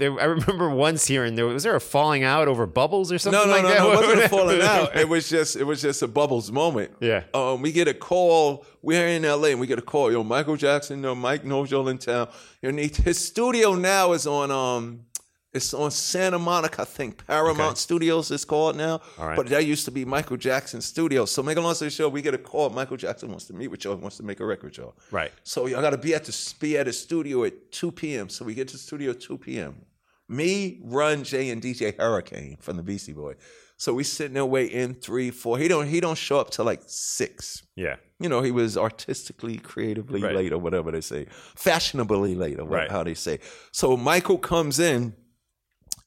there 0.00 0.20
I 0.20 0.24
remember 0.24 0.68
once 0.74 1.06
hearing 1.06 1.36
there 1.36 1.46
was 1.46 1.62
there 1.62 1.76
a 1.76 1.80
falling 1.80 2.24
out 2.24 2.48
over 2.48 2.66
bubbles 2.66 3.12
or 3.12 3.18
something 3.18 3.40
No, 3.40 3.46
no, 3.46 3.52
like 3.52 3.62
no, 3.62 3.68
that. 3.68 3.78
no. 3.78 3.92
It 3.92 3.96
wasn't 3.96 4.24
a 4.24 4.28
falling 4.36 4.62
out. 4.62 4.96
It 4.96 5.08
was 5.08 5.28
just 5.28 5.54
it 5.56 5.64
was 5.64 5.80
just 5.80 6.02
a 6.02 6.08
bubbles 6.08 6.50
moment. 6.50 6.90
Yeah. 7.00 7.22
Um, 7.32 7.62
we 7.62 7.70
get 7.70 7.86
a 7.86 7.94
call. 7.94 8.64
We're 8.82 9.06
in 9.06 9.22
LA 9.22 9.48
and 9.48 9.60
we 9.60 9.66
get 9.68 9.78
a 9.78 9.82
call. 9.82 10.10
Yo, 10.10 10.24
Michael 10.24 10.56
Jackson, 10.56 11.00
no, 11.00 11.14
Mike 11.14 11.44
knows 11.44 11.70
y'all 11.70 11.88
in 11.88 11.98
town. 11.98 12.28
You 12.62 12.72
need 12.72 12.96
his 12.96 13.18
studio 13.24 13.74
now 13.74 14.12
is 14.12 14.26
on 14.26 14.50
um 14.50 15.04
it's 15.52 15.74
on 15.74 15.90
Santa 15.90 16.38
Monica, 16.38 16.82
I 16.82 16.84
think. 16.84 17.26
Paramount 17.26 17.76
Studios 17.76 18.30
is 18.30 18.44
called 18.44 18.76
now. 18.76 19.00
All 19.18 19.26
right. 19.26 19.36
But 19.36 19.48
that 19.48 19.66
used 19.66 19.84
to 19.86 19.90
be 19.90 20.04
Michael 20.04 20.36
Jackson's 20.36 20.84
studio. 20.84 21.24
So 21.24 21.42
make 21.42 21.56
a 21.56 21.60
long 21.60 21.74
story 21.74 21.90
short, 21.90 22.12
we 22.12 22.22
get 22.22 22.34
a 22.34 22.38
call. 22.38 22.70
Michael 22.70 22.96
Jackson 22.96 23.30
wants 23.30 23.46
to 23.46 23.52
meet 23.52 23.66
with 23.66 23.82
y'all, 23.84 23.96
He 23.96 24.00
wants 24.00 24.16
to 24.18 24.22
make 24.22 24.38
a 24.38 24.46
record 24.46 24.66
with 24.66 24.78
y'all. 24.78 24.94
Right. 25.10 25.32
So 25.42 25.66
y'all 25.66 25.80
gotta 25.82 25.98
be 25.98 26.14
at 26.14 26.24
the 26.24 26.54
be 26.60 26.78
at 26.78 26.86
the 26.86 26.92
studio 26.92 27.42
at 27.42 27.72
2 27.72 27.90
p.m. 27.90 28.28
So 28.28 28.44
we 28.44 28.54
get 28.54 28.68
to 28.68 28.74
the 28.74 28.78
studio 28.78 29.10
at 29.10 29.20
2 29.20 29.38
p.m. 29.38 29.74
Me, 30.30 30.80
Run, 30.84 31.24
Jay, 31.24 31.50
and 31.50 31.60
DJ 31.60 31.96
Hurricane 31.98 32.56
from 32.60 32.76
the 32.76 32.82
Beastie 32.82 33.12
Boy. 33.12 33.34
So 33.76 33.94
we 33.94 34.04
sitting 34.04 34.34
there 34.34 34.44
waiting 34.44 34.94
three, 34.94 35.30
four. 35.30 35.58
He 35.58 35.66
don't 35.66 35.86
he 35.88 36.00
don't 36.00 36.18
show 36.18 36.38
up 36.38 36.50
till 36.50 36.64
like 36.66 36.82
six. 36.86 37.62
Yeah. 37.76 37.96
You 38.18 38.28
know, 38.28 38.42
he 38.42 38.50
was 38.50 38.76
artistically, 38.76 39.56
creatively 39.56 40.22
Right. 40.22 40.34
late 40.36 40.52
or 40.52 40.58
whatever 40.58 40.90
they 40.92 41.00
say, 41.00 41.26
fashionably 41.56 42.34
late 42.34 42.60
or 42.60 42.64
what, 42.64 42.76
Right. 42.76 42.90
how 42.90 43.02
they 43.02 43.14
say. 43.14 43.38
So 43.72 43.96
Michael 43.96 44.36
comes 44.38 44.78
in, 44.78 45.14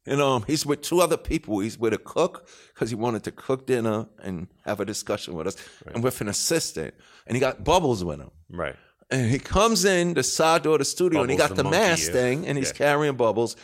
and 0.05 0.21
um, 0.21 0.43
he's 0.45 0.65
with 0.65 0.82
two 0.82 1.01
other 1.01 1.17
people. 1.17 1.59
He's 1.59 1.78
with 1.80 1.93
a 1.93 1.97
cook 1.97 2.47
because 2.74 2.89
he 2.91 2.95
wanted 2.95 3.24
to 3.24 3.32
cook 3.32 3.65
dinner 3.65 4.07
and 4.21 4.47
have 4.65 4.80
a 4.80 4.86
discussion 4.86 5.34
with 5.34 5.47
us, 5.47 5.55
and 5.93 6.03
with 6.03 6.21
an 6.21 6.28
assistant, 6.28 6.93
and 7.26 7.36
he 7.36 7.39
got 7.41 7.63
Bubbles 7.63 8.03
with 8.03 8.19
him. 8.19 8.32
Right. 8.51 8.76
And 9.09 9.30
he 9.32 9.39
comes 9.39 9.84
in 9.84 10.13
the 10.13 10.24
side 10.24 10.63
door 10.63 10.74
of 10.74 10.80
the 10.80 10.86
studio 10.86 11.21
and 11.21 11.30
he 11.32 11.38
got 11.38 11.55
the 11.55 11.63
the, 11.63 11.69
mask 11.69 12.11
thing 12.11 12.47
and 12.47 12.57
he's 12.57 12.69
Yeah. 12.69 12.74
carrying 12.86 13.15
bubbles. 13.15 13.55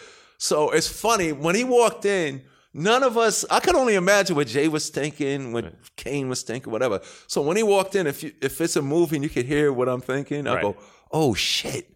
So 0.42 0.72
it's 0.72 0.88
funny 0.88 1.32
when 1.34 1.54
he 1.54 1.64
walked 1.64 2.06
in. 2.06 2.42
None 2.74 3.04
of 3.04 3.18
us. 3.18 3.44
I 3.50 3.60
could 3.60 3.76
only 3.76 3.96
imagine 3.96 4.36
what 4.36 4.48
Jay 4.48 4.68
was 4.68 4.90
thinking, 4.90 5.52
what 5.54 5.74
Kane 5.96 6.30
was 6.30 6.44
thinking, 6.44 6.72
whatever. 6.72 7.02
So 7.28 7.42
when 7.42 7.58
he 7.58 7.64
walked 7.64 7.96
in, 7.96 8.08
if 8.08 8.24
you, 8.24 8.32
if 8.42 8.62
it's 8.62 8.76
a 8.76 8.82
movie 8.82 9.18
and 9.18 9.24
you 9.24 9.30
could 9.30 9.46
hear 9.46 9.74
what 9.74 9.90
I'm 9.90 10.02
thinking, 10.02 10.48
I 10.48 10.54
Right. 10.56 10.62
go, 10.62 10.76
"Oh 11.12 11.34
shit, 11.34 11.92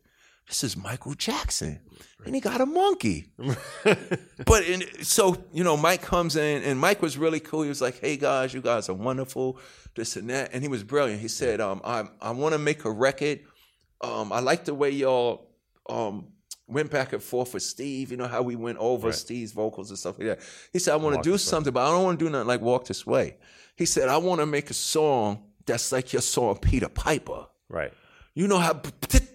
this 0.48 0.64
is 0.64 0.76
Michael 0.76 1.14
Jackson, 1.14 1.80
and 2.26 2.34
he 2.36 2.42
got 2.42 2.60
a 2.60 2.66
monkey." 2.66 3.28
but 4.46 4.64
in, 4.66 4.84
so 5.04 5.38
you 5.54 5.64
know, 5.64 5.78
Mike 5.78 6.02
comes 6.02 6.36
in, 6.36 6.64
and 6.64 6.80
Mike 6.80 7.02
was 7.02 7.18
really 7.18 7.40
cool. 7.40 7.62
He 7.62 7.70
was 7.70 7.82
like, 7.82 8.00
"Hey 8.00 8.18
guys, 8.18 8.54
you 8.54 8.60
guys 8.62 8.90
are 8.90 8.94
wonderful, 8.96 9.60
this 9.96 10.16
and 10.18 10.30
that," 10.32 10.50
and 10.54 10.64
he 10.64 10.68
was 10.68 10.84
brilliant. 10.84 11.22
He 11.22 11.28
said, 11.28 11.62
um, 11.62 11.82
"I 11.86 12.06
I 12.20 12.32
want 12.32 12.54
to 12.54 12.60
make 12.60 12.84
a 12.84 12.92
record. 12.92 13.42
Um, 14.02 14.34
I 14.34 14.40
like 14.40 14.66
the 14.66 14.74
way 14.74 14.90
y'all 14.90 15.48
um 15.88 16.30
went 16.68 16.90
back 16.92 17.14
and 17.14 17.22
forth 17.22 17.54
with 17.54 17.64
Steve. 17.64 18.12
You 18.12 18.18
know 18.18 18.28
how 18.28 18.42
we 18.42 18.56
went 18.56 18.78
over 18.78 19.08
Right. 19.08 19.16
Steve's 19.16 19.52
vocals 19.52 19.90
and 19.90 20.00
stuff 20.00 20.18
like 20.18 20.28
that. 20.28 20.40
He 20.72 20.80
said, 20.80 20.94
I 20.94 20.98
want 20.98 21.16
to 21.16 21.22
do 21.22 21.32
This 21.34 21.46
Way. 21.46 21.50
something, 21.50 21.74
but 21.74 21.86
I 21.86 21.92
don't 21.92 22.04
want 22.04 22.20
to 22.20 22.26
do 22.26 22.32
nothing 22.32 22.48
like 22.48 22.62
Walk 22.62 22.86
This 22.86 23.06
Way. 23.06 23.38
He 23.76 23.86
said, 23.86 24.08
I 24.10 24.18
want 24.18 24.40
to 24.40 24.46
make 24.46 24.70
a 24.70 24.74
song 24.74 25.44
that's 25.66 25.92
like 25.92 26.14
your 26.14 26.22
song 26.22 26.58
Peter 26.58 26.90
Piper. 26.90 27.48
Right. 27.70 27.92
You 28.36 28.48
know 28.48 28.58
how. 28.58 28.82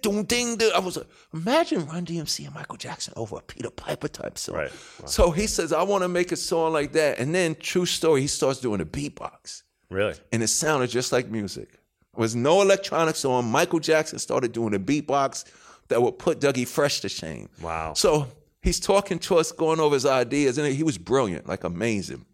I 0.05 0.79
was 0.81 0.97
like, 0.97 1.07
imagine 1.33 1.87
Run 1.87 2.05
DMC 2.07 2.47
and 2.47 2.55
Michael 2.55 2.77
Jackson 2.77 3.13
over 3.17 3.37
a 3.37 3.41
Peter 3.43 3.71
Piper 3.71 4.09
type 4.09 4.39
song. 4.39 4.57
Right. 4.57 4.73
So 5.07 5.31
he 5.31 5.47
says, 5.47 5.73
I 5.73 5.83
want 5.83 6.03
to 6.03 6.09
make 6.09 6.33
a 6.33 6.37
song 6.37 6.73
like 6.73 6.93
that. 6.93 7.19
And 7.19 7.35
then, 7.35 7.55
true 7.57 7.87
story, 7.87 8.23
he 8.23 8.27
starts 8.27 8.61
doing 8.61 8.81
a 8.81 8.85
beatbox 8.87 9.63
Really. 9.91 10.15
and 10.33 10.43
it 10.43 10.49
sounded 10.49 10.91
just 10.91 11.13
like 11.13 11.29
music. 11.29 11.71
There 11.71 12.23
was 12.23 12.35
no 12.35 12.63
electronics 12.63 13.25
on. 13.25 13.45
Michael 13.45 13.79
Jackson 13.81 14.19
started 14.19 14.53
doing 14.53 14.75
a 14.75 14.79
beatbox 14.81 15.45
that 15.89 16.03
would 16.03 16.19
put 16.19 16.41
Dougie 16.41 16.67
Fresh 16.67 17.01
to 17.01 17.09
shame. 17.09 17.49
Wow. 17.61 17.95
So 17.95 18.29
he's 18.63 18.81
talking 18.81 19.19
to 19.21 19.37
us, 19.37 19.53
going 19.53 19.81
over 19.81 19.95
his 19.95 20.07
ideas, 20.07 20.59
and 20.59 20.73
he 20.73 20.83
was 20.83 20.99
brilliant, 20.99 21.49
like 21.49 21.65
amazing. 21.65 22.25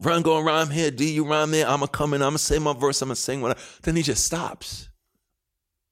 Run, 0.00 0.22
go 0.22 0.40
rhyme 0.40 0.70
here, 0.70 0.90
do 0.92 1.04
you 1.04 1.26
rhyme 1.26 1.50
there. 1.50 1.66
I'm 1.66 1.80
gonna 1.80 1.88
come 1.88 2.14
in, 2.14 2.22
I'm 2.22 2.30
gonna 2.30 2.38
say 2.38 2.58
my 2.58 2.72
verse, 2.72 3.02
I'm 3.02 3.08
gonna 3.08 3.16
sing. 3.16 3.40
Whatever. 3.40 3.60
Then 3.82 3.96
he 3.96 4.02
just 4.02 4.24
stops. 4.24 4.88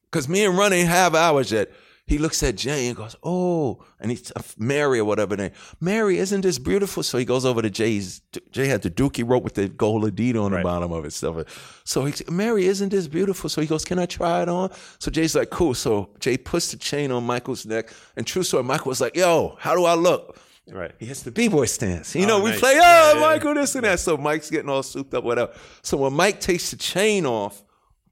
Because 0.04 0.28
me 0.28 0.44
and 0.44 0.56
Run 0.56 0.72
ain't 0.72 0.88
have 0.88 1.14
hours 1.14 1.50
yet. 1.50 1.70
He 2.08 2.18
looks 2.18 2.40
at 2.44 2.54
Jay 2.54 2.86
and 2.86 2.96
goes, 2.96 3.16
"Oh," 3.24 3.82
and 3.98 4.12
he 4.12 4.18
uh, 4.36 4.40
Mary 4.56 5.00
or 5.00 5.04
whatever 5.04 5.36
name. 5.36 5.50
Mary, 5.80 6.18
isn't 6.18 6.42
this 6.42 6.56
beautiful? 6.58 7.02
So 7.02 7.18
he 7.18 7.24
goes 7.24 7.44
over 7.44 7.60
to 7.62 7.68
Jay's. 7.68 8.20
Jay 8.52 8.68
had 8.68 8.82
the 8.82 8.90
Dookie 8.90 9.28
rope 9.28 9.42
with 9.42 9.54
the 9.54 9.68
gold 9.68 10.04
Adidas 10.04 10.40
on 10.40 10.52
Right. 10.52 10.58
the 10.60 10.62
bottom 10.64 10.92
of 10.92 11.04
it. 11.04 11.12
Stuff. 11.12 11.80
So 11.84 12.04
he, 12.04 12.14
Mary, 12.30 12.66
isn't 12.66 12.90
this 12.90 13.08
beautiful? 13.08 13.50
So 13.50 13.60
he 13.60 13.66
goes, 13.66 13.84
"Can 13.84 13.98
I 13.98 14.06
try 14.06 14.42
it 14.42 14.48
on?" 14.48 14.70
So 15.00 15.10
Jay's 15.10 15.34
like, 15.34 15.50
"Cool." 15.50 15.74
So 15.74 16.10
Jay 16.20 16.36
puts 16.36 16.70
the 16.70 16.76
chain 16.76 17.10
on 17.10 17.24
Michael's 17.24 17.66
neck, 17.66 17.92
and 18.16 18.24
true 18.24 18.44
story, 18.44 18.62
Michael 18.62 18.90
was 18.90 19.00
like, 19.00 19.16
"Yo, 19.16 19.56
how 19.58 19.74
do 19.74 19.84
I 19.84 19.94
look?" 19.94 20.38
Right. 20.70 20.92
He 21.00 21.06
hits 21.06 21.22
the 21.22 21.30
b-boy 21.32 21.66
stance. 21.66 22.14
You 22.16 22.24
Oh, 22.24 22.26
know, 22.26 22.40
we 22.42 22.50
nice. 22.50 22.58
play, 22.60 22.72
oh, 22.74 23.12
yeah, 23.14 23.20
Michael, 23.20 23.54
this 23.54 23.76
and 23.76 23.84
that. 23.84 24.00
So 24.00 24.16
Mike's 24.16 24.50
getting 24.50 24.68
all 24.68 24.82
souped 24.82 25.14
up, 25.14 25.22
whatever. 25.22 25.52
So 25.82 25.96
when 25.96 26.12
Mike 26.12 26.40
takes 26.40 26.70
the 26.72 26.76
chain 26.76 27.24
off, 27.24 27.62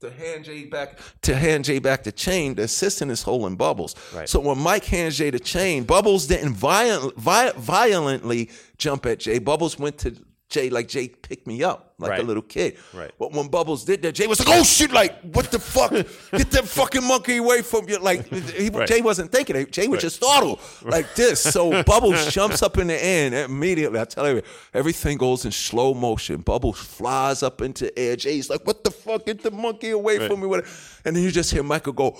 to 0.01 0.11
hand 0.11 0.45
Jay 0.45 0.65
back 0.65 0.99
to 1.21 1.35
hand 1.35 1.65
Jay 1.65 1.79
back 1.79 2.03
the 2.03 2.11
chain, 2.11 2.55
the 2.55 2.63
assistant 2.63 3.11
is 3.11 3.23
holding 3.23 3.55
Bubbles. 3.55 3.95
Right. 4.13 4.27
So 4.27 4.39
when 4.39 4.57
Mike 4.57 4.85
hands 4.85 5.17
Jay 5.17 5.29
the 5.29 5.39
chain, 5.39 5.83
Bubbles 5.83 6.27
didn't 6.27 6.53
violent, 6.53 7.15
violently 7.17 8.49
jump 8.77 9.05
at 9.05 9.19
Jay. 9.19 9.39
Bubbles 9.39 9.79
went 9.79 9.97
to 9.99 10.15
Jay 10.47 10.69
like 10.69 10.87
Jay 10.87 11.07
picked 11.07 11.47
me 11.47 11.63
up 11.63 11.95
like 11.97 12.11
Right. 12.11 12.19
a 12.19 12.23
little 12.23 12.43
kid. 12.43 12.77
Right. 12.93 13.11
But 13.17 13.31
when 13.31 13.47
Bubbles 13.47 13.83
did 13.83 14.03
that, 14.03 14.13
Jay 14.13 14.27
was 14.27 14.39
like, 14.39 14.47
"Oh 14.55 14.63
shit! 14.63 14.91
Like 14.91 15.19
what 15.21 15.49
the 15.51 15.57
fuck? 15.59 15.91
Get 15.91 16.51
that 16.51 16.65
fucking 16.67 17.03
monkey 17.03 17.37
away 17.37 17.63
from 17.63 17.89
you!" 17.89 17.97
Like 17.97 18.27
he, 18.27 18.69
Right. 18.69 18.87
Jay 18.87 19.01
wasn't 19.01 19.31
thinking. 19.31 19.55
it. 19.55 19.71
Jay 19.71 19.87
was 19.87 20.01
just 20.01 20.17
startled 20.17 20.59
like 20.83 21.15
this. 21.15 21.41
So 21.41 21.81
Bubbles 21.83 22.27
jumps 22.33 22.61
up 22.61 22.77
in 22.77 22.87
the 22.87 23.03
air 23.03 23.25
and 23.25 23.33
immediately. 23.35 23.99
I 23.99 24.05
tell 24.05 24.29
you, 24.29 24.43
everything 24.73 25.17
goes 25.17 25.45
in 25.45 25.51
slow 25.51 25.93
motion. 25.95 26.41
Bubbles 26.41 26.77
flies 26.77 27.41
up 27.41 27.61
into 27.61 27.97
air. 27.97 28.15
Jay's 28.15 28.47
like, 28.49 28.65
"What 28.67 28.83
the 28.83 28.91
fuck? 28.91 29.25
Get 29.25 29.41
the 29.41 29.51
monkey 29.51 29.89
away 29.89 30.27
from 30.27 30.41
me!" 30.41 30.61
And 31.05 31.15
then 31.15 31.23
you 31.23 31.31
just 31.31 31.51
hear 31.51 31.63
Michael 31.63 31.93
go, 31.93 32.17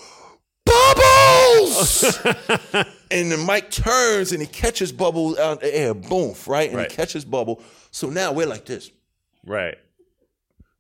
"Bubbles!" 0.65 2.03
and 3.11 3.31
the 3.31 3.37
mic 3.37 3.69
turns 3.71 4.31
and 4.31 4.41
he 4.41 4.47
catches 4.47 4.91
Bubbles 4.91 5.37
out 5.37 5.61
the 5.61 5.75
air. 5.77 5.93
Boom! 5.93 6.33
Right, 6.47 6.69
and 6.69 6.77
Right. 6.77 6.91
he 6.91 6.95
catches 6.95 7.23
Bubble. 7.25 7.61
So 7.91 8.09
now 8.09 8.31
we're 8.31 8.47
like 8.47 8.65
this. 8.65 8.91
Right. 9.45 9.77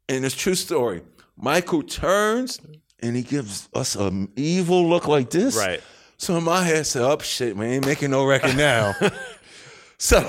And 0.09 0.25
it's 0.25 0.35
true 0.35 0.55
story. 0.55 1.01
Michael 1.37 1.83
turns 1.83 2.59
and 2.99 3.15
he 3.15 3.21
gives 3.23 3.69
us 3.73 3.95
an 3.95 4.31
evil 4.35 4.87
look 4.87 5.07
like 5.07 5.29
this. 5.29 5.55
Right. 5.57 5.81
So 6.17 6.37
in 6.37 6.43
my 6.43 6.63
head, 6.63 6.79
I 6.79 6.81
said, 6.83 7.01
"Up 7.03 7.21
shit, 7.21 7.57
man, 7.57 7.69
ain't 7.71 7.85
making 7.85 8.11
no 8.11 8.25
record 8.25 8.55
now." 8.55 8.95
so, 9.97 10.21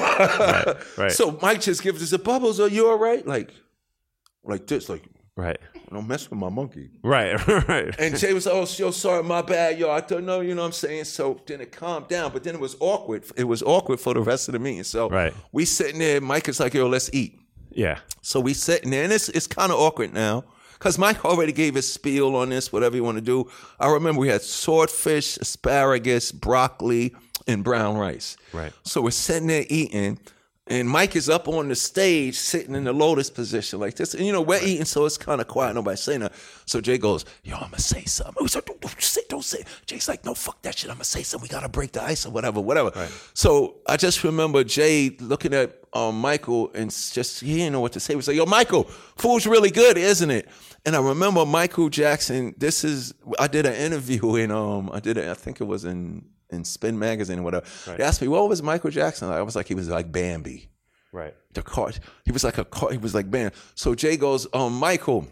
right. 0.99 1.13
so 1.13 1.39
Mike 1.41 1.61
just 1.61 1.83
gives 1.83 2.03
us 2.03 2.13
a 2.13 2.19
bubbles. 2.19 2.59
Are 2.61 2.69
you 2.69 2.89
all 2.89 2.99
right? 2.99 3.25
Like, 3.27 3.51
like 4.45 4.67
this, 4.67 4.89
like 4.89 5.03
Right. 5.37 5.59
Don't 5.95 6.09
mess 6.09 6.29
with 6.31 6.39
my 6.39 6.49
monkey. 6.49 6.91
Right. 7.03 7.37
Right. 7.69 7.95
And 7.99 8.17
Jay 8.19 8.33
was, 8.33 8.47
like, 8.47 8.55
oh, 8.55 8.67
yo, 8.77 8.91
sorry, 8.91 9.23
my 9.23 9.43
bad, 9.43 9.79
yo. 9.79 9.91
I 9.91 10.01
don't 10.01 10.27
know, 10.27 10.41
you 10.41 10.55
know 10.55 10.63
what 10.63 10.67
I'm 10.67 10.73
saying? 10.73 11.05
So 11.05 11.41
then 11.47 11.61
it 11.61 11.73
calmed 11.73 12.09
down, 12.09 12.33
but 12.33 12.45
then 12.45 12.55
it 12.55 12.61
was 12.61 12.77
awkward. 12.81 13.25
It 13.37 13.45
was 13.45 13.63
awkward 13.63 14.01
for 14.01 14.15
the 14.15 14.21
rest 14.21 14.49
of 14.49 14.53
the 14.53 14.59
meeting. 14.59 14.85
So 14.85 15.09
Right. 15.09 15.33
we 15.53 15.65
sitting 15.65 15.99
there, 15.99 16.21
Mike 16.21 16.49
is 16.49 16.61
like, 16.61 16.75
yo, 16.75 16.87
let's 16.87 17.11
eat. 17.13 17.39
Yeah. 17.71 17.99
So 18.23 18.41
we 18.41 18.55
sitting 18.55 18.91
there, 18.91 19.05
and 19.05 19.13
it's 19.13 19.29
it's 19.29 19.47
kind 19.47 19.71
of 19.71 19.79
awkward 19.79 20.13
now 20.15 20.45
because 20.75 20.99
Mike 20.99 21.25
already 21.25 21.53
gave 21.53 21.75
his 21.75 21.91
spiel 21.93 22.35
on 22.37 22.49
this, 22.49 22.73
whatever 22.73 22.97
you 22.97 23.05
want 23.05 23.17
to 23.19 23.23
do. 23.23 23.51
I 23.79 23.91
remember 23.91 24.21
we 24.21 24.29
had 24.29 24.43
swordfish, 24.43 25.37
asparagus, 25.39 26.33
broccoli, 26.33 27.15
and 27.47 27.63
brown 27.63 27.97
rice. 27.97 28.37
Right. 28.53 28.73
So 28.83 29.01
we're 29.03 29.11
sitting 29.11 29.49
there 29.49 29.65
eating, 29.69 30.19
and 30.69 30.89
Mike 30.89 31.15
is 31.15 31.29
up 31.29 31.47
on 31.47 31.69
the 31.69 31.77
stage, 31.77 32.35
sitting 32.35 32.75
in 32.75 32.85
the 32.85 32.93
lotus 32.93 33.31
position 33.31 33.79
like 33.79 33.95
this. 33.95 34.15
And 34.15 34.27
you 34.27 34.33
know, 34.33 34.41
we're 34.43 34.63
eating, 34.63 34.85
so 34.85 35.05
it's 35.05 35.17
kind 35.17 35.41
of 35.41 35.47
quiet. 35.47 35.75
Nobody 35.75 35.97
saying 35.97 36.21
that. 36.21 36.33
So 36.65 36.81
Jay 36.81 36.99
goes, 36.99 37.25
"Yo, 37.45 37.55
I'm 37.55 37.71
gonna 37.71 37.79
say 37.79 38.05
something." 38.05 38.43
We 38.43 38.49
said, 38.49 38.65
"Don't, 38.65 38.81
don't 38.81 39.01
say, 39.01 39.21
don't 39.29 39.45
say." 39.45 39.65
Jay's 39.87 40.09
like, 40.09 40.25
"No, 40.25 40.35
fuck 40.35 40.61
that 40.63 40.79
shit. 40.79 40.91
I'm 40.91 40.97
gonna 40.97 41.05
say 41.05 41.23
something. 41.23 41.45
We 41.45 41.49
gotta 41.49 41.69
break 41.69 41.93
the 41.93 42.03
ice 42.03 42.27
or 42.27 42.31
whatever, 42.31 42.61
whatever." 42.61 42.91
So 43.33 43.77
I 43.87 43.97
just 43.97 44.25
remember 44.25 44.65
Jay 44.65 45.11
looking 45.21 45.55
at 45.55 45.81
um, 45.93 46.21
Michael 46.21 46.73
and 46.75 46.91
just 46.91 47.41
he 47.41 47.55
didn't 47.57 47.73
know 47.73 47.81
what 47.81 47.93
to 47.93 48.01
say. 48.01 48.15
He 48.15 48.17
was 48.17 48.27
like, 48.27 48.37
"Yo, 48.37 48.45
Michael, 48.45 48.85
food's 49.17 49.47
really 49.47 49.71
good, 49.71 49.97
isn't 49.97 50.31
it?" 50.31 50.49
And 50.85 50.97
I 50.97 51.01
remember 51.01 51.47
Michael 51.47 51.89
Jackson. 51.91 52.55
This 52.59 52.83
is 52.83 53.15
I 53.39 53.47
did 53.47 53.67
an 53.67 53.75
interview 53.75 54.35
in 54.35 54.51
um 54.51 54.91
I 54.93 54.99
did 54.99 55.17
it. 55.17 55.29
I 55.29 55.35
think 55.35 55.61
it 55.61 55.65
was 55.65 55.85
in 55.85 56.25
in 56.51 56.65
Spin 56.65 56.99
magazine 56.99 57.37
and 57.37 57.45
whatever. 57.45 57.67
They 57.87 58.03
asked 58.03 58.23
me 58.23 58.29
what 58.29 58.49
was 58.49 58.63
Michael 58.63 58.91
Jackson. 58.91 59.29
like? 59.29 59.39
I 59.39 59.43
was 59.43 59.57
like 59.57 59.69
he 59.69 59.75
was 59.75 59.89
like 59.89 60.13
Bambi 60.13 60.71
Right. 61.13 61.35
the 61.55 61.63
car. 61.63 61.91
He 62.27 62.33
was 62.33 62.45
like 62.45 62.59
a 62.59 62.65
car. 62.65 62.91
He 62.91 62.99
was 62.99 63.15
like, 63.15 63.27
man. 63.27 63.51
So 63.75 63.95
Jay 63.95 64.19
goes, 64.19 64.47
um, 64.53 64.75
Michael, 64.79 65.27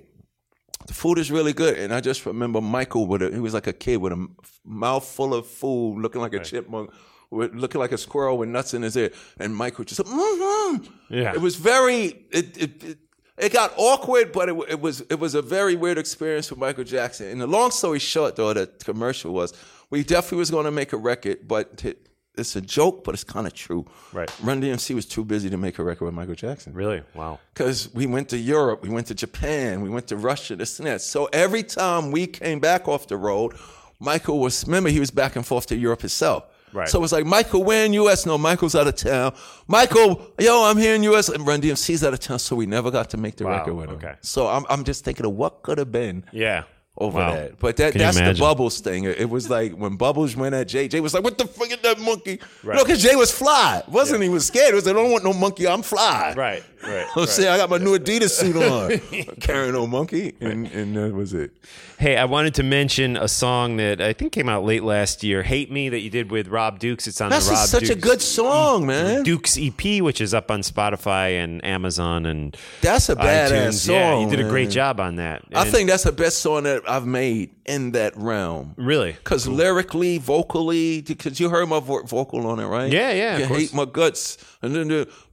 the 0.87 0.95
food 0.95 1.19
is 1.19 1.31
really 1.31 1.53
good. 1.53 1.79
And 1.79 1.93
I 1.93 2.01
just 2.01 2.25
remember 2.25 2.63
Michael 2.63 3.07
with 3.07 3.21
a, 3.23 3.31
he 3.31 3.39
was 3.39 3.53
like 3.53 3.67
a 3.67 3.73
kid 3.73 3.99
with 3.99 4.13
a 4.15 4.27
mouth 4.65 5.05
full 5.05 5.35
of 5.35 5.47
food, 5.47 5.99
looking 6.01 6.23
like 6.23 6.33
a 6.33 6.41
chipmunk, 6.41 6.91
with, 7.31 7.55
looking 7.55 7.81
like 7.81 7.93
a 7.93 7.99
squirrel 7.99 8.39
with 8.39 8.49
nuts 8.49 8.73
in 8.73 8.81
his 8.81 8.97
ear. 8.97 9.11
And 9.39 9.55
Michael 9.55 9.85
just, 9.85 10.01
mm-hmm. 10.01 10.85
Yeah. 11.11 11.35
It 11.35 11.41
was 11.43 11.57
very, 11.57 12.25
it, 12.31 12.57
it, 12.57 12.85
it, 12.85 12.99
it 13.37 13.53
got 13.53 13.75
awkward, 13.77 14.33
but 14.33 14.49
it, 14.49 14.57
it 14.69 14.81
was 14.81 15.01
it 15.11 15.19
was 15.19 15.35
a 15.35 15.43
very 15.43 15.75
weird 15.75 15.99
experience 15.99 16.49
for 16.49 16.55
Michael 16.55 16.85
Jackson. 16.85 17.27
And 17.27 17.41
the 17.41 17.49
long 17.49 17.73
story 17.73 17.99
short, 17.99 18.37
though, 18.37 18.55
the 18.55 18.69
commercial 18.85 19.33
was 19.33 19.53
we 19.91 20.03
definitely 20.03 20.39
was 20.39 20.51
going 20.51 20.65
to 20.65 20.71
make 20.71 20.93
a 20.93 20.97
record, 20.97 21.47
but 21.47 21.83
it, 21.85 22.09
it's 22.37 22.57
a 22.57 22.61
joke, 22.61 23.05
but 23.05 23.15
it's 23.15 23.25
kind 23.25 23.47
of 23.47 23.53
true. 23.55 23.87
Right. 24.13 24.31
Run 24.43 24.61
DMC 24.61 24.95
was 24.95 25.07
too 25.07 25.25
busy 25.25 25.49
to 25.51 25.57
make 25.57 25.79
a 25.79 25.85
record 25.85 26.07
with 26.07 26.15
Michael 26.15 26.35
Jackson. 26.35 26.73
Really? 26.75 27.03
Wow. 27.15 27.39
Because 27.53 27.93
we 27.95 28.07
went 28.07 28.29
to 28.31 28.37
Europe, 28.39 28.83
we 28.83 28.89
went 28.89 29.07
to 29.09 29.15
Japan, 29.15 29.83
we 29.83 29.89
went 29.91 30.09
to 30.09 30.17
Russia, 30.17 30.57
this 30.57 30.79
and 30.81 30.89
that. 30.89 31.01
So 31.03 31.27
every 31.33 31.63
time 31.63 32.11
we 32.11 32.27
came 32.27 32.59
back 32.61 32.89
off 32.89 33.07
the 33.07 33.17
road, 33.17 33.55
Michael 34.01 34.41
was, 34.41 34.67
remember, 34.67 34.91
he 34.91 34.99
was 35.01 35.11
back 35.13 35.37
and 35.37 35.47
forth 35.47 35.67
to 35.69 35.77
Europe 35.77 36.01
himself. 36.01 36.45
Right. 36.73 36.89
So 36.89 36.99
it 36.99 37.03
was 37.03 37.13
like, 37.13 37.25
Michael, 37.25 37.63
we're 37.63 37.85
in 37.85 37.93
US. 37.93 38.27
No, 38.27 38.37
Michael's 38.37 38.75
out 38.75 38.89
of 38.89 38.97
town. 38.97 39.33
Michael, 39.69 40.27
yo, 40.41 40.65
I'm 40.65 40.77
here 40.77 40.97
in 40.97 41.05
US. 41.05 41.29
And 41.29 41.47
Run 41.47 41.61
DMC's 41.61 42.03
out 42.03 42.13
of 42.13 42.19
town. 42.19 42.41
So 42.41 42.57
we 42.57 42.67
never 42.67 42.91
got 42.91 43.11
to 43.11 43.17
make 43.17 43.37
the 43.37 43.45
Wow, 43.45 43.59
record 43.59 43.75
with 43.75 43.91
him. 43.91 43.95
okay. 43.97 44.15
So 44.23 44.49
I'm, 44.49 44.65
I'm 44.69 44.83
just 44.83 45.05
thinking 45.05 45.25
of 45.25 45.33
what 45.35 45.63
could 45.63 45.79
have 45.79 45.93
been 45.93 46.25
Yeah. 46.33 46.65
Over 46.97 47.19
Wow. 47.19 47.35
that. 47.35 47.59
But 47.59 47.77
that 47.79 47.93
Can 47.93 47.99
that's 48.01 48.17
the? 48.19 48.35
Bubbles 48.39 48.81
thing. 48.81 49.05
It 49.05 49.19
it 49.21 49.31
was 49.31 49.51
like 49.51 49.73
when 49.73 49.97
Bubbles 49.97 50.37
went 50.37 50.55
at 50.55 50.69
Jay, 50.69 50.87
Jay 50.89 51.01
was 51.01 51.13
like, 51.15 51.25
"What 51.25 51.37
the 51.39 51.47
fuck 51.47 51.71
is 51.71 51.79
that 51.83 51.99
monkey?" 51.99 52.39
Right. 52.63 52.77
No, 52.77 52.85
because 52.85 53.03
Jay 53.03 53.17
was 53.17 53.31
fly. 53.33 53.83
Wasn't 53.89 54.23
he? 54.23 54.29
Was 54.29 54.47
scared. 54.47 54.69
He 54.71 54.75
was 54.75 54.87
like, 54.87 54.95
"I 54.95 54.99
don't 55.03 55.11
want 55.11 55.25
no 55.25 55.33
monkey. 55.33 55.67
I'm 55.67 55.83
fly." 55.83 56.35
Right, 56.37 56.63
right. 56.87 57.07
I'm 57.17 57.27
saying 57.27 57.49
I 57.49 57.57
got 57.57 57.71
my 57.71 57.79
new 57.79 57.97
Adidas 57.99 58.31
suit 58.31 58.57
on, 58.57 59.35
carrying 59.41 59.73
no 59.75 59.87
monkey, 59.87 60.35
and 60.41 60.67
and 60.69 60.97
uh, 60.97 61.07
that 61.09 61.15
was 61.15 61.35
it. 61.35 61.53
Hey, 61.99 62.17
I 62.17 62.25
wanted 62.25 62.55
to 62.55 62.63
mention 62.63 63.17
a 63.17 63.29
song 63.29 63.77
that 63.77 64.01
I 64.01 64.13
think 64.13 64.33
came 64.33 64.49
out 64.49 64.65
late 64.65 64.83
last 64.83 65.23
year, 65.23 65.43
"Hate 65.43 65.71
Me," 65.71 65.89
that 65.89 66.01
you 66.01 66.11
did 66.11 66.31
with 66.31 66.49
Rob 66.49 66.79
Dukes. 66.79 67.07
It's 67.07 67.21
on 67.21 67.31
That's 67.31 67.47
the 67.47 67.53
Rob 67.55 67.61
Dukes 67.69 67.71
such 67.71 67.91
a 67.91 67.95
good 67.99 68.21
song, 68.21 68.87
man. 68.87 69.23
Dukes 69.23 69.57
EP, 69.59 70.03
which 70.03 70.21
is 70.21 70.35
up 70.35 70.51
on 70.51 70.61
Spotify 70.63 71.43
and 71.43 71.65
Amazon 71.65 72.27
and 72.27 72.57
That's 72.81 73.09
a 73.09 73.17
badass 73.17 73.51
iTunes. 73.51 73.73
song. 73.87 73.95
Yeah, 73.95 74.21
you 74.21 74.31
did 74.31 74.41
a 74.45 74.49
great 74.49 74.65
man. 74.65 74.71
job 74.73 75.01
on 75.01 75.17
that. 75.17 75.43
I 75.55 75.71
think 75.71 75.89
that's 75.89 76.05
the 76.05 76.13
best 76.13 76.39
song 76.39 76.65
that 76.65 76.83
I've 76.89 77.07
made 77.07 77.51
in 77.67 77.93
that 77.93 78.15
realm. 78.17 78.75
really. 78.77 79.13
Because 79.13 79.49
lyrically, 79.49 80.19
vocally, 80.19 81.01
because 81.01 81.41
you 81.41 81.49
heard 81.49 81.67
my 81.69 81.81
vo- 81.81 82.03
vocal 82.03 82.47
on 82.47 82.59
it, 82.61 82.67
right? 82.67 82.93
Yeah, 82.93 83.13
yeah, 83.13 83.35
of 83.35 83.41
You 83.41 83.47
course. 83.47 83.61
hate 83.61 83.75
my 83.75 83.85
guts, 83.87 84.37
and 84.37 84.37
then 84.37 84.39
the, 84.43 84.54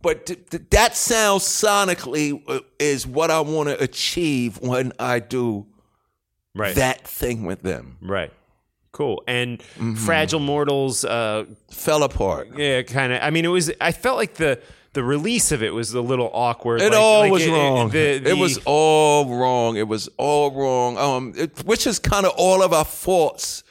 but 0.02 0.26
th- 0.26 0.50
th- 0.50 0.64
that 0.72 0.96
sound 0.96 1.42
sonically 1.42 2.42
uh, 2.48 2.60
is 2.80 3.06
what 3.08 3.32
I 3.32 3.40
want 3.42 3.70
to 3.70 3.82
achieve 3.82 4.60
when 4.62 4.94
I 5.00 5.20
do 5.20 5.66
right. 6.56 6.76
that 6.76 7.08
thing 7.08 7.46
with 7.46 7.62
them. 7.62 7.98
Right. 8.02 8.32
Cool. 8.92 9.24
And 9.28 9.60
Mm-hmm. 9.60 9.96
Fragile 9.96 10.40
Mortals, 10.42 11.06
uh, 11.06 11.46
Fell 11.70 12.04
apart. 12.04 12.50
yeah, 12.58 12.82
kind 12.82 13.14
of. 13.14 13.22
I 13.22 13.30
mean, 13.30 13.46
it 13.46 13.50
was. 13.50 13.72
I 13.80 13.92
felt 13.94 14.18
like 14.18 14.34
the 14.36 14.60
the 14.94 15.04
release 15.04 15.54
of 15.54 15.64
it 15.64 15.74
was 15.74 15.94
a 15.94 16.02
little 16.02 16.30
awkward. 16.34 16.82
It 16.82 16.90
like- 16.92 17.00
all 17.00 17.20
like 17.22 17.32
was 17.32 17.46
it- 17.46 17.52
wrong. 17.52 17.90
the- 17.90 18.30
it 18.30 18.38
was 18.38 18.60
all 18.66 19.34
wrong. 19.34 19.78
It 19.78 19.88
was 19.88 20.10
all 20.18 20.52
wrong. 20.52 20.98
Um, 20.98 21.34
it, 21.38 21.64
which 21.66 21.88
is 21.88 22.00
kind 22.00 22.26
of 22.26 22.34
all 22.36 22.62
of 22.62 22.74
our 22.74 22.84
faults. 22.86 23.64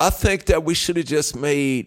I 0.00 0.10
think 0.10 0.46
that 0.46 0.64
we 0.64 0.74
should 0.74 0.96
have 0.96 1.06
just 1.06 1.36
made. 1.36 1.86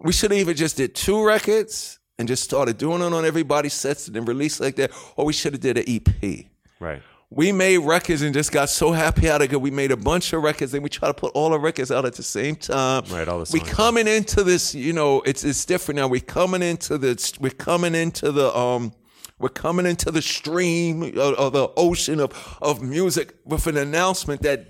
We 0.00 0.12
should 0.12 0.30
have 0.30 0.40
even 0.40 0.56
just 0.56 0.76
did 0.76 0.94
two 0.94 1.24
records 1.24 1.98
and 2.18 2.28
just 2.28 2.44
started 2.44 2.78
doing 2.78 3.00
it 3.02 3.12
on 3.12 3.24
everybody's 3.24 3.74
sets 3.74 4.06
and 4.06 4.16
then 4.16 4.24
released 4.24 4.60
like 4.60 4.76
that, 4.76 4.90
or 5.16 5.24
we 5.24 5.32
should 5.32 5.52
have 5.52 5.60
did 5.60 5.78
an 5.78 5.84
EP. 5.86 6.46
right. 6.80 7.02
We 7.30 7.50
made 7.50 7.78
records 7.78 8.22
and 8.22 8.32
just 8.32 8.52
got 8.52 8.68
so 8.68 8.92
happy 8.92 9.28
out 9.28 9.42
of 9.42 9.52
it. 9.52 9.60
We 9.60 9.72
made 9.72 9.90
a 9.90 9.96
bunch 9.96 10.32
of 10.32 10.42
records 10.44 10.72
and 10.72 10.84
we 10.84 10.88
try 10.88 11.08
to 11.08 11.14
put 11.14 11.32
all 11.34 11.50
the 11.50 11.58
records 11.58 11.90
out 11.90 12.04
at 12.04 12.14
the 12.14 12.22
same 12.22 12.54
time. 12.54 13.02
Right, 13.10 13.26
all 13.26 13.42
the 13.42 13.50
we 13.52 13.58
coming 13.58 14.06
into 14.06 14.44
this, 14.44 14.72
you 14.72 14.92
know, 14.92 15.20
it's 15.22 15.42
it's 15.42 15.64
different 15.64 15.96
now. 15.96 16.06
We're 16.06 16.20
coming 16.20 16.62
into 16.62 16.96
the 16.96 17.36
We're 17.40 17.50
coming 17.50 17.96
into 17.96 18.30
the 18.30 18.56
um. 18.56 18.92
We're 19.40 19.48
coming 19.48 19.84
into 19.84 20.12
the 20.12 20.22
stream 20.22 21.02
of, 21.02 21.16
of 21.16 21.52
the 21.54 21.68
ocean 21.76 22.20
of, 22.20 22.56
of 22.62 22.82
music 22.82 23.34
with 23.44 23.66
an 23.66 23.76
announcement 23.78 24.42
that, 24.42 24.66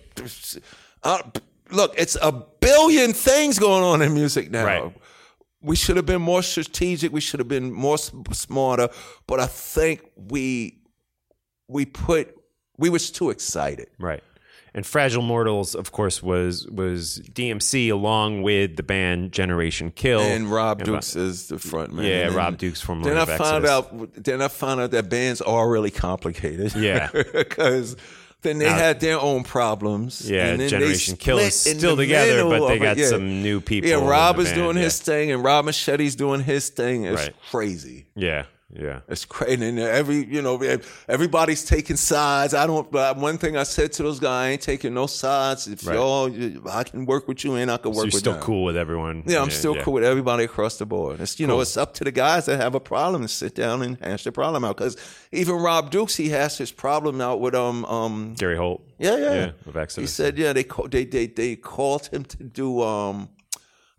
uh, 1.03 1.18
look, 1.70 1.95
it's 1.99 2.16
a 2.22 2.33
billion 2.61 3.12
things 3.12 3.59
going 3.59 3.85
on 3.85 4.01
in 4.01 4.14
music 4.14 4.51
now. 4.51 4.64
Right. 4.64 4.93
We 5.65 5.77
should 5.77 5.97
have 5.97 6.07
been 6.07 6.23
more 6.23 6.43
strategic. 6.43 7.12
We 7.12 7.21
should 7.21 7.41
have 7.41 7.49
been 7.49 7.73
more 7.73 7.99
smarter. 7.99 8.89
But 9.27 9.41
I 9.41 9.47
think 9.47 10.03
we 10.15 10.79
we 11.69 11.87
put 11.87 12.37
we 12.79 12.91
was 12.91 13.11
too 13.11 13.31
excited. 13.31 13.89
Right. 13.99 14.23
And 14.77 14.85
Fragile 14.85 15.23
Mortals, 15.23 15.77
of 15.77 15.93
course, 15.93 16.21
was 16.21 16.67
was 16.67 17.21
DMC 17.33 17.93
along 17.93 18.43
with 18.43 18.77
the 18.77 18.83
band 18.83 19.31
Generation 19.31 19.93
Kill 19.93 20.21
And 20.21 20.51
Rob 20.51 20.81
And 20.81 20.87
Dukes 20.87 21.15
is 21.15 21.49
the 21.49 21.61
front 21.61 21.93
man. 21.93 22.07
Yeah, 22.07 22.27
And 22.27 22.35
Rob 22.35 22.59
Dukes 22.59 22.81
from 22.81 23.03
Then 23.05 23.17
I 23.17 23.25
found 23.25 23.67
out. 23.67 24.23
Then 24.23 24.43
I 24.43 24.49
found 24.49 24.81
out 24.81 24.91
that 24.91 25.09
bands 25.09 25.41
are 25.41 25.71
really 25.71 25.93
complicated. 25.93 26.75
Yeah. 26.75 27.09
because 27.33 27.97
then 28.45 28.59
they 28.59 28.69
had 28.69 29.01
their 29.01 29.19
own 29.19 29.43
problems. 29.43 30.31
Yeah, 30.31 30.47
and 30.47 30.61
then 30.61 30.69
Generation 30.69 31.17
Kill 31.17 31.39
is 31.39 31.59
still 31.59 31.97
together, 31.97 32.45
but 32.45 32.69
they 32.69 32.77
it. 32.77 32.79
got 32.79 32.97
Yeah. 32.97 33.09
some 33.09 33.43
new 33.43 33.61
people. 33.61 33.91
Yeah, 33.91 33.97
Rob 34.09 34.39
is 34.39 34.53
doing 34.53 34.77
yeah. 34.77 34.85
his 34.85 35.01
thing, 35.01 35.33
and 35.33 35.43
Rob 35.43 35.65
Moschetti's 35.67 36.15
doing 36.15 36.41
his 36.41 36.69
thing. 36.69 37.05
It's 37.05 37.21
Right. 37.23 37.35
crazy. 37.51 38.05
Yeah, 38.15 38.45
yeah. 38.75 39.01
It's 39.09 39.25
crazy. 39.25 39.64
And 39.68 39.79
every, 39.79 40.25
you 40.27 40.43
know, 40.43 40.61
everybody's 41.09 41.64
taking 41.64 41.97
sides. 41.97 42.55
I 42.55 42.66
don't, 42.66 42.91
but 42.91 43.16
one 43.16 43.39
thing 43.39 43.57
I 43.57 43.62
said 43.62 43.93
to 43.95 44.03
those 44.03 44.18
guys, 44.20 44.31
I 44.31 44.49
ain't 44.51 44.62
taking 44.62 44.95
no 44.95 45.07
sides. 45.07 45.68
If 45.68 45.87
Right. 45.87 45.95
y'all, 45.95 46.68
I 46.70 46.83
can 46.85 47.07
work 47.07 47.29
with 47.29 47.45
you 47.45 47.55
and 47.55 47.70
I 47.70 47.77
can 47.77 47.93
work 47.93 47.97
So 47.97 48.01
you're 48.03 48.07
with 48.07 48.14
still 48.14 48.33
them. 48.33 48.43
cool 48.43 48.64
with 48.64 48.77
everyone. 48.77 49.22
Yeah, 49.27 49.41
I'm 49.43 49.51
still 49.51 49.77
cool 49.77 49.95
with 49.95 50.05
everybody 50.05 50.45
across 50.45 50.77
the 50.79 50.87
board. 50.87 51.20
It's 51.20 51.39
you 51.39 51.47
know, 51.47 51.61
it's 51.61 51.77
up 51.77 51.95
to 51.95 52.05
the 52.05 52.12
guys 52.12 52.47
that 52.47 52.61
have 52.61 52.75
a 52.75 52.81
problem 52.81 53.22
to 53.22 53.29
sit 53.29 53.55
down 53.55 53.83
and 53.83 53.97
hash 54.01 54.25
the 54.25 54.33
problem 54.33 54.64
out. 54.64 54.77
Because 54.77 54.97
even 55.31 55.55
Rob 55.57 55.91
Dukes, 55.91 56.16
he 56.16 56.31
has 56.31 56.59
his 56.59 56.72
problem 56.72 57.20
out 57.20 57.41
with 57.41 57.55
um 57.55 57.85
um 57.85 58.35
Gary 58.37 58.57
Holt. 58.57 58.83
yeah 58.99 59.16
yeah. 59.16 59.35
Yeah, 59.35 59.51
with 59.72 59.97
he 59.97 60.07
said 60.07 60.37
yeah 60.39 60.53
they 60.53 60.64
call, 60.64 60.89
they 60.89 61.05
they 61.05 61.27
they 61.29 61.57
called 61.57 62.07
him 62.09 62.25
to 62.25 62.43
do 62.45 62.83
um 62.83 63.29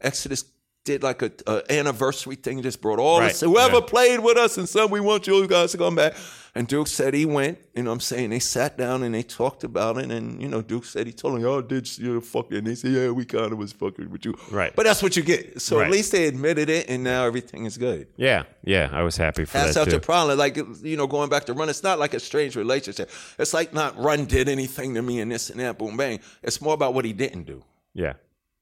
Exodus 0.01 0.43
did 0.85 1.03
like 1.03 1.21
a, 1.21 1.31
a 1.47 1.63
anniversary 1.71 2.35
thing, 2.35 2.61
just 2.61 2.79
brought 2.79 2.99
all 2.99 3.19
Right, 3.19 3.27
this 3.29 3.41
whoever 3.41 3.75
yeah. 3.75 3.85
played 3.85 4.19
with 4.21 4.37
us 4.37 4.57
and 4.57 4.69
said 4.69 4.89
we 4.89 5.01
want 5.01 5.27
you 5.27 5.45
guys 5.47 5.71
to 5.73 5.77
come 5.77 5.95
back. 5.95 6.13
And 6.57 6.69
Duke 6.69 6.87
said 6.87 7.13
he 7.13 7.25
went, 7.25 7.57
you 7.75 7.83
know 7.83 7.89
what 7.89 7.95
I'm 7.95 7.99
saying? 7.99 8.29
They 8.29 8.39
sat 8.39 8.77
down 8.77 9.03
and 9.03 9.13
they 9.13 9.23
talked 9.23 9.65
about 9.65 9.97
it. 9.97 10.09
And, 10.09 10.41
you 10.41 10.47
know, 10.47 10.61
Duke 10.61 10.85
said 10.85 11.05
he 11.05 11.11
told 11.11 11.35
him, 11.35 11.41
y'all 11.41 11.55
oh, 11.55 11.61
did 11.61 11.97
you 11.97 12.13
know, 12.13 12.21
fucking. 12.21 12.63
They 12.63 12.75
said, 12.75 12.91
yeah, 12.91 13.09
we 13.09 13.25
kind 13.25 13.51
of 13.51 13.57
was 13.57 13.73
fucking 13.73 14.09
with 14.09 14.23
you. 14.23 14.35
Right. 14.49 14.73
But 14.73 14.85
that's 14.85 15.03
what 15.03 15.17
you 15.17 15.23
get. 15.23 15.61
So 15.61 15.79
Right. 15.79 15.87
at 15.87 15.91
least 15.91 16.13
they 16.13 16.27
admitted 16.27 16.69
it 16.69 16.87
and 16.89 17.03
now 17.03 17.25
everything 17.25 17.65
is 17.65 17.77
good. 17.77 18.07
Yeah, 18.15 18.43
yeah. 18.63 18.87
I 18.93 19.01
was 19.03 19.17
happy 19.17 19.43
for 19.43 19.51
That's 19.57 19.73
that 19.73 19.73
such 19.73 19.89
too. 19.89 19.97
a 19.97 19.99
problem. 19.99 20.37
Like, 20.37 20.55
you 20.81 20.95
know, 20.95 21.07
going 21.07 21.29
back 21.29 21.43
to 21.47 21.53
Run, 21.53 21.67
it's 21.67 21.83
not 21.83 21.99
like 21.99 22.13
a 22.13 22.21
strange 22.21 22.55
relationship. 22.55 23.09
It's 23.37 23.53
like 23.53 23.73
not 23.73 23.97
Run 23.97 24.23
did 24.23 24.47
anything 24.47 24.93
to 24.93 25.01
me 25.01 25.19
and 25.19 25.29
this 25.29 25.49
and 25.49 25.59
that, 25.59 25.77
boom, 25.77 25.97
bang. 25.97 26.21
It's 26.41 26.61
more 26.61 26.73
about 26.73 26.93
what 26.93 27.03
he 27.03 27.11
didn't 27.11 27.43
do. 27.43 27.65
yeah, 27.93 28.13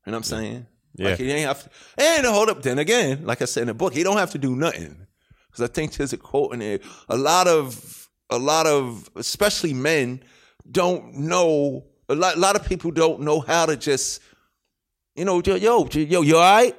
You 0.05 0.11
know 0.11 0.13
what 0.13 0.15
I'm 0.15 0.23
saying? 0.23 0.65
Yeah. 0.95 1.09
Like 1.09 1.19
he 1.19 1.31
ain't 1.31 1.47
have 1.47 1.63
to, 1.63 1.69
and 1.97 2.25
hold 2.27 2.49
up. 2.49 2.61
Then 2.61 2.79
again, 2.79 3.25
like 3.25 3.41
I 3.41 3.45
said 3.45 3.61
in 3.61 3.67
the 3.67 3.73
book, 3.73 3.93
he 3.93 4.03
don't 4.03 4.17
have 4.17 4.31
to 4.31 4.37
do 4.37 4.55
nothing. 4.55 5.07
Because 5.49 5.69
I 5.69 5.73
think 5.73 5.93
there's 5.93 6.13
a 6.13 6.17
quote 6.17 6.53
in 6.53 6.59
there. 6.59 6.79
A 7.09 7.17
lot 7.17 7.47
of, 7.47 8.09
a 8.29 8.37
lot 8.39 8.65
of, 8.67 9.09
especially 9.15 9.73
men, 9.73 10.23
don't 10.71 11.15
know. 11.15 11.85
A 12.09 12.15
lot, 12.15 12.35
a 12.35 12.39
lot 12.39 12.55
of 12.55 12.65
people 12.65 12.91
don't 12.91 13.21
know 13.21 13.39
how 13.39 13.65
to 13.65 13.75
just, 13.77 14.21
you 15.15 15.25
know, 15.25 15.41
yo, 15.45 15.55
yo, 15.55 15.87
yo, 15.93 16.21
you 16.21 16.37
all 16.37 16.41
right? 16.41 16.75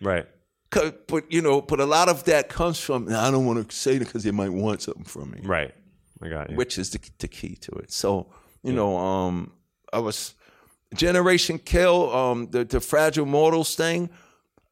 Right. 0.00 0.26
But 0.70 1.32
you 1.32 1.40
know, 1.40 1.62
but 1.62 1.80
a 1.80 1.86
lot 1.86 2.08
of 2.10 2.24
that 2.24 2.50
comes 2.50 2.78
from. 2.78 3.06
"Nah, 3.06 3.26
I 3.26 3.30
don't 3.30 3.46
want 3.46 3.68
to 3.70 3.74
say 3.74 3.96
it 3.96 4.00
because 4.00 4.22
they 4.24 4.30
might 4.30 4.50
want 4.50 4.82
something 4.82 5.04
from 5.04 5.30
me 5.30 5.40
Right. 5.42 5.74
I 6.20 6.28
got 6.28 6.50
you. 6.50 6.56
which 6.56 6.76
is 6.76 6.90
the, 6.90 7.00
the 7.18 7.28
key 7.28 7.54
to 7.56 7.72
it. 7.76 7.90
So 7.90 8.26
you 8.62 8.72
know, 8.74 8.98
um, 8.98 9.52
I 9.92 10.00
was 10.00 10.34
Generation 10.94 11.58
Kill, 11.58 12.14
um, 12.14 12.48
the 12.50 12.64
the 12.64 12.80
Fragile 12.80 13.26
Mortals 13.26 13.74
thing. 13.74 14.10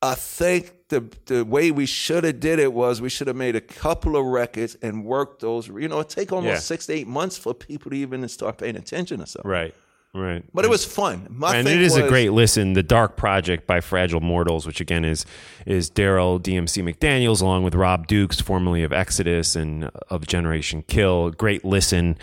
I 0.02 0.14
think 0.14 0.72
the 0.88 1.04
the 1.26 1.44
way 1.44 1.70
we 1.70 1.86
should 1.86 2.24
have 2.24 2.40
did 2.40 2.58
it 2.58 2.72
was 2.72 3.00
we 3.00 3.08
should 3.08 3.26
have 3.26 3.36
made 3.36 3.56
a 3.56 3.60
couple 3.60 4.16
of 4.16 4.24
records 4.24 4.76
and 4.82 5.04
worked 5.04 5.40
those. 5.42 5.68
You 5.68 5.88
know, 5.88 6.00
it 6.00 6.08
take 6.08 6.32
almost 6.32 6.52
Yeah. 6.52 6.58
six 6.58 6.86
to 6.86 6.92
eight 6.94 7.06
months 7.06 7.36
for 7.36 7.54
people 7.54 7.90
to 7.90 7.96
even 7.96 8.26
start 8.28 8.58
paying 8.58 8.76
attention 8.76 9.20
to 9.20 9.26
something. 9.26 9.50
right. 9.50 9.74
Right. 10.14 10.42
But 10.54 10.64
it 10.64 10.68
was 10.70 10.82
fun. 10.86 11.26
My 11.28 11.56
and 11.56 11.68
it 11.68 11.82
is 11.82 11.94
a 11.96 12.08
great 12.08 12.32
listen. 12.32 12.72
The 12.72 12.82
Dark 12.82 13.18
Project 13.18 13.66
by 13.66 13.82
Fragile 13.82 14.20
Mortals, 14.22 14.66
which 14.66 14.80
again 14.80 15.04
is 15.04 15.26
is 15.66 15.90
Darryl 15.90 16.40
DMC 16.40 16.82
McDaniels 16.82 17.42
along 17.42 17.64
with 17.64 17.74
Rob 17.74 18.06
Dukes, 18.06 18.40
formerly 18.40 18.82
of 18.82 18.94
Exodus 18.94 19.54
and 19.54 19.90
of 20.08 20.26
Generation 20.26 20.84
Kill. 20.88 21.32
Great 21.32 21.66
listen. 21.66 22.16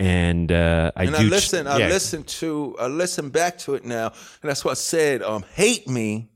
And 0.00 0.52
uh, 0.52 0.92
I 0.94 1.04
And 1.04 1.12
do 1.14 1.20
I 1.20 1.24
listen. 1.24 1.66
I 1.66 1.78
yeah. 1.78 1.88
listen 1.88 2.22
to. 2.24 2.76
I 2.78 2.86
listen 2.86 3.30
back 3.30 3.58
to 3.58 3.74
it 3.74 3.84
now, 3.84 4.06
and 4.06 4.48
that's 4.48 4.64
what 4.64 4.70
I 4.72 4.74
said. 4.74 5.22
Um, 5.22 5.44
hate 5.54 5.88
me. 5.88 6.30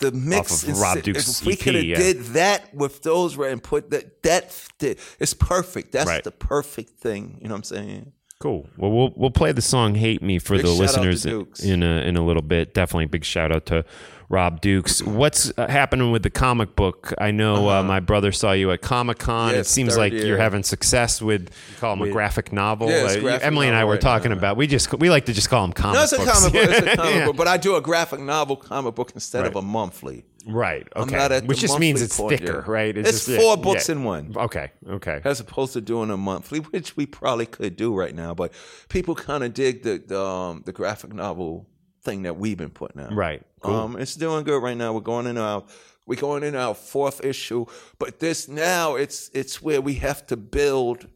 The 0.00 0.12
mix. 0.12 0.62
of 0.62 0.68
is- 0.70 0.80
Rob 0.80 1.02
Duke's 1.02 1.40
if 1.40 1.46
we 1.46 1.56
could 1.56 1.74
have 1.74 1.84
yeah. 1.84 1.96
did 1.96 2.18
that 2.34 2.74
with 2.74 3.02
those 3.02 3.36
right 3.36 3.52
and 3.52 3.62
put 3.62 3.90
that 3.90 4.22
that 4.22 4.54
that- 4.80 4.98
it's 5.18 5.34
perfect. 5.34 5.92
That's 5.92 6.08
Right. 6.08 6.24
the 6.24 6.30
perfect 6.30 6.98
thing. 7.00 7.38
You 7.40 7.48
know 7.48 7.54
what 7.54 7.58
I'm 7.58 7.64
saying? 7.64 8.12
Cool. 8.38 8.66
Well, 8.78 8.90
we'll 8.90 9.12
we'll 9.16 9.30
play 9.30 9.52
the 9.52 9.60
song 9.62 9.94
"Hate 9.94 10.22
Me" 10.22 10.38
for 10.38 10.56
Big 10.56 10.64
the 10.64 10.74
shout 10.74 10.96
out 10.98 11.02
to 11.04 11.08
listeners 11.10 11.60
in 11.62 11.82
a 11.82 12.00
in 12.02 12.16
a 12.16 12.24
little 12.24 12.40
bit. 12.42 12.72
Definitely 12.72 13.06
big 13.06 13.24
shout 13.24 13.52
out 13.52 13.66
to 13.66 13.84
Rob 14.30 14.60
Dukes. 14.60 15.02
What's 15.02 15.52
uh, 15.58 15.66
happening 15.66 16.12
with 16.12 16.22
the 16.22 16.30
comic 16.30 16.76
book? 16.76 17.12
I 17.18 17.32
know 17.32 17.68
uh 17.68 17.82
my 17.82 17.98
brother 17.98 18.30
saw 18.30 18.52
you 18.52 18.70
at 18.70 18.80
Comic 18.80 19.18
Con. 19.18 19.54
it 19.56 19.66
seems 19.66 19.96
like 19.98 20.12
year. 20.12 20.24
you're 20.24 20.38
having 20.38 20.62
success 20.62 21.20
with 21.20 21.50
you 21.70 21.76
call 21.80 21.96
them 21.96 22.08
a 22.08 22.12
graphic 22.12 22.52
novel. 22.52 22.88
Yeah, 22.88 23.04
it's 23.06 23.16
Uh, 23.16 23.20
graphic 23.20 23.46
Emily 23.46 23.66
and 23.66 23.76
I 23.76 23.84
were 23.84 23.92
right 23.92 24.00
talking 24.00 24.30
now. 24.30 24.38
about. 24.38 24.56
We 24.56 24.68
just 24.68 24.94
we 25.00 25.10
like 25.10 25.26
to 25.26 25.32
just 25.32 25.50
call 25.50 25.62
them 25.62 25.72
comic 25.72 25.96
No, 25.96 26.02
it's 26.04 26.12
a 26.12 26.18
books. 26.18 26.30
comic 26.32 26.52
book. 26.52 26.62
It's 26.70 26.86
a 26.92 26.96
comic 27.02 27.14
Yeah. 27.16 27.26
book, 27.26 27.36
but 27.36 27.48
I 27.48 27.56
do 27.56 27.74
a 27.74 27.80
graphic 27.80 28.20
novel 28.20 28.56
comic 28.56 28.94
book 28.94 29.10
instead 29.14 29.46
of 29.46 29.56
a 29.56 29.62
monthly. 29.62 30.24
Right. 30.46 30.86
Okay. 30.96 31.16
not 31.16 31.32
at 31.32 31.42
the 31.42 31.48
Which 31.48 31.60
just 31.60 31.78
means 31.78 32.00
it's 32.00 32.16
point 32.16 32.38
thicker, 32.40 32.64
right? 32.66 32.96
It's 32.96 33.10
just- 33.10 33.28
yeah, 33.28 33.38
four 33.38 33.58
books 33.58 33.88
yeah. 33.88 33.96
in 33.96 34.04
one. 34.04 34.32
Okay. 34.34 34.70
Okay. 34.88 35.20
as 35.24 35.38
opposed 35.40 35.74
to 35.74 35.80
doing 35.82 36.08
a 36.10 36.16
monthly, 36.16 36.60
which 36.60 36.96
we 36.96 37.04
probably 37.04 37.44
could 37.46 37.76
do 37.76 37.94
right 37.94 38.14
now. 38.14 38.32
But 38.32 38.52
people 38.88 39.14
kind 39.14 39.44
of 39.44 39.52
dig 39.54 39.82
the 39.82 40.00
the, 40.06 40.18
um, 40.20 40.62
the 40.64 40.72
graphic 40.72 41.12
novel 41.12 41.66
thing 42.02 42.22
that 42.22 42.36
we've 42.36 42.56
been 42.58 42.70
putting 42.70 43.00
out. 43.02 43.12
Right. 43.12 43.42
Cool. 43.60 43.74
Um, 43.74 43.96
it's 43.96 44.14
doing 44.16 44.44
good 44.44 44.62
right 44.62 44.76
now. 44.76 44.92
We're 44.92 45.00
going 45.00 45.26
in 45.26 45.38
our 45.38 45.64
we're 46.06 46.20
going 46.20 46.42
in 46.42 46.56
our 46.56 46.74
fourth 46.74 47.24
issue, 47.24 47.66
but 47.98 48.18
this 48.18 48.48
now 48.48 48.96
it's 48.96 49.30
it's 49.34 49.62
where 49.62 49.80
we 49.80 49.94
have 49.94 50.26
to 50.28 50.36
build 50.36 51.06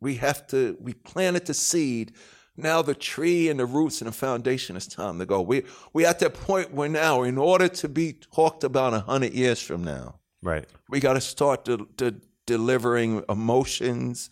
we 0.00 0.14
have 0.16 0.46
to 0.48 0.76
we 0.80 0.94
planted 0.94 1.46
the 1.46 1.54
seed. 1.54 2.12
Now 2.56 2.82
the 2.82 2.94
tree 2.94 3.48
and 3.48 3.58
the 3.58 3.66
roots 3.66 4.00
and 4.00 4.08
the 4.08 4.12
foundation 4.12 4.76
is 4.76 4.86
time 4.86 5.18
to 5.18 5.26
go. 5.26 5.40
We 5.40 5.64
we 5.92 6.04
at 6.06 6.18
that 6.20 6.34
point 6.34 6.72
where 6.72 6.88
now, 6.88 7.22
in 7.22 7.38
order 7.38 7.68
to 7.68 7.88
be 7.88 8.12
talked 8.12 8.64
about 8.64 8.94
a 8.94 9.00
hundred 9.00 9.32
years 9.34 9.60
from 9.62 9.82
now, 9.84 10.16
Right. 10.42 10.66
we 10.88 11.00
got 11.00 11.14
to 11.14 11.20
start 11.20 11.64
to, 11.66 11.86
to 11.98 12.14
delivering 12.46 13.22
emotions, 13.28 14.30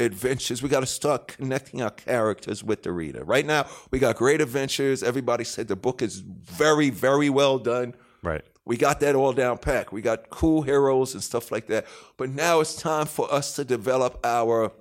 adventures. 0.00 0.62
We 0.62 0.68
got 0.68 0.80
to 0.80 0.86
start 0.86 1.28
connecting 1.28 1.82
our 1.82 1.90
characters 1.90 2.64
with 2.64 2.82
the 2.82 2.92
reader. 2.92 3.24
Right 3.24 3.46
now, 3.46 3.66
we 3.90 3.98
got 3.98 4.16
great 4.16 4.40
adventures. 4.40 5.02
Everybody 5.02 5.44
said 5.44 5.68
the 5.68 5.76
book 5.76 6.02
is 6.02 6.18
very, 6.18 6.90
very 6.90 7.30
well 7.30 7.58
done. 7.58 7.94
Right. 8.22 8.42
We 8.64 8.76
got 8.76 9.00
that 9.00 9.14
all 9.14 9.32
down 9.32 9.58
packed. 9.58 9.92
We 9.92 10.02
got 10.02 10.30
cool 10.30 10.62
heroes 10.62 11.14
and 11.14 11.22
stuff 11.22 11.50
like 11.50 11.66
that. 11.68 11.86
But 12.16 12.30
now 12.30 12.60
it's 12.60 12.74
time 12.74 13.06
for 13.06 13.32
us 13.32 13.56
to 13.56 13.64
develop 13.64 14.18
our 14.24 14.72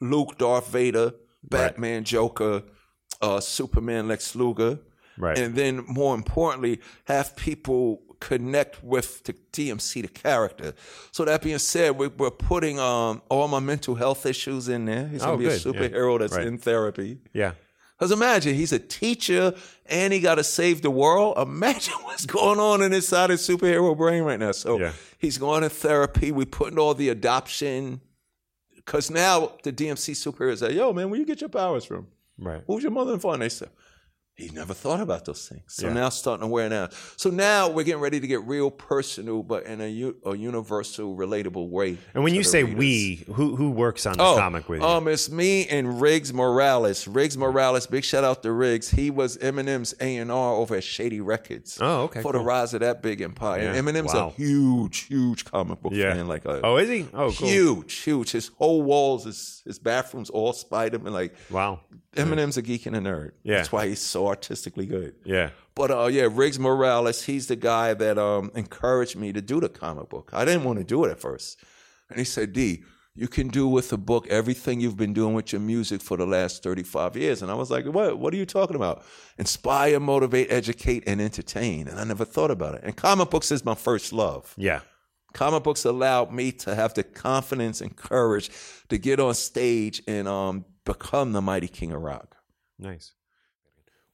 Luke, 0.00 0.38
Darth 0.38 0.68
Vader, 0.68 1.14
Batman, 1.42 2.04
Joker, 2.04 2.62
uh, 3.20 3.40
Superman, 3.40 4.08
Lex 4.08 4.34
Luger. 4.34 4.78
Right. 5.18 5.38
And 5.38 5.54
then 5.54 5.84
more 5.86 6.14
importantly, 6.14 6.80
have 7.04 7.36
people 7.36 8.02
connect 8.28 8.82
with 8.82 9.22
the 9.24 9.34
DMC, 9.52 10.02
the 10.02 10.08
character. 10.08 10.72
So 11.12 11.24
that 11.24 11.42
being 11.42 11.58
said, 11.58 11.96
we, 11.98 12.08
we're 12.08 12.30
putting 12.30 12.78
um, 12.78 13.20
all 13.28 13.48
my 13.48 13.60
mental 13.60 13.94
health 13.94 14.24
issues 14.26 14.68
in 14.68 14.86
there. 14.86 15.06
He's 15.08 15.22
Oh, 15.22 15.26
gonna 15.26 15.38
be 15.38 15.46
a 15.46 15.58
good. 15.58 15.64
Yeah. 15.64 15.72
superhero 15.88 16.18
that's 16.18 16.34
Right. 16.36 16.46
in 16.46 16.58
therapy. 16.58 17.18
Yeah. 17.32 17.52
Because 17.98 18.10
imagine 18.10 18.54
he's 18.54 18.72
a 18.72 18.78
teacher 18.78 19.54
and 19.86 20.12
he 20.12 20.18
got 20.20 20.36
to 20.36 20.44
save 20.44 20.82
the 20.82 20.90
world. 20.90 21.38
Imagine 21.38 21.94
what's 22.02 22.26
going 22.26 22.58
on 22.58 22.82
in 22.82 22.92
inside 22.92 23.30
his 23.30 23.46
superhero 23.46 23.96
brain 23.96 24.22
right 24.24 24.38
now. 24.40 24.52
So 24.52 24.78
Yeah. 24.80 24.92
he's 25.18 25.38
going 25.38 25.62
to 25.62 25.68
therapy. 25.68 26.32
We 26.32 26.44
putting 26.44 26.78
all 26.78 26.94
the 26.94 27.10
adoption. 27.10 28.00
Because 28.74 29.10
now 29.10 29.52
the 29.62 29.72
DMC 29.72 30.12
superheroes 30.14 30.58
say, 30.58 30.72
yo, 30.74 30.92
man, 30.92 31.08
where 31.10 31.18
you 31.20 31.24
get 31.26 31.40
your 31.40 31.50
powers 31.50 31.84
from? 31.84 32.06
Right. 32.38 32.62
Who's 32.66 32.82
your 32.82 32.92
mother 32.92 33.12
and 33.12 33.22
father? 33.22 33.34
And 33.34 33.42
they 33.42 33.48
said, 33.48 33.70
he 34.36 34.48
never 34.50 34.74
thought 34.74 35.00
about 35.00 35.24
those 35.24 35.48
things. 35.48 35.62
So 35.68 35.86
Yeah. 35.86 35.92
now 35.92 36.08
starting 36.08 36.40
to 36.42 36.48
wear 36.48 36.68
now. 36.68 36.88
So 37.16 37.30
now 37.30 37.68
we're 37.68 37.84
getting 37.84 38.00
ready 38.00 38.18
to 38.18 38.26
get 38.26 38.42
real 38.42 38.68
personal, 38.70 39.44
but 39.44 39.64
in 39.64 39.80
a, 39.80 39.86
u- 39.86 40.16
a 40.26 40.36
universal, 40.36 41.14
relatable 41.16 41.68
way. 41.68 41.98
And 42.14 42.24
when 42.24 42.34
you 42.34 42.42
say 42.42 42.64
readers. 42.64 42.78
we, 42.78 43.24
who 43.32 43.54
who 43.54 43.70
works 43.70 44.06
on 44.06 44.16
the 44.16 44.24
comic 44.24 44.68
with 44.68 44.80
you? 44.80 44.86
Um, 44.86 45.06
it's 45.06 45.30
me 45.30 45.66
and 45.68 46.00
Riggs 46.00 46.32
Morales. 46.34 47.06
Riggs 47.06 47.38
Morales, 47.38 47.86
big 47.86 48.02
shout 48.04 48.24
out 48.24 48.42
to 48.42 48.50
Riggs. 48.50 48.90
He 48.90 49.08
was 49.10 49.36
Eminem's 49.38 49.94
A 50.00 50.16
and 50.16 50.32
R 50.32 50.54
over 50.54 50.74
at 50.76 50.84
Shady 50.84 51.20
Records. 51.20 51.78
Oh, 51.80 52.02
okay, 52.02 52.20
For 52.20 52.32
the 52.32 52.40
rise 52.40 52.74
of 52.74 52.80
that 52.80 53.02
big 53.02 53.20
empire. 53.20 53.62
Yeah, 53.62 53.76
Eminem's 53.80 54.14
wow. 54.14 54.28
a 54.28 54.30
huge, 54.32 55.00
huge 55.02 55.44
comic 55.44 55.80
book 55.80 55.92
yeah. 55.94 56.12
fan. 56.12 56.26
Like 56.26 56.44
a 56.44 56.60
oh, 56.64 56.76
is 56.78 56.88
he? 56.88 57.06
Oh, 57.14 57.30
cool. 57.30 57.48
huge, 57.48 57.92
huge. 57.94 58.32
His 58.32 58.48
whole 58.58 58.82
walls, 58.82 59.24
his 59.26 59.62
his 59.64 59.78
bathrooms 59.78 60.28
all 60.28 60.52
Spider 60.52 60.98
Man. 60.98 61.12
Like 61.12 61.34
Wow. 61.50 61.80
Eminem's 62.16 62.56
a 62.56 62.62
geek 62.62 62.86
and 62.86 62.96
a 62.96 63.00
nerd. 63.00 63.32
Yeah. 63.42 63.56
That's 63.56 63.72
why 63.72 63.88
he's 63.88 64.00
so 64.00 64.26
artistically 64.28 64.86
good. 64.86 65.14
Yeah. 65.24 65.50
But 65.74 65.90
uh, 65.90 66.06
yeah, 66.06 66.28
Riggs 66.30 66.58
Morales, 66.58 67.22
he's 67.24 67.46
the 67.46 67.56
guy 67.56 67.94
that 67.94 68.18
um, 68.18 68.50
encouraged 68.54 69.16
me 69.16 69.32
to 69.32 69.40
do 69.40 69.60
the 69.60 69.68
comic 69.68 70.08
book. 70.08 70.30
I 70.32 70.44
didn't 70.44 70.64
want 70.64 70.78
to 70.78 70.84
do 70.84 71.04
it 71.04 71.10
at 71.10 71.20
first. 71.20 71.58
And 72.08 72.18
he 72.18 72.24
said, 72.24 72.52
D, 72.52 72.84
you 73.16 73.28
can 73.28 73.48
do 73.48 73.68
with 73.68 73.90
the 73.90 73.98
book 73.98 74.26
everything 74.28 74.80
you've 74.80 74.96
been 74.96 75.12
doing 75.12 75.34
with 75.34 75.52
your 75.52 75.60
music 75.60 76.00
for 76.00 76.16
the 76.16 76.26
last 76.26 76.62
35 76.62 77.16
years. 77.16 77.42
And 77.42 77.50
I 77.50 77.54
was 77.54 77.70
like, 77.70 77.86
what? 77.86 78.18
What 78.18 78.34
are 78.34 78.36
you 78.36 78.46
talking 78.46 78.76
about? 78.76 79.04
Inspire, 79.38 80.00
motivate, 80.00 80.50
educate, 80.50 81.04
and 81.06 81.20
entertain. 81.20 81.86
And 81.86 82.00
I 82.00 82.04
never 82.04 82.24
thought 82.24 82.50
about 82.50 82.74
it. 82.74 82.80
And 82.82 82.96
comic 82.96 83.30
books 83.30 83.52
is 83.52 83.64
my 83.64 83.74
first 83.74 84.12
love. 84.12 84.52
Yeah. 84.56 84.80
Comic 85.34 85.64
books 85.64 85.84
allowed 85.84 86.32
me 86.32 86.52
to 86.52 86.74
have 86.74 86.94
the 86.94 87.02
confidence 87.02 87.80
and 87.80 87.94
courage 87.94 88.50
to 88.88 88.96
get 88.96 89.20
on 89.20 89.34
stage 89.34 90.00
and 90.06 90.26
um, 90.26 90.64
become 90.84 91.32
the 91.32 91.42
mighty 91.42 91.68
king 91.68 91.92
of 91.92 92.00
rock. 92.00 92.36
Nice. 92.78 93.12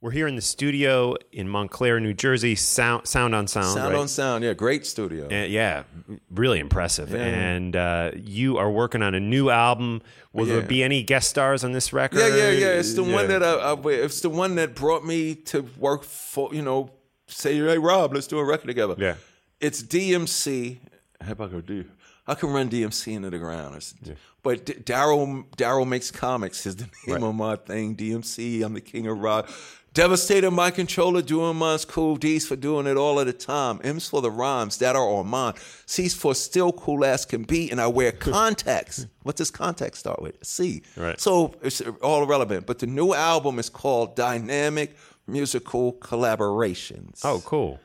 We're 0.03 0.12
here 0.12 0.27
in 0.27 0.35
the 0.35 0.41
studio 0.41 1.14
in 1.31 1.47
Montclair, 1.47 2.01
New 2.01 2.14
Jersey. 2.14 2.55
Sound, 2.55 3.07
sound 3.07 3.35
on 3.35 3.47
sound. 3.47 3.75
Sound 3.75 3.93
right? 3.93 4.01
on 4.01 4.09
sound, 4.09 4.43
yeah, 4.43 4.55
great 4.55 4.87
studio. 4.87 5.27
Uh, 5.27 5.45
yeah, 5.45 5.83
really 6.31 6.59
impressive. 6.59 7.11
Yeah. 7.11 7.18
And 7.18 7.77
uh, 7.77 8.12
you 8.16 8.57
are 8.57 8.71
working 8.71 9.03
on 9.03 9.14
a 9.14 9.21
new 9.21 9.51
album. 9.51 10.01
Will 10.33 10.47
there 10.47 10.62
be 10.62 10.83
any 10.83 11.03
guest 11.03 11.29
stars 11.29 11.64
on 11.64 11.73
this 11.73 11.93
record? 11.93 12.21
Yeah, 12.21 12.29
yeah, 12.29 12.51
yeah. 12.51 12.66
It's 12.79 12.95
the 12.95 13.05
Yeah. 13.05 13.14
one 13.14 13.29
that 13.29 13.43
I, 13.43 13.53
I, 13.73 13.79
it's 13.91 14.23
the 14.23 14.31
one 14.31 14.55
that 14.55 14.75
brought 14.75 15.05
me 15.05 15.35
to 15.35 15.68
work 15.77 16.05
for. 16.05 16.55
You 16.55 16.62
know, 16.62 16.93
say, 17.27 17.57
hey 17.59 17.77
Rob, 17.77 18.14
let's 18.14 18.27
do 18.27 18.39
a 18.39 18.45
record 18.45 18.68
together. 18.68 18.95
Yeah. 18.97 19.16
It's 19.61 19.83
DMC. 19.83 20.79
How 21.21 21.33
about 21.33 21.51
go 21.53 21.61
do? 21.61 21.85
I 22.27 22.35
can 22.35 22.51
run 22.51 22.68
DMC 22.71 23.14
into 23.14 23.31
the 23.31 23.39
ground. 23.39 23.77
It's- 23.77 23.95
But 24.43 24.64
Darryl 24.87 25.45
Darryl 25.57 25.87
makes 25.87 26.11
comics 26.11 26.64
is 26.66 26.77
the 26.77 26.89
name 27.07 27.23
of 27.23 27.35
my 27.35 27.57
thing. 27.57 27.95
DMC. 27.97 28.62
I'm 28.64 28.75
the 28.75 28.81
king 28.81 29.07
of 29.07 29.18
rock. 29.18 29.51
Devastator, 29.93 30.53
my 30.53 30.71
controller, 30.71 31.21
doing 31.21 31.57
mine's 31.57 31.85
cool. 31.85 32.14
D's 32.16 32.47
for 32.47 32.55
doing 32.55 32.87
it 32.87 32.97
all 32.97 33.18
of 33.18 33.27
the 33.27 33.33
time. 33.33 33.81
M's 33.83 34.09
for 34.09 34.23
the 34.23 34.31
rhymes 34.31 34.77
that 34.79 34.95
are 34.95 35.03
on 35.09 35.27
mine. 35.27 35.55
C's 35.85 36.14
for 36.14 36.33
still 36.35 36.71
cool 36.73 37.05
as 37.05 37.25
can 37.27 37.43
be. 37.43 37.71
And 37.73 37.81
I 37.81 37.89
wear 37.89 38.12
contacts. 38.31 39.07
what 39.25 39.35
does 39.35 39.51
contact 39.51 39.97
start 39.97 40.23
with? 40.23 40.37
C. 40.47 40.83
Right. 40.97 41.21
So 41.21 41.55
it's 41.61 41.81
uh, 41.81 41.91
all 42.03 42.25
relevant. 42.25 42.66
But 42.66 42.79
the 42.79 42.87
new 42.87 43.12
album 43.14 43.59
is 43.59 43.68
called 43.68 44.14
Dynamic 44.14 44.97
Musical 45.27 45.95
Collaborations. 45.95 47.21
Oh, 47.25 47.43
cool. 47.45 47.81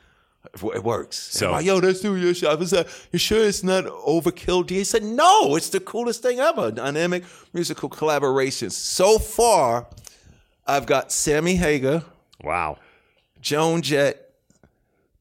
It 0.54 0.84
works. 0.84 1.18
So- 1.18 1.52
like, 1.52 1.66
yo, 1.66 1.80
that's 1.80 2.02
doing 2.02 2.22
your. 2.22 2.34
I 2.52 2.56
was 2.56 2.72
like, 2.74 2.88
you 3.12 3.20
sure 3.20 3.44
it's 3.46 3.64
not 3.64 3.86
overkill? 3.86 4.66
D? 4.66 4.76
He 4.76 4.84
said, 4.84 5.04
no, 5.04 5.56
it's 5.56 5.70
the 5.70 5.80
coolest 5.80 6.22
thing 6.22 6.40
ever. 6.40 6.72
Dynamic 6.72 7.24
musical 7.54 7.90
collaborations. 7.90 8.72
So 8.74 9.20
far, 9.20 9.88
I've 10.68 10.86
got 10.86 11.12
Sammy 11.12 11.56
Hagar, 11.56 12.04
Wow. 12.44 12.78
Joan 13.42 13.82
Jett, 13.82 14.30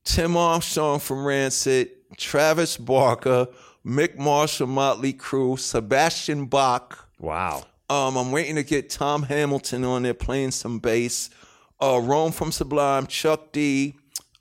Tim 0.05 0.37
Armstrong 0.37 0.99
from 1.01 1.25
Rancid, 1.27 1.91
Travis 2.16 2.77
Barker, 2.77 3.49
Mick 3.85 4.16
Marshall, 4.18 4.66
Motley 4.66 5.12
Crue, 5.12 5.59
Sebastian 5.59 6.47
Bach. 6.47 7.09
Wow. 7.18 7.64
Um, 7.91 8.16
I'm 8.16 8.33
waiting 8.33 8.57
to 8.57 8.62
get 8.62 8.89
Tom 8.91 9.25
Hamilton 9.25 9.85
on 9.85 10.03
there 10.05 10.14
playing 10.14 10.53
some 10.53 10.79
bass. 10.79 11.31
Uh, 11.81 12.01
Rome 12.03 12.33
from 12.33 12.51
Sublime, 12.51 13.07
Chuck 13.07 13.53
D. 13.53 13.95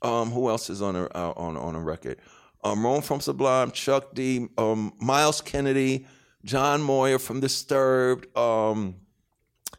Um, 0.04 0.30
who 0.30 0.48
else 0.50 0.68
is 0.70 0.82
on 0.82 0.94
a 0.96 1.04
uh, 1.06 1.32
on 1.36 1.56
on 1.56 1.74
a 1.74 1.80
record? 1.80 2.18
Um, 2.62 2.84
Rome 2.84 3.02
from 3.02 3.20
Sublime, 3.20 3.70
Chuck 3.72 4.14
D. 4.14 4.46
Um, 4.56 4.92
Myles 5.00 5.40
Kennedy, 5.40 6.06
John 6.44 6.80
Moyer 6.82 7.18
from 7.18 7.40
Disturbed. 7.40 8.26
Um, 8.36 8.96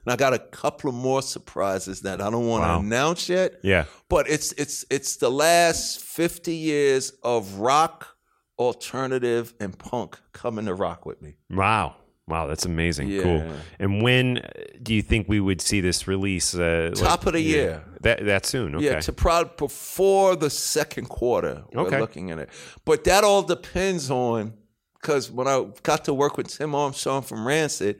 and 0.05 0.13
I 0.13 0.15
got 0.15 0.33
a 0.33 0.39
couple 0.39 0.89
of 0.89 0.95
more 0.95 1.23
surprises 1.23 2.01
that 2.01 2.21
I 2.21 2.29
don't 2.29 2.47
want 2.47 2.63
to 2.63 2.67
Wow. 2.67 2.79
announce 2.79 3.27
yet. 3.27 3.53
Yeah. 3.63 3.85
But 4.09 4.29
it's 4.29 4.51
it's 4.53 4.85
it's 4.91 5.15
the 5.17 5.31
last 5.31 5.99
50 5.99 6.53
years 6.55 7.11
of 7.23 7.55
rock, 7.55 8.15
alternative, 8.59 9.53
and 9.59 9.77
punk 9.77 10.19
coming 10.31 10.65
to 10.65 10.73
rock 10.75 11.05
with 11.05 11.21
me. 11.21 11.35
Wow. 11.49 11.95
Wow, 12.27 12.47
that's 12.47 12.65
amazing. 12.65 13.07
Yeah. 13.09 13.21
Cool. 13.21 13.43
And 13.77 14.01
when 14.01 14.39
uh, 14.39 14.49
do 14.81 14.95
you 14.95 15.03
think 15.03 15.27
we 15.29 15.39
would 15.39 15.61
see 15.61 15.79
this 15.79 16.07
release? 16.07 16.55
Uh, 16.55 16.91
like- 16.95 17.03
Top 17.03 17.25
of 17.27 17.33
the 17.33 17.41
yeah. 17.41 17.55
year. 17.55 17.83
That 18.01 18.25
that 18.25 18.45
soon. 18.45 18.75
Okay. 18.75 18.85
Yeah, 18.85 18.99
to 19.01 19.13
probably 19.13 19.51
before 19.57 20.35
the 20.35 20.49
second 20.49 21.07
quarter, 21.09 21.63
we're 21.71 21.81
Okay. 21.87 21.99
looking 21.99 22.31
at 22.31 22.39
it. 22.39 22.49
But 22.83 23.03
that 23.03 23.23
all 23.23 23.43
depends 23.43 24.09
on 24.09 24.53
because 25.01 25.29
when 25.31 25.47
I 25.47 25.65
got 25.83 26.05
to 26.05 26.13
work 26.13 26.35
with 26.37 26.47
Tim 26.47 26.73
Armstrong 26.73 27.21
from 27.21 27.47
Rancid, 27.47 27.99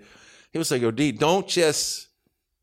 he 0.51 0.57
was 0.57 0.71
like, 0.71 0.81
"Yo, 0.81 0.89
D, 0.91 1.11
don't 1.11 1.47
just 1.47 2.07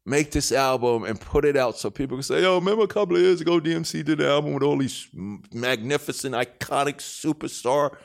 make 0.05 0.33
this 0.33 0.51
album 0.51 1.05
and 1.05 1.21
put 1.21 1.45
it 1.45 1.57
out 1.57 1.79
so 1.79 1.89
people 1.91 2.17
can 2.17 2.25
say, 2.25 2.43
yo, 2.43 2.57
remember 2.57 2.83
a 2.83 2.89
couple 2.89 3.15
of 3.15 3.23
years 3.23 3.41
ago, 3.41 3.61
DMC 3.61 4.05
did 4.05 4.21
an 4.21 4.27
album 4.27 4.53
with 4.53 4.65
all 4.65 4.77
these 4.77 5.07
magnificent, 5.53 6.35
iconic 6.35 6.97
superstar 6.97 7.97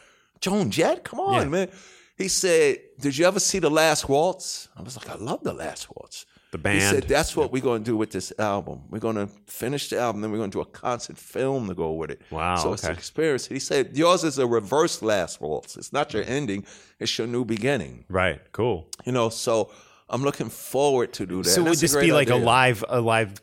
Joan 0.41 0.69
Jett? 0.69 1.03
Come 1.03 1.19
on, 1.19 1.41
Yeah. 1.43 1.49
man." 1.49 1.69
He 2.17 2.27
said, 2.27 2.79
"Did 2.99 3.17
you 3.17 3.25
ever 3.25 3.39
see 3.39 3.59
the 3.59 3.69
Last 3.69 4.09
Waltz?" 4.09 4.69
I 4.75 4.81
was 4.81 4.97
like, 4.97 5.09
"I 5.09 5.15
love 5.15 5.43
the 5.43 5.53
Last 5.53 5.87
Waltz." 5.95 6.25
The 6.51 6.57
band. 6.57 6.75
He 6.75 6.81
said, 6.81 7.03
"That's 7.03 7.35
what 7.35 7.51
we're 7.51 7.61
going 7.61 7.83
to 7.83 7.91
do 7.91 7.97
with 7.97 8.11
this 8.11 8.33
album. 8.39 8.83
We're 8.89 8.99
going 8.99 9.17
to 9.17 9.27
finish 9.45 9.89
the 9.89 9.99
album, 9.99 10.21
then 10.21 10.31
we're 10.31 10.37
going 10.37 10.49
to 10.49 10.57
do 10.57 10.61
a 10.61 10.65
concert 10.65 11.17
film 11.17 11.67
to 11.67 11.75
go 11.75 11.91
with 11.91 12.09
it." 12.09 12.21
Wow, 12.31 12.55
So 12.55 12.73
it's 12.73 12.85
an 12.85 12.93
experience. 12.93 13.47
He 13.47 13.59
said, 13.59 13.95
"Yours 13.95 14.23
is 14.23 14.39
a 14.39 14.47
reverse 14.47 15.01
Last 15.01 15.41
Waltz. 15.41 15.77
It's 15.77 15.93
not 15.93 16.13
your 16.13 16.23
ending; 16.23 16.65
it's 16.99 17.15
your 17.17 17.27
new 17.27 17.45
beginning." 17.45 18.05
right. 18.09 18.41
Cool. 18.51 18.87
You 19.05 19.11
know, 19.11 19.29
so 19.29 19.69
I'm 20.09 20.23
looking 20.23 20.49
forward 20.49 21.13
to 21.13 21.25
do 21.25 21.43
that. 21.43 21.49
So 21.49 21.61
would 21.63 21.73
That's 21.73 21.79
a 21.79 21.95
this 21.95 21.95
be 21.95 22.11
like 22.13 22.29
a 22.29 22.35
live 22.35 22.83
a 22.87 23.01
live 23.01 23.33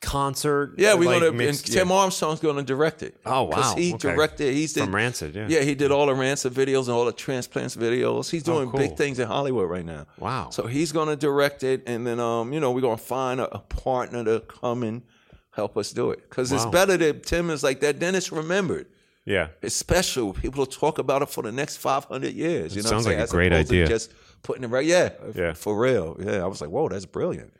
concert? 0.00 0.74
Yeah, 0.78 0.94
we're 0.94 1.06
like 1.10 1.20
gonna. 1.20 1.32
mixed- 1.32 1.66
and 1.66 1.74
Tim 1.74 1.88
yeah. 1.88 1.94
Armstrong's 1.94 2.40
going 2.40 2.56
to 2.56 2.62
direct 2.62 3.02
it. 3.02 3.16
Oh 3.26 3.44
wow. 3.44 3.74
He 3.76 3.94
Okay. 3.94 3.98
directed. 4.12 4.54
He's 4.54 4.72
did, 4.72 4.84
From 4.84 4.94
Rancid, 4.94 5.34
yeah. 5.34 5.46
Yeah, 5.48 5.60
he 5.62 5.74
did 5.74 5.90
all 5.90 6.06
the 6.06 6.14
Rancid 6.14 6.52
videos 6.52 6.82
and 6.82 6.90
all 6.90 7.04
the 7.04 7.12
transplants 7.12 7.76
videos. 7.76 8.30
He's 8.30 8.42
doing 8.42 8.68
Oh, 8.68 8.70
cool. 8.70 8.80
big 8.80 8.96
things 8.96 9.18
in 9.18 9.26
Hollywood 9.28 9.68
right 9.68 9.84
now. 9.84 10.06
Wow. 10.18 10.50
So 10.50 10.66
he's 10.66 10.92
going 10.92 11.08
to 11.08 11.16
direct 11.16 11.62
it, 11.62 11.82
and 11.86 12.06
then 12.06 12.18
um, 12.20 12.52
you 12.52 12.60
know, 12.60 12.70
we're 12.72 12.80
going 12.80 12.98
to 12.98 13.02
find 13.04 13.40
a, 13.40 13.54
a 13.54 13.58
partner 13.60 14.24
to 14.24 14.40
come 14.40 14.82
and 14.82 15.02
help 15.52 15.76
us 15.76 15.92
do 15.92 16.10
it 16.12 16.28
because 16.28 16.52
it's 16.52 16.66
better 16.66 16.96
that 16.96 17.24
Tim 17.24 17.50
is 17.50 17.62
like 17.62 17.80
that. 17.80 17.98
Dennis 17.98 18.32
remembered. 18.32 18.86
Yeah. 19.26 19.48
It's 19.60 19.76
special. 19.76 20.32
People 20.32 20.60
will 20.60 20.66
talk 20.66 20.98
about 20.98 21.20
it 21.22 21.28
for 21.28 21.42
the 21.42 21.52
next 21.52 21.76
500 21.76 22.32
years. 22.32 22.74
You 22.74 22.82
know, 22.82 22.88
Sounds 22.88 23.06
like 23.06 23.18
a 23.18 23.26
great 23.26 23.52
As 23.52 23.66
opposed 23.66 23.72
idea. 23.72 23.86
Just 23.86 24.12
putting 24.42 24.64
it 24.64 24.68
right. 24.68 24.84
Yeah, 24.86 25.10
Yeah. 25.34 25.52
for 25.52 25.78
real. 25.78 26.16
Yeah, 26.18 26.42
I 26.42 26.46
was 26.46 26.60
like, 26.62 26.70
whoa, 26.70 26.88
that's 26.88 27.04
brilliant. 27.04 27.52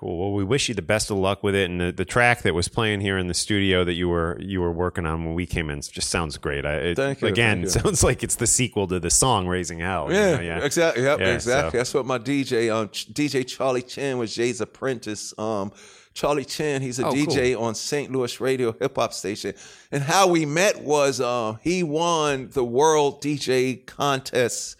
Cool. 0.00 0.18
Well, 0.18 0.32
we 0.32 0.44
wish 0.44 0.70
you 0.70 0.74
the 0.74 0.80
best 0.80 1.10
of 1.10 1.18
luck 1.18 1.42
with 1.42 1.54
it. 1.54 1.68
And 1.68 1.78
the, 1.78 1.92
the 1.92 2.06
track 2.06 2.40
that 2.42 2.54
was 2.54 2.68
playing 2.68 3.02
here 3.02 3.18
in 3.18 3.26
the 3.26 3.34
studio 3.34 3.84
that 3.84 3.92
you 3.92 4.08
were 4.08 4.38
you 4.40 4.62
were 4.62 4.72
working 4.72 5.04
on 5.04 5.26
when 5.26 5.34
we 5.34 5.44
came 5.44 5.68
in 5.68 5.82
just 5.82 6.08
sounds 6.08 6.38
great. 6.38 6.64
I, 6.64 6.72
it, 6.76 6.96
Thank 6.96 7.20
you, 7.20 7.28
Again, 7.28 7.58
thank 7.66 7.74
you. 7.74 7.80
sounds 7.82 8.02
like 8.02 8.22
it's 8.22 8.36
the 8.36 8.46
sequel 8.46 8.86
to 8.88 8.98
the 8.98 9.10
song 9.10 9.46
"Raising 9.46 9.78
Hell." 9.78 10.10
you 10.10 10.16
Yeah, 10.16 10.36
know? 10.36 10.40
yeah. 10.40 10.64
exactly. 10.64 11.02
Yep, 11.02 11.20
Yeah, 11.20 11.34
exactly. 11.34 11.70
so- 11.72 11.76
That's 11.76 11.92
what 11.92 12.06
my 12.06 12.18
DJ, 12.18 12.74
um, 12.74 12.88
DJ 12.88 13.46
Charlie 13.46 13.82
Chan 13.82 14.16
was 14.16 14.34
Jay's 14.34 14.62
apprentice. 14.62 15.34
Um, 15.38 15.70
Charlie 16.14 16.46
Chan, 16.46 16.80
he's 16.80 16.98
a 16.98 17.06
Oh, 17.06 17.12
DJ 17.12 17.60
on 17.60 17.74
St. 17.74 18.10
Louis 18.10 18.40
radio 18.40 18.72
hip 18.72 18.96
hop 18.96 19.12
station. 19.12 19.52
And 19.92 20.02
how 20.02 20.28
we 20.28 20.46
met 20.46 20.82
was 20.82 21.20
um, 21.20 21.58
he 21.62 21.82
won 21.82 22.48
the 22.54 22.64
world 22.64 23.22
DJ 23.22 23.84
contest, 23.84 24.76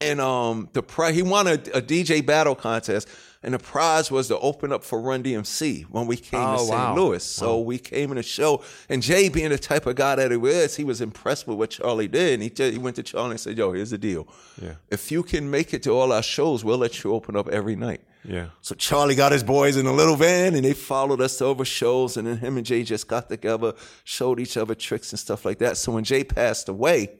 and 0.00 0.22
um, 0.22 0.70
the 0.72 0.82
pri- 0.82 1.12
he 1.12 1.22
won 1.22 1.46
a, 1.46 1.52
a 1.52 1.82
DJ 1.82 2.24
battle 2.24 2.54
contest. 2.54 3.08
And 3.42 3.54
the 3.54 3.58
prize 3.60 4.10
was 4.10 4.26
to 4.28 4.38
open 4.40 4.72
up 4.72 4.82
for 4.82 5.00
Run 5.00 5.22
DMC 5.22 5.84
when 5.84 6.08
we 6.08 6.16
came 6.16 6.40
Oh, 6.40 6.54
to 6.54 6.58
St. 6.58 6.70
wow. 6.70 6.94
Louis. 6.96 7.22
So 7.22 7.60
we 7.60 7.78
came 7.78 8.10
in 8.10 8.18
a 8.18 8.22
show, 8.22 8.62
and 8.88 9.00
Jay, 9.00 9.28
being 9.28 9.50
the 9.50 9.58
type 9.58 9.86
of 9.86 9.94
guy 9.94 10.16
that 10.16 10.32
he 10.32 10.36
was, 10.36 10.74
he 10.74 10.82
was 10.82 11.00
impressed 11.00 11.46
with 11.46 11.56
what 11.56 11.70
Charlie 11.70 12.08
did. 12.08 12.34
And 12.34 12.42
he, 12.42 12.50
just, 12.50 12.72
he 12.72 12.78
went 12.78 12.96
to 12.96 13.04
Charlie 13.04 13.30
and 13.32 13.40
said, 13.40 13.56
"Yo, 13.56 13.70
here's 13.72 13.90
the 13.90 13.98
deal. 13.98 14.26
Yeah. 14.60 14.72
If 14.90 15.12
you 15.12 15.22
can 15.22 15.48
make 15.50 15.72
it 15.72 15.84
to 15.84 15.92
all 15.92 16.10
our 16.12 16.22
shows, 16.22 16.64
we'll 16.64 16.78
let 16.78 17.04
you 17.04 17.12
open 17.14 17.36
up 17.36 17.48
every 17.48 17.76
night." 17.76 18.00
Yeah. 18.24 18.46
So 18.60 18.74
Charlie 18.74 19.14
got 19.14 19.30
his 19.30 19.44
boys 19.44 19.76
in 19.76 19.86
a 19.86 19.92
little 19.92 20.16
van, 20.16 20.56
and 20.56 20.64
they 20.64 20.72
followed 20.74 21.20
us 21.20 21.38
to 21.38 21.44
over 21.44 21.64
shows. 21.64 22.16
And 22.16 22.26
then 22.26 22.38
him 22.38 22.56
and 22.56 22.66
Jay 22.66 22.82
just 22.82 23.06
got 23.06 23.28
together, 23.28 23.72
showed 24.02 24.40
each 24.40 24.56
other 24.56 24.74
tricks 24.74 25.12
and 25.12 25.18
stuff 25.20 25.44
like 25.44 25.58
that. 25.58 25.76
So 25.76 25.92
when 25.92 26.02
Jay 26.02 26.24
passed 26.24 26.68
away, 26.68 27.10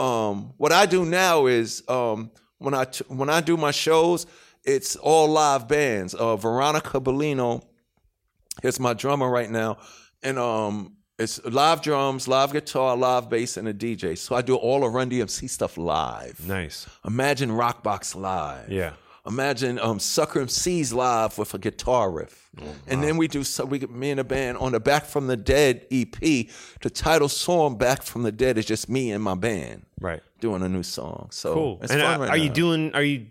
um, 0.00 0.52
what 0.56 0.72
I 0.72 0.86
do 0.86 1.04
now 1.04 1.46
is 1.46 1.82
um, 1.88 2.30
when 2.58 2.74
I 2.74 2.84
t- 2.84 3.04
when 3.08 3.30
I 3.30 3.40
do 3.40 3.56
my 3.56 3.70
shows, 3.70 4.26
it's 4.66 4.96
all 4.96 5.28
live 5.28 5.68
bands. 5.68 6.14
Uh, 6.14 6.36
Veronica 6.36 7.00
Bellino 7.00 7.62
is 8.62 8.78
my 8.80 8.92
drummer 8.94 9.30
right 9.30 9.50
now, 9.50 9.78
and 10.22 10.38
um, 10.38 10.96
it's 11.18 11.42
live 11.44 11.82
drums, 11.82 12.28
live 12.28 12.52
guitar, 12.52 12.96
live 12.96 13.30
bass, 13.30 13.56
and 13.56 13.68
a 13.68 13.74
DJ. 13.74 14.18
So 14.18 14.34
I 14.34 14.42
do 14.42 14.54
all 14.56 14.80
the 14.80 14.88
Run 14.88 15.08
DMC 15.10 15.48
stuff 15.48 15.78
live. 15.78 16.46
Nice. 16.46 16.86
Imagine 17.06 17.50
Rockbox 17.50 18.14
live. 18.14 18.70
Yeah. 18.70 18.92
Imagine 19.26 19.80
um, 19.80 19.98
Sucker 19.98 20.40
MC's 20.40 20.92
live 20.92 21.36
with 21.36 21.52
a 21.52 21.58
guitar 21.58 22.12
riff. 22.12 22.48
Oh, 22.62 22.64
And 22.86 23.02
then 23.02 23.16
we 23.16 23.26
do 23.26 23.42
so 23.42 23.64
we 23.64 23.80
get 23.80 23.90
me 23.90 24.12
and 24.12 24.20
a 24.20 24.24
band 24.24 24.56
on 24.58 24.70
the 24.70 24.78
Back 24.78 25.04
from 25.04 25.26
the 25.26 25.36
Dead 25.36 25.84
EP. 25.90 26.12
The 26.80 26.90
title 26.92 27.28
song 27.28 27.76
Back 27.76 28.02
from 28.02 28.22
the 28.22 28.30
Dead 28.30 28.56
is 28.56 28.64
just 28.66 28.88
me 28.88 29.10
and 29.10 29.24
my 29.24 29.34
band 29.34 29.84
Right. 30.00 30.22
doing 30.38 30.62
a 30.62 30.68
new 30.68 30.84
song. 30.84 31.30
So 31.32 31.54
Cool. 31.54 31.78
it's 31.82 31.90
and 31.92 32.00
fun 32.02 32.14
uh, 32.14 32.18
right 32.20 32.30
are 32.30 32.36
you 32.36 32.50
doing? 32.50 32.94
Are 32.94 33.02
you 33.02 33.26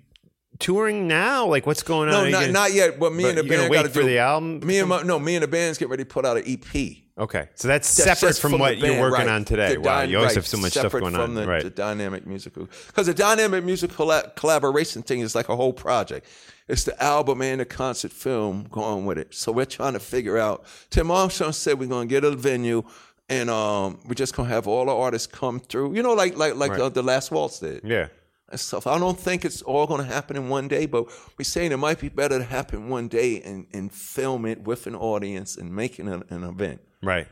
touring 0.60 1.08
now? 1.08 1.45
Like, 1.45 1.66
what's 1.66 1.84
going 1.84 2.10
on? 2.10 2.26
No, 2.26 2.30
not, 2.30 2.39
gonna- 2.41 2.51
not 2.51 2.74
yet. 2.74 2.99
But 2.99 3.14
me 3.14 3.24
but 3.24 3.30
and 3.30 3.38
the 3.39 3.43
gonna 3.43 3.58
band 3.58 3.70
wait 3.72 3.78
got 3.78 3.84
to 3.84 3.89
for 3.89 4.01
do 4.01 4.08
the 4.08 4.20
album? 4.20 4.60
Me 4.66 4.80
and 4.80 4.89
my 4.89 5.01
no, 5.03 5.20
me 5.20 5.36
and 5.36 5.43
the 5.43 5.47
band's 5.47 5.78
getting 5.78 5.91
ready 5.91 6.03
to 6.03 6.10
put 6.10 6.26
out 6.26 6.38
an 6.38 6.43
EP. 6.45 6.97
Okay, 7.18 7.47
so 7.56 7.70
that's, 7.70 7.88
separate 7.88 8.28
just 8.28 8.41
from 8.41 8.51
the 8.51 8.58
what 8.58 8.78
you're 8.78 8.99
working 8.99 9.28
right. 9.28 9.36
on 9.36 9.45
today. 9.45 9.76
The 9.76 9.80
wow, 9.80 10.01
you 10.01 10.18
always 10.18 10.32
right, 10.32 10.36
have 10.36 10.47
so 10.47 10.58
much 10.58 10.74
stuff 10.74 10.91
going 10.91 11.14
from 11.14 11.22
on. 11.22 11.34
The, 11.34 11.47
right. 11.47 11.64
the 11.64 11.70
dynamic 11.70 12.28
musical, 12.28 12.68
because 12.88 13.06
the 13.08 13.14
dynamic 13.14 13.64
musical 13.64 13.95
colla- 13.95 14.34
collaboration 14.36 15.01
thing 15.01 15.22
is 15.22 15.34
like 15.34 15.47
a 15.47 15.56
whole 15.56 15.72
project. 15.72 16.28
It's 16.68 16.84
the 16.84 17.01
album 17.01 17.41
and 17.41 17.62
the 17.62 17.66
concert 17.66 18.12
film 18.12 18.68
going 18.70 19.06
with 19.06 19.18
it. 19.18 19.34
So 19.34 19.53
we're 19.53 19.64
trying 19.66 19.93
to 19.93 19.99
figure 20.01 20.38
out. 20.38 20.66
Tim 20.89 21.10
Armstrong 21.10 21.53
said 21.53 21.80
we're 21.80 21.88
going 21.88 22.10
to 22.10 22.14
get 22.14 22.26
a 22.26 22.32
venue, 22.36 22.84
and 23.30 23.49
um, 23.49 23.97
we're 24.06 24.16
just 24.16 24.36
going 24.36 24.49
to 24.49 24.53
have 24.53 24.68
all 24.68 24.86
the 24.86 24.93
artists 24.93 25.28
come 25.28 25.62
through. 25.62 25.95
You 25.95 26.03
know, 26.03 26.14
like 26.16 26.36
like 26.38 26.56
like 26.56 26.72
Right. 26.72 26.82
uh, 26.82 26.89
the 26.89 27.03
last 27.03 27.32
waltz 27.32 27.60
did 27.60 27.82
yeah. 27.86 28.08
Stuff. 28.54 28.88
I 28.88 28.98
don't 29.00 29.20
think 29.20 29.43
it's 29.43 29.62
all 29.62 29.88
going 29.88 30.02
to 30.02 30.08
happen 30.08 30.38
in 30.38 30.50
one 30.50 30.68
day, 30.68 30.86
but 30.86 31.06
we're 31.38 31.43
saying 31.43 31.72
it 31.72 31.78
might 31.78 32.00
be 32.00 32.10
better 32.10 32.38
to 32.38 32.43
happen 32.43 32.89
one 32.89 33.08
day 33.08 33.41
and, 33.41 33.66
and 33.74 33.91
film 33.91 34.46
it 34.46 34.62
with 34.62 34.88
an 34.88 34.96
audience 34.96 35.58
and 35.58 35.74
making 35.76 36.08
an, 36.08 36.24
an 36.30 36.43
event. 36.43 36.82
Right. 37.02 37.28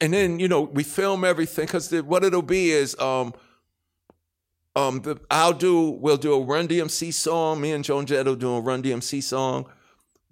And 0.00 0.12
then 0.12 0.38
you 0.38 0.46
know 0.48 0.62
we 0.62 0.84
film 0.84 1.24
everything 1.24 1.66
because 1.66 1.92
what 2.02 2.22
it'll 2.22 2.40
be 2.42 2.70
is 2.70 2.98
um 3.00 3.34
um 4.76 5.00
the, 5.00 5.20
I'll 5.28 5.52
do 5.52 5.90
we'll 5.90 6.16
do 6.16 6.34
a 6.34 6.40
Run 6.40 6.68
DMC 6.68 7.12
song. 7.12 7.60
Me 7.60 7.72
and 7.72 7.84
Joan 7.84 8.06
Jett 8.06 8.26
will 8.26 8.36
do 8.36 8.54
a 8.54 8.60
Run 8.60 8.82
DMC 8.82 9.22
song. 9.22 9.66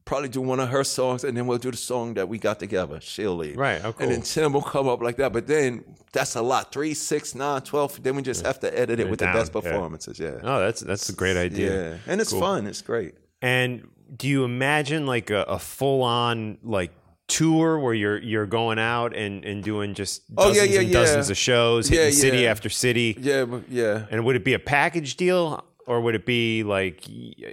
Probably 0.05 0.29
do 0.29 0.41
one 0.41 0.61
of 0.61 0.69
her 0.69 0.85
songs, 0.85 1.25
and 1.25 1.37
then 1.37 1.49
we'll 1.49 1.59
do 1.59 1.73
the 1.73 1.77
song 1.77 2.15
that 2.15 2.29
we 2.29 2.39
got 2.39 2.61
together. 2.61 3.01
She'll 3.01 3.35
lead. 3.35 3.57
Right, 3.57 3.81
oh, 3.83 3.93
And 3.99 4.13
then 4.13 4.21
cool. 4.21 4.27
Tim 4.27 4.53
will 4.53 4.63
come 4.63 4.89
up 4.89 5.03
like 5.03 5.17
that. 5.17 5.33
But 5.33 5.49
then 5.49 5.85
that's 6.17 6.35
a 6.37 6.43
lot. 6.43 6.73
Three, 6.73 6.95
six, 6.95 7.35
nine, 7.35 7.61
twelve. 7.62 8.03
Then 8.03 8.17
we 8.17 8.23
just 8.23 8.45
have 8.47 8.59
to 8.61 8.69
edit 8.83 8.99
it 9.01 9.05
it 9.07 9.11
with 9.11 9.21
down, 9.21 9.33
the 9.35 9.39
best 9.41 9.53
performances. 9.53 10.19
Yeah. 10.19 10.41
Oh, 10.43 10.61
that's 10.61 10.81
that's 10.81 11.09
a 11.09 11.12
great 11.12 11.37
idea. 11.37 11.71
Yeah, 11.91 11.97
and 12.07 12.21
it's 12.21 12.31
Cool. 12.33 12.41
fun. 12.41 12.67
It's 12.67 12.83
great. 12.83 13.14
And 13.43 13.87
do 14.17 14.27
you 14.29 14.45
imagine 14.45 15.07
like 15.07 15.31
a, 15.31 15.43
a 15.43 15.59
full 15.59 16.03
on 16.03 16.59
like 16.62 16.93
tour 17.29 17.79
where 17.79 17.93
you're 17.93 18.19
you're 18.23 18.47
going 18.47 18.79
out 18.79 19.14
and, 19.17 19.45
and 19.45 19.62
doing 19.62 19.95
just 19.95 20.23
Oh, 20.37 20.49
dozens 20.49 20.69
yeah, 20.69 20.75
yeah, 20.75 20.81
and 20.81 20.93
dozens 20.93 21.29
yeah. 21.29 21.33
of 21.33 21.37
shows, 21.37 21.91
Yeah, 21.91 21.99
hitting 22.05 22.12
city 22.21 22.47
after 22.47 22.69
city? 22.69 23.17
Yeah, 23.21 23.45
yeah. 23.69 24.07
And 24.11 24.25
would 24.25 24.37
it 24.37 24.45
be 24.45 24.55
a 24.55 24.59
package 24.61 25.17
deal? 25.17 25.64
Or 25.87 26.01
would 26.01 26.16
it 26.16 26.26
be 26.26 26.64
like, 26.64 27.05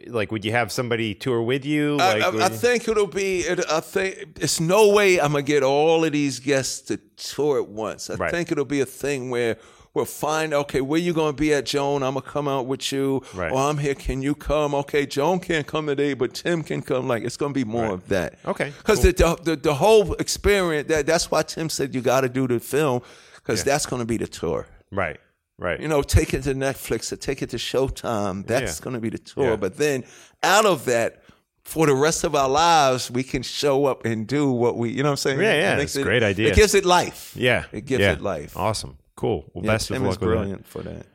like, 0.07 0.31
would 0.31 0.43
you 0.43 0.51
have 0.51 0.71
somebody 0.71 1.13
tour 1.13 1.41
with 1.43 1.63
you? 1.65 1.97
I, 1.99 2.13
Like, 2.13 2.23
I, 2.23 2.29
would 2.29 2.41
I 2.41 2.49
think 2.49 2.87
it'll 2.87 3.05
be. 3.07 3.41
It, 3.41 3.59
I 3.69 3.79
think 3.79 4.37
it's 4.41 4.59
no 4.59 4.89
way 4.89 5.19
I'm 5.21 5.33
gonna 5.33 5.43
get 5.43 5.61
all 5.61 6.03
of 6.03 6.11
these 6.13 6.39
guests 6.39 6.81
to 6.87 6.97
tour 7.15 7.59
at 7.61 7.67
once. 7.67 8.09
I 8.09 8.15
Right. 8.15 8.31
think 8.31 8.51
it'll 8.51 8.65
be 8.65 8.81
a 8.81 8.87
thing 8.87 9.29
where 9.29 9.57
we'll 9.93 10.05
find 10.05 10.51
okay 10.51 10.81
where 10.81 10.99
you 10.99 11.13
gonna 11.13 11.33
be 11.33 11.53
at, 11.53 11.67
Joan. 11.67 12.01
I'm 12.01 12.15
gonna 12.15 12.25
come 12.25 12.47
out 12.47 12.65
with 12.65 12.91
you. 12.91 13.21
Right. 13.35 13.51
Or 13.51 13.59
I'm 13.69 13.77
here. 13.77 13.93
Can 13.93 14.23
you 14.23 14.33
come? 14.33 14.73
Okay, 14.73 15.05
Joan 15.05 15.39
can't 15.39 15.67
come 15.67 15.85
today, 15.85 16.15
but 16.15 16.33
Tim 16.33 16.63
can 16.63 16.81
come. 16.81 17.07
Like 17.07 17.23
it's 17.23 17.37
gonna 17.37 17.53
be 17.53 17.65
more 17.65 17.93
of 17.93 18.07
that. 18.09 18.39
Okay, 18.45 18.73
Because 18.79 19.03
the, 19.03 19.11
the 19.13 19.37
the 19.43 19.55
the 19.57 19.73
whole 19.75 20.13
experience. 20.15 20.87
That 20.87 21.05
that's 21.05 21.29
why 21.29 21.43
Tim 21.43 21.69
said 21.69 21.93
you 21.93 22.01
got 22.01 22.21
to 22.21 22.29
do 22.29 22.47
the 22.47 22.59
film 22.59 23.01
because 23.35 23.63
that's 23.63 23.85
gonna 23.85 24.05
be 24.05 24.17
the 24.17 24.25
tour. 24.27 24.65
right, 24.91 25.19
right. 25.57 25.79
You 25.79 25.87
know, 25.87 26.01
take 26.01 26.33
it 26.33 26.43
to 26.43 26.53
Netflix 26.53 27.11
or 27.11 27.15
take 27.15 27.41
it 27.41 27.49
to 27.51 27.57
Showtime. 27.57 28.45
That's 28.47 28.79
Yeah. 28.79 28.83
going 28.83 28.93
to 28.95 28.99
be 28.99 29.09
the 29.09 29.17
tour. 29.19 29.51
Yeah. 29.51 29.55
But 29.55 29.77
then 29.77 30.03
out 30.41 30.65
of 30.65 30.85
that, 30.85 31.21
for 31.63 31.85
the 31.87 31.95
rest 31.95 32.23
of 32.25 32.35
our 32.35 32.49
lives, 32.49 33.09
we 33.09 33.23
can 33.23 33.41
show 33.41 33.85
up 33.85 34.03
and 34.05 34.27
do 34.27 34.51
what 34.51 34.77
we, 34.77 34.89
you 34.89 34.97
know 35.03 35.09
what 35.09 35.11
I'm 35.11 35.17
saying? 35.17 35.39
Yeah, 35.39 35.53
yeah, 35.53 35.77
it's 35.77 35.95
a 35.95 36.03
great 36.03 36.21
idea. 36.23 36.49
It 36.49 36.55
gives 36.55 36.73
it 36.75 36.83
life. 36.85 37.33
yeah, 37.37 37.63
It 37.71 37.85
gives 37.85 38.01
yeah. 38.01 38.11
it 38.13 38.21
life. 38.21 38.57
Awesome, 38.57 38.97
cool. 39.15 39.49
Well, 39.53 39.63
best 39.63 39.89
of 39.89 40.01
luck 40.01 40.09
with 40.11 40.19
that. 40.19 40.25
brilliant 40.25 40.67
for 40.67 40.81
that. 40.81 41.05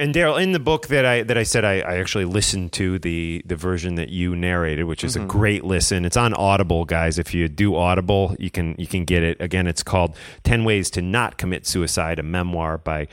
And 0.00 0.14
Darryl, 0.14 0.40
in 0.40 0.52
the 0.52 0.60
book 0.60 0.86
that 0.86 1.04
I 1.04 1.24
that 1.24 1.36
I 1.36 1.42
said 1.42 1.64
I, 1.64 1.80
I 1.80 1.98
actually 1.98 2.24
listened 2.24 2.72
to 2.74 3.00
the 3.00 3.42
the 3.44 3.56
version 3.56 3.96
that 3.96 4.10
you 4.10 4.36
narrated, 4.36 4.84
which 4.84 5.02
is 5.02 5.14
Mm-hmm. 5.16 5.24
a 5.24 5.26
great 5.26 5.64
listen. 5.64 6.04
It's 6.04 6.16
on 6.16 6.34
Audible, 6.34 6.84
guys. 6.84 7.18
If 7.18 7.34
you 7.34 7.48
do 7.48 7.74
Audible, 7.74 8.36
you 8.38 8.48
can 8.48 8.76
you 8.78 8.86
can 8.86 9.04
get 9.04 9.24
it. 9.24 9.38
Again, 9.40 9.66
it's 9.66 9.82
called 9.82 10.16
Ten 10.44 10.62
Ways 10.62 10.88
to 10.90 11.02
Not 11.02 11.36
Commit 11.36 11.66
Suicide, 11.66 12.20
a 12.20 12.22
memoir 12.22 12.78
by 12.78 13.08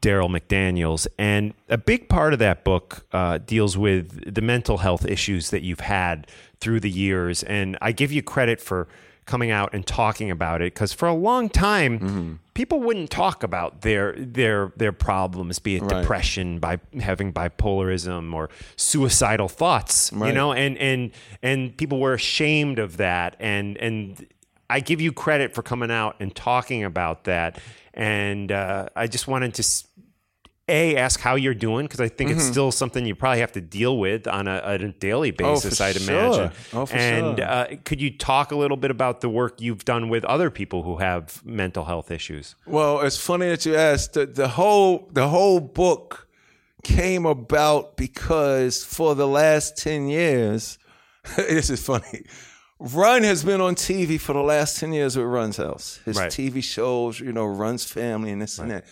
Darryl 0.00 0.28
McDaniels. 0.28 1.06
And 1.18 1.54
a 1.68 1.78
big 1.78 2.08
part 2.08 2.32
of 2.32 2.38
that 2.40 2.64
book 2.64 3.06
uh, 3.12 3.38
deals 3.38 3.76
with 3.76 4.34
the 4.34 4.42
mental 4.42 4.78
health 4.78 5.04
issues 5.06 5.50
that 5.50 5.62
you've 5.62 5.80
had 5.80 6.26
through 6.60 6.80
the 6.80 6.90
years. 6.90 7.42
And 7.42 7.76
I 7.80 7.92
give 7.92 8.12
you 8.12 8.22
credit 8.22 8.60
for 8.60 8.88
coming 9.26 9.50
out 9.50 9.74
and 9.74 9.86
talking 9.86 10.30
about 10.30 10.62
it 10.62 10.72
because 10.72 10.92
for 10.92 11.06
a 11.06 11.12
long 11.14 11.50
time 11.50 11.98
Mm-hmm. 11.98 12.32
people 12.54 12.80
wouldn't 12.80 13.10
talk 13.10 13.42
about 13.42 13.82
their 13.82 14.14
their 14.16 14.72
their 14.76 14.90
problems 14.92 15.58
be 15.58 15.76
it 15.76 15.82
Right. 15.82 16.00
depression 16.00 16.58
by 16.60 16.80
having 16.98 17.34
bipolarism 17.34 18.32
or 18.32 18.48
suicidal 18.76 19.48
thoughts 19.48 20.10
you 20.12 20.32
know 20.32 20.54
and 20.54 20.78
and 20.78 21.10
and 21.42 21.76
people 21.76 22.00
were 22.00 22.14
ashamed 22.14 22.78
of 22.78 22.96
that 22.96 23.36
and 23.38 23.76
and 23.76 24.26
I 24.70 24.80
give 24.80 24.98
you 25.00 25.12
credit 25.12 25.54
for 25.54 25.62
coming 25.62 25.90
out 25.90 26.16
and 26.20 26.34
talking 26.34 26.82
about 26.84 27.24
that 27.24 27.60
and 27.98 28.50
uh, 28.50 28.88
I 28.96 29.06
just 29.08 29.28
wanted 29.28 29.52
to 29.54 29.62
a 30.70 30.96
ask 30.96 31.18
how 31.20 31.34
you're 31.34 31.54
doing 31.54 31.86
because 31.86 32.00
I 32.00 32.08
think 32.08 32.30
it's 32.30 32.44
still 32.44 32.70
something 32.70 33.06
you 33.06 33.14
probably 33.14 33.40
have 33.40 33.52
to 33.52 33.60
deal 33.62 33.96
with 33.98 34.26
on 34.28 34.46
a, 34.46 34.58
on 34.58 34.80
a 34.82 34.92
daily 34.92 35.32
Mm-hmm. 35.32 35.46
Oh, 35.46 35.54
basis. 35.54 35.80
I'd 35.80 35.96
sure. 35.96 36.14
imagine. 36.14 36.50
Oh, 36.74 36.84
for 36.84 36.94
and 36.94 37.38
sure. 37.38 37.46
uh, 37.48 37.66
could 37.84 38.02
you 38.02 38.10
talk 38.16 38.52
a 38.52 38.54
little 38.56 38.76
bit 38.76 38.90
about 38.90 39.22
the 39.22 39.30
work 39.30 39.62
you've 39.62 39.86
done 39.86 40.10
with 40.10 40.24
other 40.26 40.50
people 40.50 40.82
who 40.82 40.98
have 40.98 41.42
mental 41.44 41.86
health 41.86 42.10
issues? 42.10 42.54
Well, 42.66 43.00
it's 43.00 43.16
funny 43.16 43.48
that 43.48 43.64
you 43.64 43.76
asked. 43.76 44.12
The, 44.12 44.26
the 44.26 44.48
whole 44.48 45.08
the 45.12 45.28
whole 45.28 45.58
book 45.60 46.28
came 46.84 47.24
about 47.24 47.96
because 47.96 48.84
for 48.84 49.14
the 49.14 49.26
last 49.26 49.78
ten 49.78 50.06
years, 50.08 50.78
this 51.36 51.70
is 51.70 51.82
funny. 51.82 52.24
Run 52.80 53.24
has 53.24 53.42
been 53.44 53.60
on 53.60 53.74
TV 53.74 54.20
for 54.20 54.32
the 54.32 54.42
last 54.42 54.78
ten 54.78 54.92
years 54.92 55.16
with 55.16 55.26
Run's 55.26 55.56
House. 55.56 56.00
His 56.04 56.16
Right. 56.16 56.30
TV 56.30 56.62
shows, 56.62 57.18
you 57.18 57.32
know, 57.32 57.44
Run's 57.46 57.84
family 57.84 58.30
and 58.30 58.40
this 58.40 58.58
and 58.58 58.70
that. 58.70 58.84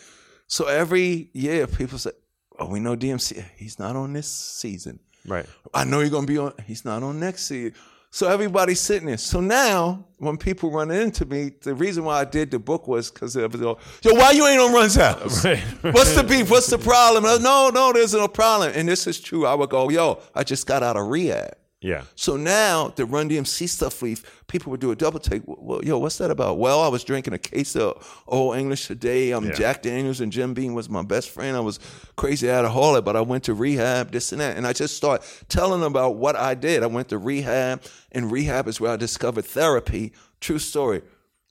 So 0.49 0.66
every 0.66 1.30
year, 1.32 1.66
people 1.66 1.99
say, 1.99 2.11
"Oh, 2.59 2.66
we 2.66 2.80
know 2.80 2.97
DMC. 2.97 3.45
He's 3.57 3.78
not 3.78 3.95
on 3.97 4.12
this 4.12 4.26
season. 4.28 4.99
Right. 5.26 5.47
I 5.74 5.84
know 5.84 6.01
you're 6.01 6.11
gonna 6.11 6.26
be 6.26 6.39
on. 6.39 6.53
He's 6.66 6.84
not 6.84 7.03
on 7.03 7.20
next 7.20 7.47
season." 7.47 7.74
So 8.11 8.28
everybody's 8.28 8.80
sitting 8.80 9.09
there. 9.09 9.18
So 9.18 9.41
now, 9.41 10.07
when 10.18 10.37
people 10.39 10.70
run 10.70 10.91
into 10.91 11.26
me, 11.26 11.51
the 11.62 11.74
reason 11.74 12.05
why 12.05 12.20
I 12.20 12.24
did 12.24 12.51
the 12.51 12.59
book 12.59 12.89
was 12.89 13.11
because 13.11 13.37
it 13.37 13.53
was 13.53 13.61
all, 13.61 13.78
yo, 14.03 14.14
why 14.14 14.30
you 14.30 14.47
ain't 14.47 14.61
on 14.61 14.72
Run's 14.72 14.95
house? 14.95 15.45
What's 15.82 16.14
the 16.14 16.24
beef? 16.26 16.51
What's 16.51 16.68
the 16.68 16.78
problem? 16.78 17.24
No, 17.43 17.68
no, 17.68 17.93
there's 17.93 18.14
no 18.14 18.26
problem. 18.26 18.72
And 18.74 18.89
this 18.89 19.07
is 19.07 19.20
true. 19.20 19.45
I 19.45 19.55
would 19.55 19.68
go, 19.68 19.91
yo, 19.91 20.20
I 20.34 20.45
just 20.45 20.66
got 20.66 20.82
out 20.82 20.97
of 20.97 21.09
rehab. 21.09 21.57
Yeah. 21.87 22.03
So 22.16 22.37
now 22.37 22.89
the 22.97 23.07
Run 23.07 23.28
DMC 23.28 23.68
stuff, 23.68 24.03
we 24.03 24.16
people 24.49 24.70
would 24.70 24.80
do 24.80 24.91
a 24.91 24.97
double 24.97 25.20
take. 25.20 25.43
Well, 25.47 25.84
yo, 25.84 25.99
what's 25.99 26.18
that 26.18 26.30
about? 26.30 26.59
Well, 26.59 26.82
I 26.82 26.89
was 26.89 27.05
drinking 27.05 27.32
a 27.32 27.39
case 27.39 27.76
of 27.76 28.22
Old 28.26 28.57
English 28.57 28.87
today. 28.89 29.30
I'm 29.30 29.47
Yeah. 29.47 29.53
Jack 29.53 29.82
Daniels 29.82 30.20
and 30.20 30.32
Jim 30.32 30.53
Beam 30.53 30.74
was 30.74 30.89
my 30.89 31.03
best 31.03 31.30
friend. 31.30 31.57
I 31.57 31.61
was 31.61 31.78
crazy 32.16 32.51
out 32.51 32.64
of 32.64 32.72
alcoholic, 32.76 33.05
but 33.05 33.16
I 33.16 33.20
went 33.20 33.45
to 33.45 33.55
rehab, 33.55 34.11
this 34.11 34.32
and 34.32 34.41
that. 34.41 34.57
And 34.57 34.66
I 34.66 34.72
just 34.72 34.97
start 34.97 35.22
telling 35.49 35.80
them 35.80 35.93
about 35.93 36.16
what 36.16 36.37
I 36.37 36.55
did. 36.55 36.82
I 36.82 36.87
went 36.87 37.09
to 37.11 37.18
rehab, 37.18 37.82
and 38.12 38.30
rehab 38.32 38.66
is 38.66 38.80
where 38.80 38.93
I 38.93 38.97
discovered 38.97 39.45
therapy. 39.45 40.12
True 40.41 40.59
story. 40.59 41.03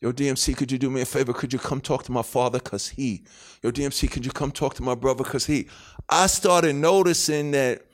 Yo, 0.02 0.12
DMC, 0.12 0.56
could 0.58 0.72
you 0.72 0.78
do 0.78 0.90
me 0.90 1.02
a 1.02 1.06
favor? 1.06 1.32
Could 1.34 1.54
you 1.54 1.60
come 1.60 1.80
talk 1.80 2.04
to 2.04 2.12
my 2.12 2.22
father? 2.22 2.60
Cause 2.60 2.90
he. 2.90 3.24
Yo, 3.64 3.72
DMC, 3.72 4.12
could 4.12 4.26
you 4.26 4.32
come 4.32 4.52
talk 4.52 4.74
to 4.76 4.84
my 4.84 4.96
brother? 4.96 5.24
Cause 5.24 5.46
he. 5.46 5.68
I 6.10 6.28
started 6.28 6.76
noticing 6.76 7.52
that 7.52 7.85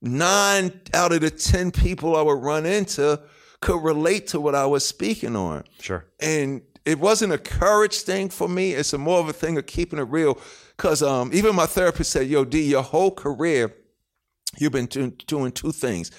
nine 0.00 0.80
out 0.94 1.12
of 1.12 1.20
the 1.20 1.30
10 1.30 1.70
people 1.70 2.16
I 2.16 2.22
would 2.22 2.42
run 2.42 2.66
into 2.66 3.20
could 3.60 3.82
relate 3.82 4.28
to 4.28 4.40
what 4.40 4.54
I 4.54 4.66
was 4.66 4.86
speaking 4.86 5.34
on. 5.34 5.64
Sure. 5.80 6.06
And 6.20 6.62
it 6.84 6.98
wasn't 6.98 7.32
a 7.32 7.38
courage 7.38 8.00
thing 8.00 8.28
for 8.28 8.48
me. 8.48 8.72
It's 8.72 8.92
a 8.92 8.98
more 8.98 9.20
of 9.20 9.28
a 9.28 9.32
thing 9.32 9.58
of 9.58 9.66
keeping 9.66 9.98
it 9.98 10.02
real. 10.02 10.38
Cause 10.76 11.02
um, 11.02 11.30
even 11.32 11.54
my 11.54 11.66
therapist 11.66 12.10
said, 12.12 12.28
yo, 12.28 12.44
D, 12.44 12.62
your 12.62 12.82
whole 12.82 13.10
career, 13.10 13.74
you've 14.58 14.72
been 14.72 14.86
do- 14.86 15.10
doing 15.10 15.52
two 15.52 15.72
things. 15.72 16.10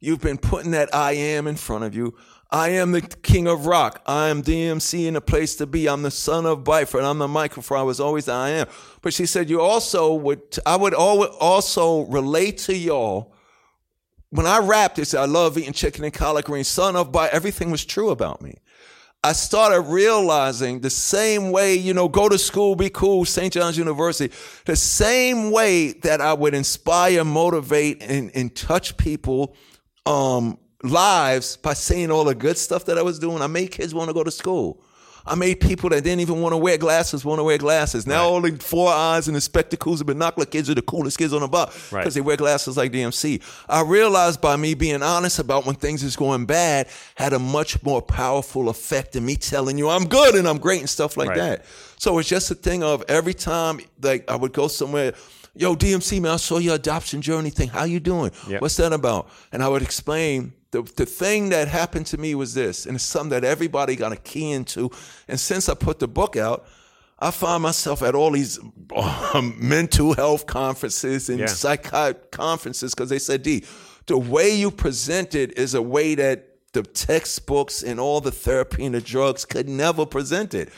You've 0.00 0.20
been 0.20 0.38
putting 0.38 0.72
that 0.72 0.94
I 0.94 1.12
am 1.12 1.46
in 1.46 1.56
front 1.56 1.84
of 1.84 1.94
you. 1.94 2.14
I 2.50 2.70
am 2.70 2.92
the 2.92 3.02
king 3.02 3.46
of 3.46 3.66
rock. 3.66 4.02
I 4.06 4.28
am 4.28 4.42
DMC 4.42 5.06
in 5.06 5.16
a 5.16 5.20
place 5.20 5.54
to 5.56 5.66
be. 5.66 5.86
I'm 5.86 6.02
the 6.02 6.10
son 6.10 6.46
of 6.46 6.64
Byford. 6.64 7.04
I'm 7.04 7.18
the 7.18 7.28
microphone. 7.28 7.78
I 7.78 7.82
was 7.82 8.00
always 8.00 8.24
the 8.24 8.32
I 8.32 8.50
am. 8.50 8.66
But 9.02 9.12
she 9.12 9.26
said, 9.26 9.50
you 9.50 9.60
also 9.60 10.14
would, 10.14 10.40
I 10.64 10.76
would 10.76 10.94
also 10.94 12.06
relate 12.06 12.58
to 12.58 12.76
y'all. 12.76 13.34
When 14.30 14.46
I 14.46 14.58
rapped, 14.58 14.96
they 14.96 15.04
said, 15.04 15.20
I 15.20 15.26
love 15.26 15.58
eating 15.58 15.72
chicken 15.74 16.04
and 16.04 16.12
collard 16.12 16.46
greens. 16.46 16.68
Son 16.68 16.96
of 16.96 17.12
By, 17.12 17.28
everything 17.28 17.70
was 17.70 17.84
true 17.84 18.10
about 18.10 18.40
me. 18.40 18.56
I 19.22 19.32
started 19.32 19.80
realizing 19.82 20.80
the 20.80 20.90
same 20.90 21.50
way, 21.50 21.74
you 21.74 21.92
know, 21.92 22.08
go 22.08 22.28
to 22.28 22.38
school, 22.38 22.76
be 22.76 22.88
cool, 22.88 23.24
St. 23.24 23.52
John's 23.52 23.76
University, 23.76 24.32
the 24.64 24.76
same 24.76 25.50
way 25.50 25.92
that 25.92 26.20
I 26.20 26.32
would 26.34 26.54
inspire, 26.54 27.24
motivate, 27.24 28.02
and, 28.02 28.30
and 28.34 28.54
touch 28.54 28.96
people 28.96 29.56
um, 30.06 30.58
lives 30.82 31.56
by 31.56 31.74
saying 31.74 32.10
all 32.10 32.24
the 32.24 32.34
good 32.34 32.56
stuff 32.56 32.84
that 32.86 32.98
I 32.98 33.02
was 33.02 33.18
doing. 33.18 33.42
I 33.42 33.46
made 33.46 33.70
kids 33.72 33.94
want 33.94 34.08
to 34.08 34.14
go 34.14 34.22
to 34.24 34.30
school. 34.30 34.80
I 35.26 35.34
made 35.34 35.60
people 35.60 35.90
that 35.90 36.02
didn't 36.04 36.20
even 36.20 36.40
want 36.40 36.54
to 36.54 36.56
wear 36.56 36.78
glasses 36.78 37.22
want 37.22 37.38
to 37.38 37.44
wear 37.44 37.58
glasses. 37.58 38.06
Now 38.06 38.24
all 38.28 38.40
the 38.40 38.52
four 38.56 38.90
eyes 38.90 39.26
and 39.26 39.36
the 39.36 39.42
spectacles 39.42 40.00
and 40.00 40.06
binocular 40.06 40.46
kids 40.46 40.70
are 40.70 40.74
the 40.74 40.80
coolest 40.80 41.18
kids 41.18 41.34
on 41.34 41.40
the 41.40 41.48
block 41.48 41.70
because 41.74 41.92
Right. 41.92 42.10
they 42.14 42.20
wear 42.22 42.36
glasses 42.38 42.78
like 42.78 42.92
DMC. 42.92 43.42
I 43.68 43.82
realized 43.82 44.40
by 44.40 44.56
me 44.56 44.72
being 44.72 45.02
honest 45.02 45.38
about 45.38 45.66
when 45.66 45.74
things 45.74 46.02
is 46.02 46.16
going 46.16 46.46
bad 46.46 46.86
had 47.16 47.34
a 47.34 47.38
much 47.38 47.82
more 47.82 48.00
powerful 48.00 48.70
effect 48.70 49.12
than 49.12 49.26
me 49.26 49.36
telling 49.36 49.76
you 49.76 49.90
I'm 49.90 50.06
good 50.06 50.34
and 50.34 50.48
I'm 50.48 50.58
great 50.58 50.80
and 50.80 50.88
stuff 50.88 51.18
like 51.18 51.28
Right. 51.30 51.36
that. 51.38 51.64
So 51.98 52.16
it's 52.18 52.28
just 52.28 52.50
a 52.50 52.54
thing 52.54 52.82
of 52.82 53.04
every 53.08 53.34
time 53.34 53.80
like 54.00 54.30
I 54.30 54.36
would 54.36 54.54
go 54.54 54.66
somewhere, 54.68 55.12
yo 55.58 55.74
DMC 55.76 56.20
man, 56.20 56.32
I 56.32 56.36
saw 56.36 56.58
your 56.58 56.74
adoption 56.76 57.20
journey 57.20 57.50
thing. 57.50 57.68
How 57.68 57.84
you 57.84 58.00
doing? 58.00 58.30
Yeah. 58.48 58.58
What's 58.60 58.76
that 58.76 58.92
about? 58.92 59.28
And 59.52 59.62
I 59.62 59.68
would 59.68 59.82
explain 59.82 60.52
the, 60.70 60.82
the 60.96 61.06
thing 61.06 61.48
that 61.50 61.68
happened 61.68 62.06
to 62.06 62.18
me 62.18 62.34
was 62.34 62.54
this, 62.54 62.86
and 62.86 62.94
it's 62.94 63.04
something 63.04 63.30
that 63.30 63.44
everybody 63.44 63.96
got 63.96 64.12
a 64.12 64.16
key 64.16 64.50
into. 64.52 64.90
And 65.26 65.40
since 65.40 65.68
I 65.68 65.74
put 65.74 65.98
the 65.98 66.08
book 66.08 66.36
out, 66.36 66.66
I 67.18 67.30
find 67.32 67.62
myself 67.62 68.02
at 68.02 68.14
all 68.14 68.30
these 68.30 68.58
um, 69.34 69.56
mental 69.58 70.14
health 70.14 70.46
conferences 70.46 71.28
and 71.28 71.40
Yeah. 71.40 71.46
psychiatric 71.46 72.30
conferences 72.30 72.94
because 72.94 73.08
they 73.10 73.18
said, 73.18 73.42
D, 73.42 73.64
the 74.06 74.18
way 74.18 74.54
you 74.54 74.70
present 74.70 75.34
it 75.34 75.58
is 75.58 75.74
a 75.74 75.82
way 75.82 76.14
that 76.14 76.44
the 76.74 76.82
textbooks 76.82 77.82
and 77.82 77.98
all 77.98 78.20
the 78.20 78.30
therapy 78.30 78.84
and 78.84 78.94
the 78.94 79.00
drugs 79.00 79.44
could 79.44 79.68
never 79.68 80.04
present 80.06 80.54
it. 80.54 80.68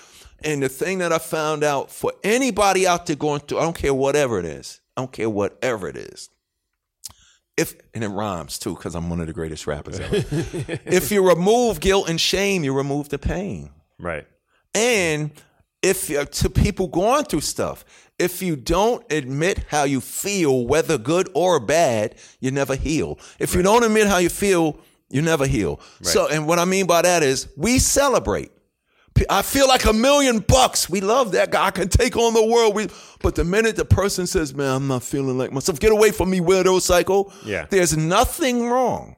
And 0.44 0.62
the 0.62 0.68
thing 0.68 0.98
that 0.98 1.12
I 1.12 1.18
found 1.18 1.64
out 1.64 1.90
for 1.90 2.12
anybody 2.22 2.86
out 2.86 3.06
there 3.06 3.16
going 3.16 3.40
through, 3.40 3.58
I 3.58 3.62
don't 3.62 3.76
care 3.76 3.94
whatever 3.94 4.38
it 4.38 4.44
is, 4.44 4.80
I 4.96 5.02
don't 5.02 5.12
care 5.12 5.30
whatever 5.30 5.88
it 5.88 5.96
is. 5.96 6.30
If 7.56 7.74
and 7.92 8.02
it 8.02 8.08
rhymes 8.08 8.58
too, 8.58 8.74
because 8.74 8.94
I'm 8.94 9.10
one 9.10 9.20
of 9.20 9.26
the 9.26 9.32
greatest 9.34 9.66
rappers 9.66 10.00
ever. 10.00 10.16
if 10.86 11.12
you 11.12 11.28
remove 11.28 11.80
guilt 11.80 12.08
and 12.08 12.18
shame, 12.18 12.64
you 12.64 12.72
remove 12.72 13.10
the 13.10 13.18
pain. 13.18 13.70
Right. 13.98 14.26
And 14.74 15.30
if 15.82 16.08
to 16.08 16.50
people 16.50 16.88
going 16.88 17.24
through 17.24 17.42
stuff, 17.42 17.84
if 18.18 18.42
you 18.42 18.54
don't 18.56 19.04
admit 19.10 19.64
how 19.68 19.84
you 19.84 20.00
feel, 20.00 20.66
whether 20.66 20.98
good 20.98 21.28
or 21.34 21.58
bad, 21.58 22.14
you 22.38 22.50
never 22.50 22.76
heal. 22.76 23.18
If 23.38 23.54
you 23.54 23.62
don't 23.62 23.82
admit 23.82 24.06
how 24.06 24.18
you 24.18 24.28
feel, 24.28 24.78
you 25.08 25.22
never 25.22 25.46
heal. 25.46 25.80
So, 26.02 26.28
and 26.28 26.46
what 26.46 26.58
I 26.58 26.64
mean 26.64 26.86
by 26.86 27.02
that 27.02 27.22
is 27.22 27.48
we 27.56 27.78
celebrate. 27.78 28.52
I 29.28 29.42
feel 29.42 29.68
like 29.68 29.84
a 29.84 29.92
million 29.92 30.38
bucks. 30.38 30.88
We 30.88 31.00
love 31.00 31.32
that 31.32 31.50
guy. 31.50 31.66
I 31.66 31.70
can 31.70 31.88
take 31.88 32.16
on 32.16 32.32
the 32.32 32.44
world. 32.44 32.74
We, 32.74 32.88
but 33.20 33.34
the 33.34 33.44
minute 33.44 33.76
the 33.76 33.84
person 33.84 34.26
says, 34.26 34.54
"Man, 34.54 34.74
I'm 34.76 34.86
not 34.88 35.02
feeling 35.02 35.36
like 35.36 35.52
myself," 35.52 35.78
get 35.78 35.92
away 35.92 36.10
from 36.10 36.30
me, 36.30 36.40
weirdo 36.40 36.80
psycho. 36.80 37.30
Yeah. 37.44 37.66
There's 37.68 37.96
nothing 37.96 38.66
wrong 38.66 39.16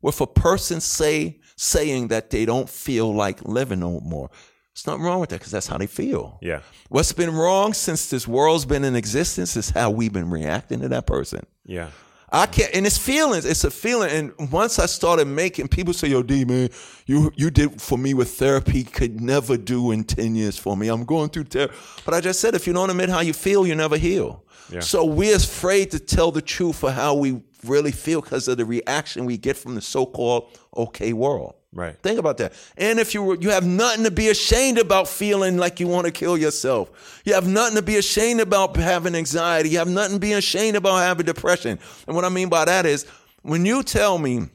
with 0.00 0.20
a 0.20 0.26
person 0.26 0.80
say 0.80 1.40
saying 1.56 2.08
that 2.08 2.30
they 2.30 2.44
don't 2.44 2.68
feel 2.68 3.14
like 3.14 3.44
living 3.44 3.80
no 3.80 4.00
more. 4.00 4.30
It's 4.72 4.86
nothing 4.86 5.02
wrong 5.02 5.20
with 5.20 5.28
that 5.30 5.38
because 5.38 5.52
that's 5.52 5.66
how 5.66 5.76
they 5.76 5.86
feel. 5.86 6.38
Yeah. 6.40 6.60
What's 6.88 7.12
been 7.12 7.34
wrong 7.34 7.74
since 7.74 8.08
this 8.08 8.26
world's 8.26 8.64
been 8.64 8.84
in 8.84 8.96
existence 8.96 9.56
is 9.56 9.70
how 9.70 9.90
we've 9.90 10.12
been 10.12 10.30
reacting 10.30 10.80
to 10.80 10.88
that 10.88 11.06
person. 11.06 11.46
Yeah. 11.64 11.90
I 12.34 12.46
can't, 12.46 12.74
and 12.74 12.86
it's 12.86 12.96
feelings. 12.96 13.44
It's 13.44 13.64
a 13.64 13.70
feeling. 13.70 14.10
And 14.10 14.50
once 14.50 14.78
I 14.78 14.86
started 14.86 15.26
making, 15.26 15.68
people 15.68 15.92
say, 15.92 16.08
"Yo, 16.08 16.22
D 16.22 16.46
man, 16.46 16.70
you 17.06 17.30
you 17.36 17.50
did 17.50 17.80
for 17.80 17.98
me 17.98 18.14
with 18.14 18.30
therapy 18.38 18.84
could 18.84 19.20
never 19.20 19.58
do 19.58 19.90
in 19.90 20.02
ten 20.04 20.34
years 20.34 20.56
for 20.56 20.74
me. 20.74 20.88
I'm 20.88 21.04
going 21.04 21.28
through 21.28 21.44
therapy." 21.44 21.74
But 22.06 22.14
I 22.14 22.20
just 22.22 22.40
said, 22.40 22.54
if 22.54 22.66
you 22.66 22.72
don't 22.72 22.88
admit 22.88 23.10
how 23.10 23.20
you 23.20 23.34
feel, 23.34 23.66
you 23.66 23.74
never 23.74 23.98
heal. 23.98 24.44
Yeah. 24.70 24.80
So 24.80 25.04
we're 25.04 25.36
afraid 25.36 25.90
to 25.90 25.98
tell 25.98 26.30
the 26.32 26.40
truth 26.40 26.76
for 26.76 26.90
how 26.90 27.14
we 27.14 27.42
really 27.64 27.92
feel 27.92 28.22
because 28.22 28.48
of 28.48 28.56
the 28.56 28.64
reaction 28.64 29.26
we 29.26 29.36
get 29.36 29.56
from 29.56 29.74
the 29.74 29.82
so-called 29.82 30.58
okay 30.74 31.12
world. 31.12 31.54
Right. 31.74 31.98
Think 32.02 32.18
about 32.18 32.36
that. 32.36 32.52
And 32.76 32.98
if 32.98 33.14
you 33.14 33.22
were, 33.22 33.36
you 33.36 33.48
have 33.50 33.64
nothing 33.64 34.04
to 34.04 34.10
be 34.10 34.28
ashamed 34.28 34.76
about 34.78 35.08
feeling 35.08 35.56
like 35.56 35.80
you 35.80 35.88
want 35.88 36.04
to 36.04 36.12
kill 36.12 36.36
yourself. 36.36 37.22
You 37.24 37.32
have 37.32 37.48
nothing 37.48 37.76
to 37.76 37.82
be 37.82 37.96
ashamed 37.96 38.40
about 38.40 38.76
having 38.76 39.14
anxiety. 39.14 39.70
You 39.70 39.78
have 39.78 39.88
nothing 39.88 40.16
to 40.16 40.20
be 40.20 40.34
ashamed 40.34 40.76
about 40.76 40.98
having 40.98 41.24
depression. 41.24 41.78
And 42.06 42.14
what 42.14 42.26
I 42.26 42.28
mean 42.28 42.50
by 42.50 42.66
that 42.66 42.84
is 42.84 43.06
when 43.40 43.64
you 43.64 43.82
tell 43.82 44.18
me, 44.18 44.48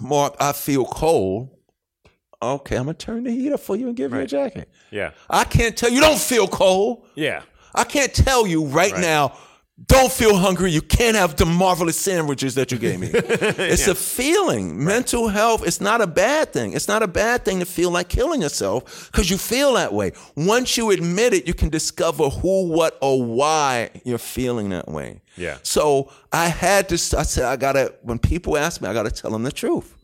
Mark, 0.00 0.34
I 0.40 0.50
feel 0.52 0.84
cold, 0.84 1.50
okay, 2.42 2.76
I'm 2.76 2.86
gonna 2.86 2.94
turn 2.94 3.22
the 3.24 3.30
heat 3.30 3.52
up 3.52 3.60
for 3.60 3.76
you 3.76 3.86
and 3.86 3.96
give 3.96 4.10
you 4.12 4.18
a 4.18 4.26
jacket. 4.26 4.68
Yeah. 4.90 5.12
I 5.30 5.44
can't 5.44 5.76
tell 5.76 5.90
you 5.90 6.00
don't 6.00 6.18
feel 6.18 6.48
cold. 6.48 7.06
Yeah. 7.14 7.42
I 7.74 7.84
can't 7.84 8.12
tell 8.12 8.46
you 8.48 8.64
right, 8.64 8.92
Right. 8.92 9.00
now, 9.00 9.36
don't 9.86 10.12
feel 10.12 10.36
hungry. 10.36 10.70
You 10.70 10.82
can't 10.82 11.16
have 11.16 11.36
the 11.36 11.46
marvelous 11.46 11.98
sandwiches 11.98 12.54
that 12.54 12.70
you 12.70 12.78
gave 12.78 13.00
me. 13.00 13.10
it's 13.12 13.88
a 13.88 13.94
feeling. 13.94 14.82
Mental 14.84 15.28
health, 15.28 15.66
it's 15.66 15.80
not 15.80 16.00
a 16.00 16.06
bad 16.06 16.52
thing. 16.52 16.72
It's 16.72 16.88
not 16.88 17.02
a 17.02 17.08
bad 17.08 17.44
thing 17.44 17.58
to 17.60 17.64
feel 17.64 17.90
like 17.90 18.08
killing 18.08 18.42
yourself 18.42 19.10
because 19.10 19.30
you 19.30 19.38
feel 19.38 19.74
that 19.74 19.92
way. 19.92 20.12
Once 20.36 20.76
you 20.76 20.90
admit 20.90 21.32
it, 21.34 21.46
you 21.46 21.54
can 21.54 21.68
discover 21.68 22.28
who, 22.28 22.68
what, 22.68 22.98
or 23.00 23.24
why 23.24 23.90
you're 24.04 24.18
feeling 24.18 24.70
that 24.70 24.88
way. 24.88 25.20
Yeah. 25.36 25.58
So 25.62 26.12
I 26.32 26.48
had 26.48 26.88
to, 26.90 26.94
I 26.94 27.22
said, 27.22 27.44
I 27.44 27.56
gotta, 27.56 27.94
when 28.02 28.18
people 28.18 28.56
ask 28.56 28.80
me, 28.80 28.88
I 28.88 28.92
gotta 28.92 29.10
tell 29.10 29.30
them 29.30 29.42
the 29.42 29.52
truth. 29.52 29.96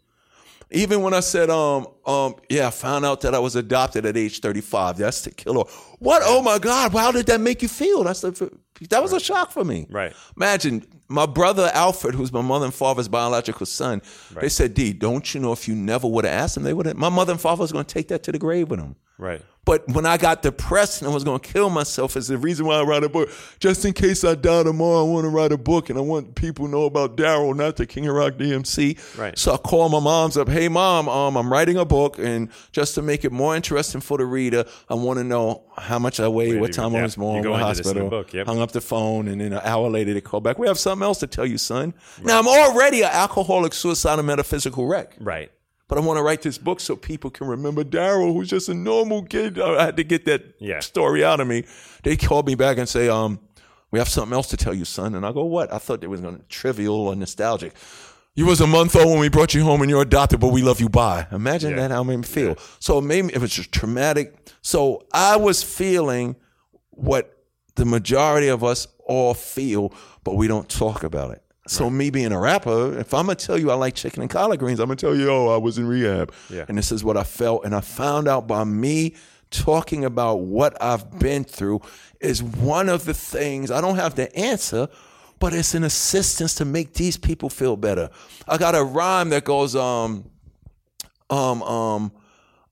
Even 0.71 1.01
when 1.01 1.15
I 1.15 1.21
said, 1.21 1.49
um, 1.49 1.87
um, 2.05 2.35
yeah, 2.51 2.67
I 2.67 2.71
found 2.71 3.07
out 3.07 3.23
that 3.23 3.35
I 3.35 3.39
was 3.39 3.57
adopted 3.57 4.05
at 4.05 4.19
age 4.19 4.41
35. 4.41 4.99
That's 4.99 5.23
the 5.23 5.31
killer. 5.31 5.65
What? 5.99 6.21
Oh 6.25 6.43
my 6.43 6.59
God! 6.59 6.93
How 6.93 7.11
did 7.11 7.27
that 7.27 7.41
make 7.41 7.63
you 7.63 7.69
feel? 7.69 8.05
That's 8.05 8.21
the, 8.21 8.51
that 8.91 9.03
was 9.03 9.13
a 9.13 9.21
shock 9.21 9.51
for 9.51 9.65
me. 9.65 9.87
Right. 9.91 10.15
Imagine 10.37 10.85
my 11.09 11.27
brother 11.27 11.71
Alfred, 11.75 12.15
who's 12.15 12.33
my 12.33 12.43
mother 12.43 12.67
and 12.67 12.75
father's 12.75 13.09
biological 13.09 13.67
son. 13.67 14.03
They 14.39 14.49
said, 14.49 14.75
"D, 14.75 14.93
don't 14.93 15.35
you 15.35 15.41
know 15.41 15.53
if 15.53 15.67
you 15.67 15.75
never 15.75 16.07
would 16.07 16.25
have 16.25 16.35
asked 16.35 16.55
them, 16.55 16.65
they 16.65 16.75
would 16.75 16.87
have." 16.87 16.97
My 16.97 17.09
mother 17.09 17.33
and 17.33 17.41
father 17.41 17.63
was 17.63 17.73
going 17.73 17.85
to 17.85 17.93
take 17.93 18.09
that 18.09 18.23
to 18.25 18.33
the 18.33 18.39
grave 18.39 18.71
with 18.71 18.81
them. 18.81 18.97
Right. 19.19 19.43
But 19.69 19.87
when 19.89 20.07
I 20.07 20.17
got 20.17 20.41
depressed 20.41 21.03
and 21.03 21.11
I 21.11 21.13
was 21.13 21.25
going 21.25 21.41
to 21.41 21.47
kill 21.47 21.69
myself, 21.69 22.17
is 22.17 22.29
the 22.29 22.39
reason 22.39 22.65
why 22.65 22.77
I 22.77 22.85
write 22.85 23.05
a 23.05 23.09
book. 23.11 23.29
Just 23.61 23.85
in 23.85 23.93
case 23.93 24.25
I 24.25 24.35
die 24.35 24.63
tomorrow, 24.63 25.01
I 25.01 25.03
want 25.03 25.25
to 25.25 25.29
write 25.29 25.53
a 25.53 25.59
book 25.59 25.91
and 25.91 25.99
I 25.99 26.01
want 26.01 26.37
people 26.37 26.65
to 26.65 26.71
know 26.71 26.85
about 26.85 27.19
Darryl, 27.19 27.55
not 27.55 27.77
the 27.77 27.85
King 27.85 28.09
of 28.09 28.15
Rock 28.15 28.39
DMC. 28.39 29.19
Right. 29.19 29.39
So 29.39 29.53
I 29.53 29.59
call 29.59 29.91
my 29.91 30.01
mom's 30.01 30.39
up. 30.39 30.49
Hey, 30.49 30.69
mom, 30.69 31.07
um, 31.11 31.37
I'm 31.37 31.53
writing 31.53 31.77
a 31.77 31.85
book, 31.85 32.19
and 32.19 32.49
just 32.73 32.95
to 32.95 33.03
make 33.03 33.27
it 33.27 33.33
more 33.33 33.55
interesting 33.55 34.01
for 34.01 34.17
the 34.17 34.25
reader, 34.25 34.65
I 34.89 34.95
want 34.95 35.19
to 35.19 35.25
know 35.25 35.65
how 35.77 35.99
much 35.99 36.19
I 36.19 36.29
weigh, 36.29 36.57
what 36.59 36.73
time 36.73 36.97
I 36.97 37.03
was 37.03 37.17
born, 37.17 37.47
what 37.51 37.61
hospital. 37.61 38.09
book, 38.09 38.33
yep. 38.33 38.47
Hung 38.47 38.63
up 38.63 38.73
the 38.73 38.81
phone, 38.81 39.29
and 39.29 39.39
then 39.39 39.53
an 39.53 39.61
hour 39.63 39.91
later 39.91 40.15
they 40.15 40.23
call 40.23 40.41
back. 40.41 40.59
We 40.59 40.67
have 40.67 40.79
something 40.99 41.07
else 41.07 41.19
to 41.21 41.27
tell 41.27 41.47
you, 41.47 41.59
son. 41.59 41.95
Now 42.23 42.39
I'm 42.41 42.49
already 42.49 43.03
an 43.03 43.11
alcoholic, 43.13 43.73
suicidal, 43.73 44.25
metaphysical 44.25 44.87
wreck. 44.87 45.15
Right. 45.21 45.51
But 45.87 45.97
I 45.99 46.01
want 46.03 46.19
to 46.19 46.23
write 46.23 46.43
this 46.43 46.59
book 46.59 46.81
so 46.81 46.97
people 46.97 47.31
can 47.31 47.47
remember 47.47 47.83
Darryl, 47.85 48.35
who's 48.35 48.51
just 48.51 48.69
a 48.69 48.75
normal 48.75 49.23
kid. 49.25 49.59
I 49.59 49.87
had 49.87 49.97
to 49.97 50.05
get 50.05 50.25
that 50.27 50.43
Yeah. 50.59 50.81
story 50.81 51.25
out 51.25 51.41
of 51.41 51.47
me. 51.47 51.65
They 52.03 52.17
called 52.17 52.47
me 52.47 52.55
back 52.57 52.77
and 52.79 52.87
say, 52.89 53.09
um, 53.09 53.39
we 53.91 53.99
have 53.99 54.09
something 54.09 54.35
else 54.35 54.49
to 54.49 54.57
tell 54.59 54.75
you, 54.75 54.85
son. 54.85 55.15
And 55.15 55.25
I 55.25 55.33
go, 55.33 55.45
what? 55.45 55.73
I 55.73 55.79
thought 55.79 56.03
it 56.05 56.09
was 56.11 56.21
going 56.21 56.37
to 56.37 56.43
trivial 56.49 56.95
or 56.97 57.17
nostalgic. 57.17 57.73
You 58.35 58.45
was 58.45 58.61
a 58.61 58.67
month 58.67 58.95
old 58.97 59.09
when 59.09 59.19
we 59.21 59.29
brought 59.31 59.55
you 59.55 59.65
home 59.65 59.81
and 59.81 59.91
you're 59.91 60.03
adopted, 60.03 60.41
but 60.41 60.49
we 60.49 60.63
love 60.63 60.79
you. 60.81 60.89
Bye. 60.91 61.27
Imagine 61.33 61.71
Yeah. 61.71 61.77
that 61.89 61.91
how 61.91 62.03
it 62.03 62.05
made 62.05 62.17
me 62.19 62.23
feel. 62.25 62.57
So 62.81 62.99
it 62.99 63.03
made 63.03 63.25
me, 63.25 63.33
it 63.33 63.41
was 63.41 63.51
just 63.51 63.73
traumatic. 63.73 64.37
So 64.63 65.07
I 65.13 65.37
was 65.37 65.63
feeling 65.63 66.37
what 66.91 67.35
the 67.77 67.85
majority 67.87 68.49
of 68.49 68.63
us 68.63 68.87
all 69.09 69.35
feel, 69.35 69.93
but 70.25 70.35
we 70.37 70.47
don't 70.47 70.69
talk 70.69 71.03
about 71.03 71.33
it. 71.33 71.43
So 71.67 71.91
me 71.91 72.09
being 72.11 72.33
a 72.33 72.39
rapper, 72.39 72.99
if 72.99 73.13
I'm 73.13 73.27
gonna 73.27 73.35
tell 73.35 73.59
you 73.59 73.71
I 73.71 73.75
like 73.75 73.95
chicken 73.95 74.23
and 74.23 74.31
collard 74.31 74.59
greens, 74.59 74.81
I'm 74.81 74.87
gonna 74.87 74.97
tell 74.97 75.15
you, 75.15 75.29
oh, 75.31 75.49
I 75.49 75.59
was 75.59 75.77
in 75.77 75.87
rehab, 75.87 76.33
Yeah. 76.49 76.65
and 76.69 76.79
this 76.79 76.91
is 76.93 77.05
what 77.05 77.17
I 77.19 77.25
felt, 77.25 77.65
and 77.67 77.75
I 77.75 77.81
found 77.81 78.27
out 78.29 78.47
by 78.47 78.65
me 78.65 79.15
talking 79.51 80.05
about 80.05 80.37
what 80.41 80.81
I've 80.83 81.19
been 81.19 81.45
through 81.45 81.81
is 82.21 82.43
one 82.43 82.89
of 82.89 83.05
the 83.05 83.15
things 83.15 83.71
I 83.71 83.81
don't 83.81 83.97
have 83.97 84.15
the 84.15 84.35
answer, 84.37 84.89
but 85.39 85.53
it's 85.53 85.75
an 85.75 85.85
assistance 85.85 86.55
to 86.57 86.65
make 86.65 86.95
these 86.95 87.17
people 87.17 87.49
feel 87.51 87.77
better. 87.77 88.09
I 88.47 88.57
got 88.59 88.75
a 88.75 88.83
rhyme 88.83 89.29
that 89.31 89.45
goes, 89.45 89.77
um, 89.77 90.31
um, 91.31 91.63
um, 91.63 92.13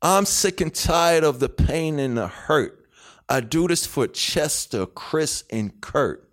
I'm 0.02 0.24
sick 0.24 0.60
and 0.60 0.74
tired 0.74 1.24
of 1.24 1.38
the 1.38 1.48
pain 1.48 1.98
and 1.98 2.16
the 2.16 2.28
hurt. 2.28 2.86
I 3.28 3.40
do 3.40 3.66
this 3.68 3.86
for 3.86 4.06
Chester, 4.06 4.86
Chris, 4.86 5.44
and 5.50 5.80
Kurt. 5.80 6.25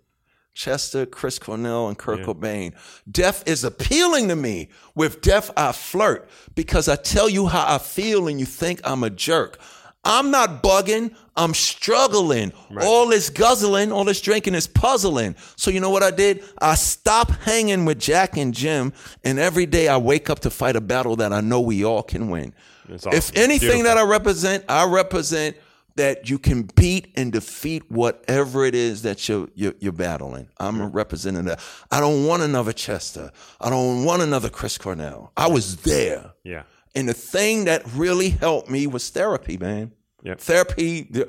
Chester, 0.54 1.04
Chris 1.04 1.38
Cornell, 1.38 1.88
and 1.88 1.98
Kurt 1.98 2.20
Cobain. 2.20 2.72
Death 3.10 3.42
is 3.46 3.64
appealing 3.64 4.28
to 4.28 4.36
me. 4.36 4.68
With 4.94 5.20
death, 5.20 5.50
I 5.56 5.72
flirt 5.72 6.28
because 6.54 6.88
I 6.88 6.96
tell 6.96 7.28
you 7.28 7.48
how 7.48 7.74
I 7.74 7.78
feel 7.78 8.28
and 8.28 8.38
you 8.38 8.46
think 8.46 8.80
I'm 8.84 9.02
a 9.02 9.10
jerk. 9.10 9.58
I'm 10.04 10.30
not 10.30 10.62
bugging. 10.62 11.14
I'm 11.36 11.54
struggling. 11.54 12.52
All 12.80 13.08
this 13.08 13.30
guzzling, 13.30 13.90
all 13.90 14.04
this 14.04 14.20
drinking 14.20 14.54
is 14.54 14.66
puzzling. 14.66 15.34
So 15.56 15.70
you 15.70 15.80
know 15.80 15.90
what 15.90 16.02
I 16.02 16.10
did? 16.10 16.44
I 16.58 16.74
stopped 16.74 17.32
hanging 17.42 17.84
with 17.84 17.98
Jack 17.98 18.36
and 18.36 18.54
Jim, 18.54 18.92
and 19.24 19.38
every 19.38 19.66
day 19.66 19.88
I 19.88 19.96
wake 19.96 20.30
up 20.30 20.40
to 20.40 20.50
fight 20.50 20.76
a 20.76 20.80
battle 20.80 21.16
that 21.16 21.32
I 21.32 21.40
know 21.40 21.60
we 21.60 21.84
all 21.84 22.02
can 22.02 22.28
win. 22.30 22.52
Awesome. 22.92 23.12
If 23.12 23.36
anything 23.36 23.68
Beautiful. 23.68 23.84
that 23.84 23.98
I 23.98 24.04
represent, 24.04 24.64
I 24.68 24.84
represent 24.86 25.56
that 25.96 26.28
you 26.28 26.38
can 26.38 26.62
beat 26.74 27.12
and 27.16 27.32
defeat 27.32 27.90
whatever 27.90 28.64
it 28.64 28.74
is 28.74 29.02
that 29.02 29.28
you're, 29.28 29.48
you're, 29.54 29.74
you're 29.78 29.92
battling. 29.92 30.48
I'm 30.58 30.80
a 30.80 30.88
representative. 30.88 31.86
I 31.90 32.00
don't 32.00 32.26
want 32.26 32.42
another 32.42 32.72
Chester. 32.72 33.30
I 33.60 33.70
don't 33.70 34.04
want 34.04 34.22
another 34.22 34.50
Chris 34.50 34.76
Cornell. 34.76 35.32
I 35.36 35.46
was 35.46 35.76
there. 35.78 36.32
Yeah. 36.42 36.64
And 36.94 37.08
the 37.08 37.14
thing 37.14 37.64
that 37.64 37.82
really 37.94 38.30
helped 38.30 38.68
me 38.68 38.86
was 38.86 39.08
therapy, 39.10 39.56
man. 39.56 39.92
Yep. 40.22 40.40
Therapy. 40.40 41.10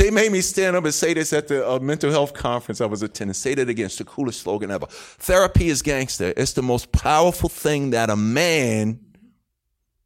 They 0.00 0.10
made 0.10 0.32
me 0.32 0.40
stand 0.40 0.76
up 0.76 0.84
and 0.86 0.94
say 0.94 1.12
this 1.12 1.30
at 1.34 1.48
the 1.48 1.72
uh, 1.72 1.78
mental 1.78 2.10
health 2.10 2.32
conference 2.32 2.80
I 2.80 2.86
was 2.86 3.02
attending. 3.02 3.34
Say 3.34 3.54
that 3.54 3.68
again. 3.68 3.84
It's 3.84 3.96
the 3.96 4.04
coolest 4.04 4.40
slogan 4.40 4.70
ever. 4.70 4.86
Therapy 4.88 5.68
is 5.68 5.82
gangster. 5.82 6.32
It's 6.38 6.54
the 6.54 6.62
most 6.62 6.90
powerful 6.90 7.50
thing 7.50 7.90
that 7.90 8.08
a 8.08 8.16
man, 8.16 8.98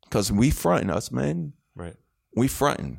because 0.02 0.32
we 0.32 0.50
fronting 0.50 0.90
us, 0.90 1.12
man. 1.12 1.52
Right. 1.76 1.94
We 2.34 2.48
fronting. 2.48 2.98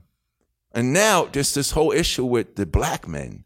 And 0.76 0.92
now 0.92 1.26
there's 1.32 1.54
this 1.54 1.72
whole 1.72 1.94
issue 1.94 2.26
with 2.26 2.58
the 2.58 2.66
black 2.66 3.08
men. 3.08 3.46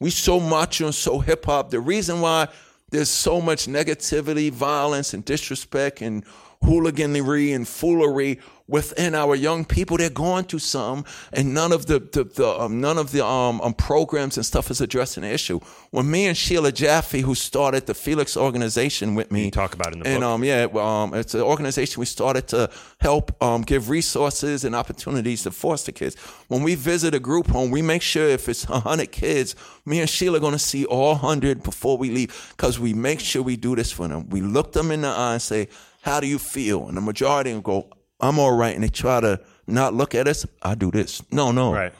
We 0.00 0.08
so 0.08 0.40
macho 0.40 0.86
and 0.86 0.94
so 0.94 1.18
hip 1.18 1.44
hop. 1.44 1.70
The 1.70 1.78
reason 1.78 2.22
why 2.22 2.48
there's 2.90 3.10
so 3.10 3.40
much 3.40 3.66
negativity, 3.66 4.50
violence, 4.50 5.12
and 5.12 5.22
disrespect 5.22 6.00
and 6.00 6.24
hooliganery 6.64 7.52
and 7.52 7.68
foolery 7.68 8.40
within 8.70 9.14
our 9.14 9.34
young 9.34 9.64
people, 9.64 9.96
they're 9.96 10.08
going 10.10 10.44
through 10.44 10.60
some, 10.60 11.04
and 11.32 11.52
none 11.52 11.72
of 11.72 11.86
the, 11.86 11.98
the, 11.98 12.24
the 12.24 12.48
um, 12.60 12.80
none 12.80 12.96
of 12.98 13.12
the 13.12 13.24
um, 13.26 13.60
um, 13.60 13.74
programs 13.74 14.36
and 14.36 14.46
stuff 14.46 14.70
is 14.70 14.80
addressing 14.80 15.22
the 15.22 15.28
issue. 15.32 15.60
When 15.90 16.10
me 16.10 16.26
and 16.26 16.36
Sheila 16.36 16.72
Jaffe, 16.72 17.20
who 17.20 17.34
started 17.34 17.86
the 17.86 17.94
Felix 17.94 18.36
organization 18.36 19.14
with 19.14 19.30
me, 19.30 19.46
You 19.46 19.50
talk 19.50 19.74
about 19.74 19.88
it 19.88 19.94
in 19.96 20.00
the 20.04 20.08
and 20.08 20.20
book. 20.20 20.30
um, 20.30 20.44
yeah, 20.44 20.66
um, 20.74 21.14
it's 21.14 21.34
an 21.34 21.42
organization 21.42 22.00
we 22.00 22.06
started 22.06 22.46
to 22.48 22.70
help 23.00 23.32
um, 23.42 23.62
give 23.62 23.90
resources 23.90 24.64
and 24.64 24.74
opportunities 24.74 25.42
to 25.42 25.50
foster 25.50 25.92
kids. 25.92 26.14
When 26.48 26.62
we 26.62 26.74
visit 26.76 27.14
a 27.14 27.18
group 27.20 27.48
home, 27.48 27.70
we 27.70 27.82
make 27.82 28.02
sure 28.02 28.28
if 28.28 28.48
it's 28.48 28.68
100 28.68 29.10
kids, 29.10 29.56
me 29.84 30.00
and 30.00 30.08
Sheila 30.08 30.38
are 30.38 30.40
going 30.40 30.52
to 30.52 30.58
see 30.58 30.84
all 30.84 31.12
100 31.12 31.62
before 31.62 31.98
we 31.98 32.10
leave 32.10 32.54
because 32.56 32.78
we 32.78 32.94
make 32.94 33.18
sure 33.20 33.42
we 33.42 33.56
do 33.56 33.74
this 33.74 33.90
for 33.90 34.06
them. 34.08 34.28
We 34.28 34.40
look 34.40 34.72
them 34.72 34.90
in 34.92 35.00
the 35.02 35.08
eye 35.08 35.32
and 35.34 35.42
say, 35.42 35.68
How 36.02 36.20
do 36.20 36.26
you 36.26 36.38
feel? 36.38 36.86
And 36.88 36.96
the 36.96 37.00
majority 37.00 37.52
will 37.52 37.60
go, 37.62 37.88
I'm 38.22 38.38
all 38.38 38.54
right. 38.56 38.74
And 38.74 38.82
they 38.84 38.88
try 38.88 39.20
to 39.20 39.40
not 39.66 39.94
look 39.94 40.14
at 40.14 40.26
us. 40.28 40.46
I 40.62 40.74
do 40.74 40.90
this. 40.90 41.22
No, 41.32 41.52
no. 41.52 41.72
Right. 41.72 41.92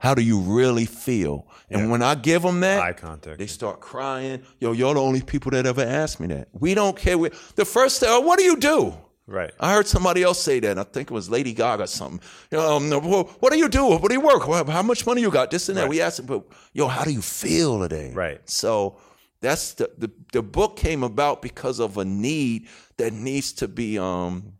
How 0.00 0.14
do 0.14 0.22
you 0.22 0.40
really 0.40 0.86
feel? 0.86 1.46
And 1.70 1.90
when 1.90 2.02
I 2.02 2.14
give 2.14 2.42
them 2.42 2.60
that, 2.60 2.80
Eye 2.80 2.92
contact. 2.92 3.38
they 3.38 3.46
start 3.48 3.80
crying. 3.80 4.42
Yo, 4.60 4.72
you're 4.72 4.94
the 4.94 5.00
only 5.02 5.20
people 5.22 5.50
that 5.50 5.66
ever 5.66 5.82
asked 5.82 6.20
me 6.20 6.28
that. 6.28 6.48
We 6.52 6.74
don't 6.74 6.96
care. 6.96 7.18
We, 7.18 7.30
the 7.56 7.64
first 7.64 7.98
thing, 8.00 8.08
oh, 8.10 8.20
what 8.20 8.38
do 8.38 8.44
you 8.44 8.56
do? 8.56 8.94
Right. 9.26 9.50
I 9.60 9.74
heard 9.74 9.86
somebody 9.86 10.22
else 10.22 10.40
say 10.40 10.60
that. 10.60 10.78
I 10.78 10.84
think 10.84 11.10
it 11.10 11.14
was 11.14 11.28
Lady 11.28 11.52
Gaga 11.52 11.82
or 11.82 11.86
something. 11.86 12.20
You 12.50 12.58
know, 12.58 12.76
um, 12.76 12.88
well, 12.90 13.24
what 13.40 13.52
do 13.52 13.58
you 13.58 13.68
do? 13.68 13.84
What 13.86 14.08
do 14.08 14.14
you 14.14 14.20
work? 14.20 14.44
How 14.68 14.82
much 14.82 15.04
money 15.04 15.20
you 15.20 15.30
got? 15.30 15.50
This 15.50 15.68
and 15.68 15.76
that. 15.76 15.82
Right. 15.82 15.90
We 15.90 16.00
asked 16.00 16.20
him, 16.20 16.26
but 16.26 16.44
yo, 16.72 16.86
how 16.88 17.04
do 17.04 17.12
you 17.12 17.20
feel 17.20 17.80
today? 17.80 18.12
Right. 18.14 18.40
So 18.48 18.98
that's 19.42 19.74
the, 19.74 19.90
the 19.98 20.10
the 20.32 20.42
book 20.42 20.76
came 20.76 21.02
about 21.02 21.42
because 21.42 21.78
of 21.78 21.98
a 21.98 22.04
need 22.04 22.68
that 22.96 23.12
needs 23.12 23.52
to 23.54 23.68
be 23.68 23.98
um 23.98 24.54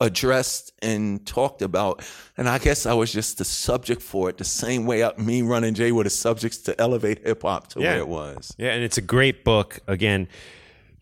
addressed 0.00 0.72
and 0.82 1.26
talked 1.26 1.62
about. 1.62 2.02
And 2.36 2.48
I 2.48 2.58
guess 2.58 2.86
I 2.86 2.94
was 2.94 3.12
just 3.12 3.38
the 3.38 3.44
subject 3.44 4.00
for 4.02 4.28
it, 4.30 4.38
the 4.38 4.44
same 4.44 4.86
way 4.86 5.04
I, 5.04 5.12
me 5.18 5.42
running 5.42 5.74
Jay 5.74 5.92
were 5.92 6.04
the 6.04 6.10
subjects 6.10 6.58
to 6.58 6.80
elevate 6.80 7.26
hip 7.26 7.42
hop 7.42 7.68
to 7.68 7.80
Yeah. 7.80 7.90
where 7.90 7.98
it 7.98 8.08
was. 8.08 8.54
Yeah, 8.58 8.70
and 8.72 8.82
it's 8.82 8.98
a 8.98 9.02
great 9.02 9.44
book. 9.44 9.80
Again, 9.86 10.28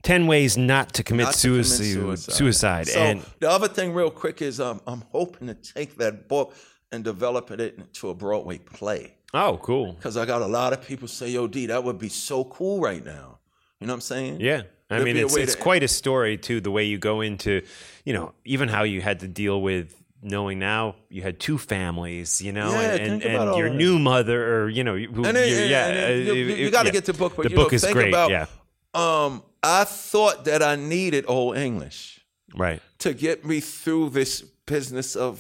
ten 0.03 0.27
ways 0.27 0.57
not 0.57 0.93
to 0.95 1.03
commit, 1.03 1.27
Not 1.27 1.35
to 1.35 1.49
commit 1.49 1.66
suicide. 1.66 2.33
suicide. 2.33 2.89
So 2.89 3.01
and 3.01 3.25
the 3.41 3.51
other 3.51 3.69
thing, 3.69 3.95
real 3.95 4.11
quick, 4.11 4.43
is 4.43 4.61
um, 4.61 4.81
I'm 4.87 5.05
hoping 5.12 5.47
to 5.49 5.55
take 5.55 5.97
that 5.99 6.29
book 6.29 6.55
and 6.91 7.05
develop 7.05 7.51
it 7.51 7.61
into 7.61 8.09
a 8.09 8.15
Broadway 8.15 8.59
play 8.59 9.15
oh, 9.35 9.59
cool. 9.62 9.93
because 9.93 10.16
I 10.16 10.25
got 10.25 10.41
a 10.43 10.47
lot 10.47 10.73
of 10.73 10.87
people 10.87 11.07
say, 11.07 11.29
"Yo, 11.29 11.47
D, 11.47 11.66
that 11.66 11.85
would 11.85 11.99
be 11.99 12.09
so 12.09 12.45
cool 12.45 12.81
right 12.81 13.05
now." 13.05 13.39
You 13.79 13.87
know 13.87 13.93
what 13.93 13.97
I'm 13.97 14.01
saying? 14.01 14.41
Yeah. 14.41 14.62
I 14.90 15.05
mean, 15.05 15.16
it's, 15.16 15.36
it's 15.36 15.55
to- 15.55 15.60
quite 15.60 15.82
a 15.82 15.89
story, 15.89 16.36
too, 16.39 16.60
the 16.60 16.70
way 16.70 16.85
you 16.85 16.98
go 16.98 17.20
into, 17.20 17.62
you 18.05 18.12
know, 18.15 18.32
even 18.44 18.69
how 18.69 18.85
you 18.85 19.01
had 19.01 19.20
to 19.20 19.28
deal 19.28 19.60
with 19.60 19.94
knowing 20.23 20.59
now 20.59 20.97
you 21.10 21.23
had 21.23 21.39
two 21.39 21.59
families, 21.59 22.43
you 22.43 22.52
know, 22.52 22.73
Yeah, 22.73 22.94
and, 22.94 23.23
and, 23.23 23.56
your 23.56 23.69
new 23.70 23.98
mother, 23.98 24.62
or, 24.65 24.69
you 24.69 24.82
know, 24.82 24.97
who, 24.97 25.24
And 25.24 25.36
then, 25.36 25.48
you- 25.48 25.56
and- 25.56 25.70
yeah. 25.70 25.86
and 25.89 26.27
then 26.28 26.36
you, 26.36 26.52
uh, 26.52 26.56
you, 26.56 26.70
got 26.70 26.82
to 26.82 26.89
yeah. 26.89 26.93
get 26.93 27.05
the 27.05 27.12
book. 27.12 27.35
But 27.36 27.44
the 27.44 27.51
you 27.51 27.56
book 27.56 27.70
know, 27.73 27.77
is 27.77 27.82
think 27.82 27.94
great. 27.94 28.09
About, 28.09 28.31
yeah. 28.31 28.47
Um, 28.94 29.43
I 29.62 29.85
thought 29.85 30.44
that 30.47 30.62
I 30.62 30.77
needed 30.77 31.24
old 31.28 31.56
English 31.56 32.20
Right. 32.55 32.81
to 33.01 33.12
get 33.12 33.44
me 33.44 33.60
through 33.60 34.10
this 34.10 34.40
business 34.66 35.15
of 35.16 35.36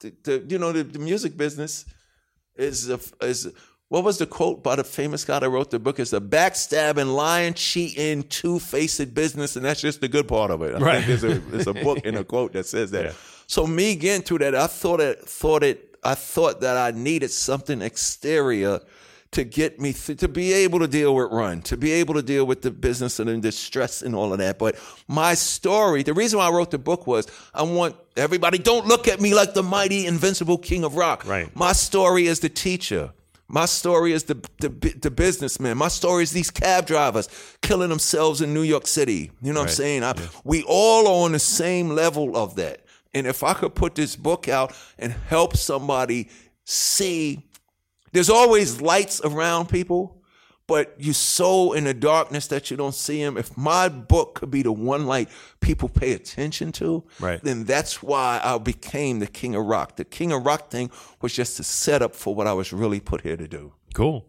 the, 0.00 0.12
the 0.22 0.44
you 0.48 0.58
know 0.58 0.72
the, 0.72 0.82
the 0.84 0.98
music 0.98 1.36
business 1.36 1.84
is 2.56 2.88
a, 2.90 3.00
is 3.22 3.48
what 3.94 4.02
was 4.02 4.18
the 4.18 4.26
quote 4.26 4.60
by 4.64 4.74
the 4.74 4.82
famous 4.82 5.24
guy 5.24 5.38
that 5.38 5.48
wrote 5.48 5.70
the 5.70 5.78
book? 5.78 6.00
It's 6.00 6.12
a 6.12 6.20
backstabbing, 6.20 7.14
lying, 7.14 7.54
cheating, 7.54 8.24
two-faced 8.24 9.14
business, 9.14 9.54
and 9.54 9.64
that's 9.64 9.80
just 9.80 10.00
the 10.00 10.08
good 10.08 10.26
part 10.26 10.50
of 10.50 10.62
it. 10.62 10.74
I 10.74 10.78
Right. 10.80 11.06
there's 11.06 11.22
a, 11.22 11.38
there's 11.38 11.68
a 11.68 11.74
book 11.86 12.00
and 12.04 12.16
a 12.16 12.24
quote 12.24 12.54
that 12.54 12.66
says 12.66 12.90
that. 12.90 13.04
Yeah. 13.04 13.12
So 13.46 13.68
me 13.68 13.94
getting 13.94 14.22
through 14.22 14.38
that, 14.38 14.56
I 14.56 14.66
thought 14.66 15.00
it 15.00 15.20
thought 15.20 15.62
it 15.62 15.96
I 16.02 16.16
thought 16.16 16.60
that 16.62 16.76
I 16.76 16.90
needed 16.90 17.30
something 17.30 17.80
exterior 17.82 18.80
to 19.30 19.44
get 19.44 19.78
me 19.78 19.92
th- 19.92 20.18
to 20.18 20.26
be 20.26 20.52
able 20.52 20.80
to 20.80 20.88
deal 20.88 21.14
with 21.14 21.30
run, 21.30 21.62
to 21.62 21.76
be 21.76 21.92
able 21.92 22.14
to 22.14 22.22
deal 22.22 22.44
with 22.46 22.62
the 22.62 22.72
business 22.72 23.20
and 23.20 23.28
the 23.28 23.38
distress 23.38 24.02
and 24.02 24.16
all 24.16 24.32
of 24.32 24.40
that. 24.40 24.58
But 24.58 24.74
my 25.06 25.34
story, 25.34 26.02
the 26.02 26.14
reason 26.14 26.40
why 26.40 26.48
I 26.48 26.50
wrote 26.50 26.72
the 26.72 26.78
book 26.78 27.06
was 27.06 27.28
I 27.54 27.62
want 27.62 27.94
everybody 28.16 28.58
don't 28.58 28.86
look 28.86 29.06
at 29.06 29.20
me 29.20 29.34
like 29.34 29.54
the 29.54 29.62
mighty 29.62 30.04
invincible 30.04 30.58
king 30.58 30.82
of 30.82 30.96
rock. 30.96 31.24
Right. 31.28 31.54
My 31.54 31.72
story 31.72 32.26
is 32.26 32.40
the 32.40 32.48
teacher. 32.48 33.12
My 33.46 33.66
story 33.66 34.12
is 34.12 34.24
the, 34.24 34.34
the 34.58 34.68
the 34.68 35.10
businessman. 35.10 35.76
My 35.76 35.88
story 35.88 36.22
is 36.22 36.32
these 36.32 36.50
cab 36.50 36.86
drivers 36.86 37.28
killing 37.60 37.90
themselves 37.90 38.40
in 38.40 38.54
New 38.54 38.62
York 38.62 38.86
City. 38.86 39.30
You 39.42 39.52
know 39.52 39.60
what 39.60 39.68
I'm 39.68 39.74
saying? 39.74 40.02
I, 40.02 40.14
We 40.44 40.62
all 40.66 41.06
are 41.06 41.24
on 41.24 41.32
the 41.32 41.38
same 41.38 41.90
level 41.90 42.36
of 42.36 42.56
that. 42.56 42.80
And 43.12 43.26
if 43.26 43.42
I 43.42 43.54
could 43.54 43.74
put 43.74 43.94
this 43.94 44.16
book 44.16 44.48
out 44.48 44.74
and 44.98 45.12
help 45.12 45.56
somebody 45.56 46.28
see, 46.64 47.44
there's 48.12 48.30
always 48.30 48.80
lights 48.80 49.20
around 49.22 49.68
people, 49.68 50.22
but 50.66 50.94
you're 50.98 51.14
so 51.14 51.72
in 51.72 51.84
the 51.84 51.94
darkness 51.94 52.46
that 52.48 52.70
you 52.70 52.76
don't 52.76 52.94
see 52.94 53.18
him. 53.20 53.36
If 53.36 53.56
my 53.56 53.88
book 53.88 54.36
could 54.36 54.50
be 54.50 54.62
the 54.62 54.72
one 54.72 55.06
light 55.06 55.28
people 55.60 55.88
pay 55.88 56.12
attention 56.12 56.72
to, 56.72 57.04
Right. 57.20 57.42
then 57.42 57.64
that's 57.64 58.02
why 58.02 58.40
I 58.42 58.56
became 58.58 59.18
the 59.18 59.26
King 59.26 59.54
of 59.54 59.64
Rock. 59.66 59.96
The 59.96 60.04
King 60.04 60.32
of 60.32 60.44
Rock 60.44 60.70
thing 60.70 60.90
was 61.20 61.32
just 61.34 61.60
a 61.60 61.64
setup 61.64 62.14
for 62.14 62.34
what 62.34 62.46
I 62.46 62.52
was 62.54 62.72
really 62.72 63.00
put 63.00 63.20
here 63.22 63.36
to 63.36 63.46
do. 63.48 63.72
Cool. 63.94 64.26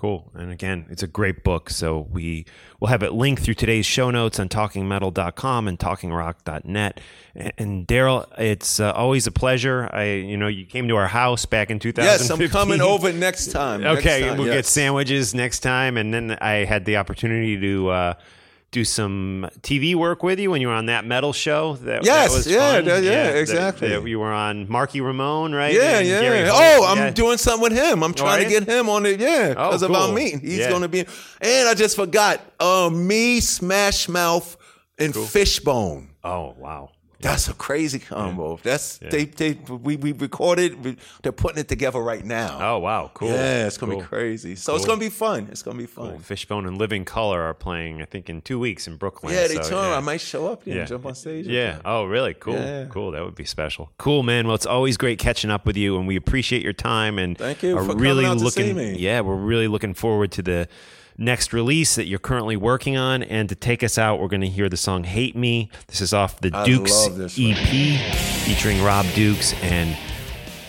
Cool. 0.00 0.30
And 0.32 0.50
again, 0.50 0.86
it's 0.88 1.02
a 1.02 1.06
great 1.06 1.44
book. 1.44 1.68
So 1.68 2.08
we 2.10 2.46
will 2.80 2.88
have 2.88 3.02
it 3.02 3.12
linked 3.12 3.42
through 3.42 3.52
today's 3.52 3.84
show 3.84 4.10
notes 4.10 4.40
on 4.40 4.48
talkingmetal.com 4.48 5.68
and 5.68 5.78
talkingrock.net. 5.78 7.00
And, 7.34 7.52
and 7.58 7.86
Darryl, 7.86 8.26
it's 8.38 8.80
uh, 8.80 8.92
always 8.92 9.26
a 9.26 9.30
pleasure. 9.30 9.90
I, 9.92 10.04
you 10.04 10.38
know, 10.38 10.48
you 10.48 10.64
came 10.64 10.88
to 10.88 10.96
our 10.96 11.08
house 11.08 11.44
back 11.44 11.68
in 11.70 11.80
2015. 11.80 12.02
Yes, 12.02 12.30
I'm 12.30 12.48
coming 12.48 12.80
over 12.80 13.12
next 13.12 13.50
time. 13.50 13.82
Next 13.82 13.98
Okay, 13.98 14.26
time, 14.26 14.38
we'll 14.38 14.50
get 14.50 14.64
sandwiches 14.64 15.34
next 15.34 15.60
time. 15.60 15.98
And 15.98 16.14
then 16.14 16.38
I 16.40 16.64
had 16.64 16.86
the 16.86 16.96
opportunity 16.96 17.60
to 17.60 17.90
uh, 17.90 18.14
do 18.72 18.84
some 18.84 19.48
TV 19.62 19.94
work 19.96 20.22
with 20.22 20.38
you 20.38 20.50
when 20.50 20.60
you 20.60 20.68
were 20.68 20.74
on 20.74 20.86
that 20.86 21.04
metal 21.04 21.32
show. 21.32 21.74
That, 21.76 22.04
Yes, 22.04 22.30
that 22.30 22.36
was 22.36 22.46
yeah, 22.46 22.80
that- 22.80 23.02
yeah, 23.02 23.24
that- 23.24 23.36
exactly. 23.36 23.88
that 23.88 24.06
you 24.06 24.20
were 24.20 24.32
on 24.32 24.70
Marky 24.70 25.00
Ramone, 25.00 25.52
right? 25.52 25.74
Yeah, 25.74 25.98
And 25.98 26.06
yeah. 26.08 26.50
Oh, 26.52 26.86
I'm 26.86 26.98
Yeah. 26.98 27.10
doing 27.10 27.36
something 27.38 27.62
with 27.62 27.72
him. 27.72 28.04
I'm 28.04 28.14
trying 28.14 28.42
are 28.42 28.44
to 28.44 28.50
get 28.50 28.68
him 28.68 28.88
on 28.88 29.06
it. 29.06 29.18
Yeah, 29.18 29.54
Oh, 29.56 29.68
because 29.70 29.82
our 29.90 30.06
cool. 30.06 30.14
meeting. 30.14 30.40
He's 30.40 30.58
Yeah. 30.58 30.68
going 30.70 30.82
to 30.82 30.88
be. 30.88 31.04
And 31.40 31.68
I 31.68 31.74
just 31.74 31.96
forgot. 31.96 32.40
Uh, 32.60 32.90
me, 32.92 33.40
Smash 33.40 34.08
Mouth, 34.08 34.56
and 34.98 35.14
Fishbone. 35.16 36.10
Oh, 36.22 36.54
wow. 36.58 36.90
That's 37.20 37.48
a 37.48 37.54
crazy 37.54 37.98
combo. 37.98 38.58
That's 38.62 38.96
they 38.98 39.26
they 39.26 39.52
we 39.68 39.96
we 39.96 40.12
recorded. 40.12 40.82
we- 40.84 40.96
They're 41.22 41.32
putting 41.32 41.58
it 41.58 41.68
together 41.68 42.00
right 42.00 42.24
now. 42.24 42.58
Oh, 42.60 42.78
wow. 42.78 43.10
Cool. 43.12 43.28
Yeah, 43.28 43.66
it's 43.66 43.76
gonna 43.76 43.92
Cool. 43.92 44.00
be 44.00 44.06
crazy. 44.06 44.56
So 44.56 44.74
it's 44.74 44.86
gonna 44.86 45.00
be 45.00 45.10
fun. 45.10 45.48
It's 45.50 45.62
gonna 45.62 45.78
be 45.78 45.86
fun. 45.86 46.18
Fishbone 46.20 46.66
and 46.66 46.78
Living 46.78 47.04
Colour 47.04 47.42
are 47.42 47.52
playing, 47.54 48.00
I 48.00 48.06
think, 48.06 48.30
in 48.30 48.40
two 48.40 48.58
weeks 48.58 48.86
in 48.86 48.96
Brooklyn. 48.96 49.34
Yeah, 49.34 49.48
they 49.48 49.56
so, 49.56 49.68
told 49.70 49.84
yeah. 49.84 49.96
I 49.96 50.00
might 50.00 50.20
show 50.22 50.48
up 50.48 50.66
and 50.66 50.86
jump 50.88 51.04
on 51.04 51.14
stage. 51.14 51.46
Yeah. 51.46 51.80
Oh, 51.84 52.04
really? 52.04 52.32
Cool. 52.34 52.86
Cool. 52.90 53.10
That 53.12 53.22
would 53.24 53.34
be 53.34 53.44
special. 53.44 53.90
Cool, 53.98 54.22
man. 54.22 54.46
Well, 54.46 54.54
it's 54.54 54.66
always 54.66 54.96
great 54.96 55.18
catching 55.18 55.50
up 55.50 55.66
with 55.66 55.76
you, 55.76 55.98
and 55.98 56.06
we 56.06 56.16
appreciate 56.16 56.62
your 56.62 56.72
time. 56.72 57.18
And 57.18 57.36
Thank 57.36 57.62
you 57.62 57.76
are 57.76 57.84
for 57.84 57.94
really 57.96 58.24
coming 58.24 58.26
out 58.26 58.38
to 58.38 58.44
looking. 58.44 58.66
see 58.66 58.72
me. 58.72 58.98
Yeah, 58.98 59.20
we're 59.20 59.34
really 59.36 59.68
looking 59.68 59.92
forward 59.94 60.32
to 60.32 60.42
the 60.42 60.68
next 61.20 61.52
release 61.52 61.94
that 61.94 62.06
you're 62.06 62.18
currently 62.18 62.56
working 62.56 62.96
on. 62.96 63.22
And 63.22 63.48
to 63.48 63.54
take 63.54 63.84
us 63.84 63.98
out, 63.98 64.18
we're 64.20 64.28
going 64.28 64.40
to 64.40 64.48
hear 64.48 64.68
the 64.68 64.76
song 64.76 65.04
"Hate 65.04 65.36
Me." 65.36 65.70
This 65.86 66.00
is 66.00 66.12
off 66.12 66.40
the 66.40 66.50
I 66.52 66.64
Dukes 66.64 67.08
EP, 67.38 68.00
featuring 68.44 68.82
Rob 68.82 69.06
Dukes 69.14 69.52
and 69.62 69.96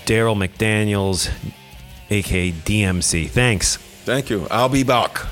Darryl 0.05 0.35
McDaniels, 0.35 1.31
aka 2.09 2.51
DMC. 2.51 3.29
Thanks. 3.29 3.77
Thank 3.77 4.29
you. 4.29 4.47
I'll 4.51 4.69
be 4.69 4.83
back. 4.83 5.25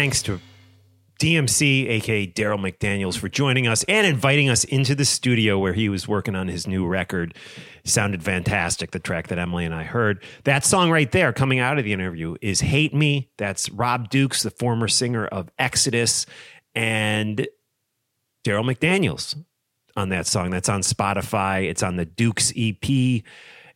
Thanks 0.00 0.22
to 0.22 0.40
DMC, 1.18 1.86
aka 1.90 2.26
Darryl 2.26 2.58
McDaniels, 2.58 3.18
for 3.18 3.28
joining 3.28 3.68
us 3.68 3.84
and 3.84 4.06
inviting 4.06 4.48
us 4.48 4.64
into 4.64 4.94
the 4.94 5.04
studio 5.04 5.58
where 5.58 5.74
he 5.74 5.90
was 5.90 6.08
working 6.08 6.34
on 6.34 6.48
his 6.48 6.66
new 6.66 6.86
record. 6.86 7.34
Sounded 7.84 8.22
fantastic, 8.22 8.92
the 8.92 8.98
track 8.98 9.28
that 9.28 9.38
Emily 9.38 9.66
and 9.66 9.74
I 9.74 9.82
heard. 9.82 10.24
That 10.44 10.64
song 10.64 10.90
right 10.90 11.12
there, 11.12 11.34
coming 11.34 11.58
out 11.58 11.76
of 11.76 11.84
the 11.84 11.92
interview, 11.92 12.36
is 12.40 12.60
Hate 12.60 12.94
Me. 12.94 13.30
That's 13.36 13.68
Rob 13.68 14.08
Dukes, 14.08 14.42
the 14.42 14.50
former 14.50 14.88
singer 14.88 15.26
of 15.26 15.50
Exodus, 15.58 16.24
and 16.74 17.46
Darryl 18.42 18.74
McDaniels 18.74 19.36
on 19.96 20.08
that 20.08 20.26
song. 20.26 20.48
That's 20.48 20.70
on 20.70 20.80
Spotify. 20.80 21.68
It's 21.68 21.82
on 21.82 21.96
the 21.96 22.06
Dukes 22.06 22.54
EP, 22.56 23.22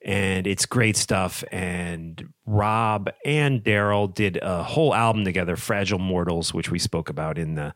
and 0.05 0.47
it's 0.47 0.67
great 0.67 0.97
stuff. 0.97 1.43
And 1.51 2.33
Rob 2.45 3.11
and 3.25 3.65
Darryl 3.65 4.13
did 4.13 4.39
a 4.43 4.63
whole 4.63 4.95
album 4.95 5.25
together, 5.25 5.57
Fragile 5.57 5.99
Mortals, 5.99 6.53
which 6.53 6.71
we 6.71 6.79
spoke 6.79 7.09
about 7.09 7.39
in 7.39 7.55
the 7.55 7.73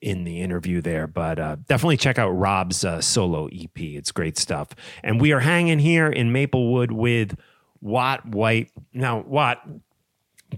in 0.00 0.24
the 0.24 0.40
interview 0.40 0.80
there. 0.80 1.06
But 1.06 1.38
uh, 1.38 1.56
definitely 1.66 1.98
check 1.98 2.18
out 2.18 2.30
Rob's 2.30 2.84
uh, 2.84 3.02
solo 3.02 3.46
EP. 3.48 3.78
It's 3.78 4.10
great 4.10 4.38
stuff. 4.38 4.68
And 5.04 5.20
we 5.20 5.32
are 5.32 5.40
hanging 5.40 5.78
here 5.78 6.08
in 6.08 6.32
Maplewood 6.32 6.92
with 6.92 7.36
Watt 7.82 8.26
White. 8.26 8.70
Now, 8.94 9.20
Watt, 9.20 9.62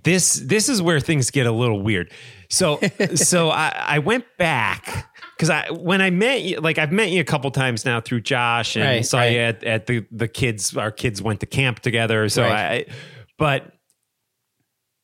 this 0.04 0.34
this 0.34 0.68
is 0.68 0.80
where 0.80 1.00
things 1.00 1.32
get 1.32 1.46
a 1.46 1.52
little 1.52 1.82
weird. 1.82 2.12
So 2.48 2.78
so 3.16 3.50
I, 3.50 3.74
I 3.76 3.98
went 3.98 4.24
back 4.38 5.11
because 5.43 5.51
I 5.51 5.70
when 5.73 6.01
I 6.01 6.10
met 6.10 6.43
you, 6.43 6.59
like 6.60 6.78
I've 6.78 6.93
met 6.93 7.10
you 7.10 7.20
a 7.20 7.24
couple 7.24 7.51
times 7.51 7.85
now 7.85 8.01
through 8.01 8.20
Josh 8.20 8.77
and 8.77 8.85
Right, 8.85 9.05
saw 9.05 9.19
right. 9.19 9.32
you 9.32 9.39
at, 9.39 9.64
at 9.64 9.86
the 9.86 10.06
the 10.12 10.28
kids. 10.28 10.77
Our 10.77 10.93
kids 10.93 11.20
went 11.20 11.40
to 11.40 11.47
camp 11.47 11.81
together. 11.81 12.28
So 12.28 12.43
Right. 12.43 12.86
I, 12.89 12.93
but 13.39 13.73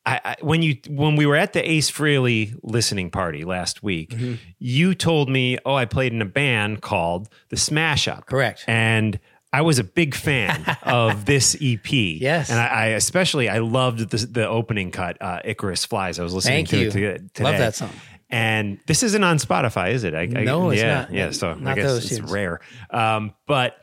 I, 0.06 0.20
I 0.24 0.36
when 0.40 0.62
you 0.62 0.76
when 0.88 1.16
we 1.16 1.26
were 1.26 1.36
at 1.36 1.52
the 1.52 1.68
Ace 1.68 1.90
Frehley 1.90 2.54
listening 2.62 3.10
party 3.10 3.44
last 3.44 3.82
week, 3.82 4.10
Mm-hmm. 4.10 4.34
you 4.58 4.94
told 4.94 5.28
me, 5.28 5.58
"Oh, 5.66 5.74
I 5.74 5.84
played 5.84 6.12
in 6.12 6.22
a 6.22 6.26
band 6.26 6.80
called 6.82 7.28
the 7.50 7.56
Smash 7.56 8.06
Up." 8.08 8.26
Correct. 8.26 8.64
and. 8.68 9.18
I 9.50 9.62
was 9.62 9.78
a 9.78 9.84
big 9.84 10.14
fan 10.14 10.62
of 10.82 11.24
this 11.24 11.56
EP. 11.62 11.90
Yes. 11.90 12.50
and 12.50 12.60
I, 12.60 12.66
I 12.66 12.84
especially 12.88 13.48
I 13.48 13.60
loved 13.60 14.10
the 14.10 14.18
the 14.26 14.46
opening 14.46 14.90
cut, 14.90 15.16
uh, 15.22 15.40
"Icarus 15.42 15.86
Flies." 15.86 16.18
I 16.18 16.22
was 16.22 16.34
listening 16.34 16.66
Thank 16.66 16.68
to 16.68 16.78
you. 16.78 16.88
it 16.88 16.92
to, 16.92 17.18
today. 17.32 17.44
Love 17.44 17.56
that 17.58 17.74
song. 17.74 17.90
And 18.30 18.78
this 18.86 19.02
isn't 19.02 19.24
on 19.24 19.38
Spotify, 19.38 19.92
is 19.92 20.04
it? 20.04 20.14
I, 20.14 20.22
I- 20.22 20.26
No, 20.26 20.70
it's 20.70 20.82
yeah, 20.82 20.94
not. 21.02 21.12
Yeah, 21.12 21.30
so 21.30 21.58
I 21.64 21.74
guess 21.74 21.98
it's 21.98 22.08
tunes. 22.18 22.30
rare. 22.30 22.60
Um, 22.90 23.32
but 23.46 23.76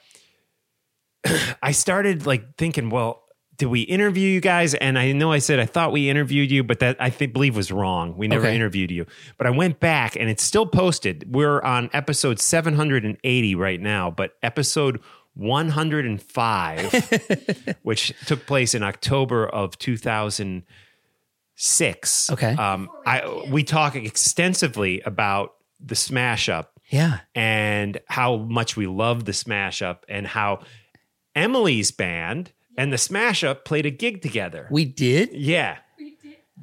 I 1.64 1.72
started 1.72 2.26
like 2.26 2.58
thinking, 2.58 2.90
well, 2.90 3.24
did 3.58 3.68
we 3.68 3.82
interview 3.82 4.28
you 4.28 4.42
guys? 4.42 4.74
And 4.76 5.00
I 5.00 5.14
know 5.14 5.32
I 5.32 5.40
said 5.40 5.60
I 5.60 5.66
thought 5.66 5.94
we 5.94 6.10
interviewed 6.10 6.52
you, 6.52 6.62
but 6.64 6.80
that 6.80 6.98
I 7.00 7.10
think 7.10 7.32
believe 7.32 7.56
was 7.56 7.72
wrong. 7.72 8.18
We 8.18 8.28
never 8.28 8.48
Okay. 8.48 8.56
interviewed 8.56 8.92
you. 8.92 9.06
But 9.38 9.48
I 9.48 9.52
went 9.52 9.80
back 9.80 10.18
and 10.18 10.30
it's 10.30 10.44
still 10.44 10.66
posted. 10.66 11.34
We're 11.34 11.62
on 11.62 11.90
episode 11.94 12.40
780 12.42 13.56
right 13.56 13.80
now, 13.80 14.12
but 14.12 14.34
episode 14.44 15.00
105, 15.36 17.76
which 17.84 18.14
took 18.26 18.46
place 18.46 18.76
in 18.76 18.84
October 18.84 19.48
of 19.48 19.78
2006. 21.58 22.30
Okay. 22.32 22.54
Um, 22.56 22.90
I 23.06 23.46
we 23.50 23.64
talk 23.64 23.96
extensively 23.96 25.02
about 25.02 25.56
the 25.80 25.96
smash 25.96 26.50
up 26.50 26.80
Yeah. 26.90 27.20
and 27.34 28.00
how 28.08 28.38
much 28.38 28.76
we 28.78 28.88
love 28.88 29.26
the 29.26 29.34
smash 29.34 29.82
up 29.82 30.06
and 30.10 30.28
how 30.28 30.64
Emily's 31.36 31.92
band 31.92 32.52
and 32.78 32.92
the 32.94 32.98
smash 32.98 33.44
up 33.44 33.66
played 33.66 33.86
a 33.86 33.90
gig 33.92 34.22
together. 34.22 34.68
We 34.72 34.86
did? 34.86 35.30
yeah. 35.34 35.78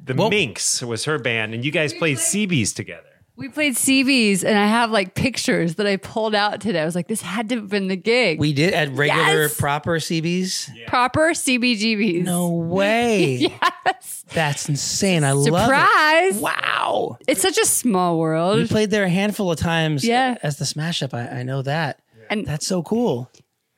The 0.05 0.15
Well- 0.15 0.29
Minx 0.29 0.81
was 0.81 1.05
her 1.05 1.17
band, 1.19 1.53
and 1.53 1.63
you 1.63 1.71
guys 1.71 1.93
played 1.93 2.17
CBs 2.17 2.73
together. 2.75 3.12
We 3.35 3.49
played 3.49 3.73
CBs, 3.75 4.43
and 4.43 4.57
I 4.57 4.67
have 4.67 4.91
like 4.91 5.15
pictures 5.15 5.75
that 5.75 5.87
I 5.87 5.97
pulled 5.97 6.35
out 6.35 6.61
today. 6.61 6.79
I 6.81 6.85
was 6.85 6.93
like, 6.95 7.07
this 7.07 7.21
had 7.21 7.49
to 7.49 7.55
have 7.55 7.69
been 7.69 7.87
the 7.87 7.95
gig. 7.95 8.39
We 8.39 8.53
did 8.53 8.73
at 8.75 8.91
regular 8.91 9.43
Yes. 9.43 9.59
proper 9.59 9.97
CBs? 9.97 10.69
Proper 10.87 11.31
CBGBs. 11.31 12.23
No 12.23 12.49
way. 12.51 13.35
Yes. 13.37 14.23
That's 14.33 14.69
insane. 14.69 15.23
I 15.23 15.31
love 15.31 15.47
it. 15.47 15.51
Surprise. 15.63 16.37
it. 16.37 16.41
Wow. 16.43 17.17
It's 17.27 17.41
such 17.41 17.57
a 17.57 17.65
small 17.65 18.19
world. 18.19 18.55
We 18.55 18.61
world. 18.61 18.69
played 18.69 18.91
there 18.91 19.03
a 19.03 19.09
handful 19.09 19.51
of 19.51 19.57
times 19.57 20.05
Yeah. 20.05 20.37
as 20.43 20.57
the 20.57 20.65
smash 20.65 21.01
up. 21.01 21.13
I, 21.15 21.27
I 21.27 21.43
know 21.43 21.63
that. 21.63 21.99
And 22.29 22.45
That's 22.45 22.67
so 22.67 22.83
cool. 22.83 23.31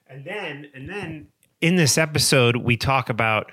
And 0.08 0.26
then, 0.26 0.68
and 0.74 0.90
then 0.90 1.28
in 1.62 1.78
this 1.78 1.98
episode, 1.98 2.58
we 2.58 2.76
talk 2.78 3.10
about. 3.10 3.52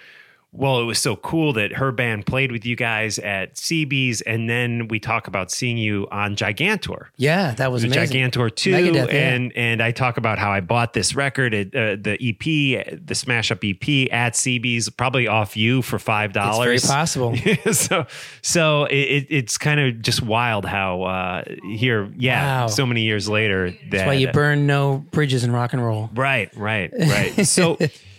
Well, 0.54 0.80
it 0.80 0.84
was 0.84 0.98
so 0.98 1.16
cool 1.16 1.54
that 1.54 1.72
her 1.72 1.92
band 1.92 2.26
played 2.26 2.52
with 2.52 2.66
you 2.66 2.76
guys 2.76 3.18
at 3.18 3.54
CB's, 3.54 4.20
and 4.20 4.50
then 4.50 4.88
we 4.88 5.00
talk 5.00 5.26
about 5.26 5.50
seeing 5.50 5.78
you 5.78 6.06
on 6.12 6.36
Gigantour. 6.36 7.08
Yeah, 7.16 7.54
that 7.54 7.72
was 7.72 7.84
amazing. 7.84 8.18
Gigantour 8.18 8.50
2 8.54 8.72
Megadeth, 8.72 9.12
yeah. 9.12 9.34
and 9.34 9.52
and 9.56 9.82
I 9.82 9.92
talk 9.92 10.18
about 10.18 10.38
how 10.38 10.52
I 10.52 10.60
bought 10.60 10.92
this 10.92 11.14
record 11.14 11.54
at, 11.54 11.68
uh, 11.68 11.96
the 11.98 12.18
EP 12.20 13.00
the 13.06 13.14
Smash 13.14 13.50
Up 13.50 13.64
EP 13.64 14.12
at 14.12 14.34
CB's 14.34 14.90
probably 14.90 15.26
off 15.26 15.56
you 15.56 15.80
for 15.80 15.96
$5 15.98 16.32
It's 16.34 16.58
very 16.58 16.78
possible. 16.78 17.34
so 17.72 18.06
so 18.42 18.84
it, 18.84 18.94
it, 18.94 19.26
it's 19.30 19.56
kind 19.56 19.80
of 19.80 20.02
just 20.02 20.22
wild 20.22 20.66
how 20.66 21.02
uh 21.02 21.44
here 21.70 22.12
yeah 22.18 22.62
Wow. 22.62 22.66
so 22.66 22.84
many 22.84 23.02
years 23.02 23.28
later 23.28 23.70
that 23.70 23.78
That's 23.90 24.06
why 24.06 24.14
you 24.14 24.30
burn 24.32 24.66
no 24.66 24.98
bridges 25.12 25.44
in 25.44 25.52
rock 25.52 25.72
and 25.72 25.82
roll. 25.84 26.10
Right, 26.14 26.54
right, 26.56 26.92
right. 26.98 27.46
So, 27.46 27.78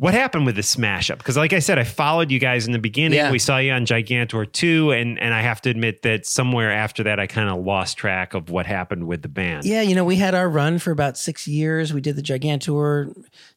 what 0.00 0.14
happened 0.14 0.46
with 0.46 0.56
the 0.56 0.62
smash 0.62 1.10
up? 1.10 1.18
Because, 1.18 1.36
like 1.36 1.52
I 1.52 1.58
said, 1.58 1.78
I 1.78 1.84
followed 1.84 2.30
you 2.30 2.38
guys 2.38 2.66
in 2.66 2.72
the 2.72 2.78
beginning. 2.78 3.18
Yeah. 3.18 3.30
We 3.30 3.38
saw 3.38 3.58
you 3.58 3.70
on 3.72 3.84
Gigantour 3.84 4.46
2, 4.46 4.92
and, 4.92 5.18
and 5.20 5.34
I 5.34 5.42
have 5.42 5.60
to 5.60 5.68
admit 5.70 6.00
that 6.02 6.24
somewhere 6.24 6.72
after 6.72 7.02
that, 7.02 7.20
I 7.20 7.26
kind 7.26 7.50
of 7.50 7.62
lost 7.62 7.98
track 7.98 8.32
of 8.32 8.48
what 8.48 8.64
happened 8.64 9.06
with 9.06 9.20
the 9.20 9.28
band. 9.28 9.66
Yeah, 9.66 9.82
you 9.82 9.94
know, 9.94 10.04
we 10.06 10.16
had 10.16 10.34
our 10.34 10.48
run 10.48 10.78
for 10.78 10.90
about 10.90 11.18
six 11.18 11.46
years. 11.46 11.92
We 11.92 12.00
did 12.00 12.16
the 12.16 12.22
Gigantour 12.22 13.12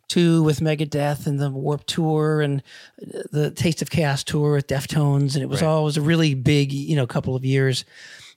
two 0.10 0.44
with 0.44 0.60
Megadeth 0.60 1.26
and 1.28 1.40
the 1.40 1.50
Warp 1.50 1.86
Tour 1.86 2.42
and 2.42 2.62
uh, 3.02 3.22
the 3.32 3.50
Taste 3.50 3.82
of 3.82 3.90
Chaos 3.90 4.22
tour 4.26 4.52
with 4.56 4.68
Deftones, 4.68 5.36
and 5.36 5.44
it 5.44 5.48
was 5.48 5.62
Right. 5.62 5.80
was 5.80 5.96
a 5.96 6.02
really 6.02 6.34
big, 6.34 6.74
you 6.74 6.98
know, 6.98 7.08
couple 7.08 7.38
of 7.38 7.46
years. 7.46 7.86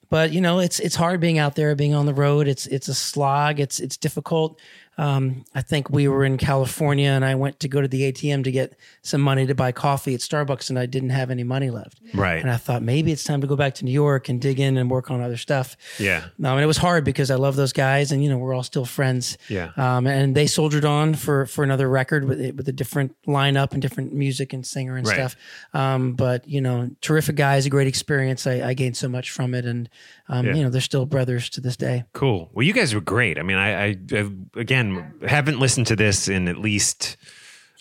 But 0.08 0.30
you 0.30 0.40
know, 0.40 0.60
it's 0.60 0.78
it's 0.78 0.94
hard 0.94 1.20
being 1.20 1.38
out 1.38 1.56
there, 1.56 1.74
being 1.74 1.92
on 1.92 2.06
the 2.06 2.14
road. 2.14 2.46
It's 2.46 2.68
it's 2.68 2.86
a 2.86 2.94
slog. 2.94 3.58
It's 3.58 3.80
it's 3.80 3.96
difficult. 3.96 4.60
Um, 4.98 5.44
I 5.54 5.60
think 5.62 5.90
we 5.90 6.08
were 6.08 6.24
in 6.24 6.38
California, 6.38 7.08
and 7.10 7.24
I 7.24 7.34
went 7.34 7.60
to 7.60 7.68
go 7.68 7.80
to 7.82 7.88
the 7.88 8.10
ATM 8.10 8.44
to 8.44 8.50
get 8.50 8.78
some 9.02 9.20
money 9.20 9.46
to 9.46 9.54
buy 9.54 9.72
coffee 9.72 10.14
at 10.14 10.20
Starbucks, 10.20 10.70
and 10.70 10.78
I 10.78 10.86
didn't 10.86 11.10
have 11.10 11.30
any 11.30 11.44
money 11.44 11.70
left. 11.70 12.00
Right. 12.14 12.40
And 12.40 12.50
I 12.50 12.56
thought 12.56 12.82
maybe 12.82 13.12
it's 13.12 13.22
time 13.24 13.40
to 13.42 13.46
go 13.46 13.56
back 13.56 13.74
to 13.76 13.84
New 13.84 13.90
York 13.92 14.28
and 14.28 14.40
dig 14.40 14.58
in 14.58 14.76
and 14.78 14.90
work 14.90 15.10
on 15.10 15.20
other 15.20 15.36
stuff. 15.36 15.76
Yeah. 15.98 16.24
No, 16.38 16.54
and 16.54 16.62
it 16.62 16.66
was 16.66 16.78
hard 16.78 17.04
because 17.04 17.30
I 17.30 17.34
love 17.34 17.56
those 17.56 17.72
guys, 17.74 18.10
and 18.12 18.22
you 18.24 18.30
know 18.30 18.38
we're 18.38 18.54
all 18.54 18.62
still 18.62 18.86
friends. 18.86 19.36
Yeah. 19.48 19.72
Um, 19.76 20.06
and 20.06 20.34
they 20.34 20.46
soldiered 20.46 20.84
on 20.86 21.14
for 21.14 21.46
for 21.46 21.62
another 21.62 21.88
record 21.88 22.24
with 22.24 22.38
with 22.56 22.68
a 22.68 22.72
different 22.72 23.14
lineup 23.26 23.72
and 23.72 23.82
different 23.82 24.12
music 24.14 24.52
and 24.52 24.64
singer 24.64 24.96
and 24.96 25.06
Right. 25.06 25.14
stuff. 25.14 25.36
Um, 25.74 26.14
but 26.14 26.48
you 26.48 26.60
know, 26.60 26.90
terrific 27.02 27.36
guys, 27.36 27.66
a 27.66 27.70
great 27.70 27.86
experience. 27.86 28.46
I, 28.46 28.68
I 28.70 28.74
gained 28.74 28.96
so 28.96 29.08
much 29.08 29.30
from 29.30 29.52
it, 29.54 29.66
and 29.66 29.88
um, 30.28 30.46
Yeah. 30.46 30.54
you 30.54 30.62
know, 30.62 30.70
they're 30.70 30.80
still 30.80 31.04
brothers 31.06 31.50
to 31.50 31.60
this 31.60 31.76
day. 31.76 32.04
Cool. 32.14 32.48
Well, 32.54 32.64
you 32.66 32.72
guys 32.72 32.94
were 32.94 33.00
great. 33.02 33.38
I 33.38 33.42
mean, 33.42 33.58
I, 33.58 33.84
I, 33.88 33.96
I 34.12 34.30
again 34.56 34.85
haven't 35.26 35.58
listened 35.58 35.86
to 35.88 35.96
this 35.96 36.28
in 36.28 36.48
at 36.48 36.58
least, 36.58 37.16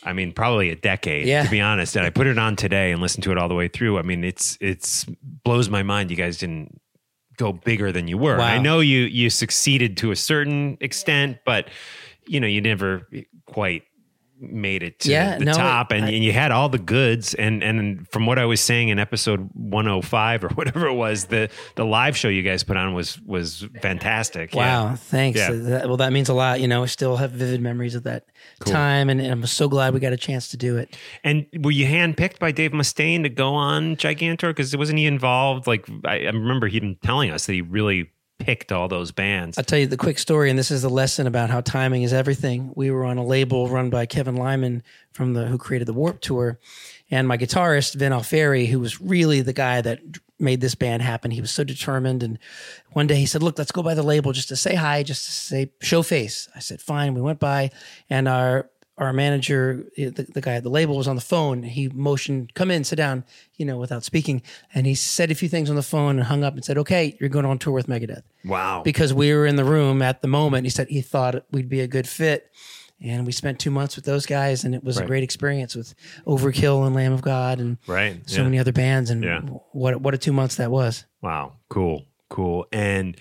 I 0.04 0.14
mean, 0.14 0.32
probably 0.32 0.70
a 0.70 0.76
decade 0.76 1.26
Yeah. 1.28 1.44
to 1.44 1.50
be 1.52 1.62
honest. 1.62 1.96
And 1.96 2.06
I 2.06 2.10
put 2.10 2.28
it 2.28 2.38
on 2.38 2.56
today 2.56 2.92
and 2.92 3.02
listened 3.02 3.24
to 3.26 3.32
it 3.32 3.38
all 3.38 3.48
the 3.48 3.56
way 3.56 3.68
through. 3.68 3.98
I 3.98 4.02
mean, 4.04 4.24
it's 4.24 4.58
it's 4.62 5.06
blows 5.44 5.70
my 5.70 5.84
mind. 5.84 6.12
You 6.12 6.18
guys 6.18 6.38
didn't 6.38 6.80
go 7.38 7.52
bigger 7.54 7.92
than 7.92 8.08
you 8.08 8.18
were. 8.18 8.34
And 8.34 8.42
I 8.44 8.58
know 8.60 8.80
you 8.80 9.00
you 9.02 9.30
succeeded 9.30 9.98
to 9.98 10.12
a 10.12 10.16
certain 10.16 10.78
extent, 10.82 11.38
but 11.46 11.70
you 12.28 12.40
know, 12.40 12.48
you 12.48 12.62
never 12.62 13.08
quite 13.46 13.84
made 14.40 14.84
it 14.84 15.00
to 15.00 15.10
Yeah, 15.12 15.38
the 15.38 15.46
no, 15.46 15.54
top 15.54 15.92
and, 15.92 16.06
I- 16.06 16.10
and 16.10 16.24
you 16.24 16.34
had 16.34 16.52
all 16.52 16.68
the 16.70 16.78
goods 16.78 17.34
and 17.34 17.64
and 17.64 18.08
from 18.10 18.26
what 18.26 18.38
I 18.38 18.46
was 18.46 18.60
saying 18.60 18.90
in 18.90 19.00
episode 19.00 19.50
105 19.54 20.44
or 20.44 20.50
whatever 20.56 20.88
it 20.88 20.94
was 20.94 21.26
the 21.26 21.50
the 21.76 21.86
live 21.86 22.18
show 22.18 22.28
you 22.28 22.42
guys 22.44 22.64
put 22.64 22.76
on 22.78 22.94
was 22.94 23.20
was 23.22 23.66
fantastic 23.82 24.54
Wow, 24.54 24.90
Yeah. 24.90 24.96
thanks. 24.96 25.40
Yeah. 25.40 25.52
That- 25.52 25.88
well, 25.88 25.98
that 25.98 26.12
means 26.12 26.30
a 26.30 26.34
lot. 26.34 26.60
You 26.60 26.68
know, 26.68 26.84
I 26.84 26.88
still 26.88 27.16
have 27.18 27.32
vivid 27.32 27.62
memories 27.62 27.96
of 27.96 28.04
that 28.04 28.26
time, 28.66 29.10
and, 29.10 29.22
and 29.22 29.32
I'm 29.32 29.46
so 29.46 29.68
glad 29.70 29.94
we 29.94 30.00
got 30.00 30.14
a 30.14 30.18
chance 30.18 30.50
to 30.50 30.58
do 30.58 30.78
it. 30.78 30.96
and 31.24 31.46
were 31.62 31.72
you 31.72 31.86
handpicked 31.86 32.40
by 32.40 32.52
Dave 32.52 32.72
Mustaine 32.72 33.24
to 33.24 33.30
go 33.30 33.54
on 33.54 33.96
Gigantour 33.96 34.50
because 34.50 34.76
wasn't 34.76 35.00
he 35.00 35.06
involved 35.06 35.68
like 35.68 35.88
I, 36.04 36.20
I 36.22 36.30
remember 36.32 36.68
him 36.68 36.98
telling 37.04 37.32
us 37.32 37.46
that 37.46 37.54
he 37.54 37.62
really 37.62 38.12
picked 38.40 38.72
all 38.72 38.88
those 38.88 39.12
bands 39.12 39.58
I'll 39.58 39.64
tell 39.64 39.80
you 39.80 39.88
the 39.88 39.98
quick 39.98 40.20
story, 40.20 40.50
and 40.50 40.60
this 40.60 40.72
is 40.72 40.82
the 40.82 40.90
lesson 40.90 41.26
about 41.26 41.50
how 41.50 41.62
timing 41.62 42.04
is 42.04 42.14
everything. 42.14 42.72
We 42.76 42.92
were 42.92 43.06
on 43.06 43.18
a 43.18 43.26
label 43.26 43.70
run 43.70 43.90
by 43.90 44.06
Kevin 44.06 44.36
Lyman 44.36 44.84
from 45.14 45.34
the 45.34 45.48
who 45.48 45.58
created 45.58 45.88
the 45.88 45.94
Warp 45.94 46.22
Tour, 46.22 46.60
and 47.10 47.28
my 47.28 47.38
guitarist 47.38 47.96
Vin 47.96 48.12
Alfieri, 48.12 48.68
who 48.68 48.80
was 48.80 49.00
really 49.00 49.42
the 49.42 49.54
guy 49.54 49.82
that 49.82 50.00
made 50.38 50.60
this 50.60 50.76
band 50.76 51.02
happen. 51.02 51.32
He 51.32 51.42
was 51.42 51.52
so 51.52 51.64
determined, 51.64 52.22
and 52.22 52.38
one 52.92 53.08
day 53.08 53.16
he 53.16 53.26
said, 53.26 53.42
"Look, 53.42 53.58
let's 53.58 53.72
go 53.72 53.82
by 53.82 53.94
the 53.94 54.04
label 54.04 54.34
just 54.34 54.50
to 54.50 54.56
say 54.56 54.76
hi, 54.76 55.02
just 55.02 55.26
to 55.26 55.32
say 55.32 55.72
show 55.82 56.04
face." 56.04 56.50
I 56.56 56.60
said, 56.60 56.82
"Fine." 56.82 57.14
We 57.14 57.22
went 57.22 57.40
by, 57.40 57.72
and 58.10 58.28
our 58.28 58.70
our 58.98 59.12
manager, 59.12 59.86
eh, 59.98 60.10
the, 60.10 60.24
the 60.24 60.42
guy 60.42 60.54
at 60.54 60.64
the 60.64 60.70
label, 60.70 60.96
was 60.96 61.08
on 61.08 61.16
the 61.16 61.22
phone. 61.22 61.64
He 61.64 61.90
motioned, 61.90 62.54
"Come 62.54 62.72
in, 62.72 62.84
sit 62.84 62.96
down," 62.96 63.26
you 63.58 63.66
know, 63.66 63.78
without 63.78 64.04
speaking, 64.04 64.42
and 64.74 64.86
he 64.86 64.96
said 64.96 65.32
a 65.32 65.36
few 65.36 65.50
things 65.50 65.70
on 65.70 65.76
the 65.76 65.84
phone 65.84 66.18
and 66.18 66.24
hung 66.28 66.44
up 66.44 66.54
and 66.54 66.64
said, 66.64 66.78
"Okay, 66.78 67.18
you're 67.20 67.30
going 67.30 67.46
on 67.46 67.60
tour 67.60 67.74
with 67.74 67.88
Megadeth." 67.88 68.24
Wow. 68.46 68.82
Because 68.84 69.14
we 69.14 69.34
were 69.34 69.46
in 69.46 69.56
the 69.58 69.66
room 69.66 70.02
at 70.02 70.22
the 70.22 70.28
moment. 70.28 70.66
He 70.66 70.70
said 70.70 70.88
he 70.88 71.02
thought 71.02 71.44
we'd 71.52 71.70
be 71.70 71.82
a 71.82 71.88
good 71.88 72.08
fit. 72.08 72.50
And 73.02 73.26
we 73.26 73.34
spent 73.34 73.60
two 73.60 73.72
months 73.72 73.98
with 73.98 74.06
those 74.06 74.26
guys, 74.26 74.64
and 74.64 74.74
it 74.74 74.82
was 74.82 74.96
Right. 74.96 75.04
a 75.04 75.08
great 75.08 75.24
experience 75.24 75.76
with 75.76 75.94
Overkill 76.26 76.88
and 76.88 76.96
Lamb 76.96 77.12
of 77.12 77.22
God, 77.22 77.60
and 77.60 77.78
Right. 77.88 78.22
so 78.26 78.38
yeah. 78.38 78.44
many 78.44 78.58
other 78.58 78.72
bands. 78.72 79.10
And 79.10 79.22
Yeah. 79.22 79.42
what 79.74 80.00
what 80.02 80.14
a 80.14 80.18
two 80.18 80.32
months 80.32 80.56
that 80.56 80.72
was. 80.72 81.04
Wow. 81.22 81.58
Cool. 81.68 82.06
Cool. 82.30 82.66
And 82.72 83.18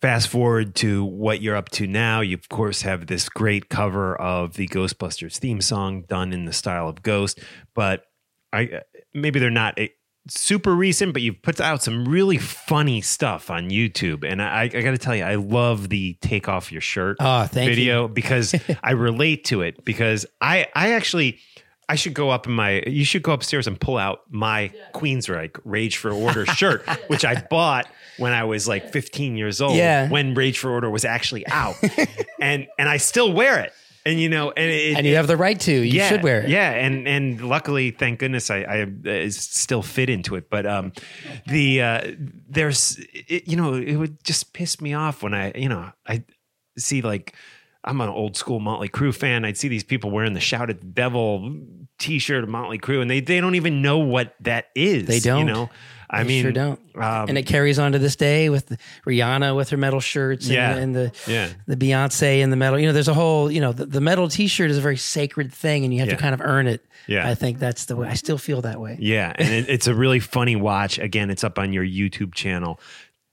fast 0.00 0.28
forward 0.28 0.74
to 0.76 1.04
what 1.04 1.40
you're 1.42 1.56
up 1.56 1.68
to 1.70 1.86
now. 1.86 2.20
You, 2.20 2.36
of 2.36 2.48
course, 2.48 2.82
have 2.82 3.06
this 3.06 3.28
great 3.28 3.68
cover 3.68 4.16
of 4.20 4.54
the 4.54 4.66
Ghostbusters 4.68 5.36
theme 5.38 5.60
song 5.60 6.02
done 6.08 6.32
in 6.32 6.44
the 6.44 6.52
style 6.52 6.88
of 6.88 7.02
Ghost, 7.02 7.38
but 7.74 8.04
I 8.52 8.80
maybe 9.14 9.38
they're 9.38 9.50
not 9.50 9.74
eh, 9.78 9.88
super 10.28 10.74
recent, 10.74 11.12
but 11.12 11.22
you've 11.22 11.42
put 11.42 11.60
out 11.60 11.82
some 11.82 12.06
really 12.06 12.38
funny 12.38 13.00
stuff 13.00 13.50
on 13.50 13.70
YouTube. 13.70 14.24
And 14.24 14.42
I, 14.42 14.62
I 14.62 14.68
got 14.68 14.90
to 14.90 14.98
tell 14.98 15.14
you, 15.16 15.24
I 15.24 15.36
love 15.36 15.88
the 15.88 16.16
take 16.20 16.48
off 16.48 16.70
your 16.72 16.80
shirt 16.80 17.16
Oh, 17.20 17.44
thank 17.46 17.68
you. 17.70 17.74
video 17.74 18.08
because 18.08 18.54
I 18.82 18.92
relate 18.92 19.44
to 19.46 19.62
it 19.62 19.84
because 19.84 20.26
I, 20.40 20.66
I 20.74 20.92
actually, 20.92 21.38
I 21.90 21.96
should 21.96 22.14
go 22.14 22.30
up 22.30 22.46
in 22.46 22.52
my, 22.52 22.82
you 22.86 23.04
should 23.04 23.22
go 23.22 23.32
upstairs 23.32 23.66
and 23.66 23.78
pull 23.80 23.98
out 23.98 24.22
my 24.30 24.70
Queensryche 24.94 25.58
Rage 25.64 25.96
for 25.96 26.12
Order 26.12 26.46
shirt, 26.60 26.88
which 27.08 27.24
I 27.24 27.42
bought 27.50 27.88
when 28.16 28.32
I 28.32 28.44
was 28.44 28.68
like 28.68 28.92
15 28.92 29.36
years 29.36 29.60
old, 29.60 29.76
Yeah. 29.76 30.08
when 30.08 30.34
Rage 30.34 30.58
for 30.60 30.70
Order 30.70 30.88
was 30.88 31.04
actually 31.04 31.46
out. 31.48 31.74
and, 32.40 32.68
and 32.78 32.88
I 32.88 32.98
still 32.98 33.32
wear 33.32 33.58
it. 33.60 33.72
And 34.06 34.18
you 34.18 34.28
know, 34.30 34.50
and 34.52 34.70
it, 34.70 34.96
And 34.96 35.06
you 35.06 35.16
have 35.16 35.26
the 35.26 35.36
right 35.36 35.60
to. 35.60 35.72
You 35.72 35.82
yeah, 35.84 36.08
should 36.08 36.22
wear 36.22 36.40
it. 36.40 36.48
Yeah, 36.48 36.70
and 36.70 37.06
and 37.06 37.42
luckily, 37.42 37.90
thank 37.90 38.20
goodness, 38.20 38.50
I, 38.50 38.60
I 38.62 38.82
uh, 39.26 39.28
still 39.28 39.82
fit 39.82 40.08
into 40.08 40.36
it. 40.36 40.48
But 40.48 40.64
um, 40.64 40.92
the 41.46 41.82
uh, 41.82 42.12
there's 42.48 42.98
it, 43.12 43.46
you 43.46 43.56
know 43.58 43.74
it 43.74 43.96
would 43.96 44.24
just 44.24 44.54
piss 44.54 44.80
me 44.80 44.94
off 44.94 45.22
when 45.22 45.34
I 45.34 45.52
you 45.54 45.68
know 45.68 45.92
I 46.08 46.24
see 46.78 47.02
like. 47.02 47.34
I'm 47.82 48.02
an 48.02 48.10
old 48.10 48.36
school 48.36 48.60
Motley 48.60 48.90
Crue 48.90 49.14
fan. 49.14 49.42
I'd 49.46 49.56
see 49.56 49.68
these 49.68 49.84
people 49.84 50.10
wearing 50.10 50.34
the 50.34 50.40
"Shout 50.40 50.68
at 50.70 50.80
the 50.80 50.86
Devil" 50.86 51.50
T-shirt 52.00 52.42
of 52.42 52.48
Motley 52.50 52.78
Crue, 52.78 53.00
and 53.00 53.08
they 53.10 53.20
they 53.20 53.40
don't 53.40 53.54
even 53.54 53.82
know 53.82 53.98
what 53.98 54.34
that 54.40 54.68
is. 54.74 55.06
They 55.06 55.20
don't. 55.20 55.46
You 55.46 55.52
know, 55.54 55.70
I 56.12 56.24
They 56.24 56.28
mean, 56.28 56.42
sure 56.42 56.50
don't. 56.52 56.80
Um, 56.96 57.28
and 57.28 57.38
it 57.38 57.44
carries 57.46 57.78
on 57.78 57.92
to 57.92 57.98
this 58.00 58.16
day 58.16 58.48
with 58.50 58.76
Rihanna 59.06 59.54
with 59.54 59.70
her 59.70 59.76
metal 59.76 60.00
shirts 60.00 60.46
and, 60.46 60.54
Yeah. 60.54 60.76
and 60.76 60.94
the 60.96 61.12
Yeah. 61.28 61.48
the 61.68 61.76
Beyonce 61.76 62.42
and 62.42 62.52
the 62.52 62.56
metal. 62.56 62.80
You 62.80 62.86
know, 62.88 62.92
there's 62.92 63.06
a 63.06 63.14
whole 63.14 63.48
you 63.50 63.60
know 63.60 63.72
the, 63.72 63.86
the 63.86 64.00
metal 64.00 64.28
T-shirt 64.28 64.70
is 64.70 64.78
a 64.78 64.80
very 64.80 64.96
sacred 64.96 65.52
thing, 65.52 65.84
and 65.84 65.94
you 65.94 66.00
have 66.00 66.08
Yeah. 66.08 66.16
to 66.16 66.20
kind 66.20 66.34
of 66.34 66.40
earn 66.40 66.66
it. 66.66 66.84
Yeah. 67.06 67.28
I 67.28 67.34
think 67.34 67.58
that's 67.60 67.84
the 67.84 67.94
way. 67.96 68.08
I 68.08 68.14
still 68.14 68.38
feel 68.38 68.60
that 68.62 68.80
way. 68.80 68.96
Yeah, 69.00 69.32
and 69.38 69.48
it, 69.54 69.68
it's 69.68 69.86
a 69.86 69.94
really 69.94 70.20
funny 70.20 70.56
watch. 70.56 70.98
Again, 70.98 71.30
it's 71.30 71.44
up 71.44 71.58
on 71.58 71.72
your 71.72 71.84
YouTube 71.84 72.34
channel. 72.34 72.80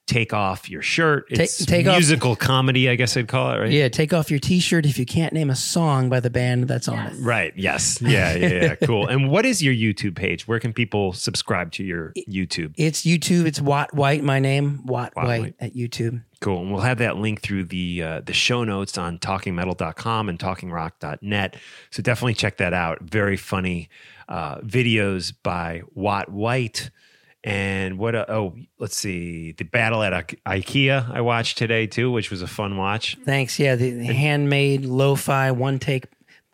Take 0.07 0.33
off 0.33 0.69
your 0.69 0.81
shirt. 0.81 1.25
It's 1.29 1.65
take 1.65 1.85
off- 1.85 1.97
musical 1.97 2.35
comedy, 2.37 2.89
I 2.89 2.95
guess 2.95 3.17
I'd 3.17 3.27
call 3.27 3.51
it, 3.51 3.57
right? 3.59 3.69
Yeah, 3.69 3.89
take 3.89 4.13
off 4.13 4.31
your 4.31 4.39
T-shirt 4.39 4.85
if 4.85 4.97
you 4.97 5.05
can't 5.05 5.33
name 5.33 5.49
a 5.49 5.55
song 5.55 6.09
by 6.09 6.21
the 6.21 6.29
band 6.29 6.69
that's 6.69 6.87
on 6.87 7.07
it. 7.07 7.13
Right. 7.19 7.51
Yes. 7.57 8.01
Yeah. 8.01 8.33
Yeah. 8.33 8.47
yeah. 8.47 8.75
cool. 8.83 9.05
And 9.07 9.29
what 9.29 9.45
is 9.45 9.61
your 9.61 9.73
YouTube 9.73 10.15
page? 10.15 10.47
Where 10.47 10.61
can 10.61 10.71
people 10.71 11.11
subscribe 11.11 11.73
to 11.73 11.83
your 11.83 12.13
YouTube? 12.27 12.73
It's 12.77 13.03
YouTube. 13.03 13.45
It's 13.47 13.59
Watt 13.59 13.93
White. 13.93 14.23
My 14.23 14.39
name 14.39 14.85
Watt, 14.85 15.13
Watt 15.15 15.25
White, 15.25 15.41
White. 15.41 15.55
at 15.59 15.73
YouTube. 15.75 16.23
Cool. 16.39 16.61
And 16.61 16.71
we'll 16.71 16.81
have 16.83 16.99
that 16.99 17.17
link 17.17 17.41
through 17.41 17.65
the 17.65 18.01
uh, 18.01 18.21
the 18.21 18.33
show 18.33 18.63
notes 18.63 18.97
on 18.97 19.17
talkingmetal.com 19.19 20.29
and 20.29 20.39
talkingrock.net. 20.39 21.55
So 21.91 22.01
definitely 22.01 22.35
check 22.35 22.57
that 22.57 22.73
out. 22.73 23.01
Very 23.01 23.37
funny 23.37 23.89
uh, 24.29 24.59
videos 24.59 25.33
by 25.43 25.81
Watt 25.93 26.29
White. 26.31 26.91
And 27.43 27.97
what? 27.97 28.15
A, 28.15 28.29
oh, 28.31 28.55
let's 28.79 28.97
see. 28.97 29.53
The 29.53 29.63
battle 29.63 30.03
at 30.03 30.13
I- 30.13 30.59
IKEA 30.59 31.09
I 31.09 31.21
watched 31.21 31.57
today 31.57 31.87
too, 31.87 32.11
which 32.11 32.29
was 32.31 32.41
a 32.41 32.47
fun 32.47 32.77
watch. 32.77 33.17
Thanks. 33.23 33.59
Yeah, 33.59 33.75
the, 33.75 33.91
the 33.91 34.13
handmade 34.13 34.85
lo-fi 34.85 35.51
one 35.51 35.79
take 35.79 36.07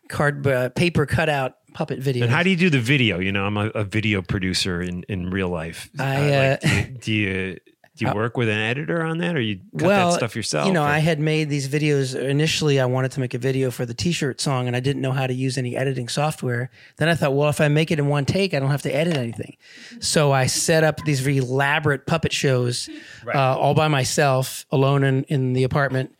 card 0.10 0.46
uh, 0.46 0.70
paper 0.70 1.06
cutout 1.06 1.56
puppet 1.74 2.00
video. 2.00 2.24
And 2.24 2.32
how 2.32 2.44
do 2.44 2.52
you 2.52 2.56
do 2.56 2.70
the 2.70 2.80
video? 2.80 3.20
You 3.20 3.32
know, 3.32 3.46
I'm 3.46 3.58
a, 3.58 3.68
a 3.70 3.84
video 3.84 4.22
producer 4.22 4.82
in, 4.82 5.04
in 5.10 5.32
real 5.32 5.50
life. 5.50 5.90
I, 5.98 6.20
like, 6.20 6.66
uh, 6.66 6.68
do 6.68 6.72
you 6.72 6.98
do 7.00 7.12
you, 7.14 7.60
do 7.96 8.06
you 8.06 8.14
work 8.14 8.38
with 8.38 8.50
an 8.50 8.58
editor 8.58 9.04
on 9.04 9.20
that, 9.20 9.36
or 9.36 9.42
you 9.42 9.60
cut 9.78 9.88
well, 9.88 10.12
that 10.12 10.18
stuff 10.18 10.36
yourself? 10.36 10.66
You 10.66 10.74
know, 10.74 10.84
or- 10.84 10.88
I 10.88 10.98
had 10.98 11.20
made 11.20 11.50
these 11.50 11.68
videos 11.68 12.16
initially. 12.16 12.80
I 12.80 12.86
wanted 12.86 13.12
to 13.12 13.20
make 13.20 13.36
a 13.36 13.38
video 13.38 13.70
for 13.70 13.86
the 13.86 13.94
T-shirt 13.94 14.42
song, 14.42 14.66
and 14.66 14.76
I 14.76 14.80
didn't 14.80 15.02
know 15.04 15.12
how 15.12 15.28
to 15.28 15.34
use 15.34 15.60
any 15.60 15.78
editing 15.78 16.08
software. 16.08 16.72
Then 16.98 17.08
I 17.08 17.14
thought, 17.14 17.36
well, 17.36 17.50
if 17.50 17.62
I 17.62 17.68
make 17.68 17.92
it 17.92 18.00
in 18.00 18.08
one 18.08 18.26
take, 18.26 18.56
I 18.56 18.60
don't 18.60 18.72
have 18.72 18.82
to 18.84 18.92
edit 18.92 19.16
anything. 19.16 19.58
So 20.00 20.32
I 20.32 20.48
set 20.48 20.84
up 20.84 21.04
these 21.06 21.20
very 21.20 21.38
elaborate 21.38 22.08
puppet 22.08 22.34
shows, 22.34 22.90
uh, 23.34 23.58
all 23.58 23.76
by 23.76 23.88
myself, 23.90 24.66
alone 24.72 25.04
in, 25.04 25.24
in 25.26 25.54
the 25.54 25.64
apartment, 25.64 26.16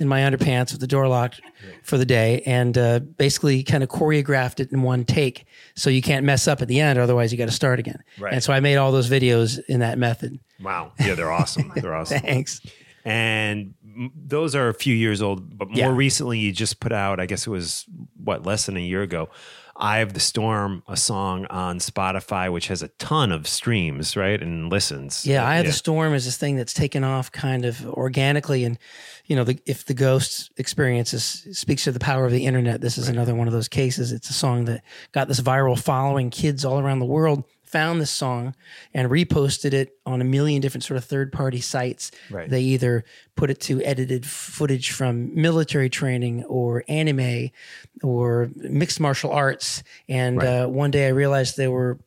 in 0.00 0.08
my 0.08 0.20
underpants 0.20 0.72
with 0.72 0.80
the 0.80 0.86
door 0.86 1.06
locked 1.08 1.40
for 1.82 1.96
the 1.98 2.04
day, 2.06 2.42
and 2.46 2.76
uh, 2.76 2.98
basically 2.98 3.62
kind 3.62 3.82
of 3.82 3.88
choreographed 3.88 4.60
it 4.60 4.72
in 4.72 4.82
one 4.82 5.04
take. 5.04 5.46
So 5.74 5.90
you 5.90 6.02
can't 6.02 6.24
mess 6.24 6.46
up 6.48 6.62
at 6.62 6.68
the 6.68 6.80
end, 6.80 6.98
otherwise 6.98 7.32
you 7.32 7.38
got 7.38 7.46
to 7.48 7.54
start 7.54 7.78
again. 7.78 8.02
Right. 8.18 8.32
And 8.32 8.42
so 8.42 8.52
I 8.52 8.60
made 8.60 8.76
all 8.76 8.92
those 8.92 9.08
videos 9.10 9.60
in 9.68 9.80
that 9.80 9.98
method. 9.98 10.38
wow, 10.62 10.92
yeah, 11.00 11.14
they're 11.14 11.32
awesome. 11.32 11.72
They're 11.76 11.94
awesome. 11.94 12.20
Thanks. 12.20 12.60
and 13.04 13.74
those 14.16 14.54
are 14.54 14.68
a 14.68 14.74
few 14.74 14.94
years 14.94 15.22
old, 15.22 15.56
but 15.58 15.68
more 15.68 15.76
Yeah. 15.78 15.94
recently, 15.94 16.38
you 16.38 16.52
just 16.52 16.80
put 16.80 16.92
out. 16.92 17.20
I 17.20 17.26
guess 17.26 17.46
it 17.46 17.50
was 17.50 17.84
what 18.22 18.44
less 18.46 18.66
than 18.66 18.76
a 18.76 18.80
year 18.80 19.02
ago. 19.02 19.28
"Eye 19.76 19.98
of 19.98 20.14
the 20.14 20.20
Storm," 20.20 20.82
a 20.88 20.96
song 20.96 21.46
on 21.50 21.78
Spotify, 21.78 22.50
which 22.50 22.68
has 22.68 22.82
a 22.82 22.88
ton 22.88 23.30
of 23.32 23.46
streams, 23.46 24.16
right, 24.16 24.40
and 24.40 24.70
listens. 24.70 25.26
Yeah, 25.26 25.44
Eye 25.46 25.56
of 25.58 25.66
the 25.66 25.72
Storm 25.72 26.14
is 26.14 26.24
this 26.24 26.36
thing 26.36 26.56
that's 26.56 26.72
taken 26.74 27.04
off 27.04 27.30
kind 27.30 27.64
of 27.64 27.84
organically, 27.86 28.64
and 28.64 28.78
you 29.26 29.36
know, 29.36 29.44
the, 29.44 29.58
if 29.66 29.86
the 29.86 29.94
ghost 29.94 30.50
experiences 30.56 31.46
speaks 31.52 31.84
to 31.84 31.92
the 31.92 32.00
power 32.00 32.26
of 32.26 32.32
the 32.32 32.46
internet, 32.46 32.80
this 32.80 32.98
is 32.98 33.08
another 33.08 33.34
one 33.34 33.46
of 33.46 33.54
those 33.54 33.68
cases. 33.68 34.12
It's 34.12 34.28
a 34.28 34.34
song 34.34 34.66
that 34.66 34.82
got 35.12 35.28
this 35.28 35.40
viral 35.40 35.78
following. 35.78 36.30
Kids 36.30 36.64
all 36.64 36.78
around 36.78 36.98
the 36.98 37.06
world 37.06 37.44
found 37.74 38.00
this 38.00 38.10
song 38.10 38.54
and 38.92 39.10
reposted 39.10 39.72
it 39.72 39.98
on 40.06 40.20
a 40.20 40.24
million 40.24 40.60
different 40.60 40.84
sort 40.84 40.96
of 40.96 41.04
third 41.04 41.32
party 41.32 41.60
sites. 41.60 42.12
Right. 42.30 42.48
They 42.48 42.60
either 42.60 43.04
put 43.34 43.50
it 43.50 43.60
to 43.62 43.82
edited 43.82 44.24
footage 44.24 44.92
from 44.92 45.34
military 45.34 45.88
training 45.88 46.44
or 46.44 46.84
anime 46.86 47.50
or 48.02 48.50
mixed 48.54 49.00
martial 49.00 49.32
arts. 49.32 49.82
And 50.08 50.40
uh, 50.40 50.66
one 50.68 50.92
day 50.92 51.06
I 51.06 51.10
realized 51.10 51.56
there 51.56 51.70
were 51.70 51.98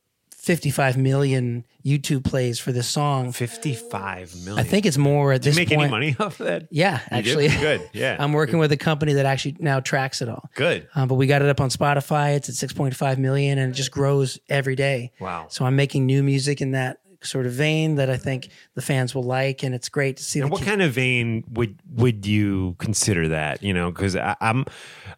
55 0.47 0.97
million 0.97 1.65
YouTube 1.85 2.23
plays 2.23 2.57
for 2.57 2.71
this 2.71 2.87
song. 2.87 3.31
fifty-five 3.33 4.33
million. 4.45 4.59
I 4.59 4.63
think 4.67 4.85
it's 4.85 4.97
more 4.97 5.33
at 5.33 5.41
Did 5.41 5.49
this 5.53 5.55
you 5.57 5.61
make 5.61 5.69
point. 5.77 5.81
any 5.81 5.91
money 5.91 6.15
off 6.19 6.37
that? 6.39 6.67
Yeah, 6.71 6.99
You 7.11 7.21
did? 7.21 7.27
actually, 7.27 7.47
good. 7.49 7.89
Yeah, 7.93 8.15
I'm 8.17 8.31
working 8.33 8.57
with 8.57 8.71
a 8.71 8.77
company 8.77 9.13
that 9.13 9.25
actually 9.25 9.57
now 9.59 9.79
tracks 9.81 10.21
it 10.21 10.29
all. 10.29 10.49
good. 10.55 10.87
Um, 10.95 11.07
but 11.07 11.15
we 11.15 11.27
got 11.27 11.41
it 11.41 11.49
up 11.49 11.59
on 11.61 11.69
Spotify. 11.69 12.35
It's 12.35 12.49
at 12.49 12.69
6.5 12.69 13.17
million, 13.17 13.57
and 13.57 13.71
it 13.71 13.75
just 13.75 13.91
grows 13.91 14.39
every 14.49 14.75
day. 14.75 15.11
Wow. 15.19 15.47
So 15.49 15.65
I'm 15.65 15.75
making 15.75 16.05
new 16.05 16.23
music 16.23 16.61
in 16.61 16.71
that 16.71 16.99
sort 17.27 17.45
of 17.45 17.51
vein 17.53 17.95
that 17.95 18.09
I 18.09 18.17
think 18.17 18.49
the 18.75 18.81
fans 18.81 19.13
will 19.13 19.23
like, 19.23 19.63
and 19.63 19.75
it's 19.75 19.89
great 19.89 20.17
to 20.17 20.23
see. 20.23 20.39
And 20.39 20.49
what 20.49 20.63
kind 20.63 20.81
of 20.81 20.93
vein 20.93 21.43
would 21.51 21.79
would 21.93 22.25
you 22.25 22.75
consider 22.79 23.27
that? 23.29 23.61
You 23.61 23.73
know, 23.73 23.91
because 23.91 24.15
I'm, 24.15 24.65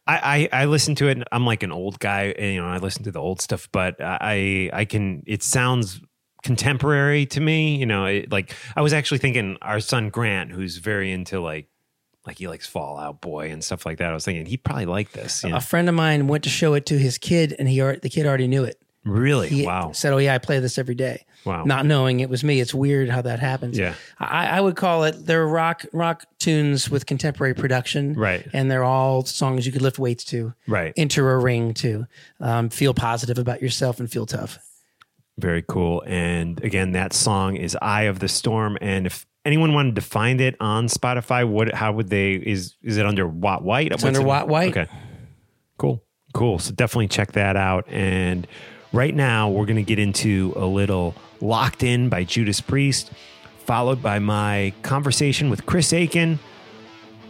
I, 0.08 0.50
I 0.52 0.62
I 0.62 0.66
listen 0.66 0.96
to 0.96 1.08
it. 1.08 1.12
and 1.12 1.26
I'm 1.32 1.46
like 1.46 1.64
an 1.64 1.72
old 1.72 2.00
guy. 2.00 2.34
and, 2.38 2.54
You 2.54 2.62
know, 2.62 2.68
I 2.68 2.78
listen 2.78 3.04
to 3.04 3.12
the 3.12 3.20
old 3.20 3.42
stuff, 3.42 3.70
but 3.72 3.96
I 4.00 4.70
I 4.74 4.86
can. 4.86 5.24
It 5.26 5.44
sounds 5.44 6.02
contemporary 6.44 7.26
to 7.28 7.40
me. 7.40 7.76
You 7.78 7.86
know, 7.86 8.06
it, 8.06 8.32
like 8.32 8.56
I 8.76 8.82
was 8.82 8.94
actually 8.94 9.20
thinking 9.20 9.58
our 9.62 9.80
son 9.80 10.10
Grant, 10.10 10.52
who's 10.52 10.78
very 10.78 11.12
into 11.12 11.40
like 11.40 11.68
like 12.26 12.38
he 12.38 12.48
likes 12.48 12.68
Fall 12.68 12.98
Out 12.98 13.22
Boy 13.22 13.50
and 13.50 13.64
stuff 13.64 13.86
like 13.86 13.98
that. 13.98 14.12
I 14.12 14.14
was 14.14 14.26
thinking 14.26 14.46
he'd 14.46 14.64
probably 14.64 14.86
like 14.86 15.12
this. 15.12 15.44
You 15.44 15.50
know? 15.52 15.58
A 15.58 15.62
friend 15.62 15.90
of 15.90 15.96
mine 15.96 16.28
went 16.28 16.44
to 16.44 16.50
show 16.50 16.74
it 16.74 16.86
to 16.88 16.98
his 16.98 17.18
kid, 17.18 17.56
and 17.58 17.68
he 17.68 17.82
already, 17.82 18.00
the 18.00 18.10
kid 18.10 18.26
already 18.26 18.48
knew 18.48 18.64
it. 18.64 18.82
Really? 19.06 19.48
He 19.48 19.66
wow. 19.66 19.92
said, 19.94 20.14
"Oh 20.14 20.18
yeah, 20.18 20.36
I 20.36 20.38
play 20.40 20.60
this 20.60 20.78
every 20.78 20.96
day." 20.96 21.26
Wow. 21.46 21.64
Not 21.64 21.86
knowing 21.86 22.20
it 22.20 22.30
was 22.30 22.44
me. 22.44 22.60
It's 22.60 22.74
weird 22.74 23.10
how 23.10 23.22
that 23.22 23.40
happens. 23.40 23.78
Yeah. 23.78 23.96
I, 24.20 24.48
I 24.48 24.62
would 24.62 24.76
call 24.76 25.06
it 25.06 25.26
they're 25.26 25.48
rock 25.48 25.86
rock 25.94 26.26
tunes 26.38 26.90
with 26.90 27.06
contemporary 27.06 27.54
production. 27.54 28.14
Right. 28.14 28.46
And 28.52 28.70
they're 28.70 28.84
all 28.84 29.24
songs 29.24 29.66
you 29.66 29.72
could 29.72 29.82
lift 29.82 30.00
weights 30.00 30.26
to. 30.26 30.54
Right. 30.68 30.94
Enter 30.98 31.32
a 31.32 31.40
ring 31.40 31.74
to. 31.76 32.08
Um, 32.42 32.70
feel 32.70 32.94
positive 32.94 33.38
about 33.38 33.62
yourself 33.62 34.00
and 34.00 34.12
feel 34.12 34.26
tough. 34.26 34.60
Very 35.38 35.64
cool. 35.66 36.04
And 36.06 36.62
again, 36.64 36.92
that 36.92 37.14
song 37.14 37.56
is 37.56 37.78
"Eye 37.82 38.04
of 38.04 38.20
the 38.20 38.28
Storm." 38.28 38.78
And 38.82 39.06
if 39.06 39.26
anyone 39.46 39.74
wanted 39.74 39.96
to 39.96 40.02
find 40.02 40.42
it 40.42 40.58
on 40.60 40.88
Spotify, 40.88 41.48
what? 41.48 41.74
How 41.74 41.94
would 41.94 42.10
they? 42.10 42.34
Is 42.34 42.76
is 42.84 42.98
it 42.98 43.06
under 43.06 43.26
Watt 43.26 43.64
White? 43.64 43.94
It's 43.94 44.04
under 44.04 44.22
Watt 44.22 44.50
White. 44.50 44.76
Okay. 44.76 44.92
Cool. 45.78 46.04
Cool. 46.34 46.60
So 46.60 46.74
definitely 46.74 47.08
check 47.08 47.32
that 47.32 47.56
out. 47.56 47.88
And 47.88 48.46
right 48.94 49.14
now, 49.14 49.50
we're 49.50 49.66
going 49.66 49.78
to 49.78 49.84
get 49.84 50.00
into 50.00 50.54
a 50.56 50.66
little 50.66 51.16
"Locked 51.42 51.84
In" 51.84 52.10
by 52.10 52.24
Judas 52.24 52.62
Priest, 52.62 53.12
followed 53.66 54.02
by 54.02 54.20
my 54.20 54.74
conversation 54.82 55.50
with 55.50 55.66
Chris 55.66 55.94
Akin 55.94 56.40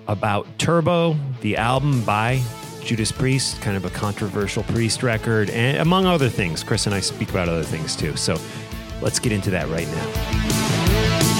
about 0.08 0.48
Turbo, 0.58 1.16
the 1.42 1.58
album 1.58 2.04
by 2.04 2.42
Judas 2.82 3.12
Priest, 3.12 3.62
kind 3.62 3.78
of 3.78 3.86
a 3.86 3.90
controversial 3.90 4.64
Priest 4.64 5.04
record, 5.04 5.50
and 5.52 5.78
among 5.78 6.06
other 6.06 6.30
things. 6.30 6.64
Chris 6.64 6.86
and 6.86 6.96
I 6.96 7.00
speak 7.00 7.30
about 7.30 7.50
other 7.50 7.64
things 7.64 7.96
too. 7.96 8.16
So 8.16 8.38
let's 9.02 9.20
get 9.20 9.32
into 9.32 9.52
that 9.52 9.68
right 9.70 9.88
now. 9.88 11.39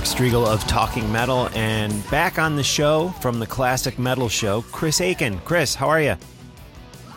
Mark 0.00 0.08
Strigl 0.08 0.46
of 0.46 0.66
Talking 0.66 1.12
Metal, 1.12 1.50
and 1.52 2.10
back 2.10 2.38
on 2.38 2.56
the 2.56 2.62
show 2.62 3.10
from 3.20 3.38
the 3.38 3.46
Classic 3.46 3.98
Metal 3.98 4.30
Show, 4.30 4.62
Chris 4.72 4.98
Akin. 4.98 5.38
Chris, 5.40 5.74
how 5.74 5.88
are 5.88 6.00
you? 6.00 6.16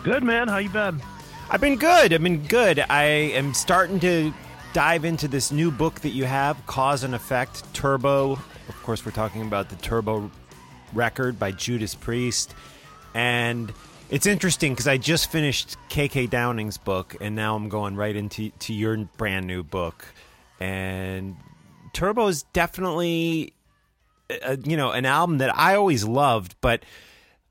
Good 0.04 0.22
man, 0.22 0.50
how 0.50 0.58
you 0.58 0.68
been? 0.68 1.02
I've 1.50 1.62
been 1.62 1.78
good. 1.78 2.12
I've 2.12 2.22
been 2.22 2.46
good. 2.46 2.80
I 2.90 3.04
am 3.06 3.54
starting 3.54 4.02
to 4.02 4.34
dive 4.74 5.06
into 5.06 5.30
this 5.30 5.50
new 5.50 5.72
book 5.72 6.02
that 6.02 6.10
you 6.10 6.26
have, 6.26 6.58
Cause 6.66 7.06
and 7.06 7.16
Effect 7.16 7.74
Turbo. 7.74 8.34
Of 8.34 8.84
course, 8.84 9.06
we're 9.06 9.14
talking 9.14 9.44
about 9.44 9.70
the 9.70 9.78
Turbo 9.78 10.30
record 10.92 11.40
by 11.40 11.52
Judas 11.54 11.96
Priest. 11.96 12.54
And 13.14 13.72
it's 14.10 14.26
interesting 14.26 14.74
because 14.74 14.90
I 14.90 14.98
just 14.98 15.32
finished 15.32 15.78
KK 15.88 16.30
Downing's 16.30 16.78
book, 16.78 17.16
and 17.22 17.34
now 17.34 17.56
I'm 17.56 17.70
going 17.70 17.96
right 17.96 18.14
into 18.18 18.50
to 18.50 18.74
your 18.74 18.98
brand 18.98 19.48
new 19.48 19.64
book. 19.64 20.06
And 20.60 21.38
Turbo 21.94 22.28
is 22.28 22.44
definitely, 22.54 23.54
uh, 24.46 24.58
you 24.64 24.76
know, 24.78 24.92
an 24.92 25.06
album 25.06 25.38
that 25.38 25.56
I 25.58 25.76
always 25.76 26.04
loved, 26.04 26.56
but 26.60 26.84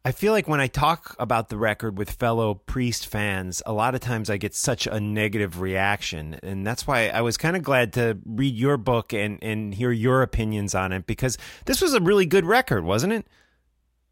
I 0.04 0.10
feel 0.10 0.32
like 0.32 0.48
when 0.48 0.60
I 0.60 0.66
talk 0.66 1.14
about 1.20 1.48
the 1.48 1.56
record 1.56 1.96
with 1.96 2.10
fellow 2.10 2.54
Priest 2.54 3.06
fans, 3.06 3.62
a 3.64 3.72
lot 3.72 3.94
of 3.94 4.00
times 4.00 4.28
I 4.28 4.36
get 4.36 4.52
such 4.52 4.88
a 4.88 4.98
negative 4.98 5.60
reaction. 5.60 6.40
And 6.42 6.66
that's 6.66 6.88
why 6.88 7.08
I 7.08 7.20
was 7.20 7.36
kind 7.36 7.56
of 7.56 7.62
glad 7.62 7.92
to 7.92 8.18
read 8.26 8.56
your 8.56 8.76
book 8.76 9.12
and, 9.12 9.38
and 9.42 9.72
hear 9.72 9.92
your 9.92 10.22
opinions 10.22 10.74
on 10.74 10.92
it 10.92 11.06
because 11.06 11.38
this 11.66 11.80
was 11.80 11.94
a 11.94 12.00
really 12.00 12.26
good 12.26 12.44
record, 12.44 12.82
wasn't 12.84 13.12
it? 13.12 13.26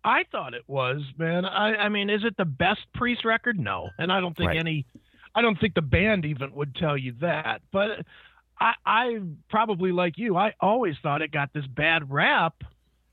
I 0.05 0.23
thought 0.31 0.55
it 0.55 0.63
was, 0.69 1.03
man. 1.19 1.45
I, 1.45 1.75
I 1.75 1.89
mean, 1.89 2.09
is 2.09 2.23
it 2.25 2.37
the 2.37 2.45
best 2.45 2.81
Priest 2.95 3.25
record? 3.25 3.59
No, 3.59 3.89
and 3.99 4.13
I 4.13 4.21
don't 4.21 4.37
think 4.37 4.49
Right. 4.49 4.59
any. 4.59 4.87
I 5.35 5.43
don't 5.43 5.59
think 5.61 5.75
the 5.75 5.83
band 5.83 6.25
even 6.25 6.53
would 6.55 6.75
tell 6.75 6.97
you 6.97 7.15
that. 7.21 7.63
But 7.73 8.07
I, 8.61 8.75
I 8.85 9.21
probably 9.49 9.93
like 9.93 10.19
you. 10.19 10.37
I 10.37 10.55
always 10.61 10.97
thought 11.03 11.23
it 11.23 11.33
got 11.33 11.53
this 11.53 11.67
bad 11.67 12.11
rap. 12.11 12.55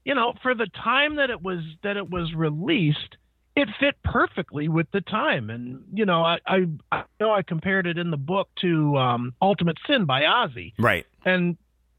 You 0.03 0.15
know, 0.15 0.33
for 0.41 0.55
the 0.55 0.67
time 0.67 1.17
that 1.17 1.29
it 1.29 1.41
was 1.41 1.59
that 1.83 1.97
it 1.97 2.09
was 2.09 2.33
released, 2.33 3.17
it 3.55 3.67
fit 3.79 3.95
perfectly 4.03 4.67
with 4.67 4.87
the 4.91 5.01
time. 5.01 5.49
And 5.49 5.83
you 5.93 6.05
know, 6.05 6.23
I 6.23 6.39
I, 6.45 6.67
I 6.91 7.03
know 7.19 7.31
I 7.31 7.41
compared 7.41 7.87
it 7.87 7.97
in 7.97 8.11
the 8.11 8.17
book 8.17 8.49
to 8.61 8.97
um, 8.97 9.33
Ultimate 9.41 9.77
Sin 9.87 10.05
by 10.05 10.21
Ozzy. 10.21 10.73
Right. 10.77 11.05
and 11.25 11.57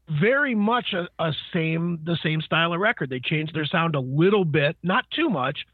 very 0.09 0.55
much 0.55 0.93
a, 0.93 1.07
a 1.23 1.33
same 1.53 1.99
the 2.03 2.17
same 2.23 2.41
style 2.41 2.73
of 2.73 2.79
record. 2.79 3.09
They 3.09 3.19
changed 3.19 3.53
their 3.53 3.65
sound 3.65 3.95
a 3.95 3.99
little 3.99 4.45
bit, 4.45 4.75
not 4.81 5.05
too 5.11 5.29
much, 5.29 5.65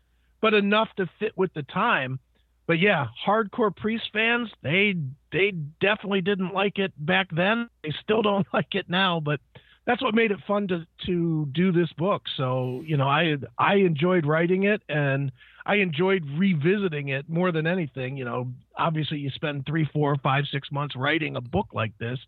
but 0.41 0.53
enough 0.53 0.89
to 0.97 1.10
fit 1.19 1.31
with 1.38 1.53
the 1.53 1.64
time. 1.64 2.19
But 2.67 2.79
yeah, 2.79 3.07
hardcore 3.25 3.75
Priest 3.75 4.09
fans, 4.11 4.49
they 4.63 4.95
they 5.31 5.51
definitely 5.79 6.21
didn't 6.21 6.53
like 6.53 6.79
it 6.79 6.93
back 6.97 7.27
then. 7.35 7.69
They 7.83 7.93
still 8.01 8.21
don't 8.21 8.47
like 8.53 8.73
it 8.73 8.89
now, 8.89 9.19
but 9.19 9.39
that's 9.85 10.01
what 10.01 10.15
made 10.15 10.31
it 10.31 10.39
fun 10.47 10.67
to 10.69 10.85
to 11.05 11.45
do 11.51 11.71
this 11.71 11.91
book. 11.93 12.23
So, 12.37 12.81
you 12.85 12.97
know, 12.97 13.07
I 13.07 13.35
I 13.57 13.75
enjoyed 13.75 14.25
writing 14.25 14.63
it 14.63 14.81
and 14.89 15.31
I 15.65 15.75
enjoyed 15.75 16.25
revisiting 16.37 17.09
it 17.09 17.29
more 17.29 17.51
than 17.51 17.67
anything. 17.67 18.17
You 18.17 18.25
know, 18.25 18.51
obviously 18.77 19.19
you 19.19 19.29
spend 19.31 19.65
three, 19.65 19.87
four, 19.93 20.15
five, 20.17 20.45
six 20.51 20.71
months 20.71 20.95
writing 20.95 21.35
a 21.35 21.41
book 21.41 21.67
like 21.73 21.97
this 21.99 22.19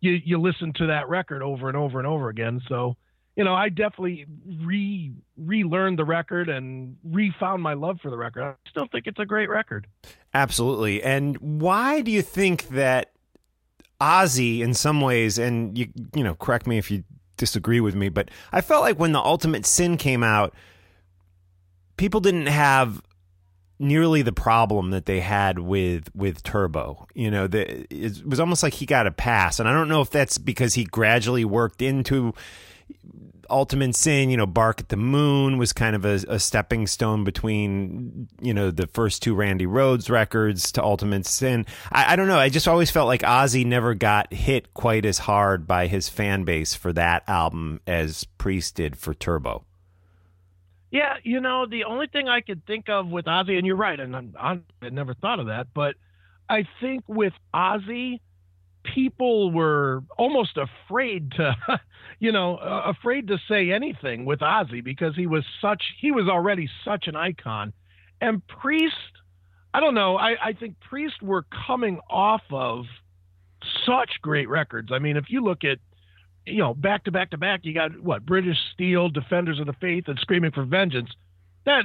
you 0.00 0.18
you 0.24 0.38
listen 0.40 0.72
to 0.74 0.86
that 0.88 1.08
record 1.08 1.42
over 1.42 1.68
and 1.68 1.76
over 1.76 1.98
and 1.98 2.06
over 2.06 2.28
again. 2.28 2.60
So 2.68 2.96
you 3.40 3.44
know, 3.44 3.54
I 3.54 3.70
definitely 3.70 4.26
re 4.66 5.10
relearned 5.38 5.98
the 5.98 6.04
record 6.04 6.50
and 6.50 6.98
refound 7.02 7.62
my 7.62 7.72
love 7.72 7.98
for 8.02 8.10
the 8.10 8.16
record. 8.18 8.42
I 8.42 8.54
still 8.68 8.86
think 8.92 9.06
it's 9.06 9.18
a 9.18 9.24
great 9.24 9.48
record. 9.48 9.86
Absolutely. 10.34 11.02
And 11.02 11.38
why 11.38 12.02
do 12.02 12.10
you 12.10 12.20
think 12.20 12.68
that 12.68 13.12
Ozzy, 13.98 14.60
in 14.60 14.74
some 14.74 15.00
ways, 15.00 15.38
and 15.38 15.78
you 15.78 15.88
you 16.14 16.22
know, 16.22 16.34
correct 16.34 16.66
me 16.66 16.76
if 16.76 16.90
you 16.90 17.02
disagree 17.38 17.80
with 17.80 17.94
me, 17.94 18.10
but 18.10 18.30
I 18.52 18.60
felt 18.60 18.82
like 18.82 18.98
when 18.98 19.12
the 19.12 19.20
Ultimate 19.20 19.64
Sin 19.64 19.96
came 19.96 20.22
out, 20.22 20.54
people 21.96 22.20
didn't 22.20 22.48
have 22.48 23.00
nearly 23.78 24.20
the 24.20 24.34
problem 24.34 24.90
that 24.90 25.06
they 25.06 25.20
had 25.20 25.60
with 25.60 26.14
with 26.14 26.42
Turbo. 26.42 27.06
You 27.14 27.30
know, 27.30 27.46
the, 27.46 27.86
it 27.90 28.22
was 28.26 28.38
almost 28.38 28.62
like 28.62 28.74
he 28.74 28.84
got 28.84 29.06
a 29.06 29.10
pass, 29.10 29.58
and 29.58 29.66
I 29.66 29.72
don't 29.72 29.88
know 29.88 30.02
if 30.02 30.10
that's 30.10 30.36
because 30.36 30.74
he 30.74 30.84
gradually 30.84 31.46
worked 31.46 31.80
into 31.80 32.34
Ultimate 33.50 33.94
Sin, 33.94 34.30
you 34.30 34.36
know, 34.36 34.46
Bark 34.46 34.80
at 34.80 34.88
the 34.88 34.96
Moon 34.96 35.58
was 35.58 35.72
kind 35.72 35.96
of 35.96 36.04
a, 36.04 36.20
a, 36.28 36.38
stepping 36.38 36.86
stone 36.86 37.24
between, 37.24 38.28
you 38.40 38.54
know, 38.54 38.70
the 38.70 38.86
first 38.86 39.22
two 39.22 39.34
Randy 39.34 39.66
Rhoads 39.66 40.10
records 40.10 40.72
to 40.72 40.82
Ultimate 40.82 41.26
Sin. 41.26 41.66
I, 41.92 42.12
I, 42.12 42.16
don't 42.16 42.28
know. 42.28 42.38
I 42.38 42.48
just 42.48 42.68
always 42.68 42.90
felt 42.90 43.06
like 43.06 43.22
Ozzy 43.22 43.64
never 43.64 43.94
got 43.94 44.32
hit 44.32 44.72
quite 44.74 45.04
as 45.04 45.18
hard 45.18 45.66
by 45.66 45.86
his 45.86 46.08
fan 46.08 46.44
base 46.44 46.74
for 46.74 46.92
that 46.92 47.22
album 47.28 47.80
as 47.86 48.24
Priest 48.38 48.76
did 48.76 48.96
for 48.96 49.14
Turbo. 49.14 49.64
Yeah, 50.90 51.16
you 51.22 51.40
know, 51.40 51.66
the 51.66 51.84
only 51.84 52.08
thing 52.08 52.28
I 52.28 52.40
could 52.40 52.66
think 52.66 52.88
of 52.88 53.08
with 53.08 53.26
Ozzy, 53.26 53.56
and 53.56 53.66
you're 53.66 53.76
right, 53.76 53.98
and 53.98 54.16
I, 54.16 54.52
I 54.52 54.60
had 54.82 54.92
never 54.92 55.14
thought 55.14 55.38
of 55.38 55.46
that, 55.46 55.68
but 55.72 55.94
I 56.48 56.66
think 56.80 57.04
with 57.06 57.32
Ozzy, 57.54 58.18
people 58.82 59.52
were 59.52 60.02
almost 60.18 60.56
afraid 60.56 61.32
to, 61.32 61.54
you 62.18 62.32
know, 62.32 62.56
uh, 62.56 62.82
afraid 62.86 63.28
to 63.28 63.38
say 63.48 63.70
anything 63.72 64.24
with 64.24 64.40
Ozzy 64.40 64.82
because 64.82 65.14
he 65.16 65.26
was 65.26 65.44
such, 65.60 65.82
he 66.00 66.10
was 66.10 66.28
already 66.28 66.68
such 66.84 67.06
an 67.06 67.16
icon. 67.16 67.72
And 68.20 68.46
Priest, 68.46 68.94
I 69.72 69.80
don't 69.80 69.94
know, 69.94 70.16
I, 70.16 70.48
I 70.48 70.52
think 70.52 70.80
Priest 70.80 71.22
were 71.22 71.46
coming 71.66 72.00
off 72.10 72.42
of 72.50 72.84
such 73.86 74.10
great 74.22 74.48
records. 74.48 74.90
I 74.92 74.98
mean, 74.98 75.16
if 75.16 75.26
you 75.28 75.42
look 75.42 75.64
at, 75.64 75.78
you 76.46 76.58
know, 76.58 76.74
back 76.74 77.04
to 77.04 77.12
back 77.12 77.30
to 77.30 77.38
back, 77.38 77.60
you 77.64 77.74
got 77.74 77.98
what, 78.00 78.24
British 78.24 78.56
Steel, 78.72 79.08
Defenders 79.08 79.60
of 79.60 79.66
the 79.66 79.74
Faith, 79.74 80.04
and 80.08 80.18
Screaming 80.18 80.50
for 80.50 80.64
Vengeance. 80.64 81.10
That 81.66 81.84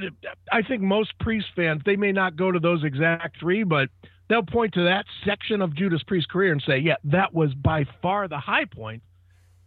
I 0.50 0.62
think 0.62 0.80
most 0.80 1.18
Priest 1.20 1.48
fans, 1.54 1.82
they 1.84 1.96
may 1.96 2.12
not 2.12 2.36
go 2.36 2.50
to 2.50 2.58
those 2.58 2.82
exact 2.82 3.38
three, 3.38 3.62
but 3.62 3.90
they'll 4.28 4.42
point 4.42 4.72
to 4.74 4.84
that 4.84 5.04
section 5.24 5.60
of 5.60 5.76
Judas 5.76 6.02
Priest's 6.02 6.30
career 6.30 6.52
and 6.52 6.62
say, 6.66 6.78
yeah, 6.78 6.96
that 7.04 7.34
was 7.34 7.52
by 7.54 7.84
far 8.00 8.26
the 8.26 8.38
high 8.38 8.64
point. 8.64 9.02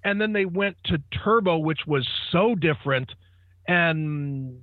And 0.04 0.20
then 0.20 0.34
they 0.34 0.46
went 0.46 0.78
to 0.86 1.02
Turbo, 1.24 1.58
which 1.58 1.82
was 1.86 2.08
so 2.32 2.56
different, 2.56 3.12
and 3.68 4.62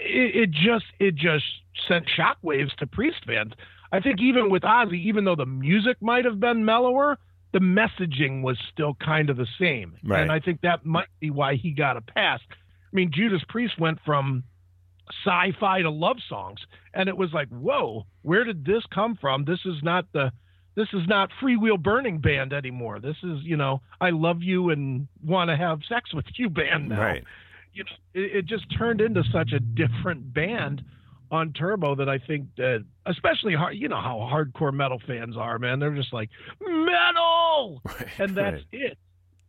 it, 0.00 0.36
it 0.36 0.50
just 0.50 0.86
it 0.98 1.14
just 1.14 1.44
sent 1.86 2.06
shockwaves 2.06 2.74
to 2.76 2.86
Priest 2.86 3.24
fans. 3.26 3.52
I 3.92 4.00
think 4.00 4.20
even 4.20 4.50
with 4.50 4.62
Ozzy, 4.62 5.04
even 5.04 5.24
though 5.24 5.36
the 5.36 5.46
music 5.46 5.98
might 6.00 6.24
have 6.24 6.40
been 6.40 6.64
mellower, 6.64 7.18
the 7.52 7.60
messaging 7.60 8.42
was 8.42 8.58
still 8.72 8.94
kind 8.94 9.30
of 9.30 9.36
the 9.36 9.46
same. 9.58 9.96
Right. 10.04 10.22
And 10.22 10.32
I 10.32 10.40
think 10.40 10.62
that 10.62 10.84
might 10.84 11.08
be 11.20 11.30
why 11.30 11.54
he 11.54 11.70
got 11.70 11.96
a 11.96 12.00
pass. 12.00 12.40
I 12.50 12.96
mean, 12.96 13.10
Judas 13.12 13.42
Priest 13.48 13.78
went 13.78 13.98
from 14.04 14.44
sci-fi 15.24 15.82
to 15.82 15.90
love 15.90 16.16
songs 16.28 16.58
and 16.92 17.08
it 17.08 17.16
was 17.16 17.32
like 17.32 17.48
whoa 17.48 18.04
where 18.22 18.44
did 18.44 18.64
this 18.64 18.82
come 18.92 19.16
from 19.20 19.44
this 19.44 19.60
is 19.64 19.76
not 19.82 20.04
the 20.12 20.32
this 20.76 20.88
is 20.92 21.02
not 21.08 21.30
freewheel 21.42 21.82
burning 21.82 22.18
band 22.18 22.52
anymore. 22.52 23.00
This 23.00 23.16
is 23.22 23.40
you 23.42 23.56
know 23.56 23.80
i 24.00 24.10
love 24.10 24.42
you 24.42 24.70
and 24.70 25.08
want 25.24 25.50
to 25.50 25.56
have 25.56 25.80
sex 25.88 26.14
with 26.14 26.26
you 26.36 26.48
band 26.48 26.90
now. 26.90 27.00
Right. 27.00 27.24
You 27.72 27.84
know 27.84 27.90
it, 28.14 28.36
it 28.36 28.46
just 28.46 28.66
turned 28.78 29.00
into 29.00 29.24
such 29.32 29.52
a 29.52 29.58
different 29.60 30.32
band 30.32 30.82
on 31.28 31.52
turbo 31.52 31.96
that 31.96 32.08
i 32.08 32.18
think 32.18 32.46
that 32.56 32.84
especially 33.04 33.52
hard 33.52 33.74
you 33.74 33.88
know 33.88 34.00
how 34.00 34.18
hardcore 34.32 34.72
metal 34.72 35.00
fans 35.06 35.36
are 35.36 35.58
man. 35.58 35.80
They're 35.80 35.94
just 35.96 36.12
like 36.12 36.30
metal! 36.60 37.82
Right, 37.84 38.08
and 38.18 38.36
that's 38.36 38.62
right. 38.72 38.92
it. 38.92 38.98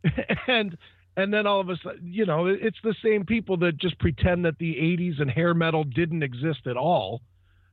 And 0.48 0.76
and 1.18 1.34
then 1.34 1.48
all 1.48 1.60
of 1.60 1.68
a 1.68 1.76
sudden, 1.82 2.12
you 2.12 2.24
know, 2.24 2.46
it's 2.46 2.78
the 2.84 2.94
same 3.02 3.26
people 3.26 3.56
that 3.58 3.76
just 3.76 3.98
pretend 3.98 4.44
that 4.44 4.56
the 4.58 4.74
80s 4.74 5.20
and 5.20 5.28
hair 5.28 5.52
metal 5.52 5.82
didn't 5.82 6.22
exist 6.22 6.60
at 6.66 6.76
all. 6.76 7.22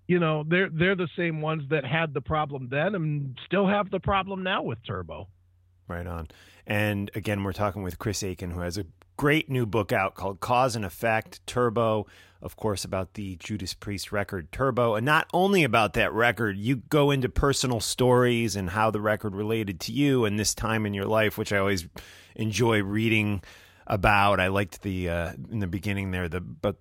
You 0.07 0.19
know, 0.19 0.43
they're 0.47 0.69
they're 0.69 0.95
the 0.95 1.09
same 1.17 1.41
ones 1.41 1.63
that 1.69 1.85
had 1.85 2.13
the 2.13 2.21
problem 2.21 2.67
then 2.69 2.95
and 2.95 3.37
still 3.45 3.67
have 3.67 3.89
the 3.89 3.99
problem 3.99 4.43
now 4.43 4.61
with 4.61 4.79
Turbo. 4.85 5.27
Right 5.87 6.07
on. 6.07 6.27
And 6.67 7.11
again, 7.15 7.43
we're 7.43 7.53
talking 7.53 7.83
with 7.83 7.99
Chris 7.99 8.23
Akin 8.23 8.51
who 8.51 8.61
has 8.61 8.77
a 8.77 8.85
great 9.17 9.49
new 9.49 9.65
book 9.65 9.91
out 9.91 10.15
called 10.15 10.39
Cause 10.39 10.75
and 10.75 10.83
Effect 10.83 11.45
Turbo, 11.47 12.05
of 12.41 12.55
course, 12.55 12.83
about 12.83 13.13
the 13.13 13.35
Judas 13.37 13.73
Priest 13.73 14.11
record 14.11 14.51
Turbo. 14.51 14.95
And 14.95 15.05
not 15.05 15.27
only 15.33 15.63
about 15.63 15.93
that 15.93 16.11
record, 16.13 16.57
you 16.57 16.77
go 16.77 17.11
into 17.11 17.29
personal 17.29 17.79
stories 17.79 18.55
and 18.55 18.69
how 18.71 18.91
the 18.91 19.01
record 19.01 19.35
related 19.35 19.79
to 19.81 19.91
you 19.91 20.25
and 20.25 20.39
this 20.39 20.53
time 20.53 20.85
in 20.85 20.93
your 20.93 21.05
life, 21.05 21.37
which 21.37 21.53
I 21.53 21.57
always 21.57 21.87
enjoy 22.35 22.83
reading 22.83 23.41
about. 23.87 24.39
I 24.39 24.47
liked 24.47 24.81
the 24.81 25.09
uh, 25.09 25.33
in 25.51 25.59
the 25.59 25.67
beginning 25.67 26.11
there 26.11 26.27
the 26.27 26.41
but 26.41 26.77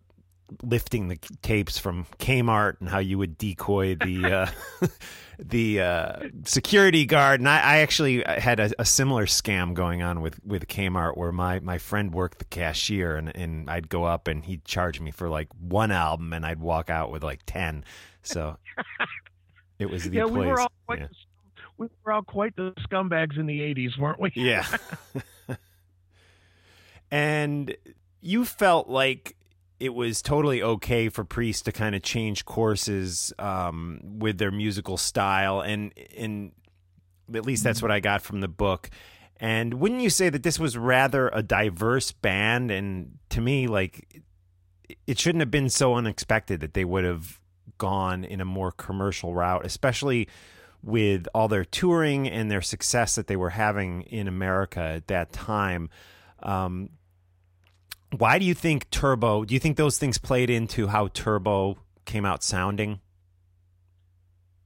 lifting 0.63 1.09
the 1.09 1.17
tapes 1.43 1.79
from 1.79 2.07
Kmart 2.19 2.81
and 2.81 2.89
how 2.89 2.99
you 2.99 3.19
would 3.19 3.39
decoy 3.39 3.95
the 3.95 4.25
uh, 4.83 4.89
the 5.39 5.81
uh, 5.81 6.29
security 6.45 7.07
guard. 7.07 7.41
And 7.41 7.49
I, 7.49 7.59
I 7.59 7.77
actually 7.79 8.23
had 8.23 8.61
a, 8.61 8.71
a, 8.79 8.85
similar 8.85 9.27
scam 9.27 9.75
going 9.75 10.03
on 10.03 10.21
with, 10.21 10.39
with 10.45 10.67
Kmart 10.69 11.17
where 11.17 11.33
my, 11.33 11.61
my 11.61 11.79
friend 11.79 12.13
worked 12.13 12.39
the 12.39 12.45
cashier 12.45 13.17
and, 13.17 13.35
and 13.37 13.69
I'd 13.69 13.89
go 13.89 14.05
up 14.05 14.29
and 14.29 14.45
he'd 14.45 14.65
charge 14.65 15.01
me 15.01 15.11
for 15.11 15.29
like 15.29 15.49
one 15.59 15.91
album 15.91 16.33
and 16.33 16.47
I'd 16.47 16.61
walk 16.61 16.91
out 16.91 17.11
with 17.11 17.23
like 17.23 17.41
10. 17.47 17.85
So 18.23 18.57
it 19.79 19.91
was 19.91 20.05
the 20.05 20.17
yeah, 20.17 20.25
place. 20.25 20.35
We 20.35 20.47
were 20.47 20.61
all 20.61 20.73
quite 20.87 21.01
yeah. 21.01 21.07
we 21.79 21.89
were 22.05 22.13
all 22.13 22.23
quite 22.23 22.57
the 22.57 22.73
scumbags 22.89 23.39
in 23.39 23.47
the 23.47 23.61
80s, 23.61 23.99
weren't 23.99 24.21
we? 24.21 24.33
Yeah. 24.35 24.67
and 27.11 27.77
you 28.21 28.45
felt 28.45 28.89
like 28.89 29.37
it 29.81 29.95
was 29.95 30.23
totally 30.23 30.63
okay 30.63 31.09
for 31.09 31.25
Priest 31.25 31.65
to 31.65 31.73
kind 31.73 31.95
of 31.95 32.03
change 32.03 32.45
courses 32.45 33.33
um, 33.39 34.01
with 34.03 34.39
their 34.39 34.51
musical 34.51 34.97
style, 34.97 35.61
and 35.61 35.93
and 36.17 36.53
at 37.35 37.45
least 37.45 37.65
that's 37.65 37.83
what 37.83 37.91
I 37.91 38.01
got 38.01 38.23
from 38.23 38.41
the 38.41 38.49
book. 38.49 38.91
And 39.39 39.75
wouldn't 39.75 40.01
you 40.01 40.11
say 40.11 40.29
that 40.29 40.43
this 40.43 40.59
was 40.59 40.79
rather 40.79 41.29
a 41.29 41.43
diverse 41.43 42.13
band? 42.13 42.71
And 42.71 43.19
to 43.31 43.41
me, 43.41 43.67
like 43.67 44.23
it 45.07 45.19
shouldn't 45.19 45.41
have 45.41 45.51
been 45.51 45.71
so 45.71 45.95
unexpected 45.95 46.61
that 46.61 46.75
they 46.75 46.85
would 46.85 47.05
have 47.05 47.41
gone 47.79 48.25
in 48.25 48.41
a 48.41 48.45
more 48.45 48.71
commercial 48.71 49.35
route, 49.35 49.67
especially 49.67 50.29
with 50.83 51.27
all 51.35 51.49
their 51.49 51.65
touring 51.65 52.29
and 52.29 52.51
their 52.51 52.63
success 52.63 53.15
that 53.15 53.27
they 53.27 53.37
were 53.37 53.51
having 53.51 54.03
in 54.03 54.29
America 54.29 54.81
at 54.81 55.09
that 55.09 55.33
time. 55.33 55.89
Um, 56.43 56.91
why 58.19 58.39
do 58.39 58.45
you 58.45 58.55
think 58.55 58.91
Turbo? 58.91 59.45
Do 59.45 59.55
you 59.55 59.61
think 59.61 59.77
those 59.77 59.99
things 59.99 60.19
played 60.19 60.51
into 60.51 60.87
how 60.87 61.09
Turbo 61.09 61.79
came 62.05 62.25
out 62.25 62.43
sounding? 62.43 63.01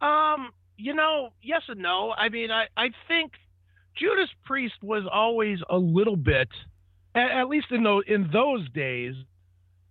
Um, 0.00 0.50
you 0.76 0.94
know, 0.94 1.30
yes 1.42 1.62
and 1.68 1.80
no. 1.80 2.12
I 2.16 2.28
mean, 2.28 2.50
I 2.50 2.66
I 2.76 2.90
think 3.06 3.32
Judas 3.98 4.30
Priest 4.44 4.74
was 4.82 5.04
always 5.12 5.58
a 5.68 5.76
little 5.76 6.16
bit, 6.16 6.48
at, 7.14 7.30
at 7.30 7.48
least 7.48 7.66
in 7.70 7.82
those 7.82 8.04
in 8.06 8.30
those 8.32 8.68
days, 8.70 9.14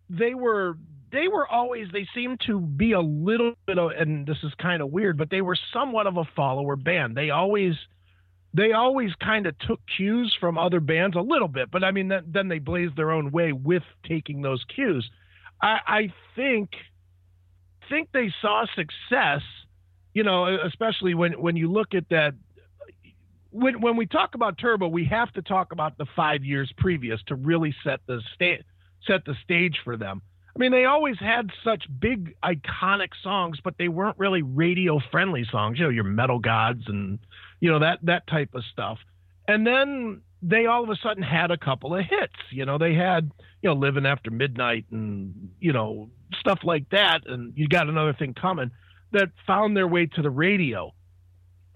they 0.10 0.34
were 0.34 0.78
they 1.12 1.28
were 1.28 1.48
always 1.48 1.88
they 1.92 2.08
seemed 2.16 2.42
to 2.48 2.60
be 2.60 2.94
a 2.94 3.02
little 3.02 3.54
bit 3.66 3.78
of, 3.78 3.92
and 3.92 4.26
this 4.26 4.38
is 4.44 4.52
kind 4.62 4.82
of 4.82 4.92
weird, 4.92 5.18
but 5.18 5.30
they 5.30 5.42
were 5.42 5.58
somewhat 5.74 6.08
of 6.08 6.18
a 6.18 6.24
follower 6.36 6.76
band. 6.76 7.16
They 7.16 7.30
always 7.30 7.74
they 8.54 8.72
always 8.72 9.12
kind 9.16 9.46
of 9.46 9.58
took 9.60 9.80
cues 9.98 10.36
from 10.40 10.58
other 10.58 10.80
bands 10.80 11.16
a 11.16 11.22
little 11.22 11.48
bit, 11.48 11.70
but 11.70 11.84
I 11.84 11.92
mean, 11.92 12.12
then 12.26 12.48
they 12.48 12.60
blazed 12.60 12.96
their 12.96 13.12
own 13.12 13.32
way 13.32 13.52
with 13.52 13.84
taking 14.08 14.42
those 14.42 14.64
cues. 14.74 15.10
I, 15.62 15.80
I 15.88 16.14
think 16.36 16.70
think 17.90 18.10
they 18.12 18.34
saw 18.42 18.66
success, 18.76 19.42
you 20.14 20.24
know, 20.24 20.58
especially 20.66 21.14
when 21.14 21.34
when 21.34 21.56
you 21.56 21.72
look 21.72 21.94
at 21.94 22.10
that. 22.10 22.34
When 23.50 23.82
when 23.82 23.96
we 23.96 24.06
talk 24.06 24.36
about 24.36 24.58
Turbo, 24.58 24.88
we 24.88 25.06
have 25.06 25.32
to 25.34 25.42
talk 25.42 25.72
about 25.72 25.98
the 25.98 26.06
five 26.16 26.44
years 26.44 26.72
previous 26.78 27.22
to 27.28 27.36
really 27.36 27.74
set 27.84 28.02
the 28.06 28.22
set 28.40 29.26
the 29.26 29.36
stage 29.44 29.80
for 29.84 29.98
them. 29.98 30.22
I 30.56 30.60
mean, 30.60 30.72
they 30.72 30.86
always 30.86 31.18
had 31.20 31.52
such 31.64 31.86
big 32.00 32.36
iconic 32.44 33.10
songs, 33.22 33.60
but 33.64 33.76
they 33.78 33.88
weren't 33.88 34.18
really 34.18 34.42
radio 34.42 35.00
friendly 35.12 35.46
songs. 35.52 35.78
You 35.78 35.86
know, 35.86 35.92
your 35.92 36.04
metal 36.04 36.40
gods 36.40 36.84
and 36.88 37.20
you 37.60 37.72
know 37.72 37.80
that 37.80 38.00
that 38.04 38.28
type 38.28 38.54
of 38.54 38.64
stuff. 38.72 39.00
And 39.48 39.66
then 39.66 40.22
they 40.42 40.66
all 40.66 40.84
of 40.84 40.90
a 40.90 40.96
sudden 40.98 41.24
had 41.24 41.52
a 41.52 41.58
couple 41.58 41.96
of 41.96 42.04
hits. 42.06 42.36
You 42.52 42.66
know, 42.66 42.78
they 42.78 42.94
had 42.94 43.32
you 43.62 43.70
know 43.70 43.76
living 43.76 44.06
after 44.06 44.32
midnight 44.32 44.86
and 44.92 45.52
you 45.60 45.74
know 45.74 46.10
stuff 46.40 46.60
like 46.64 46.90
that. 46.92 47.22
And 47.26 47.54
you 47.56 47.68
got 47.68 47.90
another 47.90 48.14
thing 48.14 48.34
coming 48.34 48.72
that 49.12 49.30
found 49.46 49.76
their 49.76 49.88
way 49.88 50.06
to 50.06 50.22
the 50.22 50.30
radio. 50.30 50.94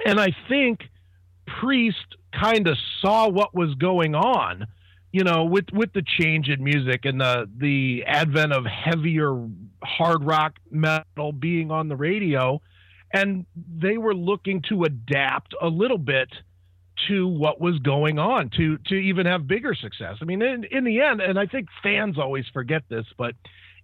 And 0.05 0.19
I 0.19 0.29
think 0.49 0.81
Priest 1.59 2.15
kind 2.33 2.67
of 2.67 2.77
saw 3.01 3.29
what 3.29 3.53
was 3.53 3.73
going 3.75 4.15
on, 4.15 4.67
you 5.11 5.23
know, 5.23 5.45
with 5.45 5.65
with 5.73 5.93
the 5.93 6.03
change 6.19 6.49
in 6.49 6.63
music 6.63 7.05
and 7.05 7.19
the 7.19 7.49
the 7.57 8.03
advent 8.05 8.53
of 8.53 8.65
heavier 8.65 9.47
hard 9.83 10.23
rock 10.23 10.53
metal 10.69 11.31
being 11.31 11.71
on 11.71 11.87
the 11.87 11.95
radio, 11.95 12.61
and 13.13 13.45
they 13.55 13.97
were 13.97 14.15
looking 14.15 14.61
to 14.69 14.83
adapt 14.83 15.53
a 15.61 15.67
little 15.67 15.97
bit 15.97 16.29
to 17.07 17.27
what 17.27 17.59
was 17.59 17.79
going 17.79 18.19
on 18.19 18.49
to 18.57 18.77
to 18.87 18.95
even 18.95 19.25
have 19.25 19.47
bigger 19.47 19.73
success. 19.73 20.17
I 20.21 20.25
mean, 20.25 20.41
in, 20.41 20.65
in 20.65 20.83
the 20.83 21.01
end, 21.01 21.21
and 21.21 21.39
I 21.39 21.45
think 21.45 21.67
fans 21.81 22.17
always 22.19 22.45
forget 22.53 22.83
this, 22.89 23.05
but 23.17 23.35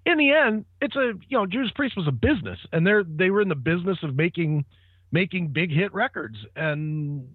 in 0.06 0.18
the 0.18 0.32
end, 0.32 0.66
it's 0.82 0.96
a 0.96 1.14
you 1.28 1.38
know 1.38 1.46
Judas 1.46 1.72
Priest 1.76 1.98
was 1.98 2.08
a 2.08 2.12
business, 2.12 2.60
and 2.72 2.86
they're 2.86 3.04
they 3.04 3.30
were 3.30 3.42
in 3.42 3.50
the 3.50 3.56
business 3.56 3.98
of 4.04 4.16
making 4.16 4.66
making 5.12 5.50
big 5.50 5.72
hit 5.72 5.94
records, 5.94 6.38
and 6.56 7.28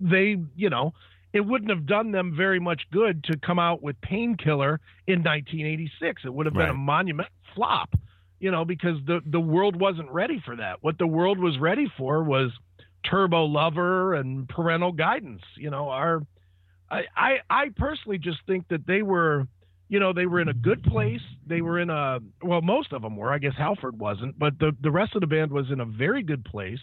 they 0.00 0.36
you 0.56 0.70
know 0.70 0.92
it 1.32 1.40
wouldn't 1.40 1.70
have 1.70 1.86
done 1.86 2.12
them 2.12 2.34
very 2.36 2.60
much 2.60 2.82
good 2.92 3.24
to 3.24 3.36
come 3.38 3.58
out 3.58 3.82
with 3.82 4.00
Painkiller 4.00 4.78
in 5.08 5.20
1986. 5.24 6.22
It 6.24 6.32
would 6.32 6.46
have 6.46 6.52
been 6.52 6.62
Right. 6.62 6.70
a 6.70 6.74
monumental 6.74 7.32
flop, 7.56 7.96
you 8.44 8.50
know, 8.50 8.66
because 8.66 8.98
the 9.06 9.20
the 9.24 9.40
world 9.40 9.74
wasn't 9.74 10.10
ready 10.10 10.38
for 10.44 10.54
that. 10.56 10.76
What 10.82 10.98
the 10.98 11.06
world 11.06 11.38
was 11.38 11.58
ready 11.58 11.90
for 11.96 12.22
was 12.22 12.50
Turbo 13.10 13.46
Lover 13.46 14.12
and 14.12 14.46
Parental 14.46 14.92
Guidance. 14.92 15.40
You 15.56 15.70
know, 15.70 15.88
our 15.88 16.20
I 16.90 17.04
I, 17.16 17.36
I 17.48 17.64
personally 17.74 18.18
just 18.18 18.40
think 18.46 18.68
that 18.68 18.86
they 18.86 19.00
were. 19.00 19.48
You 19.88 20.00
know, 20.00 20.12
they 20.12 20.26
were 20.26 20.40
in 20.40 20.48
a 20.48 20.54
good 20.54 20.82
place. 20.82 21.20
They 21.46 21.62
were 21.62 21.78
in 21.78 21.88
a 21.88 22.18
well, 22.42 22.60
most 22.60 22.92
of 22.92 23.00
them 23.00 23.16
were. 23.16 23.32
I 23.32 23.38
guess 23.38 23.54
Halford 23.56 23.98
wasn't, 23.98 24.38
but 24.38 24.58
the 24.58 24.76
the 24.82 24.90
rest 24.90 25.14
of 25.14 25.22
the 25.22 25.26
band 25.26 25.50
was 25.50 25.70
in 25.70 25.80
a 25.80 25.86
very 25.86 26.22
good 26.22 26.44
place, 26.44 26.80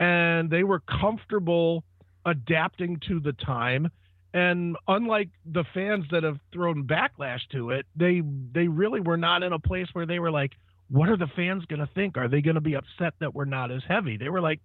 and 0.00 0.50
they 0.50 0.64
were 0.64 0.80
comfortable 0.80 1.84
adapting 2.24 2.98
to 3.06 3.20
the 3.20 3.32
time. 3.32 3.90
And 4.34 4.76
unlike 4.88 5.28
the 5.44 5.64
fans 5.72 6.06
that 6.10 6.24
have 6.24 6.38
thrown 6.52 6.84
backlash 6.84 7.40
to 7.52 7.70
it, 7.70 7.86
they 7.94 8.22
they 8.52 8.66
really 8.66 9.00
were 9.00 9.16
not 9.16 9.44
in 9.44 9.52
a 9.52 9.60
place 9.60 9.86
where 9.92 10.06
they 10.06 10.18
were 10.18 10.32
like, 10.32 10.52
"What 10.88 11.08
are 11.08 11.16
the 11.16 11.26
fans 11.26 11.64
going 11.66 11.80
to 11.80 11.92
think? 11.94 12.16
Are 12.16 12.28
they 12.28 12.40
going 12.40 12.54
to 12.54 12.60
be 12.60 12.74
upset 12.74 13.14
that 13.20 13.34
we're 13.34 13.44
not 13.44 13.70
as 13.70 13.82
heavy?" 13.88 14.16
They 14.16 14.28
were 14.28 14.40
like, 14.40 14.60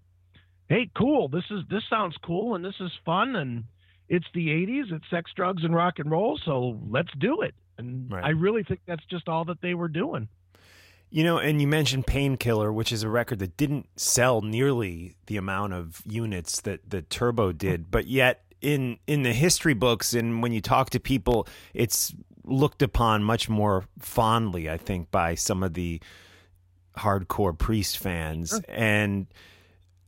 "Hey, 0.70 0.90
cool. 0.96 1.28
This 1.28 1.46
is 1.52 1.64
this 1.70 1.84
sounds 1.90 2.16
cool, 2.24 2.56
and 2.56 2.64
this 2.64 2.80
is 2.80 2.92
fun, 3.06 3.36
and 3.36 3.64
it's 4.10 4.28
the 4.34 4.50
'80s. 4.50 4.92
It's 4.92 5.10
sex, 5.10 5.32
drugs, 5.36 5.64
and 5.64 5.74
rock 5.76 6.00
and 6.00 6.10
roll. 6.12 6.38
So 6.44 6.80
let's 6.90 7.12
do 7.18 7.42
it." 7.42 7.56
And 7.78 8.12
Right. 8.12 8.24
I 8.24 8.30
really 8.30 8.64
think 8.64 8.82
that's 8.86 9.06
just 9.06 9.28
all 9.28 9.46
that 9.46 9.62
they 9.62 9.74
were 9.74 9.88
doing. 9.88 10.28
You 11.14 11.26
know, 11.26 11.40
and 11.40 11.60
you 11.60 11.68
mentioned 11.68 12.08
Painkiller, 12.08 12.72
which 12.72 12.94
is 12.94 13.04
a 13.04 13.10
record 13.10 13.40
that 13.40 13.58
didn't 13.58 13.90
sell 14.00 14.42
nearly 14.42 15.18
the 15.26 15.36
amount 15.36 15.74
of 15.74 16.02
units 16.06 16.62
that 16.62 16.90
that 16.90 17.10
Turbo 17.10 17.52
did, 17.52 17.92
but 17.92 18.08
yet 18.08 18.46
in 18.62 18.98
in 19.08 19.24
the 19.24 19.34
history 19.34 19.74
books 19.74 20.14
and 20.14 20.42
when 20.42 20.54
you 20.54 20.62
talk 20.62 20.90
to 20.92 21.00
people, 21.00 21.48
it's 21.74 22.14
looked 22.44 22.82
upon 22.82 23.24
much 23.24 23.50
more 23.50 23.86
fondly, 24.00 24.70
I 24.70 24.78
think, 24.78 25.12
by 25.12 25.36
some 25.36 25.64
of 25.64 25.74
the 25.74 26.02
hardcore 26.98 27.58
Priest 27.58 27.98
fans. 27.98 28.60
And 28.68 29.28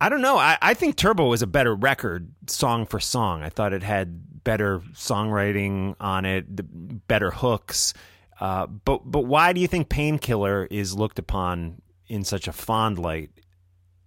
I 0.01 0.09
don't 0.09 0.21
know. 0.21 0.37
I, 0.37 0.57
I 0.61 0.73
think 0.73 0.95
Turbo 0.95 1.27
was 1.27 1.41
a 1.41 1.47
better 1.47 1.75
record, 1.75 2.31
song 2.47 2.85
for 2.85 2.99
song. 2.99 3.41
I 3.41 3.49
thought 3.49 3.73
it 3.73 3.83
had 3.83 4.43
better 4.43 4.79
songwriting 4.93 5.95
on 5.99 6.25
it, 6.25 6.55
the 6.55 6.63
better 6.63 7.31
hooks. 7.31 7.93
Uh, 8.39 8.67
but 8.67 9.09
but 9.09 9.21
why 9.21 9.53
do 9.53 9.61
you 9.61 9.67
think 9.67 9.89
Painkiller 9.89 10.67
is 10.69 10.95
looked 10.95 11.19
upon 11.19 11.81
in 12.07 12.23
such 12.23 12.47
a 12.47 12.51
fond 12.51 12.99
light 12.99 13.29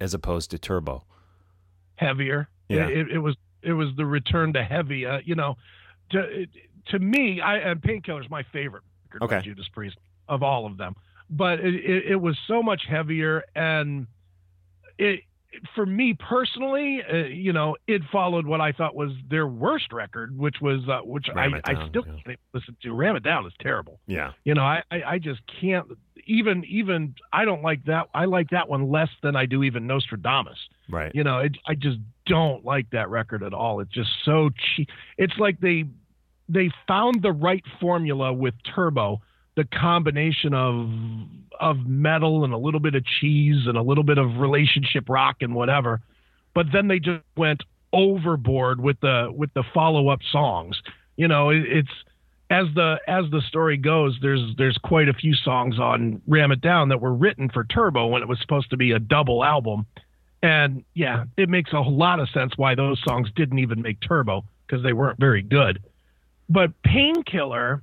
as 0.00 0.12
opposed 0.12 0.50
to 0.50 0.58
Turbo? 0.58 1.04
heavier. 1.96 2.48
Yeah. 2.68 2.88
It, 2.88 3.10
it 3.10 3.18
was 3.18 3.36
it 3.62 3.72
was 3.72 3.88
the 3.96 4.06
return 4.06 4.52
to 4.52 4.62
heavy. 4.62 5.04
Uh, 5.04 5.20
you 5.24 5.34
know, 5.34 5.56
to 6.10 6.46
to 6.88 6.98
me, 6.98 7.40
I 7.40 7.56
and 7.58 7.82
Painkiller's 7.82 8.28
my 8.30 8.42
favorite 8.52 8.82
record 9.12 9.24
Okay. 9.24 9.44
Judas 9.44 9.68
Priest 9.72 9.96
of 10.28 10.42
all 10.42 10.66
of 10.66 10.76
them. 10.76 10.94
But 11.28 11.60
it, 11.60 11.74
it, 11.74 12.04
it 12.12 12.16
was 12.16 12.38
so 12.46 12.62
much 12.62 12.82
heavier, 12.88 13.42
and 13.54 14.06
it 14.98 15.20
for 15.74 15.86
me 15.86 16.14
personally, 16.14 17.00
uh, 17.10 17.16
you 17.16 17.52
know, 17.52 17.76
it 17.86 18.02
followed 18.12 18.46
what 18.46 18.60
I 18.60 18.72
thought 18.72 18.94
was 18.94 19.10
their 19.28 19.46
worst 19.46 19.92
record, 19.92 20.36
which 20.36 20.56
was 20.60 20.80
uh, 20.88 21.00
which 21.04 21.26
I, 21.34 21.46
It 21.46 21.62
I 21.64 21.88
still 21.88 22.04
yeah. 22.06 22.14
can't 22.24 22.40
listen 22.52 22.76
to. 22.82 22.92
Ram 22.92 23.16
It 23.16 23.22
Down 23.22 23.46
is 23.46 23.52
terrible. 23.60 24.00
Yeah. 24.06 24.32
You 24.44 24.54
know, 24.54 24.62
I, 24.62 24.82
I, 24.90 25.02
I 25.02 25.18
just 25.18 25.40
can't 25.60 25.86
even 26.26 26.64
even 26.68 27.14
I 27.32 27.44
don't 27.44 27.62
like 27.62 27.84
that. 27.84 28.08
I 28.14 28.24
like 28.26 28.50
that 28.50 28.68
one 28.68 28.90
less 28.90 29.08
than 29.22 29.36
I 29.36 29.46
do 29.46 29.62
even 29.62 29.86
Nostradamus. 29.86 30.58
Right. 30.88 31.12
You 31.14 31.24
know, 31.24 31.38
it, 31.38 31.56
I 31.66 31.74
just 31.74 31.98
don't 32.26 32.64
like 32.64 32.90
that 32.90 33.08
record 33.08 33.42
at 33.42 33.54
all. 33.54 33.80
It's 33.80 33.92
just 33.92 34.10
so 34.24 34.50
cheap. 34.76 34.88
It's 35.16 35.36
like 35.38 35.60
they 35.60 35.84
they 36.48 36.70
found 36.86 37.22
the 37.22 37.32
right 37.32 37.64
formula 37.80 38.32
with 38.32 38.54
Turbo, 38.74 39.20
the 39.56 39.64
combination 39.64 40.54
of 40.54 40.88
of 41.58 41.86
metal 41.86 42.44
and 42.44 42.52
a 42.52 42.58
little 42.58 42.80
bit 42.80 42.94
of 42.94 43.04
cheese 43.04 43.66
and 43.66 43.78
a 43.78 43.82
little 43.82 44.04
bit 44.04 44.18
of 44.18 44.36
relationship 44.36 45.08
rock 45.08 45.36
and 45.40 45.54
whatever. 45.54 46.02
But 46.54 46.66
then 46.72 46.88
they 46.88 46.98
just 46.98 47.22
went 47.36 47.62
overboard 47.92 48.80
with 48.80 49.00
the 49.00 49.32
with 49.34 49.52
the 49.54 49.64
follow 49.74 50.08
up 50.08 50.20
songs. 50.30 50.80
You 51.16 51.28
know, 51.28 51.50
it, 51.50 51.62
it's 51.66 51.90
as 52.50 52.66
the 52.74 53.00
as 53.08 53.24
the 53.30 53.40
story 53.48 53.76
goes, 53.76 54.18
there's 54.20 54.54
there's 54.56 54.78
quite 54.78 55.08
a 55.08 55.14
few 55.14 55.34
songs 55.34 55.78
on 55.78 56.20
Ram 56.26 56.52
It 56.52 56.60
Down 56.60 56.90
that 56.90 57.00
were 57.00 57.14
written 57.14 57.48
for 57.48 57.64
Turbo 57.64 58.06
when 58.06 58.22
it 58.22 58.28
was 58.28 58.38
supposed 58.40 58.70
to 58.70 58.76
be 58.76 58.92
a 58.92 58.98
double 58.98 59.42
album. 59.44 59.86
And 60.42 60.84
yeah, 60.94 61.24
it 61.36 61.48
makes 61.48 61.72
a 61.72 61.80
lot 61.80 62.20
of 62.20 62.28
sense 62.30 62.52
why 62.56 62.74
those 62.74 63.00
songs 63.06 63.30
didn't 63.34 63.58
even 63.58 63.82
make 63.82 64.00
Turbo 64.00 64.44
because 64.66 64.84
they 64.84 64.92
weren't 64.92 65.18
very 65.18 65.42
good. 65.42 65.82
But 66.48 66.70
Painkiller, 66.82 67.82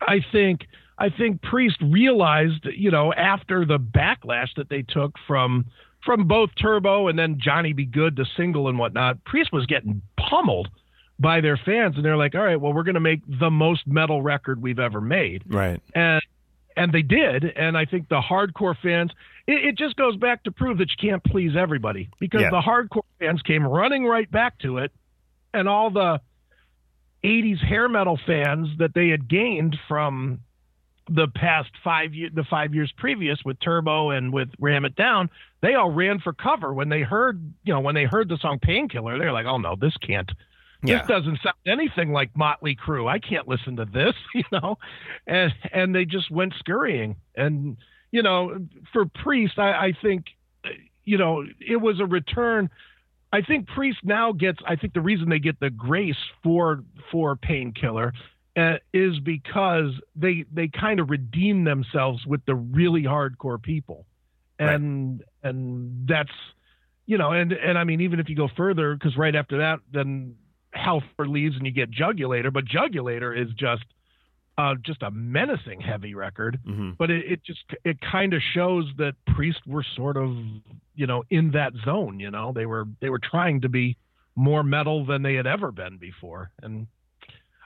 I 0.00 0.20
think 0.32 0.66
I 0.98 1.10
think 1.10 1.42
Priest 1.42 1.76
realized, 1.82 2.66
you 2.74 2.90
know, 2.90 3.12
after 3.12 3.64
the 3.66 3.78
backlash 3.78 4.54
that 4.56 4.68
they 4.68 4.82
took 4.82 5.14
from 5.26 5.66
from 6.04 6.26
both 6.28 6.50
Turbo 6.60 7.08
and 7.08 7.18
then 7.18 7.38
Johnny 7.40 7.72
Be 7.72 7.84
Good, 7.84 8.16
the 8.16 8.26
single 8.36 8.68
and 8.68 8.78
whatnot, 8.78 9.24
Priest 9.24 9.52
was 9.52 9.66
getting 9.66 10.00
pummeled 10.16 10.68
by 11.18 11.40
their 11.40 11.56
fans, 11.56 11.96
and 11.96 12.04
they're 12.04 12.16
like, 12.16 12.34
"All 12.34 12.42
right, 12.42 12.60
well, 12.60 12.72
we're 12.72 12.82
going 12.84 12.94
to 12.94 13.00
make 13.00 13.20
the 13.26 13.50
most 13.50 13.86
metal 13.86 14.22
record 14.22 14.60
we've 14.62 14.78
ever 14.78 15.00
made." 15.00 15.42
Right. 15.46 15.80
and 15.94 16.22
and 16.78 16.92
they 16.92 17.00
did 17.00 17.42
and 17.42 17.74
i 17.74 17.86
think 17.86 18.06
the 18.10 18.20
hardcore 18.20 18.76
fans 18.82 19.10
it, 19.46 19.64
it 19.64 19.78
just 19.78 19.96
goes 19.96 20.14
back 20.16 20.44
to 20.44 20.50
prove 20.50 20.76
that 20.76 20.90
you 20.90 21.08
can't 21.10 21.24
please 21.24 21.56
everybody 21.56 22.10
because 22.20 22.42
Yeah. 22.42 22.50
the 22.50 22.60
hardcore 22.60 23.00
fans 23.18 23.40
came 23.40 23.66
running 23.66 24.04
right 24.04 24.30
back 24.30 24.58
to 24.58 24.76
it 24.76 24.92
and 25.54 25.70
all 25.70 25.88
the 25.88 26.20
80s 27.26 27.58
hair 27.64 27.88
metal 27.88 28.18
fans 28.26 28.68
that 28.78 28.94
they 28.94 29.08
had 29.08 29.28
gained 29.28 29.76
from 29.88 30.40
the 31.08 31.28
past 31.28 31.70
five 31.84 32.14
years 32.14 32.32
the 32.34 32.44
five 32.44 32.74
years 32.74 32.92
previous 32.96 33.38
with 33.44 33.58
turbo 33.60 34.10
and 34.10 34.32
with 34.32 34.48
ram 34.58 34.84
it 34.84 34.96
down 34.96 35.30
they 35.62 35.74
all 35.74 35.90
ran 35.90 36.18
for 36.18 36.32
cover 36.32 36.74
when 36.74 36.88
they 36.88 37.02
heard 37.02 37.40
you 37.64 37.72
know 37.72 37.78
when 37.80 37.94
they 37.94 38.04
heard 38.04 38.28
the 38.28 38.36
song 38.38 38.58
painkiller 38.60 39.16
they're 39.18 39.32
like 39.32 39.46
oh 39.46 39.56
no 39.56 39.76
this 39.80 39.96
can't 39.98 40.30
Yeah. 40.82 40.98
this 40.98 41.06
doesn't 41.06 41.38
sound 41.42 41.54
anything 41.64 42.12
like 42.12 42.36
Motley 42.36 42.76
Crue. 42.76 43.08
I 43.08 43.18
can't 43.18 43.46
listen 43.48 43.76
to 43.76 43.84
this, 43.86 44.14
you 44.34 44.44
know, 44.52 44.78
and 45.26 45.52
and 45.72 45.94
they 45.94 46.04
just 46.04 46.30
went 46.30 46.54
scurrying. 46.58 47.16
And 47.36 47.76
you 48.10 48.22
know, 48.22 48.58
for 48.92 49.06
Priest, 49.06 49.58
I, 49.58 49.70
I 49.86 49.92
think, 50.02 50.26
you 51.04 51.18
know, 51.18 51.44
it 51.60 51.80
was 51.80 51.98
a 52.00 52.06
return. 52.06 52.68
I 53.32 53.42
think 53.42 53.68
Priest 53.68 53.98
now 54.04 54.32
gets. 54.32 54.58
I 54.66 54.76
think 54.76 54.94
the 54.94 55.00
reason 55.00 55.28
they 55.28 55.38
get 55.38 55.58
the 55.60 55.70
grace 55.70 56.16
for 56.42 56.82
for 57.10 57.36
Painkiller 57.36 58.12
uh, 58.56 58.74
is 58.92 59.18
because 59.20 59.90
they 60.14 60.44
they 60.52 60.68
kind 60.68 61.00
of 61.00 61.10
redeem 61.10 61.64
themselves 61.64 62.24
with 62.26 62.44
the 62.46 62.54
really 62.54 63.02
hardcore 63.02 63.60
people, 63.60 64.06
and 64.58 65.22
and 65.42 66.08
that's 66.08 66.30
you 67.06 67.18
know, 67.18 67.32
and 67.32 67.52
and 67.52 67.78
I 67.78 67.84
mean, 67.84 68.00
even 68.00 68.20
if 68.20 68.28
you 68.28 68.36
go 68.36 68.48
further, 68.56 68.94
because 68.94 69.16
right 69.16 69.34
after 69.34 69.58
that, 69.58 69.80
then 69.92 70.36
Halford 70.72 71.28
leaves 71.28 71.56
and 71.56 71.66
you 71.66 71.72
get 71.72 71.90
Jugulator, 71.90 72.52
but 72.52 72.64
Jugulator 72.64 73.36
is 73.36 73.52
just 73.54 73.84
uh, 74.58 74.74
just 74.82 75.02
a 75.02 75.10
menacing 75.10 75.80
heavy 75.80 76.14
record. 76.14 76.58
hmm 76.64 76.90
But 76.98 77.10
it, 77.10 77.32
it 77.32 77.44
just 77.44 77.64
it 77.84 78.00
kind 78.00 78.32
of 78.32 78.42
shows 78.54 78.90
that 78.98 79.14
Priest 79.26 79.60
were 79.66 79.84
sort 79.94 80.16
of 80.16 80.36
you 80.94 81.06
know 81.06 81.24
in 81.30 81.50
that 81.52 81.72
zone. 81.84 82.20
You 82.20 82.30
know, 82.30 82.52
they 82.52 82.66
were 82.66 82.86
they 83.00 83.10
were 83.10 83.20
trying 83.20 83.60
to 83.62 83.68
be 83.68 83.96
more 84.34 84.62
metal 84.62 85.04
than 85.06 85.22
they 85.22 85.34
had 85.34 85.46
ever 85.46 85.72
been 85.72 85.98
before, 85.98 86.50
and. 86.62 86.86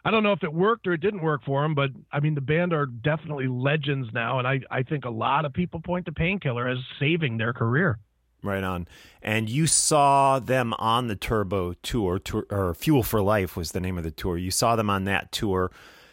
I 0.02 0.10
don't 0.10 0.22
know 0.22 0.32
if 0.32 0.42
it 0.42 0.54
worked 0.54 0.86
or 0.86 0.94
it 0.94 1.02
didn't 1.02 1.20
work 1.20 1.42
for 1.44 1.60
them, 1.60 1.74
but 1.74 1.90
I 2.10 2.20
mean 2.20 2.34
the 2.34 2.40
band 2.40 2.72
are 2.72 2.86
definitely 2.86 3.48
legends 3.48 4.08
now, 4.14 4.38
and 4.38 4.48
I, 4.48 4.60
I 4.70 4.82
think 4.82 5.04
a 5.04 5.10
lot 5.10 5.44
of 5.44 5.52
people 5.52 5.78
point 5.78 6.06
to 6.06 6.12
Painkiller 6.12 6.66
as 6.66 6.78
saving 6.98 7.36
their 7.36 7.52
career. 7.52 7.98
Right 8.42 8.64
on. 8.64 8.88
And 9.22 9.50
you 9.50 9.66
saw 9.66 10.38
them 10.38 10.72
on 10.78 11.08
the 11.08 11.16
Turbo 11.16 11.74
tour, 11.82 12.18
tour, 12.18 12.46
or 12.50 12.74
Fuel 12.74 13.02
for 13.02 13.20
Life 13.20 13.56
was 13.56 13.72
the 13.72 13.80
name 13.80 13.98
of 13.98 14.04
the 14.04 14.10
tour. 14.10 14.38
You 14.38 14.50
saw 14.50 14.76
them 14.76 14.88
on 14.88 15.04
that 15.04 15.32
tour. 15.32 15.70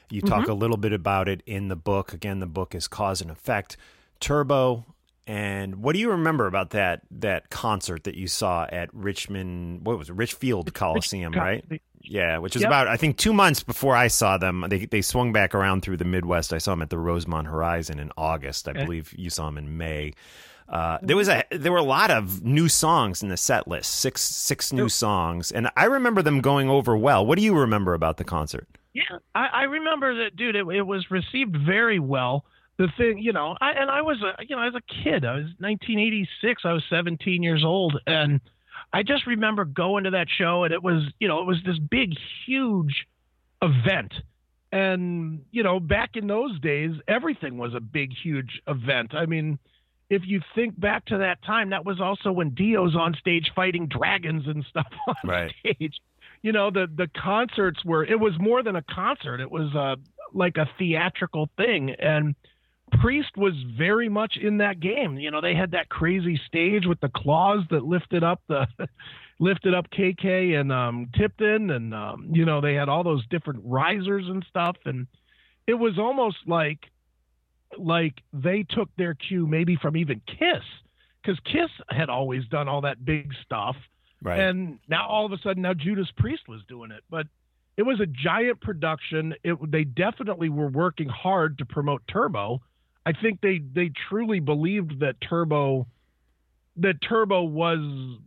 You 0.10 0.22
talk 0.22 0.48
a 0.48 0.54
little 0.54 0.78
bit 0.78 0.94
about 0.94 1.28
it 1.28 1.42
in 1.46 1.68
the 1.68 1.76
book. 1.76 2.14
Again, 2.14 2.40
the 2.40 2.46
book 2.48 2.74
is 2.76 2.88
Cause 2.88 3.22
and 3.22 3.30
Effect. 3.32 3.78
Turbo 4.20 4.86
And 5.28 5.78
what 5.84 5.94
do 5.94 6.00
you 6.00 6.10
remember 6.12 6.48
about 6.48 6.70
that 6.72 7.02
that 7.12 7.50
concert 7.50 8.06
that 8.06 8.16
you 8.16 8.28
saw 8.28 8.66
at 8.72 8.90
Richmond? 8.94 9.86
What 9.86 9.98
was 9.98 10.10
it, 10.10 10.16
Richfield 10.16 10.74
Coliseum, 10.74 11.34
right? 11.34 11.64
Yeah, 12.02 12.38
which 12.38 12.56
is 12.56 12.62
Yep. 12.62 12.70
about 12.70 12.88
I 12.88 12.96
think 12.96 13.18
two 13.18 13.34
months 13.34 13.62
before 13.64 13.96
I 13.96 14.08
saw 14.08 14.38
them. 14.38 14.66
They 14.70 14.86
they 14.86 15.02
swung 15.02 15.34
back 15.34 15.54
around 15.54 15.82
through 15.82 15.98
the 15.98 16.06
Midwest. 16.06 16.54
I 16.54 16.58
saw 16.60 16.72
them 16.72 16.82
at 16.82 16.90
the 16.90 16.98
Rosemont 16.98 17.48
Horizon 17.48 18.00
in 18.00 18.12
August. 18.18 18.70
I 18.70 18.74
believe 18.74 19.14
you 19.18 19.30
saw 19.30 19.48
them 19.48 19.58
in 19.58 19.78
May. 19.78 20.14
Uh, 20.70 20.98
there 21.02 21.16
was 21.18 21.28
a 21.30 21.44
there 21.52 21.72
were 21.74 21.78
a 21.78 21.84
lot 21.84 22.10
of 22.12 22.44
new 22.44 22.70
songs 22.70 23.22
in 23.22 23.28
the 23.30 23.38
set 23.38 23.68
list, 23.68 23.92
six 23.92 24.22
six 24.22 24.72
new 24.72 24.88
songs, 24.90 25.52
and 25.52 25.70
I 25.76 25.86
remember 25.86 26.22
them 26.22 26.40
going 26.42 26.70
over 26.70 26.96
well. 26.98 27.26
What 27.26 27.38
do 27.38 27.44
you 27.44 27.54
remember 27.58 27.94
about 27.94 28.16
the 28.18 28.24
concert? 28.24 28.68
Yeah, 28.98 29.18
I, 29.36 29.48
I 29.54 29.64
remember 29.64 30.24
that, 30.24 30.36
dude. 30.36 30.56
It, 30.56 30.66
it 30.68 30.82
was 30.82 31.06
received 31.12 31.56
very 31.66 32.00
well. 32.00 32.46
The 32.78 32.88
thing, 32.98 33.20
you 33.20 33.32
know, 33.34 33.56
I, 33.62 33.72
and 33.72 33.90
I 33.92 34.02
was, 34.02 34.22
a, 34.24 34.44
you 34.44 34.56
know, 34.56 34.62
as 34.62 34.74
a 34.76 34.82
kid, 35.04 35.26
I 35.26 35.36
was 35.36 35.46
1986. 35.60 36.62
I 36.66 36.74
was 36.74 36.84
17 36.90 37.42
years 37.44 37.64
old, 37.64 38.00
and 38.08 38.40
I 38.94 39.04
just 39.04 39.26
remember 39.28 39.66
going 39.66 40.04
to 40.06 40.12
that 40.12 40.28
show, 40.30 40.64
and 40.64 40.74
it 40.74 40.82
was, 40.84 41.04
you 41.20 41.28
know, 41.28 41.40
it 41.42 41.46
was 41.46 41.58
this 41.66 41.78
big, 41.80 42.14
huge 42.46 43.08
event. 43.62 44.14
And 44.72 45.46
you 45.52 45.64
know, 45.64 45.80
back 45.80 46.12
in 46.16 46.28
those 46.28 46.60
days, 46.60 46.92
everything 47.08 47.58
was 47.58 47.74
a 47.74 47.80
big, 47.80 48.12
huge 48.14 48.62
event. 48.68 49.16
I 49.16 49.26
mean, 49.26 49.60
if 50.10 50.24
you 50.26 50.42
think 50.56 50.80
back 50.80 51.06
to 51.06 51.20
that 51.20 51.42
time, 51.44 51.70
that 51.70 51.86
was 51.86 52.00
also 52.02 52.32
when 52.32 52.50
Dio's 52.52 52.96
on 52.96 53.16
stage 53.20 53.52
fighting 53.56 53.88
dragons 53.88 54.44
and 54.48 54.66
stuff 54.70 54.88
on 55.08 55.16
Right. 55.24 55.54
stage. 55.60 55.96
You 56.48 56.54
know, 56.54 56.72
the 56.72 56.88
the 56.88 57.10
concerts 57.10 57.84
were 57.84 58.06
it 58.06 58.18
was 58.18 58.32
more 58.40 58.64
than 58.64 58.78
a 58.78 58.82
concert. 58.82 59.42
It 59.42 59.52
was 59.52 59.76
uh 59.76 59.98
like 60.34 60.56
a 60.56 60.66
theatrical 60.80 61.50
thing 61.58 61.90
and 62.00 62.36
Priest 63.02 63.36
was 63.36 63.54
very 63.78 64.08
much 64.08 64.38
in 64.42 64.60
that 64.60 64.80
game. 64.80 65.18
You 65.18 65.30
know, 65.30 65.42
they 65.42 65.54
had 65.54 65.72
that 65.72 65.90
crazy 65.90 66.40
stage 66.48 66.86
with 66.86 67.02
the 67.02 67.10
claws 67.14 67.66
that 67.70 67.84
lifted 67.84 68.24
up 68.24 68.40
the 68.48 68.66
lifted 69.42 69.74
up 69.74 69.90
KK 69.92 70.58
and 70.58 70.72
um 70.72 71.10
Tipton 71.18 71.70
and 71.70 71.94
um 71.94 72.30
you 72.32 72.46
know, 72.46 72.62
they 72.62 72.76
had 72.76 72.88
all 72.88 73.04
those 73.04 73.28
different 73.28 73.60
risers 73.66 74.24
and 74.30 74.42
stuff 74.50 74.78
and 74.86 75.06
it 75.68 75.74
was 75.74 76.00
almost 76.00 76.38
like 76.48 76.80
like 77.78 78.14
they 78.32 78.64
took 78.64 78.88
their 78.96 79.16
cue 79.16 79.46
maybe 79.46 79.76
from 79.76 79.98
even 79.98 80.22
Kiss 80.26 80.64
cuz 81.26 81.38
Kiss 81.44 81.72
had 81.90 82.10
always 82.10 82.48
done 82.48 82.70
all 82.70 82.80
that 82.88 83.04
big 83.04 83.34
stuff 83.44 83.76
Right. 84.22 84.40
and 84.40 84.80
now 84.88 85.08
all 85.08 85.26
of 85.26 85.32
a 85.32 85.38
sudden 85.38 85.62
now 85.62 85.74
Judas 85.74 86.08
Priest 86.18 86.48
was 86.48 86.62
doing 86.68 86.92
it. 86.92 87.04
But 87.10 87.28
it 87.78 87.84
was 87.84 88.00
a 88.00 88.08
giant 88.08 88.62
production. 88.62 89.36
It 89.44 89.56
they 89.72 89.84
definitely 89.84 90.50
were 90.50 90.70
working 90.70 91.08
hard 91.08 91.60
to 91.60 91.66
promote 91.66 92.02
Turbo. 92.12 92.62
I 93.06 93.14
think 93.14 93.42
they 93.42 93.60
they 93.60 93.92
truly 94.10 94.40
believed 94.40 95.00
that 95.02 95.16
Turbo 95.22 95.88
that 96.78 97.02
Turbo 97.02 97.44
was 97.44 97.80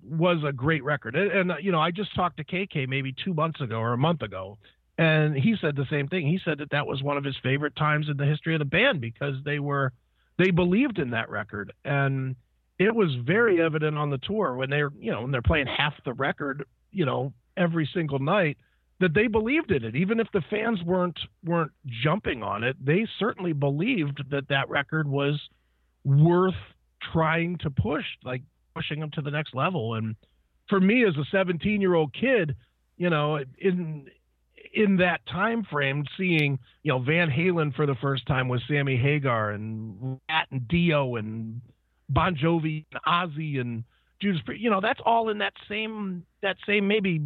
was 0.05 0.39
a 0.45 0.53
great 0.53 0.85
record. 0.85 1.17
And, 1.17 1.51
and 1.51 1.65
you 1.65 1.73
know 1.73 1.81
I 1.81 1.91
just 1.91 2.15
talked 2.15 2.37
to 2.39 2.45
KK 2.45 2.89
maybe 2.89 3.15
2 3.25 3.35
months 3.35 3.61
ago 3.61 3.77
or 3.77 3.93
a 3.93 3.99
month 3.99 4.23
ago 4.23 4.59
and 5.01 5.35
he 5.35 5.57
said 5.59 5.77
the 5.77 5.87
same 5.89 6.09
thing. 6.09 6.27
He 6.27 6.39
said 6.45 6.59
that 6.59 6.71
that 6.73 6.87
was 6.87 7.03
one 7.03 7.17
of 7.17 7.25
his 7.25 7.37
favorite 7.43 7.75
times 7.75 8.11
in 8.11 8.19
the 8.19 8.27
history 8.27 8.55
of 8.55 8.59
the 8.59 8.67
band 8.67 9.01
because 9.01 9.35
they 9.47 9.59
were 9.59 9.93
they 10.37 10.51
believed 10.51 10.99
in 10.99 11.11
that 11.11 11.31
record. 11.31 11.73
And 11.87 12.37
it 12.81 12.95
was 12.95 13.15
very 13.27 13.61
evident 13.61 13.99
on 13.99 14.09
the 14.09 14.19
tour 14.19 14.57
when 14.57 14.71
they're 14.71 14.91
you 14.99 15.13
know 15.13 15.23
when 15.23 15.31
they're 15.31 15.43
playing 15.43 15.67
half 15.67 15.93
the 16.05 16.15
record 16.15 16.65
you 16.91 17.05
know 17.05 17.33
every 17.57 17.89
single 17.95 18.19
night 18.19 18.57
that 19.01 19.15
they 19.15 19.29
believed 19.29 19.71
in 19.71 19.85
it. 19.85 19.97
Even 19.97 20.21
if 20.21 20.27
the 20.33 20.43
fans 20.51 20.83
weren't 20.85 21.19
weren't 21.45 21.73
jumping 22.03 22.43
on 22.43 22.65
it 22.65 22.77
they 22.85 23.07
certainly 23.19 23.53
believed 23.53 24.25
that 24.31 24.49
that 24.49 24.69
record 24.69 25.07
was 25.07 25.39
worth 26.05 26.55
trying 27.13 27.59
to 27.59 27.71
push 27.71 28.05
like 28.25 28.43
pushing 28.75 28.99
them 28.99 29.11
to 29.11 29.21
the 29.21 29.31
next 29.31 29.55
level. 29.55 29.95
And 29.95 30.17
for 30.71 30.81
me 30.81 31.05
as 31.05 31.15
a 31.17 31.25
17 31.31 31.81
year 31.83 31.95
old 31.95 32.15
kid 32.15 32.57
you 32.97 33.11
know 33.11 33.39
in 33.59 34.07
in 34.73 34.97
that 34.99 35.21
time 35.27 35.67
frame 35.71 36.07
seeing 36.17 36.59
you 36.83 36.93
know 36.93 36.99
Van 36.99 37.29
Halen 37.29 37.75
for 37.75 37.85
the 37.85 37.97
first 37.97 38.25
time 38.27 38.49
with 38.49 38.63
Sammy 38.67 38.97
Hagar 38.97 39.51
and 39.51 40.19
Ratt 40.31 40.47
and 40.51 40.67
Dio 40.67 41.17
and 41.17 41.61
Bon 42.11 42.35
Jovi 42.35 42.85
and 42.93 43.01
Ozzy 43.07 43.61
and 43.61 43.85
Judas 44.21 44.43
Priest, 44.45 44.61
you 44.61 44.69
know, 44.69 44.81
that's 44.83 45.01
all 45.07 45.31
in 45.31 45.39
that 45.39 45.55
same 45.69 46.25
that 46.43 46.57
same 46.67 46.87
maybe 46.87 47.21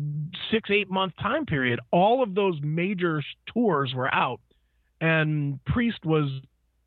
six 0.50 0.70
eight 0.70 0.88
month 0.90 1.14
time 1.20 1.44
period. 1.46 1.80
All 1.90 2.22
of 2.22 2.34
those 2.36 2.58
major 2.62 3.22
tours 3.46 3.92
were 3.94 4.12
out, 4.14 4.40
and 5.00 5.58
Priest 5.64 6.04
was 6.04 6.30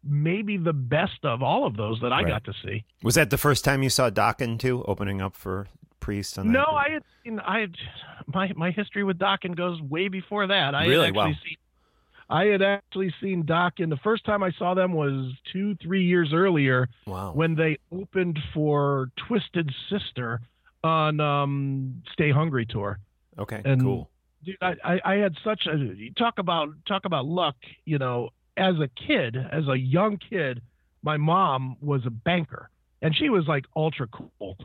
maybe 0.03 0.55
the 0.57 0.71
best 0.73 1.19
of 1.23 1.43
all 1.43 1.65
of 1.67 1.75
those 1.75 1.99
that 2.01 2.13
I 2.13 2.21
Right. 2.21 2.27
got 2.29 2.43
to 2.45 2.53
see. 2.63 2.85
Was 3.03 3.15
that 3.15 3.29
the 3.29 3.37
first 3.37 3.65
time 3.65 3.83
you 3.83 3.89
saw 3.89 4.09
Dokken 4.09 4.57
too, 4.59 4.83
opening 4.87 5.21
up 5.21 5.35
for 5.35 5.67
Priest? 5.99 6.37
On 6.39 6.49
No, 6.51 6.61
that? 6.61 6.71
I 6.71 6.89
had 6.89 7.03
seen 7.23 7.39
I 7.41 7.59
had 7.59 7.75
my 8.27 8.51
my 8.55 8.71
history 8.71 9.03
with 9.03 9.17
Dokken 9.17 9.55
goes 9.55 9.81
way 9.81 10.07
before 10.07 10.47
that. 10.47 10.73
I 10.75 10.85
Really? 10.87 11.07
actually 11.07 11.17
Wow. 11.33 11.35
seen 11.43 11.57
I 12.29 12.45
had 12.45 12.61
actually 12.61 13.13
seen 13.21 13.43
Dokken. 13.43 13.89
The 13.89 13.97
first 14.03 14.25
time 14.25 14.43
I 14.43 14.51
saw 14.59 14.73
them 14.73 14.93
was 14.93 15.33
two, 15.53 15.75
three 15.75 16.03
years 16.05 16.31
earlier 16.33 16.89
Wow. 17.05 17.31
when 17.33 17.55
they 17.55 17.77
opened 17.91 18.37
for 18.53 19.09
Twisted 19.27 19.71
Sister 19.89 20.41
on 20.83 21.19
um, 21.19 22.03
Stay 22.13 22.31
Hungry 22.31 22.65
tour. 22.65 22.99
Okay. 23.39 23.61
and- 23.63 23.81
cool. 23.81 24.09
Dude, 24.43 24.55
I, 24.61 24.75
I, 24.83 24.99
I 25.03 25.15
had 25.15 25.33
such 25.43 25.65
a 25.65 26.11
talk 26.17 26.37
about 26.37 26.69
talk 26.87 27.05
about 27.05 27.25
luck. 27.25 27.55
You 27.85 27.97
know, 27.97 28.29
as 28.55 28.75
a 28.79 28.87
kid, 28.87 29.35
as 29.35 29.67
a 29.67 29.75
young 29.75 30.17
kid, 30.17 30.61
my 31.01 31.17
mom 31.17 31.75
was 31.81 32.05
a 32.05 32.11
banker, 32.11 32.69
and 33.01 33.15
she 33.15 33.29
was 33.29 33.45
like 33.47 33.65
ultra 33.75 34.07
cool. 34.07 34.57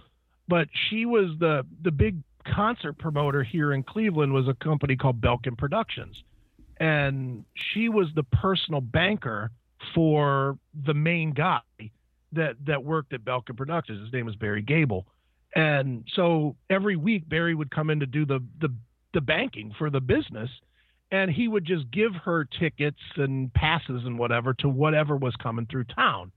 But 0.47 0.68
she 0.89 1.06
was 1.06 1.30
the 1.40 1.64
the 1.82 1.90
big 1.90 2.18
concert 2.55 2.98
promoter 2.98 3.43
here 3.43 3.72
in 3.72 3.82
Cleveland 3.82 4.34
was 4.34 4.47
a 4.47 4.55
company 4.62 4.94
called 4.94 5.20
Belkin 5.22 5.56
Productions, 5.56 6.22
and 6.82 7.44
she 7.54 7.88
was 7.88 8.09
the 8.16 8.24
personal 8.24 8.80
banker 8.80 9.52
for 9.94 10.59
the 10.84 10.92
main 10.92 11.30
guy 11.30 11.60
that 12.32 12.56
that 12.66 12.82
worked 12.82 13.12
at 13.12 13.24
Belkin 13.24 13.56
Productions. 13.56 14.00
His 14.00 14.12
name 14.12 14.26
was 14.26 14.34
Barry 14.34 14.62
Gable. 14.62 15.06
And 15.54 16.04
so 16.14 16.56
every 16.68 16.96
week 16.96 17.28
Barry 17.28 17.54
would 17.54 17.70
come 17.70 17.88
in 17.88 18.00
to 18.00 18.06
do 18.06 18.26
the 18.26 18.40
the 18.59 18.74
the 19.14 19.20
banking 19.20 19.72
for 19.78 19.90
the 19.90 20.00
business 20.00 20.50
and 21.12 21.30
he 21.30 21.46
would 21.46 21.64
just 21.64 21.88
give 21.90 22.14
her 22.14 22.44
tickets 22.44 23.00
and 23.16 23.52
passes 23.54 24.02
and 24.04 24.18
whatever 24.18 24.54
to 24.54 24.68
whatever 24.68 25.16
was 25.16 25.36
coming 25.36 25.66
through 25.66 25.84
town. 25.84 26.32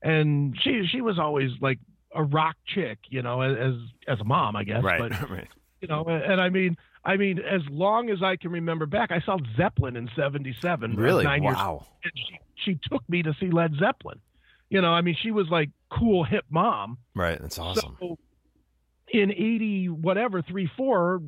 And 0.00 0.56
she 0.62 0.86
she 0.86 1.02
was 1.02 1.18
always 1.18 1.50
like 1.60 1.78
a 2.14 2.22
rock 2.22 2.56
chick, 2.64 3.00
you 3.10 3.20
know, 3.20 3.42
as 3.42 3.74
as 4.08 4.18
a 4.18 4.24
mom, 4.24 4.56
I 4.56 4.64
guess. 4.64 4.82
Right. 4.82 4.98
But 4.98 5.30
right. 5.30 5.48
you 5.82 5.88
know, 5.88 6.04
and 6.06 6.40
I 6.40 6.48
mean 6.48 6.78
I 7.04 7.16
mean, 7.16 7.38
as 7.38 7.62
long 7.70 8.10
as 8.10 8.22
I 8.22 8.36
can 8.36 8.50
remember 8.50 8.86
back, 8.86 9.10
I 9.10 9.20
saw 9.20 9.38
Zeppelin 9.56 9.96
in 9.96 10.10
seventy 10.14 10.54
seven. 10.60 10.94
Really? 10.96 11.24
Nine 11.24 11.42
years 11.42 11.56
Wow. 11.56 11.86
and 12.04 12.12
she 12.14 12.38
she 12.72 12.78
took 12.90 13.08
me 13.08 13.22
to 13.22 13.34
see 13.40 13.50
Led 13.50 13.74
Zeppelin. 13.78 14.20
You 14.68 14.80
know, 14.82 14.90
I 14.92 15.00
mean, 15.00 15.16
she 15.20 15.30
was 15.30 15.48
like 15.48 15.70
cool 15.90 16.24
hip 16.24 16.44
mom. 16.50 16.98
Right. 17.14 17.40
That's 17.40 17.58
awesome. 17.58 17.96
So 18.00 18.18
in 19.12 19.32
eighty 19.32 19.88
whatever 19.88 20.42
three 20.42 20.70
four, 20.76 21.22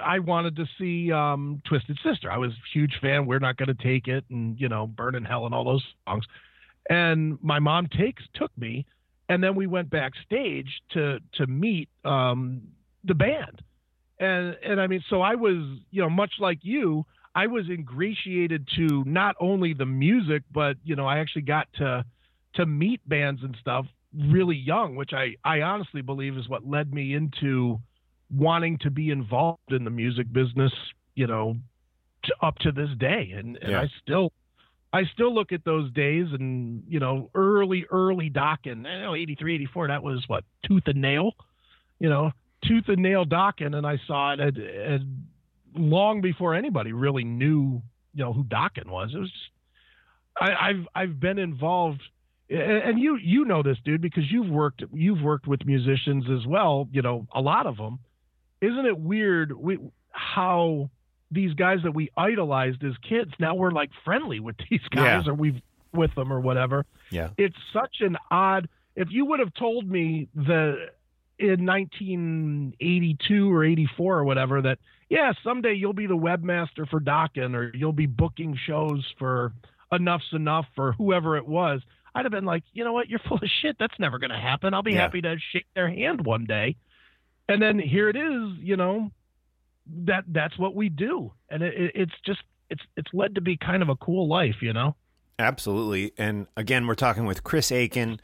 I 0.00 0.20
wanted 0.20 0.56
to 0.56 0.66
see 0.78 1.12
um, 1.12 1.60
Twisted 1.64 1.98
Sister. 2.04 2.30
I 2.30 2.38
was 2.38 2.52
a 2.52 2.68
huge 2.72 2.98
fan. 3.02 3.26
We're 3.26 3.40
not 3.40 3.56
going 3.56 3.74
to 3.74 3.82
take 3.82 4.06
it, 4.08 4.24
and 4.30 4.58
you 4.60 4.68
know, 4.68 4.86
Burn 4.86 5.14
in 5.16 5.24
Hell 5.24 5.44
and 5.44 5.54
all 5.54 5.64
those 5.64 5.84
songs. 6.08 6.24
And 6.88 7.38
my 7.42 7.58
mom 7.58 7.88
takes 7.88 8.22
took 8.34 8.56
me, 8.56 8.86
and 9.28 9.42
then 9.44 9.54
we 9.56 9.66
went 9.66 9.90
backstage 9.90 10.80
to 10.92 11.18
to 11.34 11.46
meet 11.46 11.88
um, 12.04 12.62
the 13.04 13.14
band. 13.14 13.60
And 14.20 14.56
and 14.62 14.80
I 14.80 14.86
mean, 14.86 15.02
so 15.10 15.22
I 15.22 15.34
was 15.34 15.56
you 15.90 16.02
know 16.02 16.10
much 16.10 16.34
like 16.38 16.60
you. 16.62 17.04
I 17.34 17.46
was 17.48 17.68
ingratiated 17.68 18.68
to 18.76 19.04
not 19.06 19.34
only 19.40 19.72
the 19.74 19.86
music, 19.86 20.42
but 20.52 20.76
you 20.84 20.94
know, 20.94 21.06
I 21.06 21.18
actually 21.18 21.42
got 21.42 21.66
to 21.78 22.04
to 22.54 22.66
meet 22.66 23.00
bands 23.08 23.42
and 23.42 23.56
stuff 23.60 23.86
really 24.16 24.56
young, 24.56 24.96
which 24.96 25.12
I, 25.12 25.36
I 25.44 25.62
honestly 25.62 26.02
believe 26.02 26.36
is 26.36 26.48
what 26.48 26.66
led 26.66 26.92
me 26.92 27.14
into 27.14 27.78
wanting 28.34 28.78
to 28.78 28.90
be 28.90 29.10
involved 29.10 29.70
in 29.72 29.84
the 29.84 29.90
music 29.90 30.32
business, 30.32 30.72
you 31.14 31.26
know, 31.26 31.56
to, 32.24 32.34
up 32.42 32.58
to 32.58 32.72
this 32.72 32.90
day. 32.98 33.32
And, 33.36 33.56
and 33.58 33.70
Yeah. 33.70 33.82
I 33.82 33.88
still, 34.02 34.32
I 34.92 35.04
still 35.12 35.32
look 35.32 35.52
at 35.52 35.64
those 35.64 35.92
days 35.92 36.26
and, 36.32 36.82
you 36.88 36.98
know, 36.98 37.30
early, 37.34 37.86
early 37.90 38.30
Dokken, 38.30 38.86
I 38.86 39.00
know 39.00 39.14
83, 39.14 39.54
84, 39.54 39.88
that 39.88 40.02
was 40.02 40.24
what, 40.26 40.44
tooth 40.66 40.82
and 40.86 41.00
nail, 41.00 41.32
you 42.00 42.08
know, 42.08 42.32
tooth 42.66 42.84
and 42.88 42.98
nail 43.02 43.24
Dokken. 43.24 43.74
And 43.76 43.86
I 43.86 43.98
saw 44.06 44.34
it 44.38 45.02
long 45.74 46.20
before 46.20 46.54
anybody 46.54 46.92
really 46.92 47.24
knew, 47.24 47.82
you 48.14 48.24
know, 48.24 48.32
who 48.32 48.44
Dokken 48.44 48.86
was. 48.86 49.10
It 49.14 49.18
was 49.18 49.30
just, 49.30 49.50
I, 50.40 50.68
I've, 50.70 50.86
I've 50.94 51.20
been 51.20 51.38
involved 51.38 52.02
and 52.48 52.60
and 52.62 52.98
you 52.98 53.16
you 53.16 53.44
know 53.44 53.62
this 53.62 53.76
dude 53.84 54.00
because 54.00 54.24
you've 54.30 54.48
worked 54.50 54.82
you've 54.92 55.22
worked 55.22 55.46
with 55.46 55.64
musicians 55.64 56.24
as 56.28 56.44
well 56.46 56.88
you 56.90 57.00
know 57.00 57.24
a 57.32 57.40
lot 57.40 57.64
of 57.66 57.76
them 57.76 58.00
isn't 58.60 58.86
it 58.86 58.98
weird 58.98 59.52
we, 59.52 59.78
how 60.10 60.90
these 61.30 61.54
guys 61.54 61.78
that 61.84 61.92
we 61.94 62.10
idolized 62.16 62.82
as 62.82 62.94
kids 63.08 63.30
now 63.38 63.54
we're 63.54 63.70
like 63.70 63.90
friendly 64.04 64.40
with 64.40 64.56
these 64.70 64.80
guys 64.90 65.22
Yeah. 65.26 65.30
or 65.30 65.34
we've 65.34 65.60
with 65.92 66.12
them 66.16 66.32
or 66.32 66.40
whatever 66.40 66.86
Yeah. 67.10 67.28
it's 67.38 67.54
such 67.72 68.00
an 68.00 68.16
odd 68.32 68.68
if 68.96 69.08
you 69.12 69.26
would 69.26 69.38
have 69.38 69.54
told 69.54 69.88
me 69.88 70.26
the 70.34 70.86
in 71.40 71.64
1982 71.66 73.52
or 73.52 73.64
84 73.64 74.18
or 74.18 74.24
whatever 74.24 74.62
that 74.62 74.78
yeah 75.08 75.32
someday 75.42 75.72
you'll 75.74 75.92
be 75.92 76.06
the 76.06 76.16
webmaster 76.16 76.88
for 76.88 77.00
Dokken 77.00 77.54
or 77.54 77.74
you'll 77.74 77.92
be 77.92 78.06
booking 78.06 78.58
shows 78.66 79.04
for 79.18 79.52
Enuff 79.92 80.20
Z'Nuff 80.32 80.66
or 80.78 80.92
whoever 80.92 81.36
it 81.36 81.46
was, 81.48 81.80
I'd 82.14 82.24
have 82.24 82.30
been 82.30 82.44
like, 82.44 82.62
you 82.72 82.84
know 82.84 82.92
what, 82.92 83.08
you're 83.08 83.18
full 83.28 83.38
of 83.38 83.48
shit. 83.60 83.76
That's 83.80 83.98
never 83.98 84.18
going 84.20 84.30
to 84.30 84.38
happen. 84.38 84.72
I'll 84.72 84.82
be 84.84 84.92
Yeah. 84.92 84.98
happy 85.00 85.20
to 85.22 85.36
shake 85.52 85.66
their 85.74 85.90
hand 85.90 86.24
one 86.24 86.44
day. 86.44 86.76
And 87.48 87.60
then 87.60 87.80
here 87.80 88.08
it 88.08 88.14
is, 88.14 88.52
you 88.60 88.76
know, 88.76 89.10
that 90.04 90.22
that's 90.28 90.56
what 90.56 90.76
we 90.76 90.88
do, 90.88 91.32
and 91.48 91.64
it, 91.64 91.92
it's 91.96 92.12
just 92.24 92.42
it's 92.68 92.82
it's 92.96 93.08
led 93.12 93.34
to 93.34 93.40
be 93.40 93.56
kind 93.56 93.82
of 93.82 93.88
a 93.88 93.96
cool 93.96 94.28
life, 94.28 94.56
you 94.62 94.72
know. 94.72 94.94
Absolutely. 95.40 96.12
And 96.16 96.46
again, 96.56 96.86
we're 96.86 96.94
talking 96.94 97.24
with 97.24 97.42
Chris 97.42 97.72
Akin, 97.72 98.20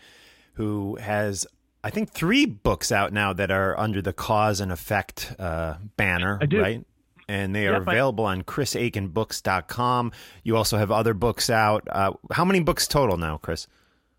who 0.53 0.95
has, 0.97 1.45
I 1.87 1.91
think, 1.91 2.11
three 2.11 2.47
books 2.47 2.91
out 2.91 3.13
now 3.13 3.33
that 3.33 3.51
are 3.51 3.79
under 3.79 4.03
the 4.03 4.13
cause 4.13 4.61
and 4.61 4.73
effect 4.73 5.35
uh, 5.39 5.75
banner, 5.97 6.39
I 6.43 6.47
do. 6.47 6.61
right? 6.61 6.85
And 7.29 7.55
they 7.55 7.67
are 7.69 7.75
Yep, 7.79 7.89
I- 7.89 7.93
available 7.93 8.25
on 8.25 8.43
chrisakinbooks.com. 8.43 10.13
You 10.43 10.57
also 10.57 10.79
have 10.79 10.91
other 10.91 11.15
books 11.15 11.51
out. 11.51 11.87
Uh, 11.91 12.13
how 12.33 12.45
many 12.45 12.61
books 12.61 12.87
total 12.89 13.17
now, 13.17 13.39
Chris? 13.39 13.67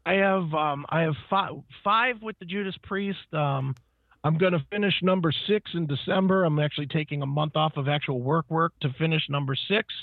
I 0.06 0.14
have 0.14 0.54
um 0.54 0.86
I 0.90 1.02
have 1.02 1.16
five 1.30 1.52
five 1.84 2.22
with 2.22 2.40
the 2.40 2.46
Judas 2.46 2.76
Priest. 2.84 3.34
Um, 3.34 3.76
I'm 4.24 4.38
going 4.38 4.54
to 4.54 4.66
finish 4.72 4.94
number 5.02 5.32
six 5.48 5.72
in 5.74 5.86
December. 5.86 6.46
I'm 6.46 6.60
actually 6.60 6.88
taking 6.88 7.22
a 7.22 7.26
month 7.26 7.56
off 7.58 7.76
of 7.78 7.88
actual 7.90 8.22
work 8.22 8.46
work 8.50 8.72
to 8.82 8.90
finish 8.94 9.24
number 9.30 9.56
six, 9.56 9.94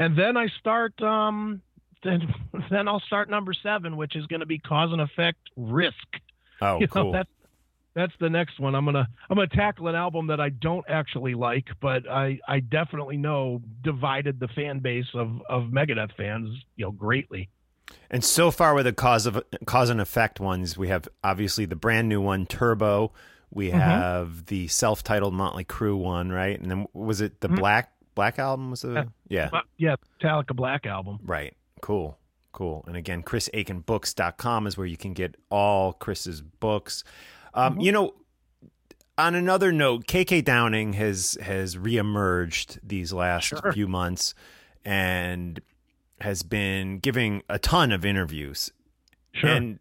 and 0.00 0.18
then 0.18 0.36
I 0.36 0.48
start 0.58 1.00
um 1.00 1.62
then 2.02 2.32
then 2.70 2.88
I'll 2.88 3.00
start 3.00 3.30
number 3.30 3.52
seven, 3.54 3.96
which 3.96 4.16
is 4.16 4.26
going 4.26 4.40
to 4.40 4.46
be 4.46 4.58
cause 4.58 4.90
and 4.92 5.00
effect 5.00 5.38
risk. 5.56 5.94
Oh, 6.60 6.80
You 6.80 6.86
know, 6.86 7.02
cool. 7.02 7.12
that's 7.12 7.28
that's 7.94 8.12
the 8.20 8.28
next 8.28 8.60
one. 8.60 8.74
I'm 8.74 8.84
gonna 8.84 9.08
I'm 9.30 9.36
gonna 9.36 9.48
tackle 9.48 9.88
an 9.88 9.94
album 9.94 10.26
that 10.28 10.40
I 10.40 10.50
don't 10.50 10.84
actually 10.88 11.34
like, 11.34 11.66
but 11.80 12.08
I 12.08 12.38
I 12.46 12.60
definitely 12.60 13.16
know 13.16 13.62
divided 13.82 14.38
the 14.40 14.48
fan 14.48 14.80
base 14.80 15.06
of 15.14 15.40
of 15.48 15.64
Megadeth 15.70 16.14
fans 16.16 16.50
you 16.76 16.84
know 16.84 16.90
greatly. 16.92 17.48
And 18.10 18.24
so 18.24 18.50
far 18.50 18.74
with 18.74 18.84
the 18.84 18.92
cause 18.92 19.26
of 19.26 19.42
cause 19.64 19.90
and 19.90 20.00
effect 20.00 20.40
ones, 20.40 20.76
we 20.76 20.88
have 20.88 21.08
obviously 21.24 21.64
the 21.66 21.76
brand 21.76 22.08
new 22.08 22.20
one, 22.20 22.44
Turbo. 22.46 23.12
We 23.50 23.68
Mm-hmm. 23.68 23.78
have 23.78 24.46
the 24.46 24.66
self-titled 24.68 25.32
Motley 25.32 25.64
Crue 25.64 25.96
one, 25.96 26.30
right? 26.30 26.60
And 26.60 26.70
then 26.70 26.86
was 26.92 27.20
it 27.20 27.40
the 27.40 27.48
Black 27.48 27.92
Black 28.14 28.38
album? 28.40 28.70
Was 28.72 28.82
the 28.82 29.08
yeah, 29.28 29.50
Uh, 29.52 29.60
yeah, 29.78 29.94
Metallica 30.20 30.54
Black 30.54 30.84
album. 30.84 31.20
right? 31.24 31.54
Cool, 31.80 32.18
cool. 32.56 32.84
And 32.86 32.96
again, 32.96 33.22
chrisakinbooks.com 33.22 34.66
is 34.66 34.78
where 34.78 34.86
you 34.86 34.96
can 34.96 35.12
get 35.12 35.36
all 35.50 35.92
Chris's 35.92 36.40
books. 36.40 37.04
Um, 37.52 37.74
Mm-hmm. 37.74 37.80
You 37.82 37.92
know, 37.92 38.14
on 39.18 39.34
another 39.34 39.72
note, 39.72 40.06
KK 40.06 40.42
Downing 40.44 40.94
has 40.94 41.36
has 41.42 41.76
reemerged 41.76 42.78
these 42.82 43.12
last 43.12 43.52
few 43.72 43.86
months 43.86 44.34
and 44.84 45.60
has 46.20 46.42
been 46.42 46.98
giving 46.98 47.42
a 47.48 47.58
ton 47.58 47.92
of 47.92 48.04
interviews. 48.04 48.70
Sure. 49.32 49.50
And 49.50 49.78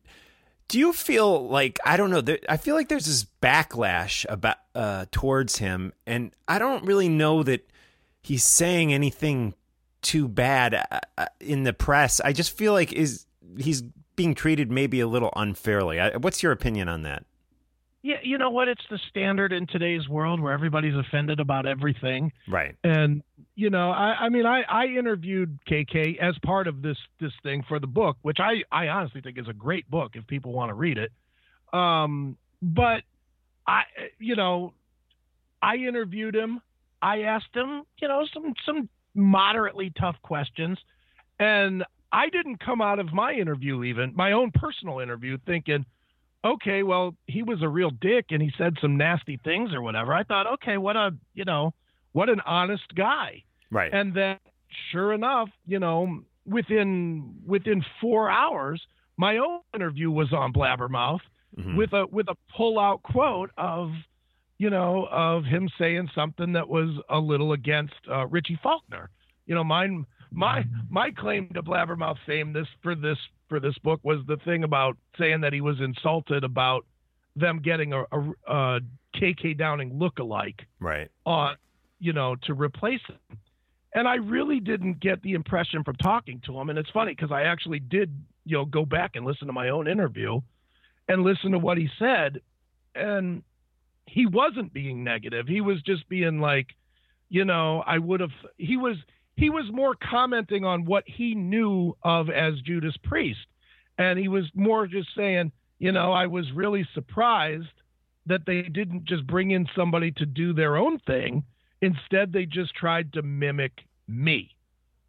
do 0.68 0.77
you 0.77 0.91
feel 0.91 1.47
like 1.47 1.80
I 1.85 1.95
don't 1.95 2.10
know? 2.10 2.22
There, 2.22 2.39
I 2.49 2.57
feel 2.57 2.76
like 2.76 2.89
there's 2.89 3.06
this 3.06 3.26
backlash 3.41 4.26
about 4.27 4.57
uh, 4.73 5.06
towards 5.11 5.57
him, 5.57 5.93
and 6.06 6.34
I 6.47 6.60
don't 6.60 6.84
really 6.85 7.10
know 7.10 7.41
that 7.43 7.69
he's 8.22 8.43
saying 8.43 8.93
anything 8.93 9.53
too 10.06 10.27
bad 10.27 10.76
uh, 10.76 10.99
uh, 11.18 11.26
in 11.40 11.64
the 11.64 11.73
press. 11.73 12.22
I 12.22 12.32
just 12.32 12.56
feel 12.56 12.73
like 12.73 12.94
is 12.94 13.26
he's 13.57 13.82
being 14.15 14.36
treated 14.36 14.72
maybe 14.72 14.99
a 14.99 15.07
little 15.07 15.34
unfairly. 15.36 15.99
What's 16.19 16.41
your 16.44 16.52
opinion 16.52 16.88
on 16.88 17.02
that? 17.02 17.26
Yeah, 18.03 18.18
you 18.22 18.38
know 18.38 18.52
what? 18.52 18.68
It's 18.68 18.84
the 18.91 18.99
standard 19.10 19.52
in 19.52 19.65
today's 19.65 20.07
world 20.07 20.40
where 20.40 20.53
everybody's 20.53 20.94
offended 20.95 21.40
about 21.40 21.65
everything. 21.65 22.32
Right. 22.48 22.76
And 22.84 23.23
you 23.56 23.72
know, 23.72 23.90
I, 23.90 24.26
I 24.26 24.30
mean, 24.30 24.45
I, 24.45 24.61
I 24.61 24.86
interviewed 24.86 25.57
KK 25.68 26.19
as 26.19 26.36
part 26.45 26.68
of 26.68 26.84
this 26.84 26.98
this 27.19 27.32
thing 27.41 27.64
for 27.68 27.80
the 27.80 27.88
book, 27.88 28.18
which 28.22 28.38
I 28.40 28.61
I 28.72 28.90
honestly 28.90 29.22
think 29.22 29.40
is 29.40 29.48
a 29.48 29.53
great 29.53 29.90
book 29.90 30.11
if 30.14 30.27
people 30.27 30.53
want 30.53 30.69
to 30.69 30.76
read 30.76 30.99
it. 30.99 31.11
Um, 31.73 32.38
but 32.61 33.02
I, 33.65 33.82
you 34.19 34.36
know, 34.36 34.73
I 35.64 35.77
interviewed 35.77 36.36
him. 36.36 36.61
I 37.02 37.22
asked 37.22 37.56
him, 37.56 37.84
you 37.99 38.07
know, 38.07 38.26
some 38.32 38.53
some 38.68 38.88
moderately 39.16 39.92
tough 40.00 40.16
questions, 40.22 40.78
and 41.40 41.84
I 42.12 42.30
didn't 42.30 42.60
come 42.60 42.82
out 42.82 43.00
of 43.00 43.12
my 43.14 43.34
interview, 43.34 43.84
even 43.84 44.14
my 44.16 44.34
own 44.34 44.52
personal 44.52 45.00
interview, 45.00 45.38
thinking, 45.46 45.86
okay, 46.44 46.84
well, 46.84 47.16
he 47.28 47.42
was 47.44 47.62
a 47.62 47.68
real 47.68 47.90
dick 47.90 48.26
and 48.30 48.42
he 48.42 48.52
said 48.58 48.76
some 48.80 48.98
nasty 48.98 49.38
things 49.44 49.74
or 49.74 49.82
whatever. 49.82 50.14
I 50.14 50.24
thought, 50.24 50.46
okay, 50.54 50.78
what 50.78 50.96
a, 50.96 51.12
you 51.34 51.44
know, 51.44 51.74
what 52.14 52.30
an 52.30 52.42
honest 52.46 52.94
guy. 52.96 53.44
Right. 53.72 53.92
And 53.94 54.14
then, 54.14 54.38
sure 54.92 55.14
enough, 55.14 55.50
you 55.66 55.80
know, 55.80 56.22
within 56.46 57.36
within 57.46 57.84
four 58.00 58.30
hours, 58.30 58.82
my 59.18 59.38
own 59.38 59.62
interview 59.74 60.12
was 60.12 60.32
on 60.32 60.54
Blabbermouth 60.54 61.22
Mhm. 61.58 61.78
with 61.78 61.94
a 61.94 62.06
with 62.08 62.28
a 62.28 62.36
pull 62.56 62.78
out 62.80 63.02
quote 63.04 63.50
of, 63.58 63.92
you 64.57 64.69
know, 64.69 65.07
of 65.11 65.44
him 65.44 65.69
saying 65.77 66.10
something 66.15 66.53
that 66.53 66.68
was 66.68 66.90
a 67.10 67.19
little 67.19 67.53
against 67.53 67.94
uh, 68.10 68.26
Richie 68.27 68.60
Faulkner. 68.64 69.10
You 69.45 69.56
know, 69.56 69.64
mine 69.64 70.06
my 70.32 70.64
my 70.90 71.11
claim 71.11 71.49
to 71.53 71.64
Blabbermouth 71.64 72.18
fame 72.26 72.53
this 72.53 72.68
for 72.82 72.95
this 72.95 73.18
for 73.49 73.60
this 73.60 73.77
book 73.80 73.99
was 74.03 74.19
the 74.27 74.38
thing 74.38 74.64
about 74.64 74.98
saying 75.18 75.41
that 75.41 75.53
he 75.53 75.61
was 75.61 75.80
insulted 75.80 76.44
about 76.44 76.86
them 77.36 77.61
getting 77.61 77.94
a, 77.94 78.03
a, 78.11 78.34
a 78.48 78.80
KK 79.15 79.57
Downing 79.57 79.91
lookalike 79.91 80.61
right. 80.80 81.10
on, 81.26 81.56
you 81.99 82.14
know, 82.14 82.36
to 82.44 82.53
replace 82.53 83.02
him. 83.07 83.38
And 83.94 84.07
I 84.07 84.15
really 84.15 84.60
didn't 84.60 84.99
get 84.99 85.22
the 85.22 85.34
impression 85.34 85.84
from 85.84 85.95
talking 85.95 86.41
to 86.45 86.60
him. 86.60 86.69
And 86.69 86.77
it's 86.77 86.90
funny 86.90 87.14
because 87.14 87.32
I 87.32 87.44
actually 87.44 87.80
did, 87.80 88.11
you 88.45 88.57
know, 88.57 88.65
go 88.65 88.86
back 88.86 89.11
and 89.15 89.26
listen 89.26 89.48
to 89.48 89.53
my 89.53 89.69
own 89.69 89.88
interview 89.88 90.41
and 91.07 91.23
listen 91.23 91.52
to 91.52 91.60
what 91.60 91.77
he 91.77 91.88
said. 91.98 92.41
And 92.94 93.44
he 94.06 94.26
wasn't 94.26 94.73
being 94.73 95.03
negative. 95.03 95.48
He 95.48 95.61
was 95.61 95.82
just 95.82 96.07
being 96.10 96.40
like, 96.40 96.68
you 97.30 97.45
know, 97.45 97.84
I 97.86 97.98
would 97.98 98.19
have, 98.19 98.32
he 98.57 98.77
was, 98.77 98.98
he 99.36 99.49
was 99.49 99.65
more 99.72 99.95
commenting 99.95 100.64
on 100.64 100.86
what 100.86 101.03
he 101.07 101.36
knew 101.36 101.98
of 102.03 102.30
as 102.30 102.53
Judas 102.61 102.95
Priest. 103.03 103.40
And 103.98 104.19
he 104.19 104.27
was 104.27 104.45
more 104.53 104.88
just 104.88 105.10
saying, 105.15 105.52
you 105.80 105.91
know, 105.91 106.11
I 106.11 106.27
was 106.27 106.52
really 106.53 106.88
surprised 106.94 107.68
that 108.26 108.45
they 108.45 108.61
didn't 108.64 109.06
just 109.06 109.27
bring 109.27 109.52
in 109.52 109.68
somebody 109.76 110.11
to 110.11 110.26
do 110.26 110.53
their 110.53 110.77
own 110.77 110.99
thing. 110.99 111.44
Instead, 111.82 112.32
they 112.32 112.45
just 112.45 112.73
tried 112.73 113.14
to 113.14 113.22
mimic 113.22 113.72
me, 114.07 114.56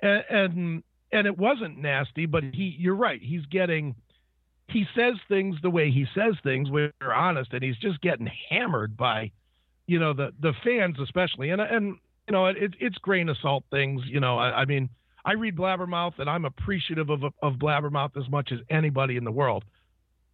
and 0.02 0.24
and, 0.28 0.82
and 1.12 1.26
it 1.26 1.38
wasn't 1.38 1.78
nasty. 1.78 2.26
But 2.26 2.42
he, 2.44 2.76
you're 2.78 2.96
right. 2.96 3.20
He's 3.22 3.46
getting, 3.46 3.94
he 4.76 4.84
says 4.94 5.14
things 5.26 5.56
the 5.62 5.70
way 5.70 5.90
he 5.90 6.04
says 6.14 6.34
things. 6.42 6.70
We're 6.70 6.92
honest, 7.02 7.54
and 7.54 7.62
he's 7.62 7.78
just 7.78 7.98
getting 8.02 8.28
hammered 8.50 8.94
by, 8.94 9.32
you 9.86 9.98
know, 9.98 10.12
the 10.12 10.32
the 10.38 10.52
fans 10.62 10.98
especially. 11.02 11.48
And 11.48 11.62
and 11.62 11.96
you 12.28 12.32
know, 12.32 12.46
it, 12.46 12.74
it's 12.78 12.98
grain 12.98 13.30
of 13.30 13.38
salt 13.40 13.64
things. 13.70 14.02
You 14.04 14.20
know, 14.20 14.36
I, 14.36 14.60
I 14.60 14.64
mean, 14.66 14.90
I 15.24 15.32
read 15.32 15.56
Blabbermouth, 15.56 16.18
and 16.18 16.28
I'm 16.28 16.44
appreciative 16.44 17.08
of 17.08 17.22
of 17.42 17.54
Blabbermouth 17.54 18.18
as 18.18 18.28
much 18.28 18.52
as 18.52 18.58
anybody 18.68 19.16
in 19.16 19.24
the 19.24 19.32
world. 19.32 19.64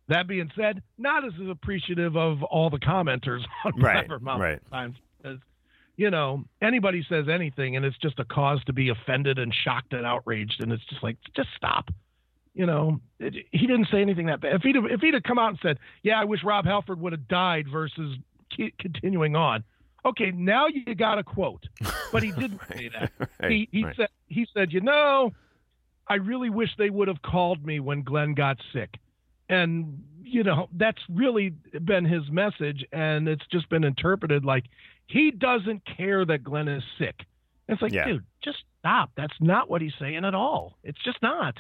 That 0.09 0.27
being 0.27 0.51
said, 0.57 0.83
not 0.99 1.25
as 1.25 1.33
appreciative 1.49 2.17
of 2.17 2.43
all 2.43 2.69
the 2.69 2.81
commenters 2.81 3.43
on 3.65 3.81
Right, 3.81 4.09
Blabbermouth 4.09 4.39
right. 4.41 4.71
times. 4.73 4.97
Because, 5.23 5.39
you 5.97 6.11
know, 6.11 6.43
anybody 6.61 7.07
says 7.09 7.27
anything 7.29 7.77
and 7.77 7.85
it's 7.85 7.97
just 7.99 8.19
a 8.19 8.25
cause 8.25 8.61
to 8.65 8.73
be 8.73 8.89
offended 8.89 9.39
and 9.39 9.55
shocked 9.55 9.93
and 9.93 10.05
outraged. 10.05 10.61
And 10.61 10.73
it's 10.73 10.85
just 10.87 11.05
like, 11.05 11.17
just 11.37 11.51
stop. 11.57 11.89
You 12.55 12.67
know, 12.67 13.01
it, 13.19 13.35
he 13.51 13.67
didn't 13.67 13.89
say 13.91 14.03
anything 14.03 14.27
that 14.27 14.41
bad. 14.41 14.55
If 14.57 14.63
he'd, 14.63 14.75
have, 14.75 14.85
if 14.85 15.01
he'd 15.01 15.15
have 15.15 15.23
come 15.23 15.39
out 15.39 15.51
and 15.51 15.59
said, 15.63 15.79
yeah, 16.03 16.21
I 16.21 16.25
wish 16.25 16.45
Rob 16.45 16.67
Halford 16.67 17.01
would 17.01 17.13
have 17.13 17.27
died 17.29 17.67
versus 17.71 18.19
continuing 18.79 19.37
on. 19.37 19.65
Okay, 20.05 20.33
now 20.33 20.67
you 20.67 20.95
got 20.95 21.19
a 21.19 21.25
quote. 21.25 21.65
But 22.11 22.23
he 22.23 22.33
didn't 22.39 22.61
say 22.69 22.91
that. 22.99 23.13
Right, 23.41 23.51
he 23.51 23.69
he 23.71 23.85
right. 23.85 23.97
said 23.97 24.09
he 24.27 24.47
said, 24.53 24.73
you 24.73 24.81
know, 24.81 25.33
I 26.09 26.15
really 26.15 26.51
wish 26.51 26.71
they 26.77 26.91
would 26.91 27.09
have 27.09 27.23
called 27.23 27.65
me 27.65 27.81
when 27.81 28.03
Glenn 28.03 28.35
got 28.35 28.59
sick. 28.73 28.99
And 29.49 30.03
you 30.25 30.43
know, 30.43 30.69
that's 30.73 31.01
really 31.09 31.51
been 31.85 32.05
his 32.05 32.31
message 32.31 32.85
and 32.93 33.29
it's 33.29 33.47
just 33.53 33.69
been 33.69 33.85
interpreted 33.85 34.45
like 34.45 34.65
he 35.07 35.31
doesn't 35.31 35.83
care 35.97 36.25
that 36.25 36.43
Glenn 36.43 36.69
is 36.69 36.83
sick. 36.99 37.21
It's 37.69 37.81
like, 37.83 37.93
Yeah. 37.93 38.07
dude, 38.07 38.25
just 38.43 38.59
stop. 38.79 39.11
That's 39.17 39.35
not 39.41 39.71
what 39.71 39.83
he's 39.83 39.93
saying 40.01 40.25
at 40.25 40.35
all. 40.35 40.79
It's 40.83 41.03
just 41.05 41.21
not. 41.23 41.57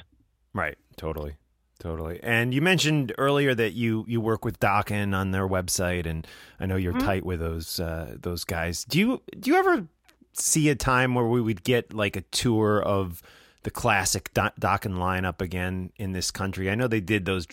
Right. 0.54 0.76
Totally. 0.96 1.36
Totally. 1.78 2.20
And 2.22 2.54
you 2.54 2.62
mentioned 2.62 3.12
earlier 3.18 3.54
that 3.56 3.72
you 3.72 4.04
you 4.06 4.20
work 4.20 4.44
with 4.44 4.60
Dokken 4.60 5.16
on 5.16 5.32
their 5.32 5.48
website, 5.48 6.06
and 6.06 6.24
I 6.60 6.66
know 6.66 6.76
you're 6.76 6.92
tight 6.92 7.24
with 7.24 7.40
those 7.40 7.80
uh, 7.80 8.14
those 8.20 8.44
guys. 8.44 8.84
Do 8.84 9.00
you 9.00 9.22
do 9.38 9.50
you 9.50 9.56
ever 9.56 9.88
see 10.32 10.68
a 10.68 10.76
time 10.76 11.14
where 11.16 11.26
we 11.26 11.40
would 11.40 11.64
get 11.64 11.92
like 11.92 12.14
a 12.14 12.20
tour 12.20 12.80
of 12.80 13.20
the 13.64 13.70
classic 13.70 14.32
Do- 14.32 14.42
Dokken 14.60 14.94
lineup 14.96 15.40
again 15.40 15.90
in 15.96 16.12
this 16.12 16.30
country? 16.30 16.70
I 16.70 16.76
know 16.76 16.86
they 16.86 17.00
did 17.00 17.24
those 17.24 17.48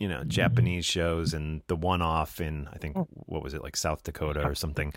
you 0.00 0.08
know 0.08 0.24
Japanese 0.24 0.84
shows 0.84 1.32
and 1.32 1.62
the 1.68 1.76
one 1.76 2.02
off 2.02 2.40
in 2.40 2.68
I 2.72 2.78
think 2.78 2.96
what 3.26 3.44
was 3.44 3.54
it 3.54 3.62
like 3.62 3.76
South 3.76 4.02
Dakota 4.02 4.42
or 4.44 4.56
something. 4.56 4.92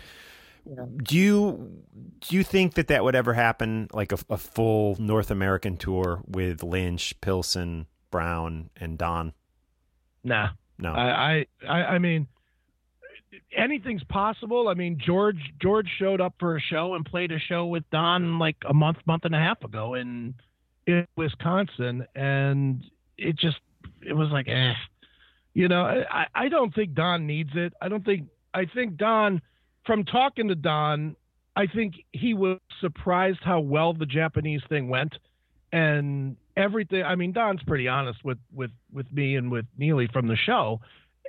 Do 0.64 1.16
you 1.16 1.82
do 2.20 2.36
you 2.36 2.44
think 2.44 2.74
that 2.74 2.88
that 2.88 3.02
would 3.02 3.16
ever 3.16 3.34
happen 3.34 3.88
like 3.92 4.12
a, 4.12 4.18
a 4.30 4.36
full 4.36 4.96
North 4.98 5.30
American 5.30 5.76
tour 5.76 6.22
with 6.26 6.62
Lynch, 6.62 7.20
Pilson, 7.20 7.86
Brown, 8.10 8.70
and 8.76 8.96
Don? 8.96 9.32
Nah. 10.22 10.50
No. 10.78 10.92
I, 10.92 11.46
I, 11.66 11.68
I 11.68 11.84
I 11.94 11.98
mean, 11.98 12.28
anything's 13.56 14.04
possible. 14.04 14.68
I 14.68 14.74
mean, 14.74 14.98
George 15.04 15.40
George 15.60 15.88
showed 15.98 16.20
up 16.20 16.34
for 16.38 16.56
a 16.56 16.60
show 16.60 16.94
and 16.94 17.04
played 17.04 17.32
a 17.32 17.38
show 17.38 17.66
with 17.66 17.88
Don 17.90 18.38
like 18.38 18.56
a 18.68 18.74
month, 18.74 18.98
month 19.06 19.24
and 19.24 19.34
a 19.34 19.38
half 19.38 19.62
ago 19.64 19.94
in 19.94 20.34
in 20.86 21.06
Wisconsin, 21.16 22.06
and 22.14 22.84
it 23.18 23.36
just 23.36 23.58
it 24.00 24.12
was 24.12 24.28
like, 24.30 24.48
eh. 24.48 24.74
You 25.54 25.68
know, 25.68 25.82
I, 25.82 26.26
I 26.34 26.48
don't 26.48 26.74
think 26.74 26.94
Don 26.94 27.26
needs 27.26 27.50
it. 27.54 27.74
I 27.80 27.88
don't 27.88 28.04
think 28.04 28.28
I 28.54 28.64
think 28.64 28.96
Don 28.96 29.42
from 29.86 30.04
talking 30.04 30.48
to 30.48 30.54
Don, 30.54 31.16
I 31.56 31.66
think 31.66 31.94
he 32.12 32.34
was 32.34 32.58
surprised 32.80 33.40
how 33.42 33.60
well 33.60 33.92
the 33.92 34.06
Japanese 34.06 34.62
thing 34.68 34.88
went 34.88 35.14
and 35.72 36.36
everything. 36.56 37.02
I 37.02 37.14
mean, 37.14 37.32
Don's 37.32 37.62
pretty 37.66 37.88
honest 37.88 38.24
with 38.24 38.38
with 38.54 38.70
with 38.92 39.10
me 39.12 39.36
and 39.36 39.50
with 39.50 39.66
Neely 39.76 40.08
from 40.12 40.28
the 40.28 40.36
show, 40.36 40.80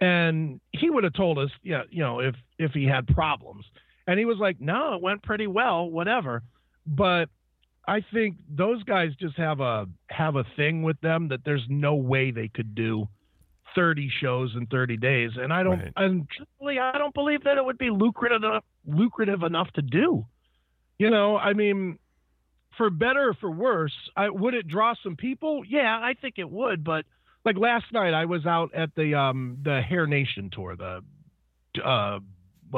and 0.02 0.60
he 0.72 0.90
would 0.90 1.04
have 1.04 1.14
told 1.14 1.40
us, 1.40 1.50
yeah, 1.64 1.84
you 1.90 2.04
know, 2.04 2.20
if 2.20 2.36
if 2.58 2.72
he 2.72 2.86
had 2.86 3.08
problems, 3.08 3.66
and 4.08 4.20
he 4.20 4.26
was 4.26 4.38
like, 4.38 4.60
no, 4.60 4.96
it 4.96 5.02
went 5.02 5.24
pretty 5.24 5.48
well, 5.48 5.90
whatever. 5.90 6.44
But 6.86 7.30
I 7.88 8.04
think 8.14 8.38
those 8.50 8.84
guys 8.84 9.12
just 9.20 9.38
have 9.38 9.60
a 9.60 9.88
have 10.08 10.36
a 10.36 10.46
thing 10.56 10.84
with 10.84 11.00
them 11.02 11.30
that 11.30 11.42
there's 11.44 11.66
no 11.70 11.96
way 11.96 12.32
they 12.32 12.48
could 12.48 12.76
do 12.76 13.08
30 13.76 14.10
shows 14.22 14.56
in 14.56 14.66
30 14.68 14.98
days, 14.98 15.32
and 15.36 15.52
I 15.54 15.64
don't, 15.64 15.80
Right. 15.80 15.94
and 15.96 16.28
truthfully, 16.30 16.80
I 16.80 16.98
don't 16.98 17.14
believe 17.14 17.44
that 17.44 17.58
it 17.58 17.66
would 17.66 17.78
be 17.78 17.90
lucrative 17.90 18.44
enough, 18.44 18.64
lucrative 18.86 19.44
enough 19.44 19.72
to 19.74 19.82
do. 19.82 20.26
You 21.00 21.10
know, 21.10 21.38
I 21.38 21.54
mean, 21.54 21.98
for 22.78 22.90
better 22.90 23.30
or 23.30 23.34
for 23.36 23.52
worse, 23.52 23.94
I, 24.16 24.30
would 24.30 24.54
it 24.54 24.68
draw 24.68 24.94
some 25.04 25.16
people? 25.16 25.64
Yeah, 25.68 25.98
I 26.02 26.14
think 26.14 26.36
it 26.38 26.50
would. 26.50 26.84
But 26.84 27.06
like 27.46 27.58
last 27.58 27.86
night, 27.92 28.14
I 28.14 28.26
was 28.26 28.46
out 28.46 28.74
at 28.74 28.94
the 28.96 29.16
um 29.16 29.58
the 29.64 29.82
Hair 29.82 30.08
Nation 30.08 30.50
tour, 30.52 30.76
the 30.76 31.02
uh, 31.84 32.20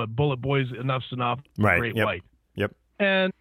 Bullet 0.07 0.37
Boys, 0.37 0.67
Enuff 0.71 1.03
Z'Nuff, 1.11 1.39
Right, 1.57 1.79
Great 1.79 1.95
yep. 1.95 2.05
White, 2.05 2.23
Yep. 2.55 2.71
and 2.99 3.33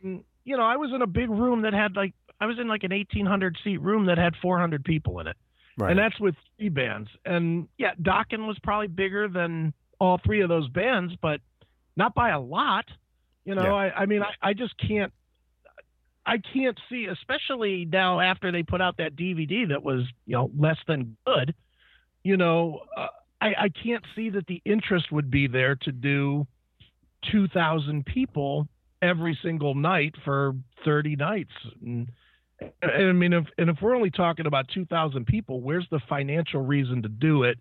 you 0.44 0.56
know, 0.56 0.64
I 0.64 0.76
was 0.76 0.92
in 0.92 1.02
a 1.02 1.06
big 1.06 1.30
room 1.30 1.62
that 1.62 1.72
had 1.72 1.96
like 1.96 2.14
I 2.40 2.46
was 2.46 2.58
in 2.58 2.68
like 2.68 2.82
an 2.84 2.90
1800 2.92 3.56
seat 3.64 3.80
room 3.80 4.06
that 4.06 4.18
had 4.18 4.34
400 4.42 4.84
people 4.84 5.20
in 5.20 5.26
it. 5.28 5.36
Right. 5.76 5.90
And 5.90 5.98
that's 5.98 6.18
with 6.20 6.34
three 6.56 6.68
bands. 6.68 7.08
And 7.24 7.68
yeah, 7.78 7.94
Dokken 8.00 8.46
was 8.46 8.58
probably 8.62 8.86
bigger 8.86 9.28
than 9.28 9.74
all 10.00 10.20
three 10.24 10.42
of 10.42 10.48
those 10.48 10.68
bands, 10.68 11.14
but 11.20 11.40
not 11.96 12.14
by 12.14 12.30
a 12.30 12.40
lot. 12.40 12.84
You 13.44 13.54
know, 13.54 13.62
Yeah. 13.64 13.74
I, 13.74 14.02
I 14.02 14.06
mean, 14.06 14.22
I, 14.22 14.50
I 14.50 14.52
just 14.54 14.74
can't, 14.78 15.12
I 16.26 16.38
can't 16.38 16.78
see, 16.88 17.06
especially 17.06 17.84
now 17.84 18.20
after 18.20 18.50
they 18.50 18.62
put 18.62 18.80
out 18.80 18.96
that 18.98 19.16
DVD 19.16 19.68
that 19.68 19.82
was, 19.82 20.04
you 20.26 20.36
know, 20.36 20.50
less 20.56 20.78
than 20.86 21.16
good. 21.26 21.54
You 22.22 22.36
know, 22.36 22.80
uh, 22.96 23.08
I, 23.40 23.46
I 23.64 23.68
can't 23.68 24.04
see 24.16 24.30
that 24.30 24.46
the 24.46 24.62
interest 24.64 25.12
would 25.12 25.30
be 25.30 25.46
there 25.48 25.74
to 25.82 25.92
do 25.92 26.46
2,000 27.30 28.06
people 28.06 28.68
every 29.02 29.38
single 29.42 29.74
night 29.74 30.14
for 30.24 30.54
30 30.84 31.16
nights. 31.16 31.52
And, 31.82 32.08
and 32.08 32.08
I 32.82 33.12
mean, 33.12 33.32
if 33.32 33.44
and 33.58 33.70
if 33.70 33.76
we're 33.80 33.94
only 33.94 34.10
talking 34.10 34.46
about 34.46 34.68
two 34.68 34.84
thousand 34.86 35.26
people, 35.26 35.60
where's 35.60 35.86
the 35.90 36.00
financial 36.08 36.60
reason 36.64 37.02
to 37.02 37.08
do 37.08 37.44
it, 37.44 37.58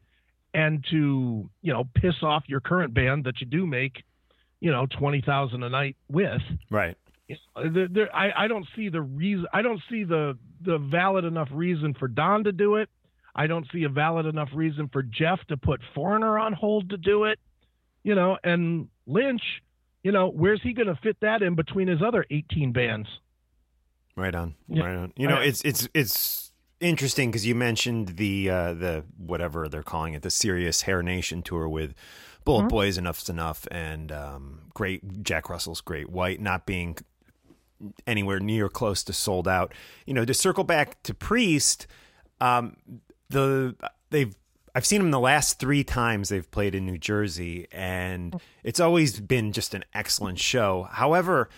and 0.54 0.84
to 0.92 1.50
you 1.62 1.74
know 1.74 1.86
piss 1.96 2.16
off 2.22 2.44
your 2.48 2.60
current 2.60 2.94
band 2.94 3.26
that 3.26 3.40
you 3.40 3.48
do 3.48 3.66
make, 3.66 4.04
you 4.60 4.72
know, 4.72 4.86
twenty 4.98 5.22
thousand 5.22 5.64
a 5.64 5.70
night 5.70 5.96
with? 6.10 6.42
right. 6.70 6.96
You 7.28 7.38
know, 7.56 7.74
there, 7.74 7.88
there, 7.88 8.16
I 8.16 8.46
I 8.46 8.48
don't 8.48 8.68
see 8.76 8.90
the 8.90 9.02
reason. 9.02 9.48
I 9.54 9.62
don't 9.62 9.82
see 9.90 10.04
the 10.04 10.38
the 10.62 10.78
valid 10.78 11.26
enough 11.26 11.50
reason 11.52 11.94
for 11.94 12.08
Don 12.08 12.44
to 12.46 12.52
do 12.52 12.76
it. 12.76 12.90
I 13.36 13.48
don't 13.48 13.68
see 13.72 13.84
a 13.84 13.90
valid 13.90 14.26
enough 14.26 14.50
reason 14.54 14.90
for 14.92 15.02
Jeff 15.02 15.40
to 15.48 15.58
put 15.58 15.82
Foreigner 15.96 16.38
on 16.38 16.54
hold 16.54 16.92
to 16.92 16.98
do 16.98 17.24
it. 17.26 17.40
You 18.04 18.16
know, 18.16 18.38
and 18.44 18.90
Lynch, 19.08 19.42
you 20.04 20.12
know, 20.12 20.30
where's 20.30 20.62
he 20.62 20.74
going 20.74 20.88
to 20.88 21.00
fit 21.02 21.18
that 21.22 21.42
in 21.42 21.56
between 21.56 21.88
his 21.88 22.02
other 22.06 22.26
eighteen 22.30 22.74
bands? 22.74 23.08
Right 24.16 24.34
on. 24.36 24.56
Yeah. 24.68 24.84
Right 24.84 24.96
on. 24.98 25.14
You 25.16 25.28
know, 25.28 25.38
I- 25.38 25.44
it's 25.46 25.62
it's 25.64 25.88
it's 25.94 26.52
interesting 26.80 27.32
because 27.32 27.46
you 27.46 27.56
mentioned 27.56 28.10
the 28.18 28.50
uh, 28.50 28.74
the 28.74 29.06
whatever 29.18 29.68
they're 29.70 29.84
calling 29.84 30.14
it, 30.14 30.22
the 30.22 30.30
Sirius 30.30 30.84
Hair 30.84 31.02
Nation 31.04 31.42
tour 31.42 31.68
with 31.68 31.94
Bullet 32.46 32.68
Boys, 32.70 32.98
Enuff 32.98 33.24
Z'Nuff, 33.24 33.68
and 33.72 34.12
um, 34.12 34.60
Great 34.74 35.24
Jack 35.24 35.50
Russell's 35.50 35.82
Great 35.82 36.10
White 36.10 36.42
not 36.42 36.66
being 36.66 36.98
anywhere 38.08 38.40
near 38.40 38.70
close 38.70 39.04
to 39.06 39.14
sold 39.14 39.48
out. 39.48 39.74
You 40.06 40.14
know, 40.14 40.26
to 40.26 40.34
circle 40.34 40.64
back 40.64 41.02
to 41.04 41.14
Priest, 41.14 41.88
um, 42.42 42.78
the 43.30 43.76
they've 44.10 44.36
I've 44.76 44.86
seen 44.86 45.00
them 45.02 45.12
the 45.12 45.20
last 45.20 45.60
three 45.60 45.84
times 45.84 46.30
they've 46.30 46.50
played 46.50 46.76
in 46.76 46.86
New 46.86 46.98
Jersey, 46.98 47.68
and 47.72 48.40
it's 48.64 48.80
always 48.80 49.20
been 49.20 49.52
just 49.54 49.74
an 49.74 49.84
excellent 49.94 50.40
show. 50.40 50.88
However, 50.92 51.50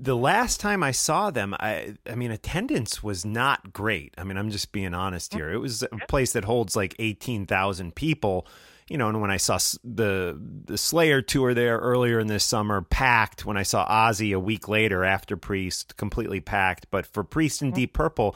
the 0.00 0.16
last 0.16 0.60
time 0.60 0.82
I 0.82 0.92
saw 0.92 1.30
them, 1.30 1.54
I 1.58 1.94
I 2.08 2.14
mean 2.14 2.30
attendance 2.30 3.02
was 3.02 3.24
not 3.24 3.72
great. 3.72 4.14
I 4.16 4.24
mean, 4.24 4.36
I'm 4.36 4.50
just 4.50 4.72
being 4.72 4.94
honest 4.94 5.34
here. 5.34 5.50
It 5.50 5.58
was 5.58 5.82
a 5.82 6.06
place 6.08 6.32
that 6.32 6.44
holds 6.44 6.76
like 6.76 6.94
18,000 6.98 7.94
people. 7.94 8.46
You 8.88 8.96
know, 8.96 9.08
and 9.08 9.20
when 9.20 9.30
I 9.30 9.36
saw 9.36 9.58
the 9.84 10.40
the 10.64 10.78
Slayer 10.78 11.20
tour 11.20 11.52
there 11.52 11.76
earlier 11.78 12.18
in 12.18 12.26
this 12.26 12.44
summer, 12.44 12.80
packed. 12.80 13.44
When 13.44 13.58
I 13.58 13.62
saw 13.62 13.86
Ozzy 13.86 14.34
a 14.34 14.40
week 14.40 14.66
later 14.68 15.04
after 15.04 15.36
Priest, 15.36 15.96
completely 15.96 16.40
packed. 16.40 16.86
But 16.90 17.06
for 17.06 17.22
Priest 17.22 17.60
and 17.60 17.72
mm-hmm. 17.72 17.80
Deep 17.80 17.92
Purple, 17.92 18.34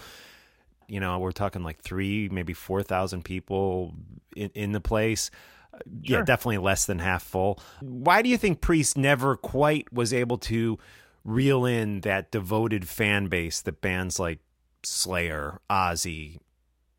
you 0.88 1.00
know, 1.00 1.18
we're 1.20 1.32
talking 1.32 1.62
like 1.62 1.80
three, 1.80 2.28
maybe 2.28 2.52
four 2.52 2.82
thousand 2.82 3.24
people 3.24 3.94
in, 4.36 4.50
in 4.54 4.72
the 4.72 4.80
place. 4.80 5.30
Yeah, 6.02 6.22
definitely 6.22 6.59
less 6.59 6.84
than 6.84 6.98
half 6.98 7.22
full. 7.22 7.59
Why 7.80 8.20
do 8.20 8.28
you 8.28 8.36
think 8.36 8.60
Priest 8.60 8.98
never 8.98 9.36
quite 9.36 9.90
was 9.90 10.12
able 10.12 10.36
to 10.38 10.78
reel 11.24 11.65
in 11.65 12.01
that 12.01 12.31
devoted 12.31 12.89
fan 12.89 13.28
base 13.28 13.61
that 13.62 13.81
bands 13.81 14.19
like 14.19 14.40
Slayer, 14.82 15.61
Ozzy, 15.70 16.39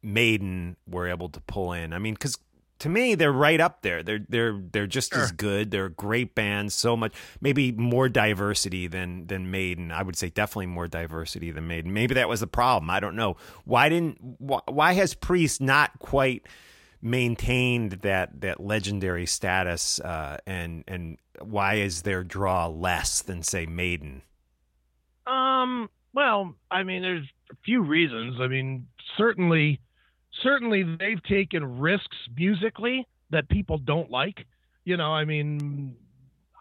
Maiden 0.02 0.78
were 0.88 1.08
able 1.08 1.30
to 1.30 1.42
pull 1.42 1.74
in? 1.74 1.94
I 1.94 2.00
mean, 2.00 2.14
because 2.14 2.38
to 2.80 2.90
me, 2.90 3.16
they're 3.16 3.32
right 3.32 3.62
up 3.62 3.82
there. 3.82 4.04
They're 4.04 4.26
they're 4.28 4.60
they're 4.72 4.88
just 4.88 5.14
as 5.16 5.32
good. 5.32 5.72
They're 5.72 5.86
a 5.86 5.90
great 5.90 6.36
bands. 6.36 6.74
So 6.76 6.98
much, 6.98 7.14
maybe 7.40 7.72
more 7.72 8.10
diversity 8.10 8.88
than 8.88 9.28
than 9.28 9.50
Maiden. 9.50 9.90
I 9.92 10.04
would 10.04 10.18
say 10.18 10.30
definitely 10.30 10.66
more 10.66 10.90
diversity 10.90 11.52
than 11.52 11.66
Maiden. 11.66 11.94
Maybe 11.94 12.16
that 12.16 12.28
was 12.28 12.42
the 12.42 12.48
problem. 12.48 12.90
I 12.90 13.00
don't 13.00 13.16
know. 13.16 13.38
Why 13.64 13.88
didn't 13.88 14.18
why, 14.40 14.60
why 14.68 14.94
has 14.94 15.14
Priest 15.14 15.62
not 15.62 15.98
quite 16.00 16.46
maintained 17.04 17.92
that 18.02 18.42
that 18.42 18.60
legendary 18.60 19.26
status? 19.26 20.00
Uh, 20.00 20.38
and 20.48 20.84
and 20.88 21.18
why 21.42 21.76
is 21.76 22.02
their 22.04 22.24
draw 22.24 22.68
less 22.68 23.22
than 23.22 23.44
say 23.44 23.66
Maiden? 23.66 24.22
Um. 25.28 25.90
Well, 26.14 26.54
I 26.70 26.84
mean, 26.84 27.02
there's 27.02 27.26
a 27.52 27.56
few 27.66 27.82
reasons. 27.82 28.40
I 28.40 28.48
mean, 28.48 28.88
certainly, 29.18 29.80
certainly 30.44 30.84
they've 30.84 31.22
taken 31.24 31.80
risks 31.80 32.16
musically 32.38 33.08
that 33.32 33.50
people 33.50 33.80
don't 33.80 34.12
like. 34.12 34.46
You 34.86 34.96
know, 34.98 35.12
I 35.12 35.26
mean, 35.26 35.96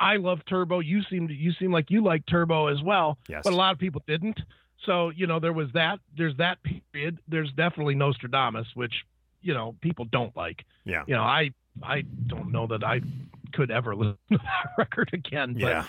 I 0.00 0.16
love 0.16 0.38
Turbo. 0.48 0.80
You 0.80 1.02
seem 1.10 1.28
to, 1.28 1.34
you 1.34 1.52
seem 1.58 1.70
like 1.70 1.90
you 1.90 2.02
like 2.02 2.24
Turbo 2.24 2.68
as 2.68 2.80
well, 2.82 3.18
Yes. 3.28 3.42
but 3.44 3.52
a 3.52 3.56
lot 3.56 3.74
of 3.74 3.78
people 3.78 4.02
didn't. 4.06 4.40
So 4.86 5.10
you 5.10 5.26
know, 5.26 5.38
there 5.38 5.52
was 5.52 5.68
that. 5.74 5.98
There's 6.16 6.36
that 6.38 6.58
period. 6.62 7.18
There's 7.28 7.52
definitely 7.52 7.94
Nostradamus, 7.94 8.68
which 8.74 8.94
you 9.42 9.54
know 9.54 9.74
people 9.80 10.04
don't 10.06 10.34
like. 10.36 10.64
Yeah. 10.84 11.04
You 11.06 11.14
know, 11.14 11.22
I 11.22 11.50
I 11.82 12.02
don't 12.26 12.52
know 12.52 12.66
that 12.68 12.84
I 12.84 13.00
could 13.52 13.70
ever 13.70 13.94
listen 13.96 14.16
to 14.30 14.38
that 14.38 14.70
record 14.78 15.10
again. 15.12 15.54
But 15.54 15.60
Yeah. 15.60 15.84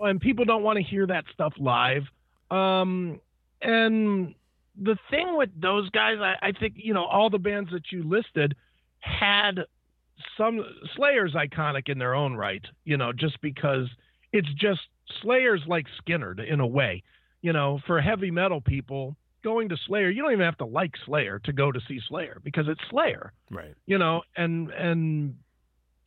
and 0.00 0.20
people 0.20 0.44
don't 0.44 0.62
want 0.62 0.76
to 0.78 0.82
hear 0.82 1.06
that 1.06 1.24
stuff 1.32 1.52
live. 1.58 2.04
Um, 2.50 3.20
and 3.62 4.34
the 4.80 4.96
thing 5.10 5.36
with 5.36 5.50
those 5.60 5.88
guys, 5.90 6.18
I, 6.20 6.36
I 6.42 6.52
think 6.52 6.74
you 6.76 6.94
know 6.94 7.04
all 7.04 7.30
the 7.30 7.38
bands 7.38 7.70
that 7.72 7.90
you 7.92 8.02
listed 8.02 8.54
had 9.00 9.60
some 10.38 10.64
Slayer's 10.94 11.34
iconic 11.34 11.88
in 11.88 11.98
their 11.98 12.14
own 12.14 12.34
right. 12.34 12.64
You 12.84 12.96
know, 12.96 13.12
just 13.12 13.40
because 13.40 13.88
it's 14.32 14.52
just 14.54 14.80
Slayer's 15.22 15.62
like 15.66 15.86
Skinner 15.98 16.32
in 16.42 16.60
a 16.60 16.66
way. 16.66 17.02
You 17.42 17.52
know, 17.52 17.80
for 17.86 18.00
heavy 18.00 18.30
metal 18.30 18.60
people, 18.60 19.16
going 19.50 19.68
to 19.68 19.76
Slayer, 19.86 20.10
you 20.10 20.20
don't 20.22 20.32
even 20.32 20.44
have 20.44 20.58
to 20.58 20.64
like 20.66 20.94
Slayer 21.06 21.38
to 21.44 21.52
go 21.52 21.70
to 21.70 21.80
see 21.88 22.00
Slayer 22.08 22.40
because 22.42 22.66
it's 22.68 22.80
Slayer 22.90 23.32
Right. 23.50 23.74
you 23.86 23.96
know, 23.98 24.22
and 24.36 24.70
and 24.70 25.36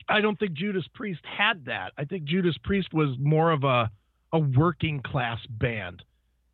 I 0.10 0.22
don't 0.22 0.38
think 0.38 0.54
Judas 0.54 0.86
Priest 0.94 1.22
had 1.24 1.66
that. 1.66 1.94
I 1.98 2.04
think 2.06 2.26
Judas 2.26 2.58
Priest 2.64 2.90
was 2.94 3.16
more 3.20 3.52
of 3.52 3.64
a 3.64 3.90
a 4.34 4.40
working 4.40 5.02
class 5.02 5.40
band, 5.50 6.04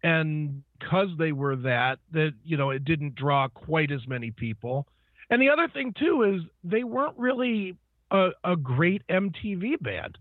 and 0.03 0.61
because 0.79 1.09
they 1.17 1.31
were 1.31 1.55
that, 1.57 1.99
that 2.11 2.33
you 2.43 2.57
know, 2.57 2.69
it 2.69 2.85
didn't 2.85 3.15
draw 3.15 3.47
quite 3.47 3.91
as 3.91 4.07
many 4.07 4.31
people. 4.31 4.87
And 5.29 5.41
the 5.41 5.49
other 5.49 5.67
thing 5.67 5.93
too 5.97 6.15
is 6.35 6.41
they 6.63 6.83
weren't 6.83 7.17
really 7.17 7.75
a, 8.11 8.29
a 8.43 8.55
great 8.55 9.01
MTV 9.07 9.81
band. 9.81 10.17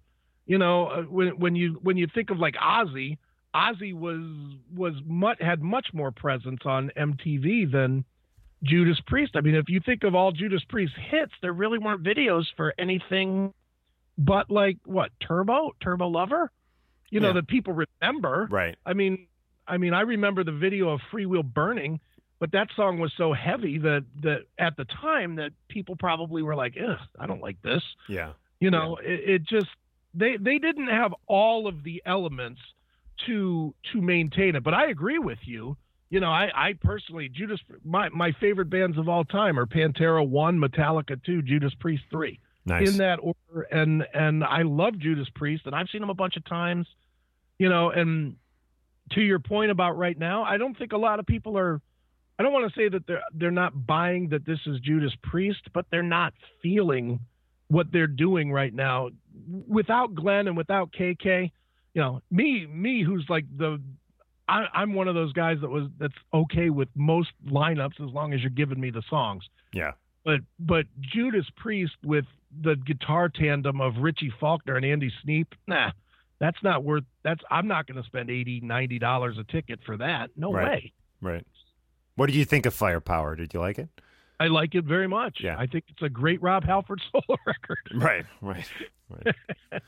You 0.47 0.59
know, 0.59 0.87
uh, 0.87 1.03
when 1.03 1.29
when 1.39 1.55
you 1.57 1.79
when 1.83 1.97
you 1.97 2.07
think 2.15 2.31
of 2.31 2.39
like 2.39 2.55
Ozzy, 2.55 3.19
Ozzy 3.55 3.95
was 3.95 4.21
was 4.75 4.95
much 5.07 5.41
had 5.41 5.63
much 5.63 5.89
more 5.93 6.11
presence 6.11 6.61
on 6.65 6.91
MTV 6.97 7.71
than 7.71 8.05
Judas 8.63 8.99
Priest. 9.07 9.33
I 9.37 9.41
mean, 9.43 9.55
if 9.55 9.69
you 9.69 9.81
think 9.85 10.05
of 10.05 10.15
all 10.15 10.33
Judas 10.33 10.63
Priest 10.69 10.95
hits, 11.11 11.33
there 11.43 11.53
really 11.53 11.79
weren't 11.79 12.03
videos 12.03 12.45
for 12.57 12.75
anything 12.79 13.53
but 14.17 14.51
like 14.51 14.79
what 14.85 15.11
Turbo, 15.21 15.73
Turbo 15.83 16.07
Lover, 16.09 16.51
you 17.11 17.21
know, 17.21 17.29
Yeah. 17.29 17.33
that 17.35 17.49
people 17.49 17.75
remember. 18.01 18.47
Right. 18.51 18.77
I 18.87 18.93
mean, 18.95 19.27
I 19.67 19.77
mean, 19.77 19.93
I 19.95 20.03
remember 20.03 20.45
the 20.45 20.53
video 20.53 20.91
of 20.91 21.01
Freewheel 21.13 21.43
Burning, 21.45 21.99
but 22.39 22.53
that 22.53 22.69
song 22.77 22.99
was 22.99 23.13
so 23.17 23.33
heavy 23.33 23.79
that 23.79 24.05
that 24.23 24.43
at 24.59 24.77
the 24.77 24.85
time 24.85 25.37
that 25.37 25.53
people 25.69 25.97
probably 25.97 26.43
were 26.43 26.55
like, 26.55 26.77
"Ugh, 26.77 26.99
I 27.19 27.27
don't 27.27 27.41
like 27.41 27.61
this." 27.63 27.83
Yeah. 28.09 28.33
You 28.61 28.71
know, 28.71 28.97
it, 28.97 29.21
it 29.29 29.43
just 29.45 29.69
they 30.15 30.37
they 30.37 30.59
didn't 30.59 30.89
have 30.89 31.15
all 31.27 31.67
of 31.67 31.83
the 31.83 32.03
elements 32.07 32.61
to 33.27 33.75
to 33.93 34.01
maintain 34.01 34.57
it. 34.57 34.65
But 34.65 34.75
I 34.75 34.89
agree 34.89 35.19
with 35.19 35.39
you. 35.43 35.77
You 36.11 36.21
know, 36.21 36.31
I, 36.31 36.51
I 36.55 36.73
personally 36.81 37.29
Judas 37.29 37.61
my 37.85 38.09
my 38.11 38.33
favorite 38.41 38.71
bands 38.71 38.99
of 38.99 39.09
all 39.09 39.25
time 39.25 39.59
are 39.59 39.67
Pantera 39.67 40.27
one, 40.27 40.59
Metallica 40.59 41.23
two, 41.25 41.43
Judas 41.43 41.73
Priest 41.81 42.05
three. 42.11 42.41
Nice. 42.67 42.91
In 42.91 42.99
that 42.99 43.19
order, 43.21 43.67
and 43.71 44.07
and 44.15 44.43
I 44.43 44.63
love 44.63 44.99
Judas 44.99 45.29
Priest, 45.35 45.67
and 45.67 45.75
I've 45.75 45.89
seen 45.91 46.01
them 46.01 46.11
a 46.11 46.15
bunch 46.15 46.37
of 46.37 46.45
times. 46.45 46.87
You 47.59 47.69
know, 47.69 47.91
and 47.91 48.37
to 49.13 49.21
your 49.21 49.39
point 49.39 49.71
about 49.71 49.99
right 49.99 50.19
now, 50.19 50.45
I 50.45 50.57
don't 50.57 50.77
think 50.77 50.93
a 50.93 50.97
lot 50.99 51.21
of 51.21 51.27
people 51.27 51.59
are. 51.59 51.81
I 52.39 52.43
don't 52.43 52.53
want 52.53 52.73
to 52.73 52.79
say 52.79 52.89
that 52.89 53.07
they're 53.07 53.23
they're 53.33 53.51
not 53.51 53.87
buying 53.87 54.31
that 54.31 54.47
this 54.47 54.59
is 54.67 54.81
Judas 54.81 55.13
Priest, 55.23 55.61
but 55.73 55.87
they're 55.91 56.03
not 56.03 56.33
feeling 56.63 57.21
what 57.69 57.93
they're 57.93 58.07
doing 58.07 58.51
right 58.51 58.73
now. 58.73 59.11
Without 59.69 60.15
Glenn 60.15 60.49
and 60.49 60.57
without 60.57 60.93
KK, 60.93 61.51
you 61.95 62.03
know, 62.03 62.21
me 62.31 62.67
me 62.67 63.03
who's 63.03 63.25
like 63.29 63.45
the 63.57 63.81
I, 64.47 64.67
I'm 64.75 64.93
one 64.93 65.09
of 65.09 65.15
those 65.15 65.33
guys 65.33 65.59
that 65.63 65.71
was 65.71 65.89
that's 65.99 66.15
okay 66.35 66.69
with 66.71 66.89
most 66.95 67.31
lineups 67.47 68.01
as 68.07 68.13
long 68.13 68.35
as 68.35 68.41
you're 68.41 68.51
giving 68.51 68.79
me 68.81 68.91
the 68.91 69.03
songs. 69.09 69.45
Yeah. 69.73 69.93
But 70.25 70.41
but 70.59 70.87
Judas 71.01 71.47
Priest 71.57 71.95
with 72.05 72.25
the 72.63 72.77
guitar 72.77 73.29
tandem 73.29 73.81
of 73.81 73.97
Richie 73.99 74.33
Faulkner 74.41 74.77
and 74.77 74.85
Andy 74.85 75.13
Sneap, 75.23 75.55
nah, 75.67 75.91
that's 76.39 76.63
not 76.63 76.85
worth. 76.85 77.05
That's 77.23 77.41
I'm 77.51 77.67
not 77.69 77.87
going 77.87 78.01
to 78.03 78.07
spend 78.07 78.29
80 78.31 78.61
90 78.61 78.99
dollars 78.99 79.39
a 79.39 79.45
ticket 79.45 79.81
for 79.87 79.97
that. 79.99 80.31
No 80.37 80.53
Right. 80.53 80.67
way. 80.67 80.93
Right. 81.21 81.47
What 82.17 82.27
did 82.27 82.37
you 82.37 82.45
think 82.45 82.65
of 82.67 82.75
Firepower? 82.75 83.35
Did 83.37 83.55
you 83.55 83.61
like 83.61 83.79
it? 83.79 83.89
I 84.41 84.49
like 84.49 84.75
it 84.75 84.85
very 84.85 85.07
much. 85.09 85.39
Yeah. 85.41 85.57
I 85.59 85.67
think 85.67 85.85
it's 85.89 86.03
a 86.03 86.09
great 86.09 86.43
Rob 86.43 86.65
Halford 86.65 87.01
solo 87.13 87.39
record. 87.47 87.79
Right, 87.95 88.27
right, 88.41 88.69
right. 89.09 89.35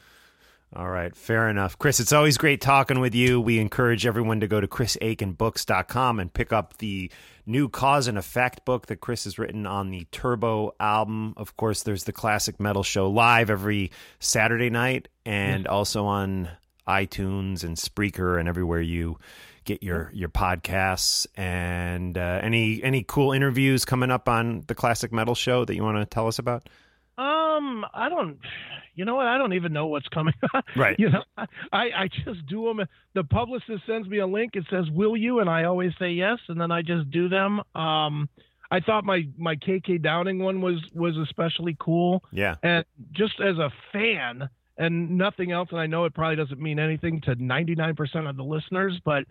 All 0.75 0.89
right, 0.89 1.15
fair 1.15 1.49
enough. 1.49 1.79
Chris, 1.79 2.01
it's 2.01 2.13
always 2.13 2.37
great 2.37 2.61
talking 2.61 2.99
with 2.99 3.15
you. 3.15 3.41
We 3.41 3.61
encourage 3.61 4.05
everyone 4.05 4.41
to 4.41 4.49
go 4.49 4.61
to 4.61 4.67
chrisakinbooks.com 4.67 6.19
and 6.21 6.33
pick 6.33 6.53
up 6.53 6.79
the 6.79 7.11
new 7.47 7.69
Cause 7.69 8.09
and 8.09 8.19
Effect 8.19 8.65
book 8.65 8.87
that 8.87 9.01
Chris 9.01 9.25
has 9.25 9.39
written 9.39 9.65
on 9.65 9.91
the 9.91 10.07
Turbo 10.11 10.75
album. 10.81 11.35
Of 11.37 11.57
course, 11.57 11.85
there's 11.85 12.05
the 12.05 12.13
Classic 12.13 12.59
Metal 12.59 12.83
Show 12.83 13.09
live 13.09 13.49
every 13.49 13.93
Saturday 14.19 14.69
night 14.69 15.09
and 15.25 15.69
also 15.69 16.05
on 16.05 16.51
iTunes 16.87 17.63
and 17.63 17.77
Spreaker 17.77 18.39
and 18.39 18.49
everywhere 18.49 18.81
you 18.81 19.19
get 19.65 19.83
your 19.83 20.11
your 20.15 20.29
podcasts 20.29 21.27
and 21.37 22.17
uh, 22.17 22.41
any 22.43 22.83
any 22.83 23.03
cool 23.03 23.33
interviews 23.33 23.85
coming 23.85 24.11
up 24.11 24.29
on 24.29 24.63
the 24.67 24.75
Classic 24.75 25.13
Metal 25.13 25.35
Show 25.35 25.65
that 25.65 25.75
you 25.75 25.83
want 25.83 25.99
to 25.99 26.07
tell 26.07 26.27
us 26.27 26.39
about? 26.39 26.69
Um, 27.19 27.85
I 27.95 28.09
don't. 28.09 28.39
You 28.95 29.05
know 29.05 29.15
what? 29.15 29.27
I 29.27 29.39
don't 29.39 29.53
even 29.53 29.73
know 29.73 29.87
what's 29.87 30.09
coming. 30.09 30.35
Right. 30.77 30.97
You 30.99 31.11
know, 31.11 31.23
I 31.37 31.47
I 31.73 32.09
just 32.25 32.47
do 32.47 32.65
them. 32.67 32.87
The 33.15 33.25
publicist 33.25 33.87
sends 33.87 34.09
me 34.09 34.19
a 34.19 34.27
link. 34.27 34.53
It 34.55 34.67
says, 34.71 34.91
"Will 34.91 35.17
you?" 35.17 35.41
And 35.41 35.49
I 35.49 35.65
always 35.65 35.93
say 35.99 36.11
yes, 36.11 36.39
and 36.49 36.61
then 36.61 36.71
I 36.71 36.83
just 36.83 37.11
do 37.11 37.29
them. 37.29 37.61
Um, 37.75 38.29
I 38.71 38.81
thought 38.81 39.05
my 39.05 39.27
my 39.39 39.57
KK 39.57 40.03
Downing 40.03 40.39
one 40.39 40.61
was 40.61 40.83
was 40.93 41.17
especially 41.17 41.77
cool. 41.79 42.23
Yeah. 42.33 42.57
And 42.63 42.85
just 43.13 43.41
as 43.41 43.59
a 43.59 43.71
fan 43.93 44.49
and 44.79 45.17
nothing 45.17 45.53
else, 45.53 45.69
and 45.71 45.81
I 45.81 45.87
know 45.87 46.05
it 46.05 46.15
probably 46.15 46.37
doesn't 46.37 46.61
mean 46.61 46.79
anything 46.79 47.23
to 47.23 47.35
99% 47.37 48.29
of 48.29 48.37
the 48.37 48.45
listeners, 48.45 49.01
but 49.05 49.25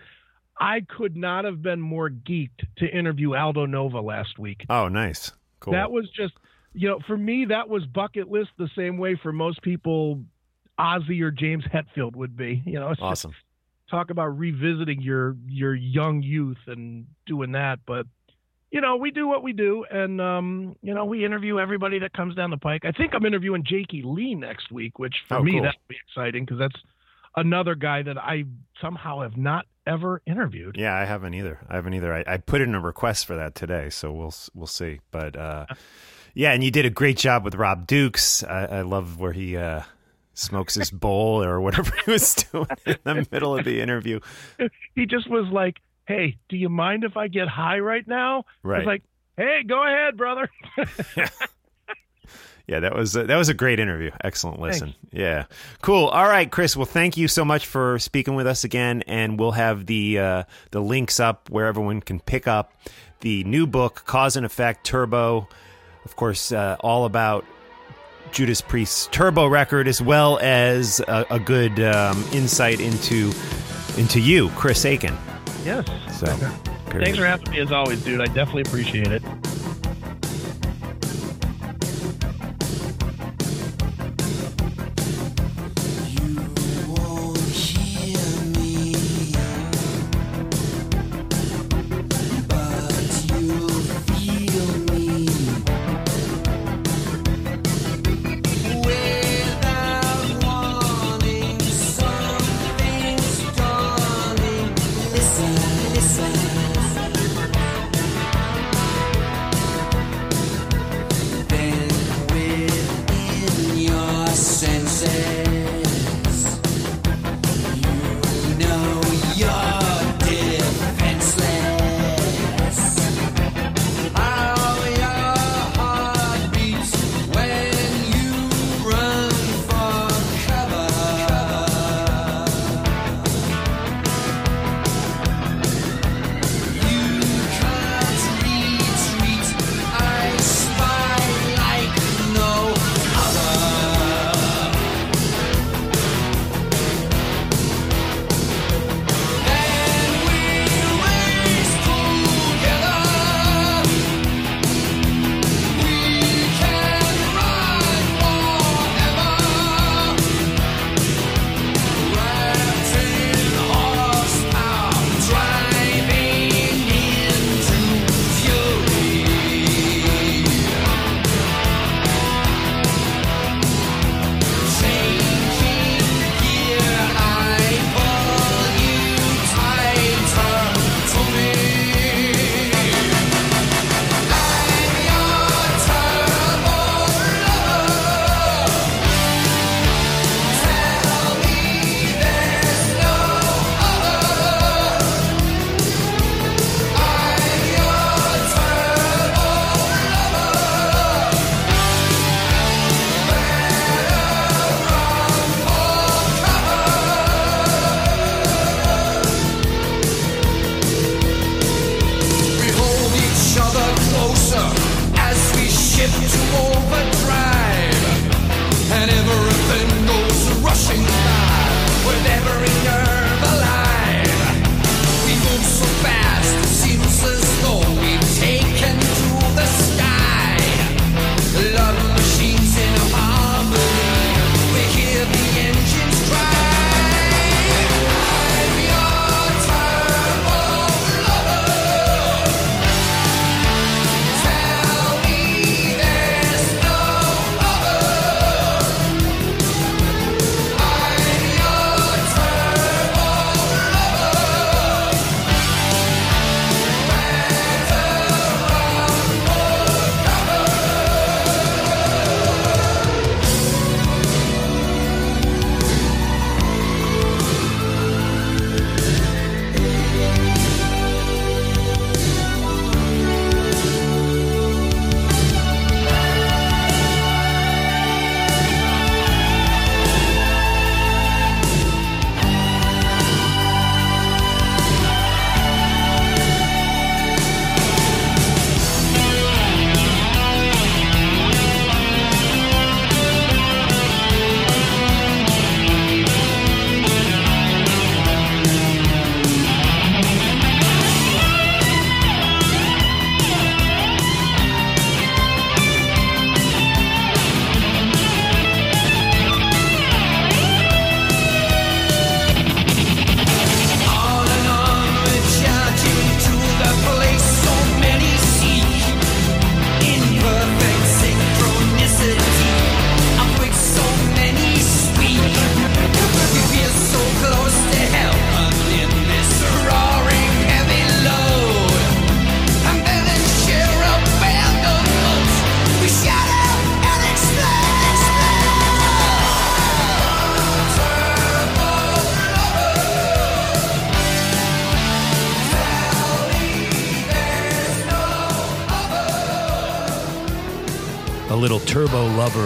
I 0.60 0.82
could 0.82 1.16
not 1.16 1.46
have 1.46 1.62
been 1.62 1.82
more 1.82 2.10
geeked 2.10 2.66
to 2.78 2.88
interview 2.88 3.36
Aldo 3.36 3.66
Nova 3.68 4.00
last 4.02 4.40
week. 4.40 4.66
Oh, 4.70 4.88
nice. 4.88 5.32
Cool. 5.60 5.74
That 5.74 5.92
was 5.92 6.10
just, 6.10 6.34
you 6.76 6.90
know, 6.90 7.00
for 7.08 7.18
me, 7.18 7.46
that 7.46 7.70
was 7.70 7.86
bucket 7.86 8.30
list 8.30 8.50
the 8.58 8.70
same 8.76 8.98
way 8.98 9.16
for 9.22 9.32
most 9.32 9.62
people 9.62 10.22
Ozzy 10.80 11.22
or 11.22 11.32
James 11.32 11.64
Hetfield 11.64 12.16
would 12.16 12.36
be. 12.36 12.62
You 12.66 12.80
know, 12.80 12.90
it's 12.92 13.00
just 13.00 13.10
awesome. 13.26 13.34
talk 13.90 14.10
about 14.10 14.38
revisiting 14.38 15.02
your 15.02 15.36
your 15.48 15.74
young 15.74 16.22
youth 16.22 16.58
and 16.68 17.06
doing 17.26 17.54
that. 17.54 17.80
But 17.86 18.08
you 18.72 18.82
know, 18.82 18.98
we 18.98 19.12
do 19.12 19.26
what 19.28 19.42
we 19.42 19.54
do, 19.54 19.86
and 19.90 20.20
um, 20.20 20.76
you 20.82 20.94
know, 20.94 21.06
we 21.06 21.24
interview 21.24 21.60
everybody 21.60 22.00
that 22.00 22.12
comes 22.14 22.36
down 22.36 22.50
the 22.50 22.58
pike. 22.58 22.84
I 22.84 22.92
think 22.92 23.14
I'm 23.14 23.26
interviewing 23.26 23.64
Jakey 23.64 24.02
Lee 24.04 24.36
next 24.36 24.70
week, 24.72 25.00
which 25.00 25.16
for 25.30 25.38
Oh, 25.38 25.44
me 25.44 25.54
cool. 25.54 25.62
that'll 25.62 25.80
be 25.88 25.96
exciting 26.10 26.44
because 26.44 26.60
that's 26.60 26.76
another 27.38 27.76
guy 27.76 28.02
that 28.04 28.18
I 28.18 28.44
somehow 28.82 29.22
have 29.22 29.38
not 29.38 29.66
ever 29.88 30.22
interviewed. 30.26 30.76
Yeah, 30.78 30.94
I 30.96 31.06
haven't 31.06 31.36
either. 31.36 31.60
I 31.70 31.76
haven't 31.76 31.94
either. 31.94 32.14
I, 32.14 32.24
I 32.28 32.38
put 32.38 32.60
in 32.60 32.76
a 32.76 32.82
request 32.82 33.28
for 33.28 33.36
that 33.38 33.56
today, 33.56 33.90
so 33.90 34.12
we'll 34.12 34.34
we'll 34.54 34.68
see. 34.68 35.00
But 35.12 35.38
uh, 35.38 35.68
yeah, 36.36 36.52
and 36.52 36.64
you 36.64 36.70
did 36.70 36.86
a 36.86 36.92
great 36.92 37.18
job 37.18 37.44
with 37.44 37.56
Rob 37.56 37.88
Dukes. 37.88 38.44
I, 38.44 38.66
I 38.66 38.82
love 38.82 39.20
where 39.20 39.32
he 39.32 39.58
uh, 39.58 39.82
smokes 40.36 40.76
his 40.76 40.92
bowl 40.92 41.44
or 41.44 41.60
whatever 41.62 41.92
he 42.06 42.12
was 42.12 42.36
doing 42.36 42.68
in 42.86 42.98
the 43.04 43.28
middle 43.32 43.58
of 43.58 43.66
the 43.66 43.82
interview. 43.82 44.20
He 44.94 45.06
just 45.08 45.28
was 45.30 45.48
like, 45.48 45.78
"Hey, 46.08 46.38
do 46.50 46.58
you 46.58 46.70
mind 46.70 47.04
if 47.04 47.18
I 47.18 47.28
get 47.30 47.48
high 47.48 47.80
right 47.80 48.08
now?" 48.08 48.40
I 48.64 48.68
Right. 48.68 48.78
was 48.80 48.86
like, 48.86 49.04
"Hey, 49.38 49.64
go 49.66 49.84
ahead, 49.84 50.16
brother." 50.18 50.50
Yeah, 52.68 52.80
that 52.80 52.96
was 52.96 53.16
a, 53.16 53.26
that 53.26 53.36
was 53.38 53.48
a 53.48 53.54
great 53.54 53.80
interview. 53.80 54.10
Excellent 54.24 54.60
listen. 54.60 54.96
Yeah, 55.12 55.46
cool. 55.84 56.08
All 56.08 56.28
right, 56.28 56.50
Chris. 56.50 56.76
Well, 56.76 56.88
thank 56.88 57.16
you 57.16 57.28
so 57.28 57.46
much 57.46 57.68
for 57.68 58.00
speaking 58.00 58.34
with 58.34 58.48
us 58.48 58.64
again, 58.64 59.04
and 59.06 59.40
we'll 59.40 59.52
have 59.52 59.86
the 59.86 60.18
uh, 60.18 60.44
the 60.72 60.82
links 60.82 61.20
up 61.20 61.48
where 61.52 61.68
everyone 61.68 62.02
can 62.02 62.20
pick 62.20 62.48
up 62.48 62.74
the 63.20 63.44
new 63.44 63.68
book, 63.68 64.02
Cause 64.08 64.36
and 64.36 64.48
Effect 64.48 64.84
Turbo. 64.84 65.48
Of 66.06 66.16
course, 66.16 66.52
uh, 66.52 66.78
all 66.80 67.06
about 67.06 67.46
Judas 68.32 68.62
Priest's 68.62 69.08
Turbo 69.08 69.48
record, 69.48 69.88
as 69.88 70.02
well 70.02 70.40
as 70.42 71.00
a, 71.02 71.26
a 71.30 71.40
good 71.40 71.80
um, 71.80 72.24
insight 72.32 72.80
into 72.80 73.32
into 73.98 74.20
you, 74.20 74.50
Chris 74.50 74.86
Akin. 74.86 75.16
yes. 75.64 75.86
So, 76.20 76.28
Thanks 76.90 77.18
for 77.18 77.26
having 77.26 77.50
me 77.52 77.60
as 77.60 77.72
always, 77.72 78.04
dude. 78.04 78.22
I 78.22 78.26
definitely 78.28 78.62
appreciate 78.64 79.08
it. 79.12 79.24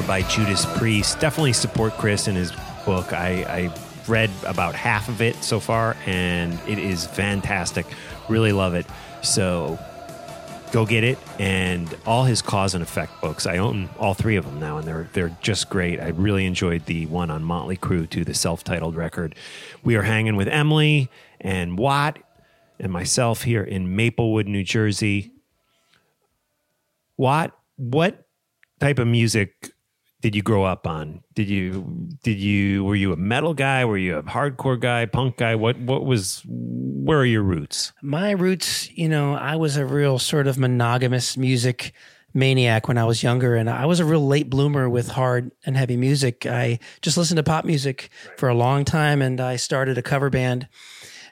By 0.09 0.23
Judas 0.23 0.65
Priest. 0.79 1.19
Definitely 1.19 1.53
support 1.53 1.93
Chris 1.93 2.27
in 2.27 2.33
his 2.33 2.51
book. 2.83 3.13
I, 3.13 3.43
I 3.43 3.73
read 4.07 4.31
about 4.43 4.73
half 4.73 5.07
of 5.07 5.21
it 5.21 5.35
so 5.43 5.59
far, 5.59 5.95
and 6.07 6.59
it 6.67 6.79
is 6.79 7.05
fantastic. 7.05 7.85
Really 8.27 8.51
love 8.51 8.73
it. 8.73 8.87
So 9.21 9.77
go 10.71 10.87
get 10.87 11.03
it. 11.03 11.19
And 11.37 11.95
all 12.07 12.23
his 12.23 12.41
cause 12.41 12.73
and 12.73 12.81
effect 12.81 13.21
books. 13.21 13.45
I 13.45 13.57
own 13.57 13.87
all 13.99 14.15
three 14.15 14.35
of 14.35 14.45
them 14.45 14.59
now, 14.59 14.77
and 14.79 14.87
they're 14.87 15.07
they're 15.13 15.37
just 15.41 15.69
great. 15.69 15.99
I 15.99 16.07
really 16.07 16.47
enjoyed 16.47 16.87
the 16.87 17.05
one 17.05 17.29
on 17.29 17.43
Motley 17.43 17.77
Crue 17.77 18.09
to 18.09 18.25
the 18.25 18.33
self-titled 18.33 18.95
record. 18.95 19.35
We 19.83 19.95
are 19.95 20.01
hanging 20.01 20.35
with 20.35 20.47
Emily 20.47 21.11
and 21.39 21.77
Watt 21.77 22.17
and 22.79 22.91
myself 22.91 23.43
here 23.43 23.63
in 23.63 23.95
Maplewood, 23.95 24.47
New 24.47 24.63
Jersey. 24.63 25.33
Watt, 27.15 27.55
what 27.75 28.25
type 28.79 28.97
of 28.97 29.07
music 29.07 29.71
did 30.21 30.35
you 30.35 30.41
grow 30.41 30.63
up 30.63 30.85
on? 30.85 31.23
Did 31.33 31.49
you 31.49 32.09
did 32.23 32.39
you 32.39 32.83
were 32.83 32.95
you 32.95 33.13
a 33.13 33.17
metal 33.17 33.53
guy? 33.53 33.85
Were 33.85 33.97
you 33.97 34.17
a 34.17 34.23
hardcore 34.23 34.79
guy, 34.79 35.05
punk 35.05 35.37
guy? 35.37 35.55
What 35.55 35.79
what 35.79 36.05
was 36.05 36.43
where 36.45 37.19
are 37.19 37.25
your 37.25 37.43
roots? 37.43 37.93
My 38.01 38.31
roots, 38.31 38.91
you 38.91 39.07
know, 39.07 39.35
I 39.35 39.55
was 39.55 39.77
a 39.77 39.85
real 39.85 40.19
sort 40.19 40.47
of 40.47 40.57
monogamous 40.57 41.37
music 41.37 41.93
maniac 42.33 42.87
when 42.87 42.97
I 42.97 43.05
was 43.05 43.23
younger, 43.23 43.55
and 43.55 43.69
I 43.69 43.85
was 43.85 43.99
a 43.99 44.05
real 44.05 44.25
late 44.25 44.49
bloomer 44.49 44.89
with 44.89 45.09
hard 45.09 45.51
and 45.65 45.77
heavy 45.77 45.97
music. 45.97 46.45
I 46.45 46.79
just 47.01 47.17
listened 47.17 47.37
to 47.37 47.43
pop 47.43 47.65
music 47.65 48.09
for 48.37 48.49
a 48.49 48.53
long 48.53 48.85
time, 48.85 49.21
and 49.21 49.39
I 49.39 49.55
started 49.55 49.97
a 49.97 50.03
cover 50.03 50.29
band. 50.29 50.67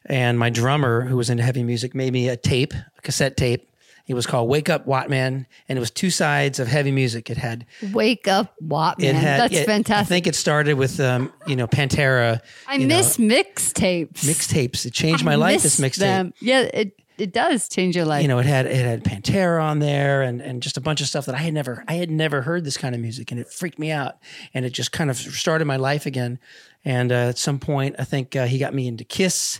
And 0.05 0.39
my 0.39 0.49
drummer, 0.49 1.01
who 1.01 1.17
was 1.17 1.29
into 1.29 1.43
heavy 1.43 1.63
music, 1.63 1.93
made 1.93 2.13
me 2.13 2.29
a 2.29 2.37
tape, 2.37 2.73
a 2.73 3.01
cassette 3.01 3.35
tape. 3.35 3.66
It 4.07 4.13
was 4.13 4.25
called 4.25 4.49
"Wake 4.49 4.69
Up, 4.69 4.85
Wattman," 4.85 5.45
and 5.67 5.77
it 5.77 5.79
was 5.79 5.91
two 5.91 6.09
sides 6.09 6.59
of 6.59 6.67
heavy 6.67 6.91
music. 6.91 7.29
It 7.29 7.37
had 7.37 7.65
Wake 7.91 8.27
up, 8.27 8.53
Watt 8.61 9.01
it 9.03 9.11
man. 9.13 9.15
had 9.15 9.39
That's 9.51 9.53
it- 9.53 9.91
I 9.91 10.03
think 10.03 10.27
it 10.27 10.35
started 10.35 10.75
with 10.75 10.99
um, 10.99 11.31
you 11.45 11.55
know 11.55 11.67
Pantera. 11.67 12.39
I 12.67 12.77
know, 12.77 12.87
miss 12.87 13.17
mixtapes. 13.17 14.23
mixtapes. 14.25 14.85
It 14.85 14.93
changed 14.93 15.23
I 15.23 15.25
my 15.25 15.35
life. 15.35 15.61
This 15.61 15.79
mixtape. 15.79 15.97
them. 15.97 16.33
Yeah, 16.39 16.61
it 16.61 16.93
it 17.17 17.33
does 17.33 17.67
change 17.67 17.95
your 17.95 18.05
life. 18.05 18.21
you 18.21 18.27
know, 18.27 18.37
it 18.37 18.45
had 18.45 18.65
it 18.67 18.75
had 18.85 19.03
Pantera 19.03 19.61
on 19.61 19.79
there 19.79 20.21
and 20.21 20.39
and 20.41 20.61
just 20.61 20.77
a 20.77 20.81
bunch 20.81 21.01
of 21.01 21.07
stuff 21.07 21.25
that 21.25 21.35
I 21.35 21.39
had 21.39 21.53
never 21.53 21.83
I 21.87 21.95
had 21.95 22.11
never 22.11 22.43
heard 22.43 22.63
this 22.63 22.77
kind 22.77 22.93
of 22.95 23.01
music 23.01 23.31
and 23.31 23.39
it 23.39 23.51
freaked 23.51 23.79
me 23.79 23.91
out 23.91 24.17
and 24.53 24.65
it 24.65 24.69
just 24.69 24.91
kind 24.91 25.09
of 25.09 25.17
started 25.17 25.65
my 25.65 25.77
life 25.77 26.05
again. 26.05 26.39
And 26.85 27.11
uh, 27.11 27.15
at 27.29 27.37
some 27.37 27.59
point, 27.59 27.97
I 27.99 28.05
think 28.05 28.35
uh, 28.35 28.45
he 28.45 28.59
got 28.59 28.73
me 28.73 28.87
into 28.87 29.03
Kiss 29.03 29.59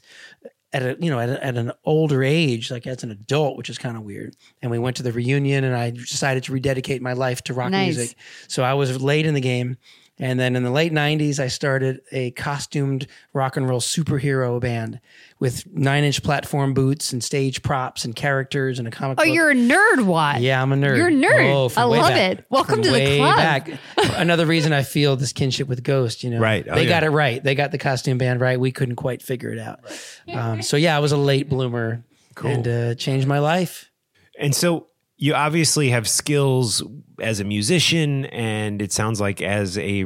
at 0.73 0.81
a 0.83 0.97
you 0.99 1.09
know 1.09 1.19
at, 1.19 1.29
a, 1.29 1.43
at 1.45 1.55
an 1.55 1.71
older 1.85 2.23
age, 2.23 2.71
like 2.71 2.85
as 2.87 3.03
an 3.03 3.11
adult, 3.11 3.57
which 3.57 3.69
is 3.69 3.77
kind 3.77 3.95
of 3.97 4.03
weird. 4.03 4.35
And 4.61 4.69
we 4.71 4.79
went 4.79 4.97
to 4.97 5.03
the 5.03 5.11
reunion, 5.11 5.63
and 5.63 5.75
I 5.75 5.91
decided 5.91 6.43
to 6.45 6.51
rededicate 6.51 7.01
my 7.01 7.13
life 7.13 7.41
to 7.43 7.53
rock 7.53 7.71
Nice. 7.71 7.95
music. 7.95 8.17
So 8.47 8.63
I 8.63 8.73
was 8.73 9.01
late 9.01 9.25
in 9.25 9.33
the 9.33 9.41
game. 9.41 9.77
And 10.19 10.39
then 10.39 10.55
in 10.55 10.63
the 10.63 10.71
late 10.71 10.91
90s, 10.91 11.39
I 11.39 11.47
started 11.47 12.01
a 12.11 12.31
costumed 12.31 13.05
rock 13.33 13.55
and 13.55 13.69
roll 13.69 13.79
superhero 13.79 14.59
band 14.59 14.99
with 15.39 15.67
nine 15.71 16.03
inch 16.03 16.23
platform 16.23 16.73
boots 16.73 17.13
and 17.13 17.23
stage 17.23 17.61
props 17.61 18.03
and 18.03 18.15
characters 18.15 18.79
and 18.79 18.87
a 18.87 18.91
comic 18.91 19.17
book. 19.17 19.25
oh, 19.25 19.29
book. 19.29 19.35
you're 19.35 19.51
a 19.51 19.53
nerd, 19.53 20.05
Watt. 20.05 20.41
Yeah, 20.41 20.59
I'm 20.59 20.71
a 20.71 20.75
nerd. 20.75 20.97
You're 20.97 21.09
a 21.09 21.11
nerd. 21.11 21.53
Oh, 21.53 21.69
from 21.69 21.83
I 21.83 21.85
way 21.85 21.99
love 21.99 22.09
back. 22.09 22.39
it. 22.39 22.45
Welcome 22.49 22.75
From 22.75 22.83
to 22.83 22.89
the 22.89 22.93
way 22.93 23.17
club. 23.17 23.35
Back. 23.37 23.69
Another 24.15 24.47
reason 24.47 24.73
I 24.73 24.81
feel 24.81 25.15
this 25.17 25.33
kinship 25.33 25.67
with 25.67 25.83
Ghost. 25.83 26.23
You 26.23 26.31
know, 26.31 26.39
Right. 26.39 26.65
Oh, 26.67 26.73
they 26.73 26.83
yeah. 26.85 26.89
got 26.89 27.03
it 27.03 27.09
right. 27.11 27.43
They 27.43 27.53
got 27.53 27.71
the 27.71 27.77
costume 27.77 28.17
band 28.17 28.41
right. 28.41 28.59
We 28.59 28.71
couldn't 28.71 28.95
quite 28.95 29.21
figure 29.21 29.51
it 29.51 29.59
out. 29.59 29.81
Um, 30.33 30.63
so 30.63 30.77
yeah, 30.77 30.97
I 30.97 30.99
was 30.99 31.11
a 31.11 31.17
late 31.17 31.47
bloomer 31.47 32.03
and 32.43 32.67
uh, 32.67 32.95
changed 32.95 33.27
my 33.27 33.37
life. 33.39 33.91
And 34.39 34.55
so 34.55 34.87
you 35.17 35.33
obviously 35.33 35.89
have 35.89 36.07
skills 36.07 36.83
as 37.19 37.39
a 37.39 37.43
musician, 37.43 38.25
and 38.25 38.81
it 38.81 38.91
sounds 38.91 39.19
like 39.19 39.41
as 39.41 39.77
a 39.77 40.05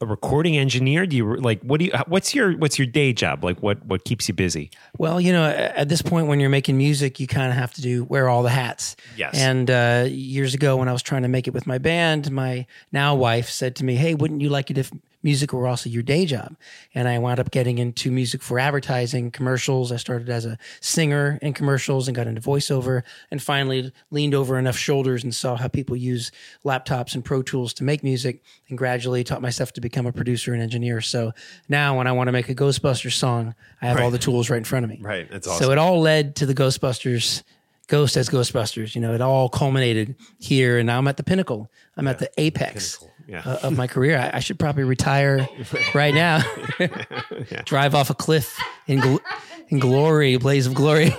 a 0.00 0.06
recording 0.06 0.56
engineer. 0.56 1.06
Do 1.06 1.16
you 1.16 1.36
like 1.36 1.62
what 1.62 1.80
do 1.80 1.86
you? 1.86 1.92
What's 2.06 2.34
your 2.34 2.56
what's 2.56 2.78
your 2.78 2.86
day 2.86 3.12
job? 3.12 3.44
Like 3.44 3.62
what 3.62 3.84
what 3.86 4.04
keeps 4.04 4.28
you 4.28 4.34
busy? 4.34 4.70
Well, 4.98 5.20
you 5.20 5.32
know, 5.32 5.44
at 5.44 5.88
this 5.88 6.02
point 6.02 6.26
when 6.26 6.40
you're 6.40 6.50
making 6.50 6.76
music, 6.76 7.20
you 7.20 7.26
kind 7.26 7.50
of 7.50 7.56
have 7.56 7.74
to 7.74 7.82
do 7.82 8.04
wear 8.04 8.28
all 8.28 8.42
the 8.42 8.50
hats. 8.50 8.96
Yes. 9.16 9.34
And 9.38 9.70
uh, 9.70 10.06
years 10.08 10.54
ago, 10.54 10.76
when 10.76 10.88
I 10.88 10.92
was 10.92 11.02
trying 11.02 11.22
to 11.22 11.28
make 11.28 11.46
it 11.46 11.54
with 11.54 11.66
my 11.66 11.78
band, 11.78 12.30
my 12.30 12.66
now 12.92 13.14
wife 13.14 13.48
said 13.48 13.76
to 13.76 13.84
me, 13.84 13.94
"Hey, 13.94 14.14
wouldn't 14.14 14.40
you 14.40 14.48
like 14.48 14.70
it 14.70 14.78
if 14.78 14.90
music 15.24 15.52
were 15.52 15.66
also 15.66 15.90
your 15.90 16.04
day 16.04 16.26
job?" 16.26 16.56
And 16.94 17.08
I 17.08 17.18
wound 17.18 17.40
up 17.40 17.50
getting 17.50 17.78
into 17.78 18.12
music 18.12 18.42
for 18.42 18.60
advertising, 18.60 19.32
commercials. 19.32 19.90
I 19.90 19.96
started 19.96 20.28
as 20.28 20.46
a 20.46 20.58
singer 20.80 21.40
in 21.42 21.52
commercials 21.54 22.06
and 22.06 22.14
got 22.14 22.28
into 22.28 22.40
voiceover, 22.40 23.02
and 23.32 23.42
finally 23.42 23.92
leaned 24.12 24.34
over 24.34 24.58
enough 24.58 24.76
shoulders 24.76 25.24
and 25.24 25.34
saw 25.34 25.56
how 25.56 25.66
people 25.66 25.96
use 25.96 26.30
laptops 26.64 27.14
and 27.14 27.24
Pro 27.24 27.42
Tools 27.42 27.74
to 27.74 27.84
make 27.84 28.04
music, 28.04 28.42
and 28.68 28.78
gradually 28.78 29.24
taught 29.24 29.42
myself 29.42 29.72
to 29.72 29.80
become 29.80 30.06
a 30.06 30.12
producer 30.12 30.54
and 30.54 30.62
engineer. 30.62 31.00
So 31.00 31.32
now, 31.68 31.96
when 31.98 32.06
I 32.06 32.12
want 32.12 32.28
to 32.28 32.32
make 32.32 32.48
a 32.48 32.54
Ghostbusters 32.54 33.14
song, 33.14 33.54
I 33.82 33.86
have 33.86 34.00
all 34.00 34.10
the 34.10 34.18
tools 34.18 34.50
right 34.50 34.58
in 34.58 34.64
front 34.64 34.84
of 34.84 34.90
me. 34.90 34.98
Right. 35.00 35.30
That's 35.30 35.46
So 35.58 35.72
it 35.72 35.78
all 35.78 36.00
led 36.00 36.36
to 36.36 36.46
the 36.46 36.54
Ghostbusters 36.54 37.42
Ghost 37.86 38.16
as 38.16 38.28
Ghostbusters. 38.28 38.94
You 38.94 39.00
know, 39.00 39.14
it 39.14 39.20
all 39.20 39.48
culminated 39.48 40.14
here, 40.38 40.78
and 40.78 40.86
now 40.86 40.98
I'm 40.98 41.08
at 41.08 41.16
the 41.16 41.22
pinnacle. 41.22 41.70
I'm 41.96 42.08
at 42.08 42.18
the 42.18 42.30
apex 42.38 43.04
Yeah. 43.26 43.42
uh, 43.44 43.58
of 43.62 43.76
my 43.76 43.86
career. 43.86 44.18
I, 44.18 44.36
I 44.36 44.40
should 44.40 44.58
probably 44.58 44.84
retire 44.84 45.48
right 45.94 46.14
now. 46.14 46.42
Drive 47.64 47.94
off 47.94 48.10
a 48.10 48.14
cliff 48.14 48.58
in 48.86 49.00
gl- 49.00 49.20
in 49.68 49.78
glory, 49.78 50.36
blaze 50.36 50.66
of 50.66 50.74
glory. 50.74 51.14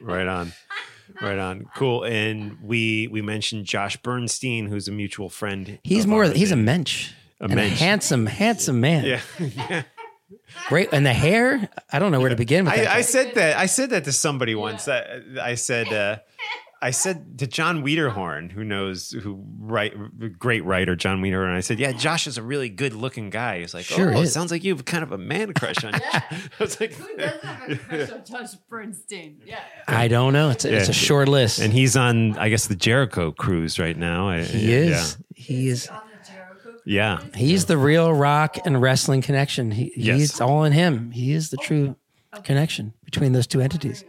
Right 0.00 0.26
on. 0.26 0.52
Right 1.20 1.38
on. 1.38 1.66
Cool. 1.76 2.04
And 2.04 2.58
we 2.62 3.08
we 3.08 3.22
mentioned 3.22 3.66
Josh 3.66 3.96
Bernstein, 3.98 4.66
who's 4.66 4.88
a 4.88 4.92
mutual 4.92 5.28
friend. 5.28 5.78
He's 5.82 6.06
more. 6.06 6.24
He's 6.26 6.52
a 6.52 6.56
mensch. 6.56 7.12
A 7.40 7.44
and 7.44 7.58
a 7.58 7.68
handsome, 7.68 8.26
handsome 8.26 8.80
man. 8.80 9.04
Yeah. 9.04 9.82
Great. 10.68 10.90
And 10.92 11.04
the 11.04 11.12
hair. 11.12 11.68
I 11.92 11.98
don't 11.98 12.12
know 12.12 12.20
where 12.20 12.30
to 12.30 12.36
begin 12.36 12.64
with 12.64 12.74
that. 12.74 12.86
I, 12.86 12.98
I 12.98 13.00
said 13.02 13.34
that. 13.34 13.56
I 13.56 13.66
said 13.66 13.90
that 13.90 14.04
to 14.04 14.12
somebody 14.12 14.54
once. 14.54 14.88
I, 14.88 15.20
I 15.40 15.54
said. 15.56 15.88
Uh, 15.88 16.18
I 16.84 16.90
said 16.90 17.38
to 17.38 17.46
John 17.46 17.82
Wiederhorn, 17.82 18.52
who 18.52 18.62
knows 18.62 19.10
who 19.12 19.42
write 19.58 20.38
great 20.38 20.62
writer 20.64 20.94
John 20.94 21.22
Wiederhorn. 21.22 21.54
I 21.56 21.60
said, 21.60 21.78
"Yeah, 21.78 21.92
Josh 21.92 22.26
is 22.26 22.36
a 22.36 22.42
really 22.42 22.68
good 22.68 22.92
looking 22.92 23.30
guy." 23.30 23.60
He's 23.60 23.72
like, 23.72 23.86
Sure 23.86 24.10
"Oh, 24.14 24.20
it 24.20 24.24
is. 24.24 24.32
sounds 24.34 24.50
like 24.50 24.62
you 24.64 24.74
have 24.74 24.84
kind 24.84 25.02
of 25.02 25.10
a 25.10 25.16
man 25.16 25.54
crush 25.54 25.82
on." 25.82 25.94
I 26.12 26.22
was 26.60 26.78
like, 26.78 26.92
Who 26.92 27.16
doesn't 27.16 27.42
have 27.42 27.70
a 27.70 27.76
crush 27.76 28.10
on 28.10 28.24
Josh 28.26 28.54
Bernstein? 28.68 29.40
Yeah. 29.46 29.60
I 29.88 30.08
don't 30.08 30.34
know. 30.34 30.50
It's 30.50 30.66
a, 30.66 30.76
it's 30.76 30.90
a 30.90 30.92
short 30.92 31.26
list. 31.28 31.58
and 31.58 31.72
he's 31.72 31.96
on, 31.96 32.36
I 32.36 32.50
guess, 32.50 32.66
the 32.66 32.76
Jericho 32.76 33.32
cruise 33.32 33.78
right 33.78 33.96
now. 33.96 34.28
I, 34.28 34.42
he 34.42 34.70
is. 34.74 35.16
He 35.34 35.68
is. 35.68 35.88
Yeah, 36.84 37.20
yeah. 37.22 37.34
He's 37.34 37.64
the 37.64 37.78
real 37.78 38.12
rock 38.12 38.58
and 38.66 38.82
wrestling 38.82 39.22
connection. 39.22 39.70
He, 39.70 39.90
Yes. 39.96 40.18
He's 40.18 40.40
all 40.40 40.64
in 40.64 40.72
him. 40.72 41.12
He 41.12 41.32
is 41.32 41.48
the 41.48 41.56
true 41.56 41.96
connection 42.42 42.92
between 43.04 43.32
those 43.32 43.46
two 43.46 43.62
entities. 43.62 44.04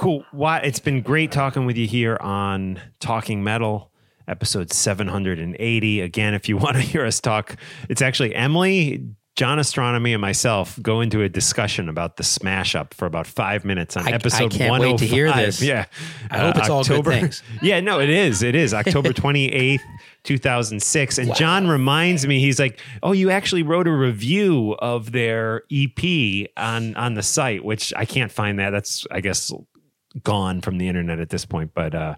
Cool. 0.00 0.24
Why 0.30 0.60
it's 0.60 0.78
been 0.78 1.02
great 1.02 1.30
talking 1.30 1.66
with 1.66 1.76
you 1.76 1.86
here 1.86 2.16
on 2.22 2.80
Talking 3.00 3.44
Metal, 3.44 3.92
episode 4.26 4.72
780. 4.72 6.00
Again, 6.00 6.32
if 6.32 6.48
you 6.48 6.56
want 6.58 6.76
to 6.76 6.82
hear 6.82 7.04
us 7.04 7.20
talk, 7.20 7.56
it's 7.90 8.00
actually 8.00 8.34
Emily, 8.34 9.06
John 9.36 9.58
Ostronomy, 9.58 10.12
and 10.12 10.20
myself 10.22 10.78
go 10.80 11.02
into 11.02 11.20
a 11.20 11.28
discussion 11.28 11.90
about 11.90 12.16
the 12.16 12.22
smash 12.24 12.74
up 12.74 12.94
for 12.94 13.04
about 13.04 13.26
five 13.26 13.66
minutes 13.66 13.94
on 13.94 14.06
I- 14.06 14.12
I 14.12 14.14
episode 14.14 14.52
can't 14.52 14.80
wait 14.80 14.96
to 14.98 15.06
hear 15.06 15.28
oh 15.28 15.32
this. 15.32 15.60
Yeah. 15.60 15.84
I 16.30 16.38
hope 16.38 16.56
it's 16.56 16.70
uh, 16.70 16.74
all 16.76 16.84
good 16.84 17.04
things. 17.04 17.42
Yeah, 17.62 17.80
no, 17.80 18.00
it 18.00 18.08
is. 18.08 18.42
It 18.42 18.54
is 18.54 18.72
October 18.72 19.10
28th. 19.12 19.80
2006 20.22 21.16
and 21.16 21.34
John 21.34 21.66
reminds 21.66 22.26
me 22.26 22.40
he's 22.40 22.58
like 22.58 22.78
oh 23.02 23.12
you 23.12 23.30
actually 23.30 23.62
wrote 23.62 23.88
a 23.88 23.90
review 23.90 24.76
of 24.78 25.12
their 25.12 25.62
EP 25.72 26.46
on 26.58 26.94
on 26.96 27.14
the 27.14 27.22
site 27.22 27.64
which 27.64 27.90
I 27.96 28.04
can't 28.04 28.30
find 28.30 28.58
that 28.58 28.68
that's 28.68 29.06
I 29.10 29.22
guess 29.22 29.50
gone 30.22 30.60
from 30.60 30.78
the 30.78 30.88
internet 30.88 31.20
at 31.20 31.30
this 31.30 31.44
point. 31.44 31.72
But 31.74 31.94
uh, 31.94 32.14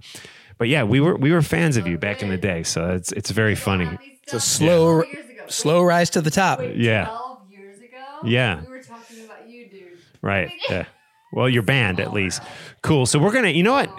but 0.59 0.69
yeah, 0.69 0.85
we 0.85 1.01
were 1.01 1.17
we 1.17 1.33
were 1.33 1.43
fans 1.43 1.77
of 1.77 1.87
you 1.87 1.99
back 1.99 2.23
in 2.23 2.29
the 2.29 2.37
day, 2.37 2.63
so 2.63 2.91
it's 2.91 3.13
it's 3.13 3.31
very 3.31 3.55
funny. 3.55 3.99
It's 4.23 4.35
a 4.35 4.41
slow, 4.41 5.03
slow 5.49 5.83
rise 5.83 6.11
to 6.11 6.21
the 6.21 6.31
top. 6.31 6.61
Yeah. 6.75 7.07
12 7.07 7.51
years 7.51 7.79
ago? 7.79 7.99
Yeah. 8.25 8.61
We 8.61 8.67
were 8.69 8.83
talking 8.83 9.25
about 9.25 9.49
you, 9.49 9.69
dude. 9.69 9.99
Right. 10.21 10.53
Yeah. 10.71 10.87
Well, 11.35 11.49
your 11.49 11.63
band 11.63 11.99
at 11.99 12.13
least. 12.13 12.43
Cool. 12.83 13.07
So 13.07 13.19
we're 13.19 13.33
gonna. 13.33 13.49
You 13.49 13.63
know 13.63 13.73
what? 13.73 13.91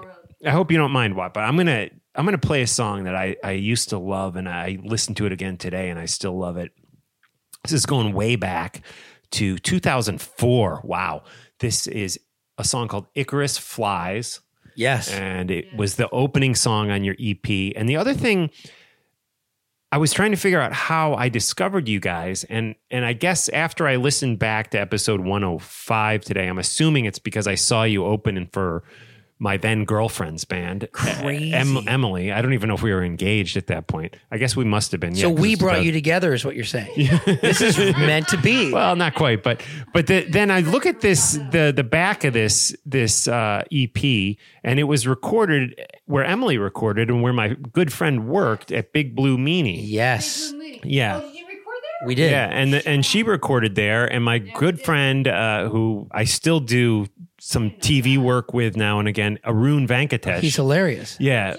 I 0.45 0.51
hope 0.51 0.71
you 0.71 0.77
don't 0.77 0.91
mind, 0.91 1.15
what, 1.15 1.33
but 1.33 1.41
I'm 1.41 1.57
gonna 1.57 1.89
I'm 2.15 2.25
gonna 2.25 2.37
play 2.37 2.61
a 2.61 2.67
song 2.67 3.05
that 3.05 3.15
I 3.15 3.35
I 3.43 3.51
used 3.51 3.89
to 3.89 3.97
love, 3.97 4.35
and 4.35 4.47
I 4.47 4.77
listened 4.83 5.17
to 5.17 5.25
it 5.25 5.31
again 5.31 5.57
today, 5.57 5.89
and 5.89 5.99
I 5.99 6.05
still 6.05 6.37
love 6.37 6.57
it. 6.57 6.71
This 7.63 7.73
is 7.73 7.85
going 7.85 8.13
way 8.13 8.35
back 8.35 8.83
to 9.31 9.57
2004. 9.57 10.81
Wow. 10.83 11.23
This 11.59 11.87
is 11.87 12.19
a 12.57 12.63
song 12.63 12.87
called 12.87 13.07
Icarus 13.15 13.57
Flies. 13.57 14.41
Yes. 14.75 15.11
and 15.11 15.51
it 15.51 15.65
was 15.77 15.97
the 15.97 16.09
opening 16.09 16.55
song 16.55 16.89
on 16.89 17.03
your 17.03 17.15
EP. 17.19 17.73
And 17.75 17.87
the 17.87 17.95
other 17.95 18.15
thing, 18.15 18.49
I 19.91 19.97
was 19.97 20.11
trying 20.11 20.31
to 20.31 20.37
figure 20.37 20.59
out 20.59 20.73
how 20.73 21.13
I 21.13 21.29
discovered 21.29 21.87
you 21.87 21.99
guys, 21.99 22.43
and 22.45 22.73
and 22.89 23.05
I 23.05 23.13
guess 23.13 23.47
after 23.49 23.87
I 23.87 23.97
listened 23.97 24.39
back 24.39 24.71
to 24.71 24.79
episode 24.79 25.19
105 25.19 26.21
today, 26.21 26.47
I'm 26.47 26.57
assuming 26.57 27.05
it's 27.05 27.19
because 27.19 27.45
I 27.45 27.53
saw 27.53 27.83
you 27.83 28.03
opening 28.03 28.49
for 28.51 28.83
my 29.43 29.57
then 29.57 29.83
girlfriend's 29.83 30.45
band, 30.45 30.87
Crazy. 30.93 31.53
Em- 31.53 31.85
Emily. 31.87 32.31
I 32.31 32.41
don't 32.41 32.53
even 32.53 32.69
know 32.69 32.75
if 32.75 32.81
we 32.81 32.93
were 32.93 33.03
engaged 33.03 33.57
at 33.57 33.67
that 33.67 33.87
point. 33.87 34.15
I 34.31 34.37
guess 34.37 34.55
we 34.55 34.63
must 34.63 34.91
have 34.93 35.01
been. 35.01 35.13
So 35.15 35.27
yeah, 35.27 35.33
'cause 35.33 35.41
we 35.41 35.55
brought 35.57 35.73
about- 35.75 35.85
you 35.85 35.91
together, 35.91 36.33
is 36.33 36.45
what 36.45 36.55
you're 36.55 36.63
saying. 36.63 36.93
this 37.41 37.59
is 37.59 37.77
meant 37.97 38.29
to 38.29 38.37
be. 38.37 38.71
well, 38.79 38.95
not 38.95 39.15
quite, 39.15 39.43
but 39.43 39.61
but 39.93 40.07
the, 40.07 40.21
then 40.29 40.49
I 40.49 40.61
look 40.61 40.85
at 40.85 41.01
this 41.01 41.33
the 41.51 41.73
the 41.75 41.83
back 41.83 42.23
of 42.23 42.31
this 42.33 42.73
this 42.85 43.27
uh, 43.27 43.63
EP, 43.71 44.37
and 44.63 44.79
it 44.79 44.85
was 44.85 45.05
recorded 45.05 45.75
where 46.05 46.23
Emily 46.23 46.57
recorded 46.57 47.09
and 47.09 47.21
where 47.21 47.33
my 47.33 47.49
good 47.49 47.91
friend 47.91 48.27
worked 48.27 48.71
at 48.71 48.93
Big 48.93 49.13
Blue 49.15 49.37
Meanie. 49.37 49.81
yes, 49.83 50.53
Yeah. 50.83 51.19
Did 51.19 51.32
you 51.32 51.32
record 51.32 51.32
there? 51.32 51.32
We 52.05 52.15
did. 52.15 52.31
Yeah, 52.31 52.49
and 52.51 52.73
the, 52.73 52.87
and 52.87 53.05
she 53.05 53.23
recorded 53.23 53.75
there, 53.75 54.05
and 54.05 54.23
my 54.23 54.39
good 54.39 54.81
friend, 54.81 55.27
uh, 55.27 55.69
who 55.69 56.07
I 56.11 56.25
still 56.25 56.59
do 56.59 57.07
some 57.39 57.71
TV 57.71 58.17
work 58.17 58.53
with 58.53 58.77
now 58.77 58.99
and 58.99 59.07
again, 59.07 59.37
Arun 59.43 59.85
Venkatesh. 59.85 60.39
He's 60.39 60.55
hilarious. 60.55 61.17
yeah, 61.19 61.55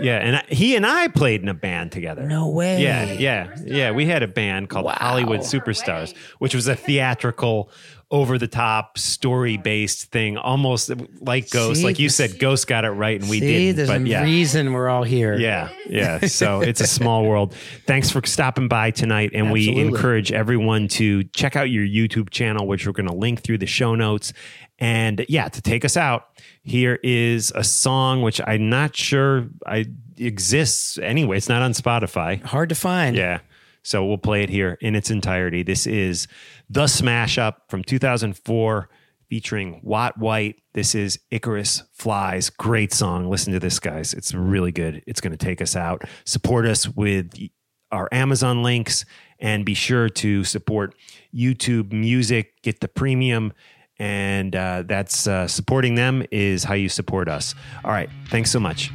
yeah, 0.00 0.18
and 0.18 0.36
I, 0.36 0.44
he 0.48 0.76
and 0.76 0.86
I 0.86 1.08
played 1.08 1.42
in 1.42 1.48
a 1.48 1.54
band 1.54 1.90
together. 1.90 2.22
No 2.22 2.48
way. 2.48 2.80
Yeah, 2.80 3.12
yeah, 3.12 3.56
yeah. 3.64 3.90
We 3.90 4.06
had 4.06 4.22
a 4.22 4.28
band 4.28 4.68
called 4.68 4.90
Hollywood 4.92 5.40
Superstars, 5.40 6.16
which 6.38 6.54
was 6.54 6.68
a 6.68 6.76
theatrical, 6.76 7.70
over 8.14 8.38
the 8.38 8.46
top, 8.46 8.96
story 8.96 9.56
based 9.56 10.12
thing, 10.12 10.36
almost 10.36 10.88
like 11.20 11.50
Ghost. 11.50 11.80
See, 11.80 11.84
like 11.84 11.98
you 11.98 12.08
said, 12.08 12.38
Ghost 12.38 12.68
got 12.68 12.84
it 12.84 12.90
right, 12.90 13.20
and 13.20 13.28
we 13.28 13.40
See, 13.40 13.46
didn't. 13.66 13.76
there's 13.76 13.88
But 13.88 14.02
a 14.02 14.06
yeah, 14.08 14.22
reason 14.22 14.72
we're 14.72 14.88
all 14.88 15.02
here. 15.02 15.36
yeah, 15.36 15.70
yeah. 15.88 16.20
So 16.20 16.60
it's 16.60 16.80
a 16.80 16.86
small 16.86 17.24
world. 17.28 17.54
Thanks 17.88 18.10
for 18.12 18.24
stopping 18.24 18.68
by 18.68 18.92
tonight. 18.92 19.32
And 19.34 19.50
we 19.50 19.68
encourage 19.80 20.30
everyone 20.30 20.86
to 20.88 21.24
check 21.24 21.56
out 21.56 21.70
your 21.70 21.84
YouTube 21.84 22.30
channel, 22.30 22.68
which 22.68 22.86
we're 22.86 22.92
going 22.92 23.08
to 23.08 23.14
link 23.16 23.42
through 23.42 23.58
the 23.58 23.66
show 23.66 23.96
notes. 23.96 24.32
And 24.78 25.26
yeah, 25.28 25.48
to 25.48 25.60
take 25.60 25.84
us 25.84 25.96
out, 25.96 26.28
here 26.62 27.00
is 27.02 27.52
a 27.56 27.64
song 27.64 28.22
which 28.22 28.40
I'm 28.46 28.70
not 28.70 28.94
sure 28.94 29.48
I 29.66 29.86
exists 30.18 30.98
anyway. 30.98 31.36
It's 31.38 31.48
not 31.48 31.62
on 31.62 31.72
Spotify. 31.72 32.40
Hard 32.42 32.68
to 32.68 32.74
find. 32.76 33.16
Yeah. 33.16 33.40
So 33.84 34.04
we'll 34.04 34.18
play 34.18 34.42
it 34.42 34.48
here 34.50 34.78
in 34.80 34.96
its 34.96 35.10
entirety. 35.10 35.62
This 35.62 35.86
is 35.86 36.26
The 36.70 36.86
Smash 36.86 37.38
Up 37.38 37.64
from 37.68 37.84
2004 37.84 38.88
featuring 39.28 39.80
Watt 39.82 40.18
White. 40.18 40.62
This 40.72 40.94
is 40.94 41.20
Icarus 41.30 41.82
Flies. 41.92 42.50
Great 42.50 42.92
song. 42.92 43.28
Listen 43.28 43.52
to 43.52 43.60
this, 43.60 43.78
guys. 43.78 44.14
It's 44.14 44.32
really 44.32 44.72
good. 44.72 45.02
It's 45.06 45.20
going 45.20 45.36
to 45.36 45.44
take 45.44 45.60
us 45.60 45.76
out. 45.76 46.02
Support 46.24 46.66
us 46.66 46.88
with 46.88 47.34
our 47.92 48.08
Amazon 48.10 48.62
links 48.62 49.04
and 49.38 49.66
be 49.66 49.74
sure 49.74 50.08
to 50.08 50.44
support 50.44 50.94
YouTube 51.34 51.92
Music. 51.92 52.62
Get 52.62 52.80
the 52.80 52.88
premium. 52.88 53.52
And 53.98 54.56
uh, 54.56 54.84
that's 54.86 55.26
uh, 55.26 55.46
supporting 55.46 55.94
them 55.94 56.24
is 56.30 56.64
how 56.64 56.74
you 56.74 56.88
support 56.88 57.28
us. 57.28 57.54
All 57.84 57.92
right. 57.92 58.08
Thanks 58.28 58.50
so 58.50 58.58
much. 58.58 58.90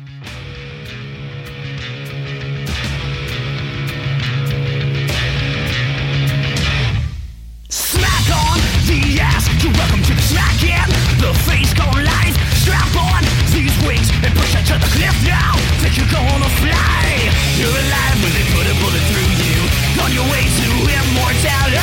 Strap 12.64 12.91
on 12.95 13.23
these 13.56 13.76
wings 13.88 14.11
and 14.23 14.35
push 14.35 14.56
out 14.56 14.65
to 14.68 14.76
the 14.77 14.89
cliff 14.93 15.15
now. 15.26 15.56
Think 15.80 15.97
you're 15.97 16.11
gonna 16.11 16.51
fly? 16.60 17.31
You're 17.56 17.72
alive 17.72 18.18
when 18.22 18.34
they 18.35 18.45
put 18.51 18.68
a 18.68 18.76
bullet 18.84 19.03
through 19.10 19.31
you. 19.47 19.60
On 20.03 20.11
your 20.11 20.27
way 20.31 20.43
to 20.43 20.69
immortality. 20.85 21.80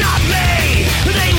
Not 0.00 0.20
me, 0.30 1.35